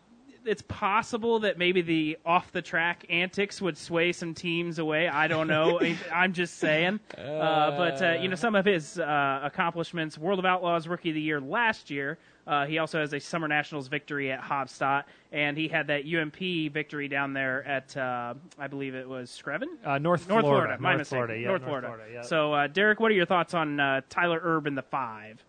it's 0.44 0.62
possible 0.68 1.38
that 1.38 1.56
maybe 1.56 1.80
the 1.80 2.18
off 2.26 2.52
the 2.52 2.60
track 2.60 3.06
antics 3.08 3.62
would 3.62 3.78
sway 3.78 4.12
some 4.12 4.34
teams 4.34 4.78
away. 4.78 5.08
I 5.08 5.28
don't 5.28 5.46
know. 5.46 5.80
I'm 6.12 6.34
just 6.34 6.58
saying. 6.58 7.00
Uh, 7.16 7.70
but 7.70 8.02
uh, 8.02 8.18
you 8.20 8.28
know 8.28 8.34
some 8.34 8.54
of 8.54 8.66
his 8.66 8.98
uh, 8.98 9.40
accomplishments: 9.42 10.18
World 10.18 10.38
of 10.38 10.44
Outlaws 10.44 10.86
Rookie 10.86 11.08
of 11.08 11.14
the 11.14 11.22
Year 11.22 11.40
last 11.40 11.88
year. 11.90 12.18
Uh, 12.46 12.66
he 12.66 12.76
also 12.76 13.00
has 13.00 13.14
a 13.14 13.20
Summer 13.20 13.48
Nationals 13.48 13.88
victory 13.88 14.30
at 14.30 14.42
Hobstadt, 14.42 15.04
and 15.30 15.56
he 15.56 15.68
had 15.68 15.86
that 15.86 16.02
UMP 16.04 16.72
victory 16.72 17.08
down 17.08 17.32
there 17.32 17.64
at, 17.64 17.96
uh, 17.96 18.34
I 18.58 18.66
believe 18.66 18.96
it 18.96 19.08
was 19.08 19.30
Screven? 19.30 19.68
Uh, 19.84 19.98
North 19.98 20.28
North 20.28 20.42
Florida. 20.42 20.76
My 20.80 20.90
North 20.90 20.98
mistake. 20.98 21.16
Florida, 21.18 21.38
yeah, 21.38 21.46
North, 21.46 21.62
North 21.62 21.70
Florida. 21.70 21.86
Florida, 21.86 22.12
yeah. 22.12 22.22
So, 22.22 22.52
uh, 22.52 22.66
Derek, 22.66 22.98
what 22.98 23.12
are 23.12 23.14
your 23.14 23.26
thoughts 23.26 23.54
on 23.54 23.78
uh, 23.78 24.00
Tyler 24.10 24.40
Erb 24.42 24.66
in 24.66 24.74
the 24.74 24.82
five? 24.82 25.42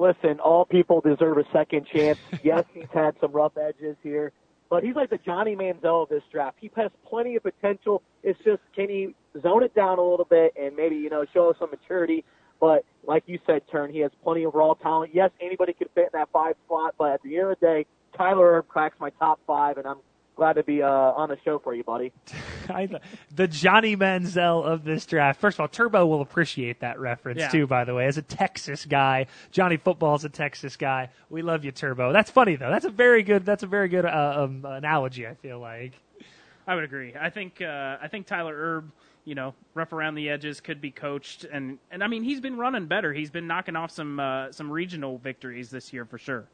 Listen, 0.00 0.40
all 0.40 0.64
people 0.64 1.02
deserve 1.02 1.36
a 1.36 1.44
second 1.52 1.86
chance. 1.86 2.18
yes, 2.42 2.64
he's 2.72 2.88
had 2.90 3.14
some 3.20 3.32
rough 3.32 3.52
edges 3.58 3.96
here, 4.02 4.32
but 4.70 4.82
he's 4.82 4.94
like 4.94 5.10
the 5.10 5.18
Johnny 5.18 5.54
Manziel 5.54 6.04
of 6.04 6.08
this 6.08 6.22
draft. 6.32 6.56
He 6.58 6.70
has 6.74 6.90
plenty 7.06 7.36
of 7.36 7.42
potential. 7.42 8.02
It's 8.22 8.38
just 8.42 8.62
can 8.74 8.88
he 8.88 9.14
zone 9.42 9.62
it 9.62 9.74
down 9.74 9.98
a 9.98 10.02
little 10.02 10.24
bit 10.24 10.54
and 10.58 10.74
maybe 10.74 10.96
you 10.96 11.10
know 11.10 11.26
show 11.34 11.54
some 11.58 11.68
maturity. 11.70 12.24
But 12.60 12.86
like 13.06 13.24
you 13.26 13.38
said, 13.46 13.60
Turn, 13.70 13.92
he 13.92 13.98
has 13.98 14.10
plenty 14.24 14.44
of 14.44 14.54
raw 14.54 14.72
talent. 14.72 15.14
Yes, 15.14 15.32
anybody 15.38 15.74
could 15.74 15.90
fit 15.94 16.04
in 16.04 16.18
that 16.18 16.30
five 16.32 16.54
slot, 16.66 16.94
but 16.98 17.12
at 17.12 17.22
the 17.22 17.36
end 17.36 17.50
of 17.50 17.60
the 17.60 17.66
day, 17.66 17.86
Tyler 18.16 18.52
Erb 18.54 18.68
cracks 18.68 18.96
my 19.00 19.10
top 19.10 19.38
five, 19.46 19.76
and 19.76 19.86
I'm 19.86 19.98
glad 20.40 20.54
to 20.54 20.62
be 20.62 20.82
uh, 20.82 20.88
on 20.88 21.28
the 21.28 21.36
show 21.44 21.58
for 21.58 21.74
you, 21.74 21.84
buddy. 21.84 22.10
I, 22.70 22.88
the 23.30 23.46
Johnny 23.46 23.94
Manziel 23.94 24.64
of 24.64 24.84
this 24.84 25.04
draft. 25.04 25.38
First 25.38 25.56
of 25.56 25.60
all, 25.60 25.68
Turbo 25.68 26.06
will 26.06 26.22
appreciate 26.22 26.80
that 26.80 26.98
reference 26.98 27.40
Yeah. 27.40 27.48
too. 27.50 27.66
By 27.66 27.84
the 27.84 27.94
way, 27.94 28.06
as 28.06 28.16
a 28.16 28.22
Texas 28.22 28.86
guy, 28.86 29.26
Johnny 29.50 29.76
Football 29.76 30.14
is 30.14 30.24
a 30.24 30.30
Texas 30.30 30.78
guy. 30.78 31.10
We 31.28 31.42
love 31.42 31.62
you, 31.62 31.72
Turbo. 31.72 32.10
That's 32.14 32.30
funny 32.30 32.56
though. 32.56 32.70
That's 32.70 32.86
a 32.86 32.90
very 32.90 33.22
good. 33.22 33.44
That's 33.44 33.64
a 33.64 33.66
very 33.66 33.88
good 33.88 34.06
uh, 34.06 34.44
um, 34.44 34.64
analogy. 34.64 35.26
I 35.26 35.34
feel 35.34 35.58
like. 35.58 35.92
I 36.66 36.74
would 36.74 36.84
agree. 36.84 37.12
I 37.20 37.28
think 37.28 37.60
uh, 37.60 37.98
I 38.00 38.08
think 38.08 38.26
Tyler 38.26 38.54
Erb, 38.56 38.92
you 39.26 39.34
know, 39.34 39.52
rough 39.74 39.92
around 39.92 40.14
the 40.14 40.30
edges, 40.30 40.62
could 40.62 40.80
be 40.80 40.90
coached, 40.90 41.44
and 41.44 41.78
and 41.90 42.02
I 42.02 42.06
mean 42.06 42.22
he's 42.22 42.40
been 42.40 42.56
running 42.56 42.86
better. 42.86 43.12
He's 43.12 43.30
been 43.30 43.46
knocking 43.46 43.76
off 43.76 43.90
some 43.90 44.18
uh, 44.18 44.52
some 44.52 44.70
regional 44.70 45.18
victories 45.18 45.68
this 45.68 45.92
year 45.92 46.06
for 46.06 46.16
sure. 46.16 46.46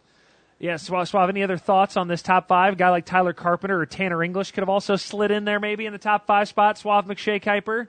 Yeah, 0.59 0.77
Suave, 0.77 1.09
Suave, 1.09 1.29
any 1.29 1.43
other 1.43 1.59
thoughts 1.59 1.97
on 1.97 2.09
this 2.09 2.23
top 2.23 2.49
five? 2.49 2.73
A 2.75 2.77
guy 2.77 2.89
like 2.89 3.05
Tyler 3.05 3.35
Carpenter 3.35 3.79
or 3.79 3.87
Tanner 3.87 4.23
English 4.23 4.53
could 4.53 4.63
have 4.63 4.71
also 4.71 4.97
slid 4.97 5.31
in 5.31 5.45
there 5.45 5.61
maybe 5.61 5.85
in 5.85 5.93
the 5.93 5.99
top 5.99 6.27
five 6.27 6.49
spot. 6.49 6.79
Suave 6.79 7.07
McShay 7.07 7.43
Kiper. 7.43 7.89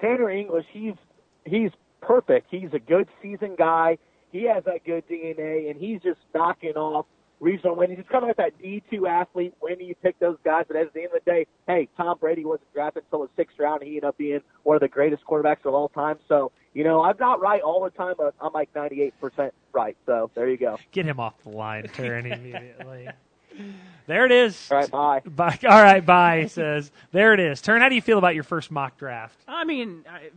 Tanner 0.00 0.30
English, 0.30 0.64
he's 0.72 0.94
he's 1.44 1.70
perfect. 2.00 2.46
He's 2.50 2.72
a 2.72 2.78
good 2.78 3.06
seasoned 3.20 3.58
guy. 3.58 3.98
He 4.32 4.44
has 4.44 4.64
that 4.64 4.84
good 4.84 5.06
DNA, 5.08 5.70
and 5.70 5.78
he's 5.78 6.00
just 6.00 6.20
knocking 6.34 6.74
off 6.76 7.04
regional 7.40 7.74
wins. 7.74 7.96
He's 7.96 8.06
kind 8.10 8.22
of 8.24 8.28
like 8.28 8.36
that 8.36 8.58
D2 8.62 9.08
athlete. 9.08 9.54
When 9.60 9.78
do 9.78 9.84
you 9.84 9.94
pick 9.96 10.18
those 10.18 10.36
guys? 10.44 10.66
But 10.68 10.76
at 10.76 10.92
the 10.92 11.00
end 11.00 11.10
of 11.14 11.24
the 11.24 11.30
day, 11.30 11.46
hey, 11.66 11.88
Tom 11.96 12.18
Brady 12.18 12.44
wasn't 12.44 12.72
drafted 12.72 13.04
until 13.04 13.26
the 13.26 13.30
sixth 13.36 13.58
round. 13.58 13.82
He 13.82 13.88
ended 13.90 14.04
up 14.04 14.18
being 14.18 14.40
one 14.62 14.76
of 14.76 14.80
the 14.80 14.88
greatest 14.88 15.24
quarterbacks 15.24 15.64
of 15.64 15.74
all 15.74 15.88
time. 15.88 16.18
So, 16.28 16.52
you 16.74 16.84
know, 16.84 17.02
I'm 17.02 17.16
not 17.18 17.40
right 17.40 17.62
all 17.62 17.82
the 17.82 17.90
time, 17.90 18.14
but 18.16 18.34
I'm 18.40 18.52
like 18.52 18.72
98% 18.74 19.50
right. 19.72 19.96
So 20.06 20.30
there 20.34 20.48
you 20.48 20.56
go. 20.56 20.78
Get 20.92 21.06
him 21.06 21.18
off 21.18 21.42
the 21.42 21.50
line, 21.50 21.84
Turn 21.88 22.26
immediately. 22.26 23.08
There 24.06 24.26
it 24.26 24.32
is. 24.32 24.68
All 24.70 24.78
right, 24.78 24.90
bye. 24.90 25.20
Bye. 25.24 25.58
All 25.68 25.82
right, 25.82 26.04
bye. 26.04 26.42
He 26.42 26.48
says 26.48 26.90
there 27.12 27.34
it 27.34 27.40
is. 27.40 27.60
Turn. 27.60 27.80
How 27.80 27.88
do 27.88 27.94
you 27.94 28.00
feel 28.02 28.18
about 28.18 28.34
your 28.34 28.44
first 28.44 28.70
mock 28.70 28.96
draft? 28.96 29.36
I 29.46 29.64
mean, 29.64 30.04
I, 30.08 30.30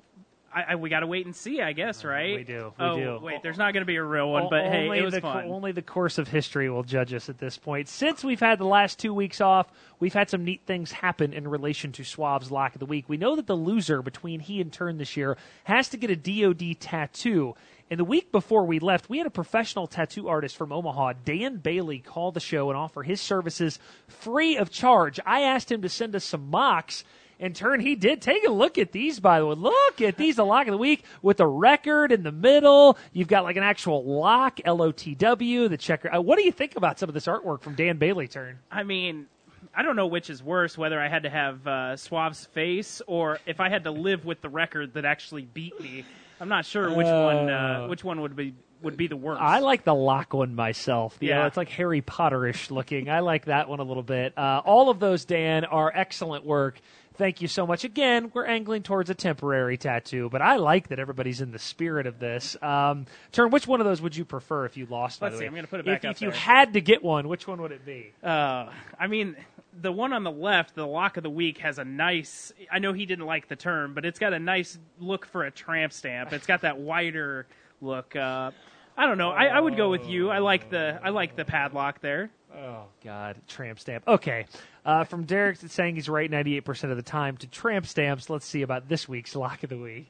I, 0.53 0.63
I 0.69 0.75
we 0.75 0.89
got 0.89 1.01
to 1.01 1.07
wait 1.07 1.25
and 1.25 1.35
see, 1.35 1.61
I 1.61 1.73
guess, 1.73 2.03
uh, 2.03 2.09
right? 2.09 2.35
we 2.35 2.43
do, 2.43 2.73
we 2.77 2.85
oh, 2.85 2.95
do. 2.95 3.25
wait, 3.25 3.41
there's 3.43 3.57
not 3.57 3.73
going 3.73 3.81
to 3.81 3.87
be 3.87 3.95
a 3.95 4.03
real 4.03 4.29
one, 4.29 4.43
O- 4.43 4.49
but 4.49 4.65
hey, 4.65 4.89
it 4.97 5.03
was 5.03 5.13
the, 5.13 5.21
fun. 5.21 5.45
Only 5.45 5.71
the 5.71 5.81
course 5.81 6.17
of 6.17 6.27
history 6.27 6.69
will 6.69 6.83
judge 6.83 7.13
us 7.13 7.29
at 7.29 7.39
this 7.39 7.57
point. 7.57 7.87
Since 7.87 8.23
we've 8.23 8.39
had 8.39 8.59
the 8.59 8.65
last 8.65 8.99
two 8.99 9.13
weeks 9.13 9.41
off, 9.41 9.67
we've 9.99 10.13
had 10.13 10.29
some 10.29 10.43
neat 10.43 10.61
things 10.65 10.91
happen 10.91 11.33
in 11.33 11.47
relation 11.47 11.91
to 11.93 12.03
Suave's 12.03 12.51
Lock 12.51 12.75
of 12.75 12.79
the 12.79 12.85
Week. 12.85 13.05
We 13.07 13.17
know 13.17 13.35
that 13.35 13.47
the 13.47 13.55
loser 13.55 14.01
between 14.01 14.39
he 14.39 14.61
and 14.61 14.71
Turn 14.71 14.97
this 14.97 15.17
year 15.17 15.37
has 15.63 15.89
to 15.89 15.97
get 15.97 16.09
a 16.09 16.15
DoD 16.15 16.79
tattoo. 16.79 17.55
And 17.89 17.99
the 17.99 18.05
week 18.05 18.31
before 18.31 18.65
we 18.65 18.79
left, 18.79 19.09
we 19.09 19.17
had 19.19 19.27
a 19.27 19.31
professional 19.31 19.87
tattoo 19.87 20.27
artist 20.27 20.55
from 20.55 20.71
Omaha, 20.71 21.13
Dan 21.25 21.57
Bailey, 21.57 21.99
call 21.99 22.31
the 22.31 22.39
show 22.39 22.69
and 22.69 22.77
offer 22.77 23.03
his 23.03 23.21
services 23.21 23.77
free 24.07 24.57
of 24.57 24.71
charge. 24.71 25.19
I 25.25 25.41
asked 25.41 25.71
him 25.71 25.81
to 25.83 25.89
send 25.89 26.15
us 26.15 26.23
some 26.23 26.49
mocks. 26.49 27.03
In 27.39 27.53
turn, 27.53 27.79
he 27.79 27.95
did. 27.95 28.21
Take 28.21 28.45
a 28.47 28.51
look 28.51 28.77
at 28.77 28.91
these, 28.91 29.19
by 29.19 29.39
the 29.39 29.45
way. 29.47 29.55
Look 29.55 30.01
at 30.01 30.17
these, 30.17 30.37
the 30.37 30.45
lock 30.45 30.67
of 30.67 30.71
the 30.71 30.77
week 30.77 31.03
with 31.21 31.37
the 31.37 31.47
record 31.47 32.11
in 32.11 32.23
the 32.23 32.31
middle. 32.31 32.97
You've 33.11 33.27
got 33.27 33.43
like 33.43 33.57
an 33.57 33.63
actual 33.63 34.03
lock, 34.05 34.59
L 34.63 34.81
O 34.81 34.91
T 34.91 35.13
W, 35.15 35.67
the 35.67 35.77
checker. 35.77 36.13
Uh, 36.13 36.21
what 36.21 36.37
do 36.37 36.45
you 36.45 36.51
think 36.51 36.75
about 36.75 36.99
some 36.99 37.09
of 37.09 37.13
this 37.13 37.25
artwork 37.25 37.61
from 37.61 37.75
Dan 37.75 37.97
Bailey? 37.97 38.27
Turn. 38.27 38.59
I 38.71 38.83
mean, 38.83 39.25
I 39.75 39.81
don't 39.81 39.95
know 39.95 40.07
which 40.07 40.29
is 40.29 40.41
worse, 40.43 40.77
whether 40.77 41.01
I 41.01 41.07
had 41.09 41.23
to 41.23 41.29
have 41.29 41.65
uh, 41.67 41.71
Suave's 41.95 42.45
face 42.45 43.01
or 43.07 43.39
if 43.45 43.59
I 43.59 43.69
had 43.69 43.83
to 43.85 43.91
live 43.91 44.23
with 44.25 44.41
the 44.41 44.49
record 44.49 44.93
that 44.93 45.03
actually 45.03 45.43
beat 45.43 45.79
me. 45.81 46.05
I'm 46.39 46.49
not 46.49 46.65
sure 46.65 46.89
which 46.93 47.07
one 47.07 47.49
uh, 47.49 47.81
Uh, 47.83 47.87
which 47.87 48.03
one 48.03 48.21
would 48.21 48.35
be 48.35 48.53
would 48.81 48.97
be 48.97 49.07
the 49.07 49.15
worst. 49.15 49.41
I 49.41 49.59
like 49.59 49.85
the 49.85 49.95
lock 49.95 50.33
one 50.33 50.55
myself. 50.55 51.21
Know, 51.21 51.27
Yeah. 51.29 51.47
it's 51.47 51.55
like 51.55 51.69
Harry 51.69 52.01
Potterish 52.01 52.69
looking. 52.69 53.09
I 53.09 53.21
like 53.21 53.45
that 53.45 53.69
one 53.69 53.79
a 53.79 53.83
little 53.83 54.03
bit. 54.03 54.37
Uh, 54.37 54.61
all 54.65 54.89
of 54.89 54.99
those, 54.99 55.23
Dan, 55.23 55.63
are 55.63 55.89
excellent 55.95 56.45
work. 56.45 56.81
Thank 57.15 57.41
you 57.41 57.47
so 57.47 57.67
much. 57.67 57.83
Again, 57.83 58.31
we're 58.33 58.45
angling 58.45 58.81
towards 58.83 59.09
a 59.09 59.13
temporary 59.15 59.77
tattoo, 59.77 60.29
but 60.31 60.41
I 60.41 60.55
like 60.55 60.87
that 60.89 60.99
everybody's 60.99 61.41
in 61.41 61.51
the 61.51 61.59
spirit 61.59 62.07
of 62.07 62.19
this. 62.19 62.57
Um, 62.61 63.05
Turn, 63.31 63.51
which 63.51 63.67
one 63.67 63.79
of 63.81 63.85
those 63.85 64.01
would 64.01 64.15
you 64.15 64.25
prefer 64.25 64.65
if 64.65 64.77
you 64.77 64.87
lost? 64.87 65.21
Let's 65.21 65.37
see? 65.37 65.45
I'm 65.45 65.53
gonna 65.53 65.67
put 65.67 65.79
it 65.79 65.87
If- 65.87 66.01
back 66.01 66.05
up 66.05 66.15
If 66.15 66.21
you 66.21 66.31
there. 66.31 66.39
had 66.39 66.73
to 66.73 66.81
get 66.81 67.03
one, 67.03 67.27
which 67.27 67.47
one 67.47 67.61
would 67.61 67.71
it 67.71 67.85
be? 67.85 68.13
Uh, 68.23 68.69
I 68.99 69.07
mean, 69.07 69.35
the 69.79 69.91
one 69.91 70.11
on 70.13 70.23
the 70.23 70.31
left, 70.31 70.75
the 70.75 70.87
lock 70.87 71.17
of 71.17 71.23
the 71.23 71.29
week, 71.29 71.59
has 71.59 71.77
a 71.77 71.85
nice. 71.85 72.51
I 72.71 72.79
know 72.79 72.93
he 72.93 73.05
didn't 73.05 73.25
like 73.25 73.47
the 73.47 73.55
term, 73.55 73.93
but 73.93 74.05
it's 74.05 74.19
got 74.19 74.33
a 74.33 74.39
nice 74.39 74.77
look 74.99 75.25
for 75.27 75.43
a 75.45 75.51
tramp 75.51 75.93
stamp. 75.93 76.33
It's 76.33 76.45
got 76.47 76.61
that 76.61 76.79
wider 76.79 77.45
look. 77.81 78.15
Uh, 78.15 78.51
I 78.97 79.05
don't 79.07 79.17
know. 79.17 79.31
I, 79.31 79.45
I 79.45 79.59
would 79.59 79.75
go 79.77 79.89
with 79.89 80.07
you. 80.07 80.29
I 80.29 80.39
like 80.39 80.69
the 80.69 80.99
I 81.03 81.09
like 81.09 81.35
the 81.35 81.45
padlock 81.45 82.01
there. 82.01 82.29
Oh 82.55 82.83
God, 83.03 83.37
tramp 83.47 83.79
stamp. 83.79 84.07
Okay, 84.07 84.45
uh, 84.85 85.03
from 85.03 85.23
Derek 85.23 85.57
saying 85.57 85.95
he's 85.95 86.09
right 86.09 86.29
98% 86.29 86.91
of 86.91 86.97
the 86.97 87.03
time 87.03 87.37
to 87.37 87.47
tramp 87.47 87.85
stamps. 87.85 88.29
Let's 88.29 88.45
see 88.45 88.61
about 88.61 88.89
this 88.89 89.07
week's 89.07 89.35
lock 89.35 89.63
of 89.63 89.69
the 89.69 89.77
week. 89.77 90.09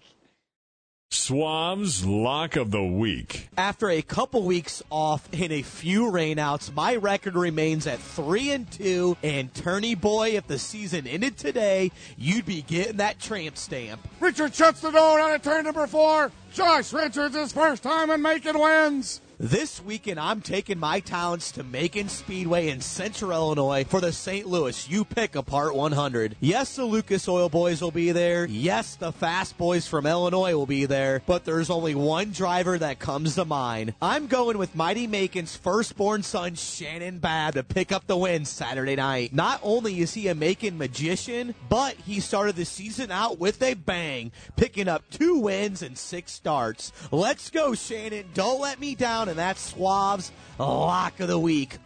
Suave's 1.13 2.03
Lock 2.03 2.55
of 2.55 2.71
the 2.71 2.83
Week. 2.83 3.47
After 3.55 3.87
a 3.87 4.01
couple 4.01 4.41
weeks 4.41 4.81
off 4.89 5.29
and 5.31 5.51
a 5.51 5.61
few 5.61 6.05
rainouts, 6.05 6.73
my 6.73 6.95
record 6.95 7.35
remains 7.35 7.85
at 7.85 7.99
three 7.99 8.49
and 8.49 8.69
two. 8.71 9.15
And 9.21 9.53
Turney 9.53 9.93
boy, 9.93 10.29
if 10.31 10.47
the 10.47 10.57
season 10.57 11.05
ended 11.05 11.37
today, 11.37 11.91
you'd 12.17 12.47
be 12.47 12.63
getting 12.63 12.97
that 12.97 13.19
tramp 13.19 13.57
stamp. 13.57 14.01
Richard 14.19 14.55
shuts 14.55 14.81
the 14.81 14.89
door 14.89 15.19
on 15.19 15.31
a 15.33 15.39
turn 15.39 15.65
number 15.65 15.85
four. 15.85 16.31
Josh 16.51 16.91
Richards, 16.91 17.35
his 17.35 17.53
first 17.53 17.83
time 17.83 18.09
in 18.09 18.21
making 18.23 18.59
wins. 18.59 19.21
This 19.43 19.83
weekend, 19.83 20.21
I'm 20.21 20.39
taking 20.39 20.79
my 20.79 21.01
talents 21.01 21.51
to 21.51 21.65
Macon 21.65 22.07
Speedway 22.07 22.69
in 22.69 22.79
Central 22.79 23.31
Illinois 23.31 23.83
for 23.83 23.99
the 23.99 24.13
St. 24.13 24.47
Louis 24.47 24.89
You 24.89 25.03
Pick 25.03 25.35
a 25.35 25.43
Part 25.43 25.75
100. 25.75 26.37
Yes, 26.39 26.77
the 26.77 26.85
Lucas 26.85 27.27
Oil 27.27 27.49
Boys 27.49 27.81
will 27.81 27.91
be 27.91 28.13
there. 28.13 28.45
Yes, 28.45 28.95
the 28.95 29.11
Fast 29.11 29.57
Boys 29.57 29.85
from 29.85 30.05
Illinois 30.05 30.55
will 30.55 30.65
be 30.65 30.85
there. 30.85 31.21
But 31.25 31.43
there's 31.43 31.69
only 31.69 31.93
one 31.93 32.31
driver 32.31 32.77
that 32.77 32.99
comes 32.99 33.35
to 33.35 33.43
mind. 33.43 33.95
I'm 34.01 34.27
going 34.27 34.57
with 34.57 34.77
Mighty 34.77 35.07
Macon's 35.07 35.57
firstborn 35.57 36.23
son, 36.23 36.55
Shannon 36.55 37.19
Babb, 37.19 37.55
to 37.55 37.63
pick 37.63 37.91
up 37.91 38.07
the 38.07 38.15
win 38.15 38.45
Saturday 38.45 38.95
night. 38.95 39.33
Not 39.33 39.59
only 39.61 39.99
is 39.99 40.13
he 40.13 40.29
a 40.29 40.35
Macon 40.35 40.77
magician, 40.77 41.53
but 41.67 41.95
he 41.95 42.21
started 42.21 42.55
the 42.55 42.63
season 42.63 43.11
out 43.11 43.39
with 43.39 43.61
a 43.61 43.73
bang, 43.73 44.31
picking 44.55 44.87
up 44.87 45.03
two 45.09 45.37
wins 45.39 45.81
and 45.81 45.97
six 45.97 46.31
starts. 46.31 46.93
Let's 47.11 47.49
go, 47.49 47.75
Shannon. 47.75 48.27
Don't 48.33 48.61
let 48.61 48.79
me 48.79 48.95
down 48.95 49.32
and 49.33 49.39
that's 49.39 49.73
Suave's 49.73 50.31
Lock 50.59 51.19
of 51.19 51.27
the 51.27 51.39
Week. 51.39 51.79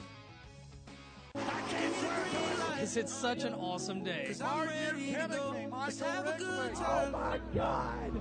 It's 2.93 3.13
such 3.13 3.45
an 3.45 3.53
awesome 3.53 4.03
day. 4.03 4.35
Oh 4.41 4.43
my 7.13 7.39
God. 7.55 8.11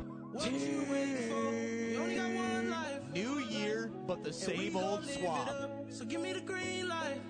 New 3.12 3.38
year, 3.40 3.90
but 4.06 4.22
the 4.22 4.32
same 4.32 4.76
old 4.76 5.04
Suave. 5.04 5.70
So 5.88 6.04
give 6.04 6.20
me 6.20 6.32
the 6.32 6.40
green 6.40 6.86
light. 6.88 7.20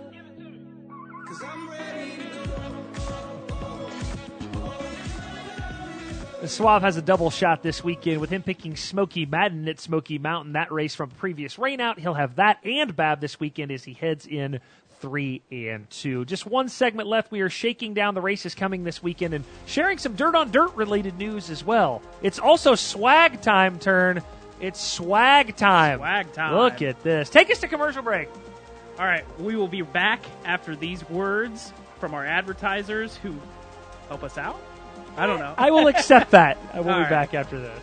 Cause 1.26 1.42
I'm 1.42 1.70
ready 1.70 2.16
to 2.16 2.48
go. 2.48 2.86
Suave 6.50 6.82
has 6.82 6.96
a 6.96 7.02
double 7.02 7.30
shot 7.30 7.62
this 7.62 7.82
weekend 7.82 8.20
with 8.20 8.30
him 8.30 8.42
picking 8.42 8.76
Smoky 8.76 9.26
Madden 9.26 9.68
at 9.68 9.80
Smoky 9.80 10.18
Mountain. 10.18 10.52
That 10.52 10.72
race 10.72 10.94
from 10.94 11.10
previous 11.10 11.56
rainout. 11.56 11.98
He'll 11.98 12.14
have 12.14 12.36
that 12.36 12.58
and 12.64 12.94
Babb 12.94 13.20
this 13.20 13.40
weekend 13.40 13.72
as 13.72 13.84
he 13.84 13.94
heads 13.94 14.26
in 14.26 14.60
three 15.00 15.42
and 15.50 15.88
two. 15.90 16.24
Just 16.24 16.46
one 16.46 16.68
segment 16.68 17.08
left. 17.08 17.30
We 17.30 17.40
are 17.40 17.50
shaking 17.50 17.94
down 17.94 18.14
the 18.14 18.20
races 18.20 18.54
coming 18.54 18.84
this 18.84 19.02
weekend 19.02 19.34
and 19.34 19.44
sharing 19.66 19.98
some 19.98 20.14
dirt 20.14 20.34
on 20.34 20.50
dirt 20.50 20.74
related 20.74 21.18
news 21.18 21.50
as 21.50 21.64
well. 21.64 22.02
It's 22.22 22.38
also 22.38 22.74
swag 22.74 23.40
time 23.40 23.78
turn. 23.78 24.22
It's 24.60 24.80
swag 24.80 25.56
time. 25.56 25.98
Swag 25.98 26.32
time. 26.32 26.54
Look 26.54 26.82
at 26.82 27.02
this. 27.02 27.30
Take 27.30 27.50
us 27.50 27.60
to 27.60 27.68
commercial 27.68 28.02
break. 28.02 28.28
All 28.98 29.04
right, 29.04 29.24
we 29.38 29.56
will 29.56 29.68
be 29.68 29.82
back 29.82 30.24
after 30.44 30.74
these 30.74 31.06
words 31.10 31.72
from 32.00 32.14
our 32.14 32.24
advertisers 32.24 33.16
who 33.16 33.34
help 34.08 34.22
us 34.22 34.38
out. 34.38 34.58
I 35.16 35.26
don't 35.26 35.38
know. 35.38 35.54
I 35.56 35.70
will 35.70 35.86
accept 35.88 36.32
that. 36.32 36.58
I 36.72 36.80
will 36.80 36.90
All 36.90 36.96
be 36.96 37.02
right. 37.02 37.10
back 37.10 37.34
after 37.34 37.58
this. 37.58 37.80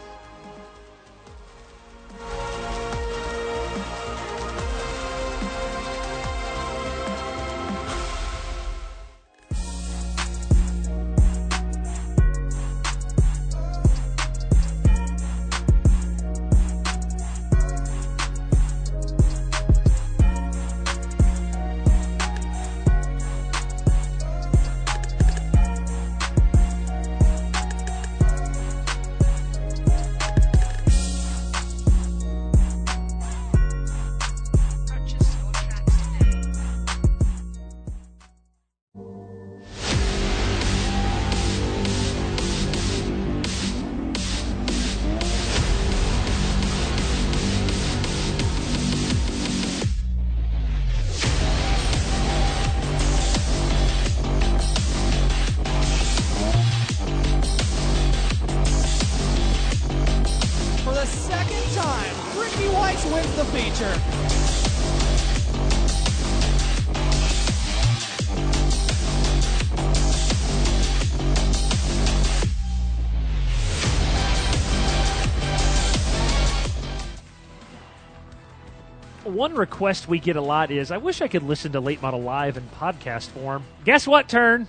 One 79.43 79.55
request 79.55 80.07
we 80.07 80.19
get 80.19 80.37
a 80.37 80.41
lot 80.41 80.71
is 80.71 80.89
I 80.89 80.95
wish 80.95 81.21
I 81.21 81.27
could 81.27 81.43
listen 81.43 81.73
to 81.73 81.81
Late 81.81 82.01
Model 82.01 82.21
Live 82.21 82.55
in 82.55 82.63
podcast 82.79 83.27
form. 83.27 83.65
Guess 83.83 84.07
what, 84.07 84.29
Turn? 84.29 84.67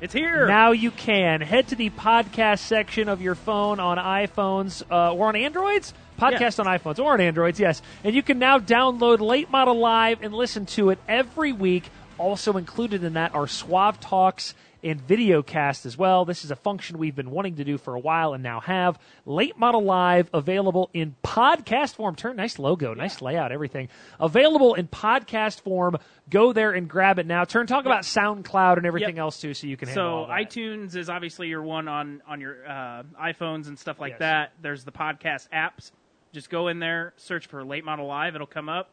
It's 0.00 0.14
here. 0.14 0.46
Now 0.46 0.70
you 0.70 0.92
can. 0.92 1.40
Head 1.40 1.66
to 1.70 1.74
the 1.74 1.90
podcast 1.90 2.60
section 2.60 3.08
of 3.08 3.20
your 3.20 3.34
phone 3.34 3.80
on 3.80 3.98
iPhones 3.98 4.84
uh, 4.88 5.12
or 5.12 5.26
on 5.26 5.34
Androids. 5.34 5.94
Podcast 6.16 6.40
Yes. 6.40 6.58
on 6.60 6.66
iPhones 6.66 7.00
or 7.00 7.14
on 7.14 7.20
Androids, 7.20 7.58
yes. 7.58 7.82
And 8.04 8.14
you 8.14 8.22
can 8.22 8.38
now 8.38 8.60
download 8.60 9.18
Late 9.18 9.50
Model 9.50 9.80
Live 9.80 10.22
and 10.22 10.32
listen 10.32 10.64
to 10.66 10.90
it 10.90 11.00
every 11.08 11.50
week. 11.50 11.90
Also 12.16 12.56
included 12.56 13.02
in 13.02 13.14
that 13.14 13.34
are 13.34 13.48
Suave 13.48 13.98
Talks 13.98 14.54
and 14.84 15.00
video 15.00 15.42
cast 15.42 15.86
as 15.86 15.96
well. 15.96 16.24
This 16.24 16.44
is 16.44 16.50
a 16.50 16.56
function 16.56 16.98
we've 16.98 17.16
been 17.16 17.30
wanting 17.30 17.56
to 17.56 17.64
do 17.64 17.78
for 17.78 17.94
a 17.94 17.98
while 17.98 18.34
and 18.34 18.42
now 18.42 18.60
have. 18.60 18.98
Late 19.26 19.58
Model 19.58 19.82
Live 19.82 20.28
available 20.34 20.90
in 20.92 21.16
podcast 21.24 21.94
form. 21.94 22.14
Turn 22.14 22.36
nice 22.36 22.58
logo, 22.58 22.94
nice 22.94 23.20
layout, 23.22 23.50
everything. 23.50 23.88
Available 24.20 24.74
in 24.74 24.86
podcast 24.86 25.62
form. 25.62 25.96
Go 26.30 26.52
there 26.52 26.72
and 26.72 26.88
grab 26.88 27.18
it 27.18 27.26
now. 27.26 27.44
Turn 27.44 27.66
talk 27.66 27.86
about 27.86 28.02
SoundCloud 28.02 28.76
and 28.76 28.86
everything 28.86 29.18
else 29.18 29.40
too, 29.40 29.54
so 29.54 29.66
you 29.66 29.76
can 29.76 29.88
handle 29.88 30.26
So 30.26 30.30
iTunes 30.32 30.94
is 30.94 31.08
obviously 31.08 31.48
your 31.48 31.62
one 31.62 31.88
on 31.88 32.22
on 32.28 32.40
your 32.40 32.64
uh, 32.68 33.02
iPhones 33.20 33.66
and 33.68 33.78
stuff 33.78 33.98
like 33.98 34.12
Yes. 34.12 34.18
that. 34.20 34.52
There's 34.62 34.84
the 34.84 34.92
podcast 34.92 35.48
apps. 35.48 35.90
Just 36.32 36.50
go 36.50 36.68
in 36.68 36.78
there, 36.78 37.14
search 37.16 37.46
for 37.46 37.64
Late 37.64 37.84
Model 37.84 38.06
Live. 38.06 38.34
It'll 38.34 38.46
come 38.46 38.68
up. 38.68 38.90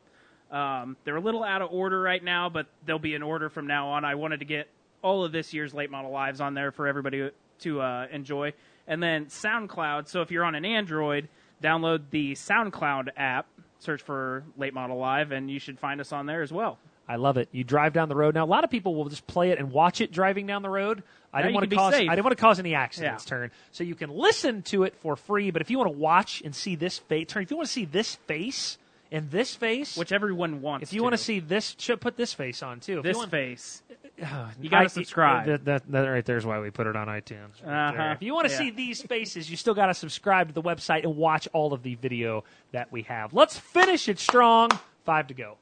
Um, 0.52 0.98
they're 1.06 1.16
a 1.16 1.22
little 1.22 1.44
out 1.44 1.62
of 1.62 1.72
order 1.72 2.00
right 2.02 2.24
now, 2.24 2.50
but 2.50 2.68
they'll 2.86 3.00
be 3.00 3.16
in 3.16 3.24
order 3.24 3.50
from 3.50 3.68
now 3.68 3.90
on. 3.90 4.04
I 4.06 4.16
wanted 4.16 4.40
to 4.40 4.46
get 4.46 4.68
all 5.02 5.24
of 5.26 5.32
this 5.32 5.54
year's 5.54 5.74
Late 5.74 5.90
Model 5.92 6.12
Lives 6.12 6.42
on 6.42 6.54
there 6.54 6.72
for 6.72 6.88
everybody 6.88 7.30
to 7.60 7.82
uh, 7.82 8.08
enjoy. 8.12 8.54
And 8.88 9.02
then 9.02 9.28
SoundCloud. 9.28 10.08
So 10.08 10.22
if 10.22 10.32
you're 10.32 10.44
on 10.44 10.56
an 10.56 10.66
Android, 10.66 11.28
download 11.62 12.02
the 12.12 12.34
SoundCloud 12.34 13.10
app, 13.18 13.48
search 13.80 14.02
for 14.02 14.44
Late 14.58 14.74
Model 14.74 14.98
Live, 14.98 15.32
and 15.32 15.50
you 15.50 15.60
should 15.60 15.80
find 15.80 16.02
us 16.02 16.12
on 16.12 16.26
there 16.26 16.42
as 16.42 16.52
well. 16.52 16.78
I 17.08 17.16
love 17.16 17.38
it. 17.38 17.50
You 17.52 17.64
drive 17.64 17.94
down 17.94 18.08
the 18.10 18.16
road. 18.16 18.36
Now, 18.36 18.46
a 18.46 18.48
lot 18.48 18.64
of 18.64 18.70
people 18.70 18.96
will 18.96 19.10
just 19.10 19.28
play 19.28 19.50
it 19.52 19.60
and 19.60 19.72
watch 19.72 20.00
it 20.02 20.12
driving 20.12 20.48
down 20.48 20.62
the 20.62 20.70
road. 20.70 21.04
I 21.34 21.40
Now 21.40 21.44
didn't 21.44 21.56
want 21.56 21.70
to 21.70 21.76
cause. 21.76 21.94
safe. 21.94 22.10
I 22.10 22.16
didn't 22.16 22.26
want 22.26 22.38
to 22.38 22.42
cause 22.42 22.60
any 22.60 22.74
accidents. 22.74 23.26
Yeah. 23.26 23.30
Turn. 23.30 23.52
So 23.72 23.84
you 23.84 23.96
can 23.96 24.10
listen 24.12 24.62
to 24.64 24.84
it 24.84 24.96
for 24.96 25.16
free. 25.16 25.52
But 25.52 25.62
if 25.62 25.70
you 25.70 25.78
want 25.78 25.92
to 25.92 25.98
watch 25.98 26.42
and 26.46 26.56
see 26.56 26.76
this 26.76 27.00
face, 27.00 27.28
turn. 27.28 27.44
If 27.44 27.52
you 27.52 27.58
want 27.58 27.68
to 27.68 27.74
see 27.74 27.86
this 27.86 28.16
face 28.28 28.78
and 29.12 29.30
this 29.30 29.56
face, 29.56 29.98
which 29.98 30.14
everyone 30.14 30.62
wants. 30.62 30.84
If 30.84 30.94
you 30.94 31.04
want 31.04 31.14
to 31.14 31.18
see 31.18 31.40
this, 31.40 31.76
should 31.80 32.00
put 32.00 32.16
this 32.16 32.34
face 32.34 32.64
on 32.64 32.80
too. 32.80 33.00
If 33.00 33.04
This 33.04 33.18
want, 33.18 33.32
face. 33.32 33.82
You 34.62 34.70
gotta 34.70 34.86
I- 34.86 34.88
subscribe. 34.88 35.46
That, 35.48 35.66
that, 35.66 35.92
that 35.92 36.02
right 36.08 36.26
there 36.26 36.38
is 36.38 36.46
why 36.46 36.60
we 36.60 36.70
put 36.70 36.88
it 36.88 36.96
on 36.96 37.08
iTunes. 37.08 37.64
right 37.66 37.90
Uh-huh. 37.90 38.14
If 38.16 38.22
you 38.22 38.34
want 38.34 38.48
to 38.48 38.54
Yeah. 38.54 38.60
see 38.60 38.70
these 38.72 39.02
faces, 39.02 39.50
you 39.50 39.58
still 39.58 39.74
got 39.74 39.88
to 39.88 39.94
subscribe 39.94 40.48
to 40.50 40.54
the 40.54 40.62
website 40.62 41.04
and 41.04 41.16
watch 41.18 41.48
all 41.54 41.74
of 41.74 41.82
the 41.84 41.96
video 41.96 42.44
that 42.72 42.92
we 42.92 43.02
have. 43.04 43.34
Let's 43.34 43.58
finish 43.58 44.08
it 44.10 44.20
strong. 44.20 44.70
Five 45.06 45.28
to 45.28 45.34
go. 45.34 45.58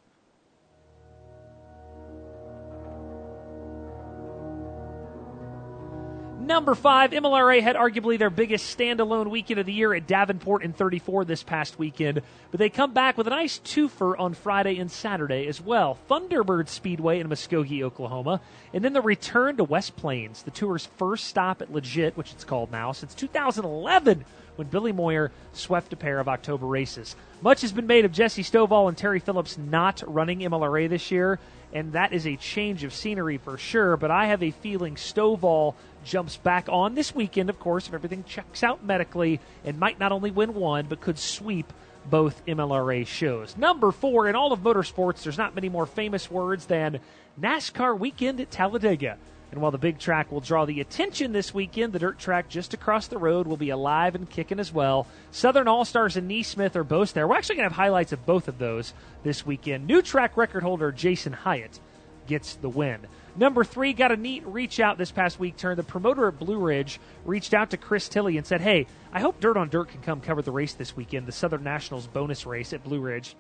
Number 6.50 6.74
five, 6.74 7.12
MLRA 7.12 7.62
had 7.62 7.76
arguably 7.76 8.18
their 8.18 8.32
biggest 8.32 8.76
standalone 8.76 9.30
weekend 9.30 9.60
of 9.60 9.68
the 9.68 9.72
year 9.72 9.94
at 9.94 10.08
Davenport 10.08 10.64
in 10.64 10.74
34 10.74 11.24
this 11.24 11.44
past 11.44 11.78
weekend, 11.78 12.24
but 12.50 12.58
they 12.58 12.72
come 12.72 12.92
back 12.92 13.20
with 13.20 13.28
a 13.28 13.30
nice 13.30 13.60
twofer 13.60 14.20
on 14.20 14.34
Friday 14.34 14.80
and 14.80 14.90
Saturday 14.90 15.46
as 15.46 15.62
well. 15.62 16.00
Thunderbird 16.10 16.68
Speedway 16.68 17.20
in 17.20 17.30
Muskogee, 17.30 17.84
Oklahoma, 17.84 18.42
and 18.74 18.84
then 18.84 18.94
the 18.94 19.02
return 19.02 19.58
to 19.58 19.64
West 19.64 19.96
Plains, 19.96 20.42
the 20.42 20.50
tour's 20.50 20.88
first 20.98 21.28
stop 21.28 21.62
at 21.62 21.72
Legit, 21.72 22.18
which 22.18 22.32
it's 22.32 22.44
called 22.44 22.72
now, 22.72 22.94
since 22.94 23.14
2011 23.14 24.26
when 24.56 24.68
Billy 24.70 24.92
Moyer 24.92 25.32
swept 25.54 25.94
a 25.94 25.98
pair 25.98 26.20
of 26.20 26.28
October 26.28 26.66
races. 26.66 27.16
Much 27.42 27.62
has 27.62 27.72
been 27.72 27.88
made 27.88 28.04
of 28.04 28.12
Jesse 28.12 28.44
Stovall 28.44 28.90
and 28.90 28.98
Terry 28.98 29.20
Phillips 29.20 29.58
not 29.58 30.04
running 30.06 30.40
MLRA 30.40 30.90
this 30.90 31.10
year, 31.10 31.40
and 31.72 31.94
that 31.94 32.12
is 32.12 32.28
a 32.28 32.36
change 32.36 32.84
of 32.84 32.94
scenery 32.94 33.38
for 33.38 33.58
sure, 33.58 33.96
but 33.96 34.12
I 34.12 34.26
have 34.26 34.44
a 34.44 34.52
feeling 34.52 34.96
Stovall 34.96 35.76
jumps 36.04 36.36
back 36.36 36.68
on 36.68 36.96
this 36.96 37.16
weekend, 37.16 37.50
of 37.50 37.58
course, 37.58 37.88
if 37.88 37.94
everything 37.94 38.26
checks 38.26 38.62
out 38.62 38.84
medically, 38.84 39.40
and 39.64 39.80
might 39.80 40.00
not 40.00 40.12
only 40.12 40.32
win 40.32 40.54
one, 40.54 40.88
but 40.90 41.00
could 41.00 41.18
sweep 41.18 41.72
both 42.10 42.46
MLRA 42.46 43.08
shows. 43.08 43.56
Number 43.56 43.94
four, 43.94 44.28
in 44.28 44.36
all 44.36 44.52
of 44.52 44.60
motorsports, 44.60 45.24
there's 45.24 45.38
not 45.38 45.56
many 45.56 45.70
more 45.70 45.86
famous 45.86 46.30
words 46.30 46.66
than 46.66 47.00
NASCAR 47.40 47.98
weekend 47.98 48.42
at 48.42 48.52
Talladega. 48.52 49.18
And 49.52 49.62
while 49.62 49.72
the 49.72 49.78
big 49.78 49.98
track 49.98 50.32
will 50.32 50.42
draw 50.42 50.66
the 50.66 50.80
attention 50.80 51.32
this 51.32 51.54
weekend, 51.54 51.92
the 51.92 52.00
dirt 52.00 52.20
track 52.20 52.50
just 52.50 52.74
across 52.74 53.08
the 53.08 53.18
road 53.18 53.48
will 53.48 53.58
be 53.58 53.72
alive 53.72 54.14
and 54.14 54.30
kicking 54.30 54.60
as 54.60 54.72
well. 54.72 55.08
Southern 55.32 55.68
All 55.68 55.86
Stars 55.86 56.18
and 56.18 56.30
Neesmith 56.30 56.76
are 56.76 56.84
both 56.84 57.14
there. 57.14 57.28
We're 57.28 57.38
actually 57.38 57.56
going 57.56 57.70
to 57.70 57.76
have 57.76 57.84
highlights 57.84 58.12
of 58.12 58.26
both 58.26 58.48
of 58.48 58.60
those 58.60 58.94
this 59.24 59.46
weekend. 59.46 59.88
New 59.88 60.02
track 60.02 60.38
record 60.38 60.62
holder 60.62 60.92
Jason 60.92 61.34
Hyatt 61.34 61.80
gets 62.28 62.56
the 62.56 62.70
win. 62.70 63.08
Number 63.36 63.64
three 63.64 63.94
got 63.94 64.12
a 64.12 64.18
neat 64.18 64.46
reach 64.46 64.80
out 64.80 64.98
this 64.98 65.12
past 65.12 65.40
week 65.40 65.58
turn. 65.58 65.78
The 65.78 65.84
promoter 65.84 66.28
at 66.28 66.38
Blue 66.38 66.60
Ridge 66.60 67.00
reached 67.26 67.54
out 67.54 67.72
to 67.72 67.78
Chris 67.78 68.08
Tilley 68.08 68.38
and 68.38 68.46
said, 68.46 68.62
Hey, 68.62 68.86
I 69.12 69.20
hope 69.20 69.40
Dirt 69.40 69.58
on 69.58 69.70
Dirt 69.70 69.90
can 69.90 70.02
come 70.02 70.22
cover 70.22 70.42
the 70.42 70.52
race 70.52 70.74
this 70.74 70.96
weekend, 70.96 71.26
the 71.26 71.32
Southern 71.32 71.64
Nationals 71.64 72.06
bonus 72.06 72.46
race 72.46 72.72
at 72.74 72.84
Blue 72.84 73.00
Ridge. 73.00 73.36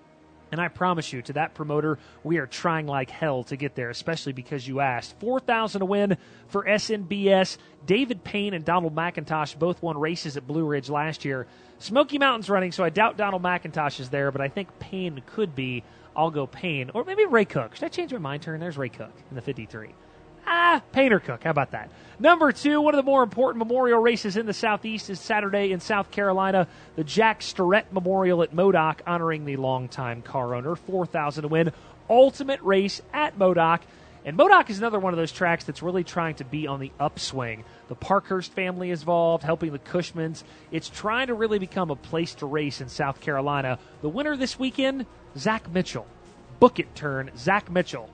And 0.51 0.59
I 0.59 0.67
promise 0.67 1.13
you, 1.13 1.21
to 1.23 1.33
that 1.33 1.53
promoter, 1.53 1.99
we 2.23 2.37
are 2.37 2.47
trying 2.47 2.87
like 2.87 3.09
hell 3.09 3.43
to 3.45 3.55
get 3.55 3.75
there, 3.75 3.89
especially 3.89 4.33
because 4.33 4.67
you 4.67 4.79
asked. 4.79 5.19
4,000 5.19 5.79
to 5.79 5.85
win 5.85 6.17
for 6.47 6.63
SNBS. 6.65 7.57
David 7.85 8.23
Payne 8.23 8.53
and 8.53 8.65
Donald 8.65 8.95
McIntosh 8.95 9.57
both 9.57 9.81
won 9.81 9.97
races 9.97 10.37
at 10.37 10.47
Blue 10.47 10.65
Ridge 10.65 10.89
last 10.89 11.23
year. 11.23 11.47
Smoky 11.77 12.17
Mountain's 12.17 12.49
running, 12.49 12.71
so 12.71 12.83
I 12.83 12.89
doubt 12.89 13.17
Donald 13.17 13.43
McIntosh 13.43 13.99
is 13.99 14.09
there, 14.09 14.31
but 14.31 14.41
I 14.41 14.47
think 14.47 14.79
Payne 14.79 15.21
could 15.25 15.55
be. 15.55 15.83
I'll 16.15 16.31
go 16.31 16.47
Payne. 16.47 16.91
Or 16.93 17.05
maybe 17.05 17.25
Ray 17.25 17.45
Cook. 17.45 17.75
Should 17.75 17.85
I 17.85 17.89
change 17.89 18.11
my 18.11 18.19
mind 18.19 18.41
turn? 18.41 18.59
There's 18.59 18.77
Ray 18.77 18.89
Cook 18.89 19.13
in 19.29 19.35
the 19.35 19.41
53. 19.41 19.93
Ah, 20.51 20.81
Painter 20.93 21.19
Cook. 21.19 21.43
How 21.43 21.51
about 21.51 21.71
that? 21.71 21.91
Number 22.19 22.51
two, 22.51 22.81
one 22.81 22.95
of 22.95 22.97
the 22.97 23.03
more 23.03 23.21
important 23.21 23.59
memorial 23.59 23.99
races 23.99 24.35
in 24.35 24.47
the 24.47 24.53
Southeast 24.53 25.11
is 25.11 25.19
Saturday 25.19 25.71
in 25.71 25.79
South 25.79 26.09
Carolina, 26.09 26.67
the 26.95 27.03
Jack 27.03 27.43
Starrett 27.43 27.93
Memorial 27.93 28.41
at 28.41 28.51
Modoc, 28.51 29.03
honoring 29.05 29.45
the 29.45 29.57
longtime 29.57 30.23
car 30.23 30.55
owner. 30.55 30.75
4,000 30.75 31.43
to 31.43 31.47
win. 31.47 31.71
Ultimate 32.09 32.61
race 32.63 32.99
at 33.13 33.37
Modoc. 33.37 33.83
And 34.25 34.35
Modoc 34.35 34.71
is 34.71 34.79
another 34.79 34.97
one 34.97 35.13
of 35.13 35.17
those 35.17 35.31
tracks 35.31 35.65
that's 35.65 35.83
really 35.83 36.03
trying 36.03 36.33
to 36.35 36.43
be 36.43 36.65
on 36.65 36.79
the 36.79 36.91
upswing. 36.99 37.63
The 37.87 37.95
Parkhurst 37.95 38.51
family 38.51 38.89
is 38.89 39.01
involved, 39.01 39.43
helping 39.43 39.71
the 39.71 39.77
Cushmans. 39.77 40.43
It's 40.71 40.89
trying 40.89 41.27
to 41.27 41.35
really 41.35 41.59
become 41.59 41.91
a 41.91 41.95
place 41.95 42.33
to 42.35 42.47
race 42.47 42.81
in 42.81 42.89
South 42.89 43.21
Carolina. 43.21 43.77
The 44.01 44.09
winner 44.09 44.35
this 44.35 44.57
weekend, 44.57 45.05
Zach 45.37 45.71
Mitchell. 45.71 46.07
Book 46.59 46.79
it 46.79 46.95
turn, 46.95 47.29
Zach 47.37 47.69
Mitchell 47.69 48.09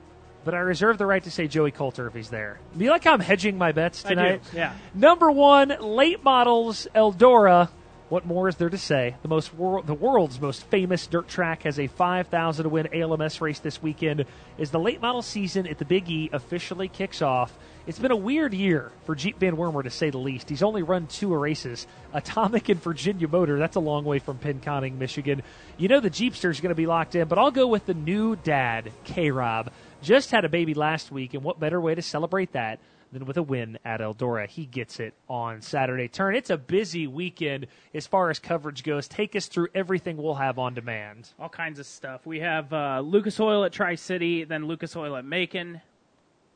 but 0.46 0.54
I 0.54 0.58
reserve 0.60 0.96
the 0.96 1.06
right 1.06 1.22
to 1.24 1.30
say 1.30 1.48
Joey 1.48 1.72
Coulter 1.72 2.06
if 2.06 2.14
he's 2.14 2.30
there. 2.30 2.60
You 2.78 2.88
like 2.90 3.02
how 3.02 3.12
I'm 3.12 3.20
hedging 3.20 3.58
my 3.58 3.72
bets 3.72 4.04
I 4.04 4.08
do, 4.10 4.14
tonight? 4.14 4.42
yeah. 4.54 4.74
Number 4.94 5.28
one, 5.28 5.76
late 5.80 6.22
models 6.22 6.86
Eldora. 6.94 7.68
What 8.08 8.24
more 8.24 8.48
is 8.48 8.54
there 8.54 8.70
to 8.70 8.78
say? 8.78 9.16
The 9.22 9.28
most 9.28 9.52
wor- 9.52 9.82
the 9.82 9.92
world's 9.92 10.40
most 10.40 10.62
famous 10.66 11.04
dirt 11.08 11.26
track 11.26 11.64
has 11.64 11.80
a 11.80 11.88
5,000 11.88 12.62
to 12.62 12.68
win 12.68 12.88
ALMS 12.92 13.40
race 13.40 13.58
this 13.58 13.82
weekend. 13.82 14.24
As 14.60 14.70
the 14.70 14.78
late 14.78 15.02
model 15.02 15.22
season 15.22 15.66
at 15.66 15.78
the 15.78 15.84
Big 15.84 16.08
E 16.08 16.30
officially 16.32 16.86
kicks 16.86 17.20
off, 17.20 17.52
it's 17.88 17.98
been 17.98 18.12
a 18.12 18.16
weird 18.16 18.54
year 18.54 18.92
for 19.04 19.16
Jeep 19.16 19.40
Van 19.40 19.56
Wormer 19.56 19.82
to 19.82 19.90
say 19.90 20.10
the 20.10 20.18
least. 20.18 20.48
He's 20.48 20.62
only 20.62 20.84
run 20.84 21.08
two 21.08 21.34
races, 21.34 21.88
Atomic 22.12 22.68
and 22.68 22.80
Virginia 22.80 23.26
Motor. 23.26 23.58
That's 23.58 23.74
a 23.76 23.80
long 23.80 24.04
way 24.04 24.20
from 24.20 24.38
Pinconning, 24.38 24.98
Michigan. 24.98 25.42
You 25.76 25.88
know 25.88 25.98
the 25.98 26.08
Jeepster's 26.08 26.60
going 26.60 26.70
to 26.70 26.76
be 26.76 26.86
locked 26.86 27.16
in, 27.16 27.26
but 27.26 27.38
I'll 27.38 27.50
go 27.50 27.66
with 27.66 27.86
the 27.86 27.94
new 27.94 28.36
dad, 28.36 28.92
K 29.02 29.32
Rob. 29.32 29.72
Just 30.06 30.30
had 30.30 30.44
a 30.44 30.48
baby 30.48 30.72
last 30.72 31.10
week, 31.10 31.34
and 31.34 31.42
what 31.42 31.58
better 31.58 31.80
way 31.80 31.92
to 31.92 32.00
celebrate 32.00 32.52
that 32.52 32.78
than 33.10 33.24
with 33.24 33.38
a 33.38 33.42
win 33.42 33.76
at 33.84 33.98
Eldora? 33.98 34.46
He 34.46 34.64
gets 34.64 35.00
it 35.00 35.14
on 35.28 35.60
Saturday. 35.62 36.06
Turn. 36.06 36.36
It's 36.36 36.48
a 36.48 36.56
busy 36.56 37.08
weekend 37.08 37.66
as 37.92 38.06
far 38.06 38.30
as 38.30 38.38
coverage 38.38 38.84
goes. 38.84 39.08
Take 39.08 39.34
us 39.34 39.46
through 39.46 39.66
everything 39.74 40.16
we'll 40.16 40.36
have 40.36 40.60
on 40.60 40.74
demand. 40.74 41.30
All 41.40 41.48
kinds 41.48 41.80
of 41.80 41.86
stuff. 41.86 42.24
We 42.24 42.38
have 42.38 42.72
uh, 42.72 43.02
Lucas 43.04 43.40
Oil 43.40 43.64
at 43.64 43.72
Tri 43.72 43.96
City, 43.96 44.44
then 44.44 44.68
Lucas 44.68 44.94
Oil 44.94 45.16
at 45.16 45.24
Macon. 45.24 45.80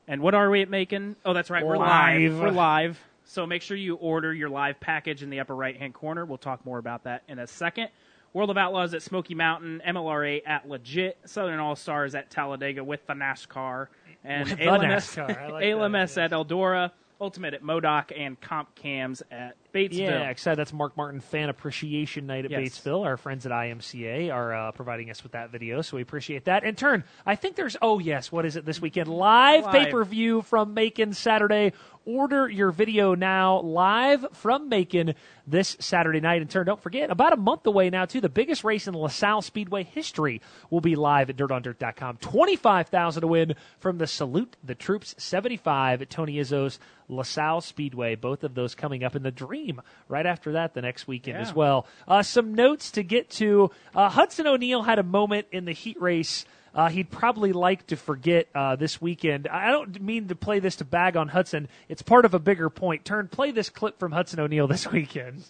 And 0.06 0.22
what 0.22 0.36
are 0.36 0.48
we 0.48 0.62
at 0.62 0.70
Macon? 0.70 1.16
Oh, 1.24 1.32
that's 1.32 1.50
right. 1.50 1.66
We're 1.66 1.76
live. 1.76 2.30
Live. 2.30 2.40
We're 2.40 2.50
live. 2.52 3.00
So 3.24 3.48
make 3.48 3.62
sure 3.62 3.76
you 3.76 3.96
order 3.96 4.32
your 4.32 4.48
live 4.48 4.78
package 4.78 5.24
in 5.24 5.30
the 5.30 5.40
upper 5.40 5.56
right 5.56 5.76
hand 5.76 5.94
corner. 5.94 6.24
We'll 6.24 6.38
talk 6.38 6.64
more 6.64 6.78
about 6.78 7.02
that 7.02 7.24
in 7.26 7.40
a 7.40 7.48
second. 7.48 7.88
World 8.32 8.50
of 8.50 8.56
Outlaws 8.56 8.94
at 8.94 9.02
Smoky 9.02 9.34
Mountain, 9.34 9.82
MLRA 9.86 10.42
at 10.46 10.68
Legit, 10.68 11.18
Southern 11.24 11.58
All 11.58 11.74
Stars 11.74 12.14
at 12.14 12.30
Talladega 12.30 12.84
with 12.84 13.04
the 13.06 13.14
NASCAR, 13.14 13.88
and 14.24 14.48
the 14.48 14.64
ALMS, 14.68 15.16
NASCAR. 15.16 15.50
Like 15.50 15.64
ALMS 15.64 16.16
at 16.16 16.30
Eldora, 16.30 16.92
Ultimate 17.20 17.54
at 17.54 17.62
Modoc, 17.62 18.12
and 18.16 18.40
Comp 18.40 18.74
Cams 18.74 19.22
at 19.30 19.56
Batesville. 19.72 19.98
Yeah, 19.98 20.28
excited. 20.30 20.58
That's 20.58 20.72
Mark 20.72 20.96
Martin 20.96 21.20
Fan 21.20 21.48
Appreciation 21.48 22.26
Night 22.26 22.44
at 22.44 22.50
Yes. 22.50 22.60
Batesville. 22.80 23.04
Our 23.04 23.16
friends 23.16 23.46
at 23.46 23.52
IMCA 23.52 24.32
are 24.32 24.54
uh, 24.54 24.72
providing 24.72 25.10
us 25.10 25.22
with 25.22 25.32
that 25.32 25.50
video, 25.50 25.82
so 25.82 25.96
we 25.96 26.02
appreciate 26.02 26.44
that. 26.46 26.64
In 26.64 26.74
turn, 26.74 27.04
I 27.26 27.36
think 27.36 27.56
there's, 27.56 27.76
oh 27.82 27.98
yes, 27.98 28.30
what 28.32 28.44
is 28.46 28.56
it 28.56 28.64
this 28.64 28.80
weekend? 28.80 29.08
Live, 29.08 29.64
Live. 29.64 29.72
pay 29.72 29.90
per 29.90 30.04
view 30.04 30.42
from 30.42 30.74
Macon 30.74 31.12
Saturday. 31.12 31.72
Order 32.06 32.48
your 32.48 32.72
video 32.72 33.14
now, 33.14 33.60
live 33.60 34.24
from 34.32 34.70
Macon 34.70 35.14
this 35.46 35.76
Saturday 35.80 36.18
night. 36.20 36.40
In 36.40 36.48
turn, 36.48 36.64
don't 36.66 36.80
forget, 36.82 37.10
about 37.10 37.34
a 37.34 37.36
month 37.36 37.66
away 37.66 37.90
now, 37.90 38.06
too, 38.06 38.22
the 38.22 38.28
biggest 38.30 38.64
race 38.64 38.88
in 38.88 38.94
LaSalle 38.94 39.42
Speedway 39.42 39.84
history 39.84 40.40
will 40.70 40.80
be 40.80 40.96
live 40.96 41.28
at 41.28 41.36
dirtondirt.com. 41.36 42.16
25000 42.16 43.20
to 43.20 43.26
win 43.26 43.54
from 43.78 43.98
the 43.98 44.06
Salute 44.06 44.56
the 44.64 44.74
Troops 44.74 45.14
75 45.18 46.00
at 46.00 46.08
Tony 46.10 46.36
Izzo's 46.36 46.78
LaSalle 47.08 47.60
Speedway. 47.60 48.14
Both 48.14 48.44
of 48.44 48.54
those 48.54 48.74
coming 48.74 49.04
up 49.04 49.14
in 49.14 49.22
the 49.22 49.30
Dream 49.30 49.59
right 50.08 50.26
after 50.26 50.52
that 50.52 50.74
the 50.74 50.82
next 50.82 51.06
weekend 51.06 51.36
Yeah. 51.36 51.42
as 51.42 51.54
well. 51.54 51.86
Uh, 52.08 52.22
some 52.22 52.54
notes 52.54 52.90
to 52.92 53.02
get 53.02 53.30
to. 53.32 53.70
Uh, 53.94 54.08
Hudson 54.08 54.46
O'Neal 54.46 54.82
had 54.82 54.98
a 54.98 55.02
moment 55.02 55.46
in 55.52 55.64
the 55.64 55.72
heat 55.72 56.00
race. 56.00 56.44
Uh, 56.74 56.88
he'd 56.88 57.10
probably 57.10 57.52
like 57.52 57.86
to 57.88 57.96
forget 57.96 58.46
uh, 58.54 58.76
this 58.76 59.00
weekend. 59.00 59.48
I 59.48 59.70
don't 59.72 60.00
mean 60.00 60.28
to 60.28 60.36
play 60.36 60.60
this 60.60 60.76
to 60.76 60.84
bag 60.84 61.16
on 61.16 61.28
Hudson. 61.28 61.68
It's 61.88 62.02
part 62.02 62.24
of 62.24 62.32
a 62.32 62.38
bigger 62.38 62.70
point. 62.70 63.04
Turn, 63.04 63.26
play 63.28 63.50
this 63.50 63.68
clip 63.68 63.98
from 63.98 64.12
Hudson 64.12 64.38
O'Neal 64.38 64.68
this 64.68 64.86
weekend. 64.92 65.44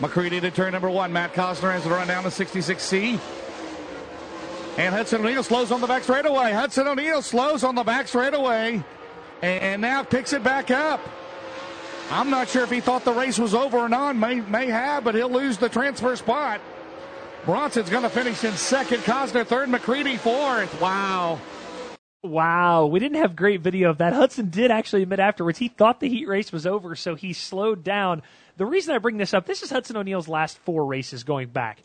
McCreadie 0.00 0.40
to 0.40 0.50
turn 0.50 0.72
number 0.72 0.90
one. 0.90 1.12
Matt 1.12 1.32
Cosner 1.34 1.72
has 1.72 1.84
the 1.84 1.90
run 1.90 2.08
down 2.08 2.24
to 2.24 2.28
66C. 2.30 3.20
And 4.78 4.94
Hudson 4.94 5.22
O'Neal 5.24 5.42
slows 5.42 5.70
on 5.72 5.80
the 5.80 5.86
back 5.86 6.02
straightaway. 6.02 6.52
Hudson 6.52 6.86
O'Neal 6.86 7.22
slows 7.22 7.64
on 7.64 7.74
the 7.74 7.84
back 7.84 8.08
straightaway 8.08 8.82
and 9.42 9.80
now 9.80 10.02
picks 10.02 10.32
it 10.32 10.42
back 10.42 10.70
up. 10.70 11.00
I'm 12.10 12.30
not 12.30 12.48
sure 12.48 12.62
if 12.62 12.70
he 12.70 12.80
thought 12.80 13.04
the 13.04 13.12
race 13.12 13.38
was 13.38 13.54
over 13.54 13.78
or 13.78 13.88
not. 13.88 14.16
May, 14.16 14.40
may 14.40 14.66
have, 14.66 15.04
but 15.04 15.14
he'll 15.14 15.30
lose 15.30 15.58
the 15.58 15.68
transfer 15.68 16.14
spot. 16.16 16.60
Bronson's 17.44 17.90
going 17.90 18.02
to 18.02 18.08
finish 18.08 18.44
in 18.44 18.52
second. 18.54 18.98
Cosner 18.98 19.46
third. 19.46 19.68
McCreadie 19.68 20.18
fourth. 20.18 20.80
Wow. 20.80 21.40
Wow, 22.22 22.86
we 22.86 22.98
didn't 22.98 23.18
have 23.18 23.36
great 23.36 23.60
video 23.60 23.90
of 23.90 23.98
that. 23.98 24.12
Hudson 24.12 24.50
did 24.50 24.70
actually 24.70 25.02
admit 25.02 25.20
afterwards 25.20 25.58
he 25.58 25.68
thought 25.68 26.00
the 26.00 26.08
heat 26.08 26.26
race 26.26 26.50
was 26.50 26.66
over, 26.66 26.96
so 26.96 27.14
he 27.14 27.32
slowed 27.32 27.84
down. 27.84 28.22
The 28.56 28.66
reason 28.66 28.94
I 28.94 28.98
bring 28.98 29.16
this 29.16 29.32
up, 29.32 29.46
this 29.46 29.62
is 29.62 29.70
Hudson 29.70 29.96
O'Neal's 29.96 30.26
last 30.26 30.58
four 30.58 30.86
races 30.86 31.22
going 31.22 31.48
back. 31.48 31.78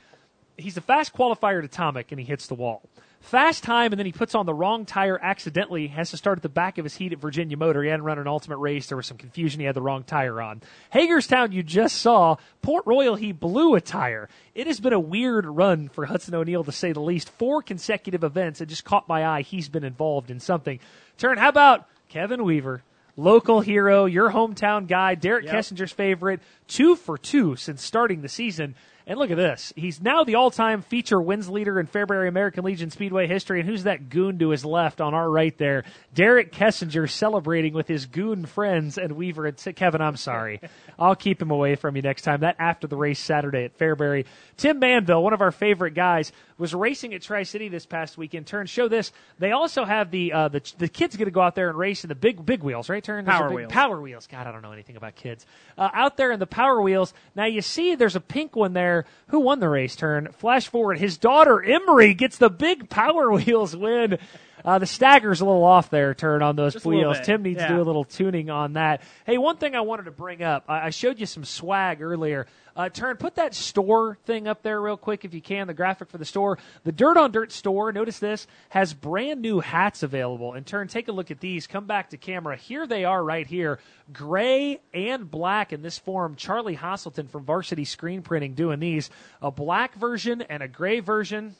He's 0.57 0.77
a 0.77 0.81
fast 0.81 1.13
qualifier 1.13 1.59
at 1.59 1.65
Atomic, 1.65 2.11
and 2.11 2.19
he 2.19 2.25
hits 2.25 2.47
the 2.47 2.55
wall. 2.55 2.81
Fast 3.21 3.63
time, 3.63 3.93
and 3.93 3.99
then 3.99 4.07
he 4.07 4.11
puts 4.11 4.33
on 4.33 4.47
the 4.47 4.53
wrong 4.53 4.83
tire 4.83 5.17
accidentally, 5.21 5.87
has 5.87 6.09
to 6.09 6.17
start 6.17 6.39
at 6.39 6.41
the 6.41 6.49
back 6.49 6.79
of 6.79 6.83
his 6.85 6.95
heat 6.95 7.13
at 7.13 7.19
Virginia 7.19 7.55
Motor. 7.55 7.83
He 7.83 7.89
hadn't 7.89 8.03
run 8.03 8.17
an 8.17 8.27
ultimate 8.27 8.57
race. 8.57 8.87
There 8.87 8.97
was 8.97 9.05
some 9.05 9.17
confusion. 9.17 9.59
He 9.59 9.65
had 9.67 9.75
the 9.75 9.81
wrong 9.81 10.03
tire 10.03 10.41
on. 10.41 10.61
Hagerstown, 10.89 11.51
you 11.51 11.61
just 11.61 11.97
saw. 11.97 12.37
Port 12.63 12.83
Royal, 12.87 13.15
he 13.15 13.31
blew 13.31 13.75
a 13.75 13.81
tire. 13.81 14.27
It 14.55 14.65
has 14.65 14.79
been 14.79 14.91
a 14.91 14.99
weird 14.99 15.45
run 15.45 15.87
for 15.87 16.07
Hudson 16.07 16.33
O'Neal, 16.33 16.63
to 16.63 16.71
say 16.71 16.93
the 16.93 16.99
least. 16.99 17.29
Four 17.29 17.61
consecutive 17.61 18.23
events. 18.23 18.59
It 18.59 18.65
just 18.65 18.85
caught 18.85 19.07
my 19.07 19.25
eye. 19.25 19.43
He's 19.43 19.69
been 19.69 19.83
involved 19.83 20.31
in 20.31 20.39
something. 20.39 20.79
Turn, 21.17 21.37
how 21.37 21.49
about 21.49 21.87
Kevin 22.09 22.43
Weaver? 22.43 22.81
Local 23.17 23.61
hero, 23.61 24.05
your 24.05 24.31
hometown 24.31 24.87
guy, 24.87 25.15
Derek 25.15 25.45
Yep. 25.45 25.53
Kessinger's 25.53 25.91
favorite, 25.91 26.39
two 26.67 26.95
for 26.95 27.17
two 27.17 27.55
since 27.55 27.83
starting 27.83 28.21
the 28.21 28.29
season. 28.29 28.73
And 29.07 29.17
look 29.17 29.31
at 29.31 29.37
this. 29.37 29.73
He's 29.75 30.01
now 30.01 30.23
the 30.23 30.35
all 30.35 30.51
time 30.51 30.81
feature 30.81 31.21
wins 31.21 31.49
leader 31.49 31.79
in 31.79 31.87
Fairbury 31.87 32.27
American 32.27 32.63
Legion 32.63 32.91
Speedway 32.91 33.27
history. 33.27 33.59
And 33.59 33.69
who's 33.69 33.83
that 33.83 34.09
goon 34.09 34.39
to 34.39 34.49
his 34.49 34.63
left 34.63 35.01
on 35.01 35.13
our 35.13 35.29
right 35.29 35.57
there? 35.57 35.83
Derek 36.13 36.51
Kessinger 36.51 37.09
celebrating 37.09 37.73
with 37.73 37.87
his 37.87 38.05
goon 38.05 38.45
friends 38.45 38.97
and 38.97 39.13
Weaver 39.13 39.47
and 39.47 39.75
Kevin, 39.75 40.01
I'm 40.01 40.17
sorry. 40.17 40.61
I'll 40.99 41.15
keep 41.15 41.41
him 41.41 41.51
away 41.51 41.75
from 41.75 41.95
you 41.95 42.01
next 42.01 42.21
time. 42.21 42.41
That 42.41 42.57
after 42.59 42.87
the 42.87 42.97
race 42.97 43.19
Saturday 43.19 43.63
at 43.63 43.77
Fairbury. 43.77 44.25
Tim 44.57 44.79
Manville, 44.79 45.23
one 45.23 45.33
of 45.33 45.41
our 45.41 45.51
favorite 45.51 45.93
guys, 45.93 46.31
was 46.61 46.73
racing 46.75 47.13
at 47.13 47.23
Tri 47.23 47.43
City 47.43 47.67
this 47.67 47.85
past 47.85 48.17
weekend. 48.17 48.45
Turn, 48.45 48.67
show 48.67 48.87
this. 48.87 49.11
They 49.39 49.51
also 49.51 49.83
have 49.83 50.11
the 50.11 50.31
uh, 50.31 50.47
the, 50.47 50.61
the 50.77 50.87
kids 50.87 51.17
going 51.17 51.25
to 51.25 51.31
go 51.31 51.41
out 51.41 51.55
there 51.55 51.69
and 51.69 51.77
race 51.77 52.03
in 52.05 52.07
the 52.07 52.15
big 52.15 52.45
big 52.45 52.63
wheels, 52.63 52.87
right? 52.87 53.03
Turn 53.03 53.25
Power 53.25 53.49
big- 53.49 53.55
wheels. 53.55 53.71
Power 53.73 53.99
wheels. 53.99 54.27
God, 54.27 54.47
I 54.47 54.51
don't 54.51 54.61
know 54.61 54.71
anything 54.71 54.95
about 54.95 55.15
kids. 55.15 55.45
Uh, 55.77 55.89
out 55.93 56.15
there 56.15 56.31
in 56.31 56.39
the 56.39 56.47
power 56.47 56.79
wheels. 56.81 57.13
Now 57.35 57.45
you 57.45 57.61
see, 57.61 57.95
there's 57.95 58.15
a 58.15 58.21
pink 58.21 58.55
one 58.55 58.73
there. 58.73 59.05
Who 59.27 59.39
won 59.39 59.59
the 59.59 59.67
race? 59.67 59.95
Turn. 59.95 60.27
Flash 60.33 60.67
forward. 60.67 60.99
His 60.99 61.17
daughter 61.17 61.61
Emery 61.61 62.13
gets 62.13 62.37
the 62.37 62.49
big 62.49 62.89
power 62.89 63.31
wheels 63.33 63.75
win. 63.75 64.19
Uh, 64.63 64.79
the 64.79 64.85
stagger's 64.85 65.41
a 65.41 65.45
little 65.45 65.63
off 65.63 65.89
there, 65.89 66.13
turn 66.13 66.41
on 66.41 66.55
those 66.55 66.83
wheels. 66.85 67.17
Tim 67.23 67.41
needs 67.43 67.61
to 67.61 67.67
do 67.67 67.81
a 67.81 67.83
little 67.83 68.03
tuning 68.03 68.49
on 68.49 68.73
that. 68.73 69.01
Hey, 69.25 69.37
one 69.37 69.57
thing 69.57 69.75
I 69.75 69.81
wanted 69.81 70.03
to 70.03 70.11
bring 70.11 70.43
up. 70.43 70.65
I, 70.67 70.87
I 70.87 70.89
showed 70.89 71.19
you 71.19 71.25
some 71.25 71.43
swag 71.43 72.01
earlier. 72.01 72.47
Uh, 72.75 72.87
turn, 72.89 73.17
put 73.17 73.35
that 73.35 73.53
store 73.53 74.17
thing 74.25 74.47
up 74.47 74.63
there 74.63 74.81
real 74.81 74.95
quick 74.95 75.25
if 75.25 75.33
you 75.33 75.41
can. 75.41 75.67
The 75.67 75.73
graphic 75.73 76.09
for 76.09 76.17
the 76.17 76.25
store. 76.25 76.57
The 76.83 76.91
Dirt 76.91 77.17
on 77.17 77.31
Dirt 77.31 77.51
store. 77.51 77.91
Notice 77.91 78.19
this 78.19 78.47
has 78.69 78.93
brand 78.93 79.41
new 79.41 79.59
hats 79.59 80.03
available. 80.03 80.53
And 80.53 80.65
turn, 80.65 80.87
take 80.87 81.07
a 81.07 81.11
look 81.11 81.31
at 81.31 81.39
these. 81.39 81.67
Come 81.67 81.85
back 81.85 82.11
to 82.11 82.17
camera. 82.17 82.55
Here 82.55 82.87
they 82.87 83.03
are, 83.03 83.23
right 83.23 83.45
here, 83.45 83.79
gray 84.13 84.79
and 84.93 85.29
black 85.29 85.73
in 85.73 85.81
this 85.81 85.97
form. 85.97 86.35
Charlie 86.35 86.77
Hasselton 86.77 87.29
from 87.29 87.43
Varsity 87.43 87.85
Screen 87.85 88.21
Printing 88.21 88.53
doing 88.53 88.79
these. 88.79 89.09
A 89.41 89.51
black 89.51 89.95
version 89.95 90.41
and 90.41 90.63
a 90.63 90.67
gray 90.67 91.01
version 91.01 91.55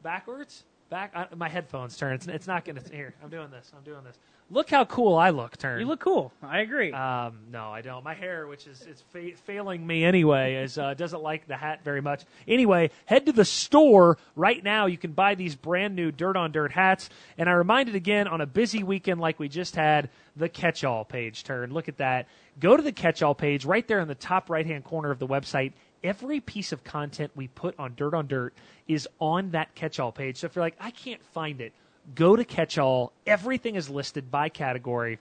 backwards 0.00 0.62
back 0.90 1.12
I, 1.14 1.26
my 1.34 1.48
headphones 1.48 1.96
turn. 1.96 2.14
It's, 2.14 2.26
it's 2.26 2.46
not 2.46 2.64
gonna 2.64 2.82
here 2.92 3.14
i'm 3.22 3.30
doing 3.30 3.50
this 3.50 3.70
i'm 3.76 3.84
doing 3.84 4.04
this. 4.04 4.16
Look 4.50 4.70
how 4.70 4.86
cool 4.86 5.14
i 5.16 5.28
look 5.28 5.58
turn. 5.58 5.78
You 5.78 5.86
look 5.86 6.00
cool. 6.00 6.32
I 6.42 6.60
agree. 6.60 6.90
um, 6.92 7.40
no 7.52 7.70
i 7.70 7.82
don't. 7.82 8.02
My 8.02 8.14
hair 8.14 8.46
which 8.46 8.66
is 8.66 8.80
it's 8.88 9.02
fa- 9.10 9.36
failing 9.44 9.86
me 9.86 10.04
anyway 10.04 10.54
is 10.54 10.78
uh, 10.78 10.94
doesn't 10.94 11.22
like 11.22 11.46
the 11.46 11.56
hat 11.56 11.80
very 11.84 12.00
much. 12.00 12.24
Anyway 12.46 12.90
head 13.04 13.26
to 13.26 13.32
the 13.32 13.44
store 13.44 14.16
right 14.36 14.62
now. 14.64 14.86
You 14.86 14.96
can 14.96 15.12
buy 15.12 15.34
these 15.34 15.54
brand 15.54 15.94
new 15.94 16.10
dirt 16.10 16.36
on 16.36 16.52
dirt 16.52 16.72
hats. 16.72 17.10
And 17.36 17.48
i 17.48 17.52
reminded 17.52 17.94
again 17.94 18.26
on 18.26 18.40
a 18.40 18.46
busy 18.46 18.82
weekend 18.82 19.20
like 19.20 19.38
we 19.38 19.48
just 19.48 19.76
had 19.76 20.08
the 20.36 20.48
catch 20.48 20.84
all 20.84 21.04
page 21.04 21.44
turn. 21.44 21.72
Look 21.74 21.88
at 21.88 21.98
that. 21.98 22.28
Go 22.58 22.76
to 22.76 22.82
the 22.82 22.92
catch 22.92 23.22
all 23.22 23.34
page 23.34 23.64
right 23.64 23.86
there 23.86 24.00
in 24.00 24.08
the 24.08 24.14
top 24.14 24.48
right 24.48 24.64
hand 24.66 24.84
corner 24.84 25.10
of 25.10 25.18
the 25.18 25.26
website 25.26 25.72
every 26.02 26.40
piece 26.40 26.72
of 26.72 26.84
content 26.84 27.32
we 27.34 27.48
put 27.48 27.78
on 27.78 27.94
Dirt 27.94 28.14
on 28.14 28.26
Dirt 28.26 28.54
is 28.86 29.08
on 29.20 29.50
that 29.50 29.74
catch-all 29.74 30.12
page. 30.12 30.38
So 30.38 30.46
if 30.46 30.56
you're 30.56 30.64
like, 30.64 30.76
I 30.80 30.90
can't 30.90 31.22
find 31.22 31.60
it, 31.60 31.72
go 32.14 32.36
to 32.36 32.44
catch-all. 32.44 33.12
Everything 33.26 33.74
is 33.74 33.88
listed 33.88 34.30
by 34.30 34.48
category 34.48 35.18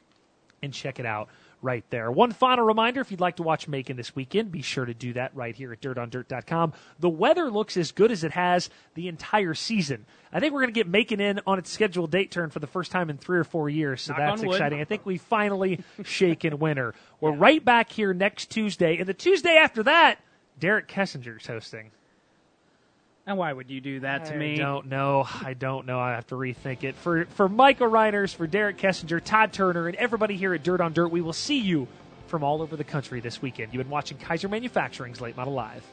and 0.62 0.74
check 0.74 1.00
it 1.00 1.06
out 1.06 1.30
right 1.62 1.84
there. 1.90 2.12
One 2.12 2.32
final 2.32 2.66
reminder 2.66 3.02
if 3.02 3.12
you'd 3.12 3.20
like 3.20 3.38
to 3.38 3.44
watch 3.44 3.68
Macon 3.68 3.98
this 3.98 4.16
weekend, 4.16 4.52
be 4.52 4.62
sure 4.62 4.86
to 4.86 4.94
do 4.94 5.14
that 5.14 5.36
right 5.36 5.56
here 5.56 5.74
at 5.74 5.82
dirtondirt.com. 5.82 6.74
The 7.00 7.10
weather 7.10 7.50
looks 7.50 7.78
as 7.78 7.92
good 7.92 8.12
as 8.12 8.24
it 8.24 8.32
has 8.32 8.70
the 8.94 9.08
entire 9.08 9.54
season. 9.54 10.06
I 10.32 10.40
think 10.40 10.54
we're 10.54 10.62
going 10.62 10.74
to 10.74 10.80
get 10.80 10.88
Macon 10.88 11.20
in 11.20 11.40
on 11.48 11.58
its 11.58 11.72
scheduled 11.72 12.12
date 12.12 12.32
turn 12.32 12.50
for 12.50 12.60
the 12.60 12.68
first 12.68 12.92
time 12.92 13.10
in 13.10 13.18
three 13.18 13.40
or 13.40 13.44
four 13.44 13.70
years, 13.70 14.02
so 14.02 14.14
Knock 14.14 14.20
that's 14.20 14.44
exciting. 14.44 14.82
I 14.82 14.86
think 14.86 15.06
we 15.06 15.18
finally 15.18 15.80
shaken 16.04 16.60
winter. 16.60 16.94
We're 17.22 17.32
right 17.32 17.64
back 17.64 17.92
here 17.92 18.14
next 18.14 18.52
Tuesday, 18.52 18.98
and 18.98 19.08
the 19.08 19.14
Tuesday 19.14 19.58
after 19.58 19.84
that, 19.84 20.20
Derek 20.60 20.88
Kessinger's 20.88 21.46
hosting. 21.46 21.92
and 23.26 23.38
why 23.38 23.52
would 23.54 23.70
you 23.70 23.82
do 23.82 24.00
that 24.02 24.26
to 24.26 24.36
me? 24.36 24.54
I 24.56 24.58
don't 24.58 24.88
know. 24.88 25.28
I 25.44 25.54
don't 25.54 25.86
know. 25.86 26.00
I 26.00 26.12
have 26.12 26.28
to 26.28 26.36
rethink 26.36 26.84
it. 26.84 26.96
For 26.96 27.26
for 27.26 27.48
Michael 27.50 27.90
Reiners, 27.90 28.34
for 28.34 28.48
Derek 28.48 28.78
Kessinger, 28.78 29.22
Todd 29.24 29.54
Turner, 29.54 29.88
and 29.88 29.96
everybody 29.98 30.36
here 30.38 30.54
at 30.54 30.64
Dirt 30.64 30.82
on 30.82 30.94
Dirt, 30.94 31.10
we 31.10 31.22
will 31.22 31.34
see 31.34 31.60
you 31.60 31.88
from 32.28 32.44
all 32.44 32.62
over 32.62 32.76
the 32.76 32.84
country 32.84 33.20
this 33.20 33.42
weekend. 33.42 33.74
You've 33.74 33.84
been 33.84 33.92
watching 33.92 34.18
Keyser 34.18 34.50
Manufacturing's 34.50 35.22
Late 35.22 35.38
Model 35.38 35.54
Live. 35.54 35.84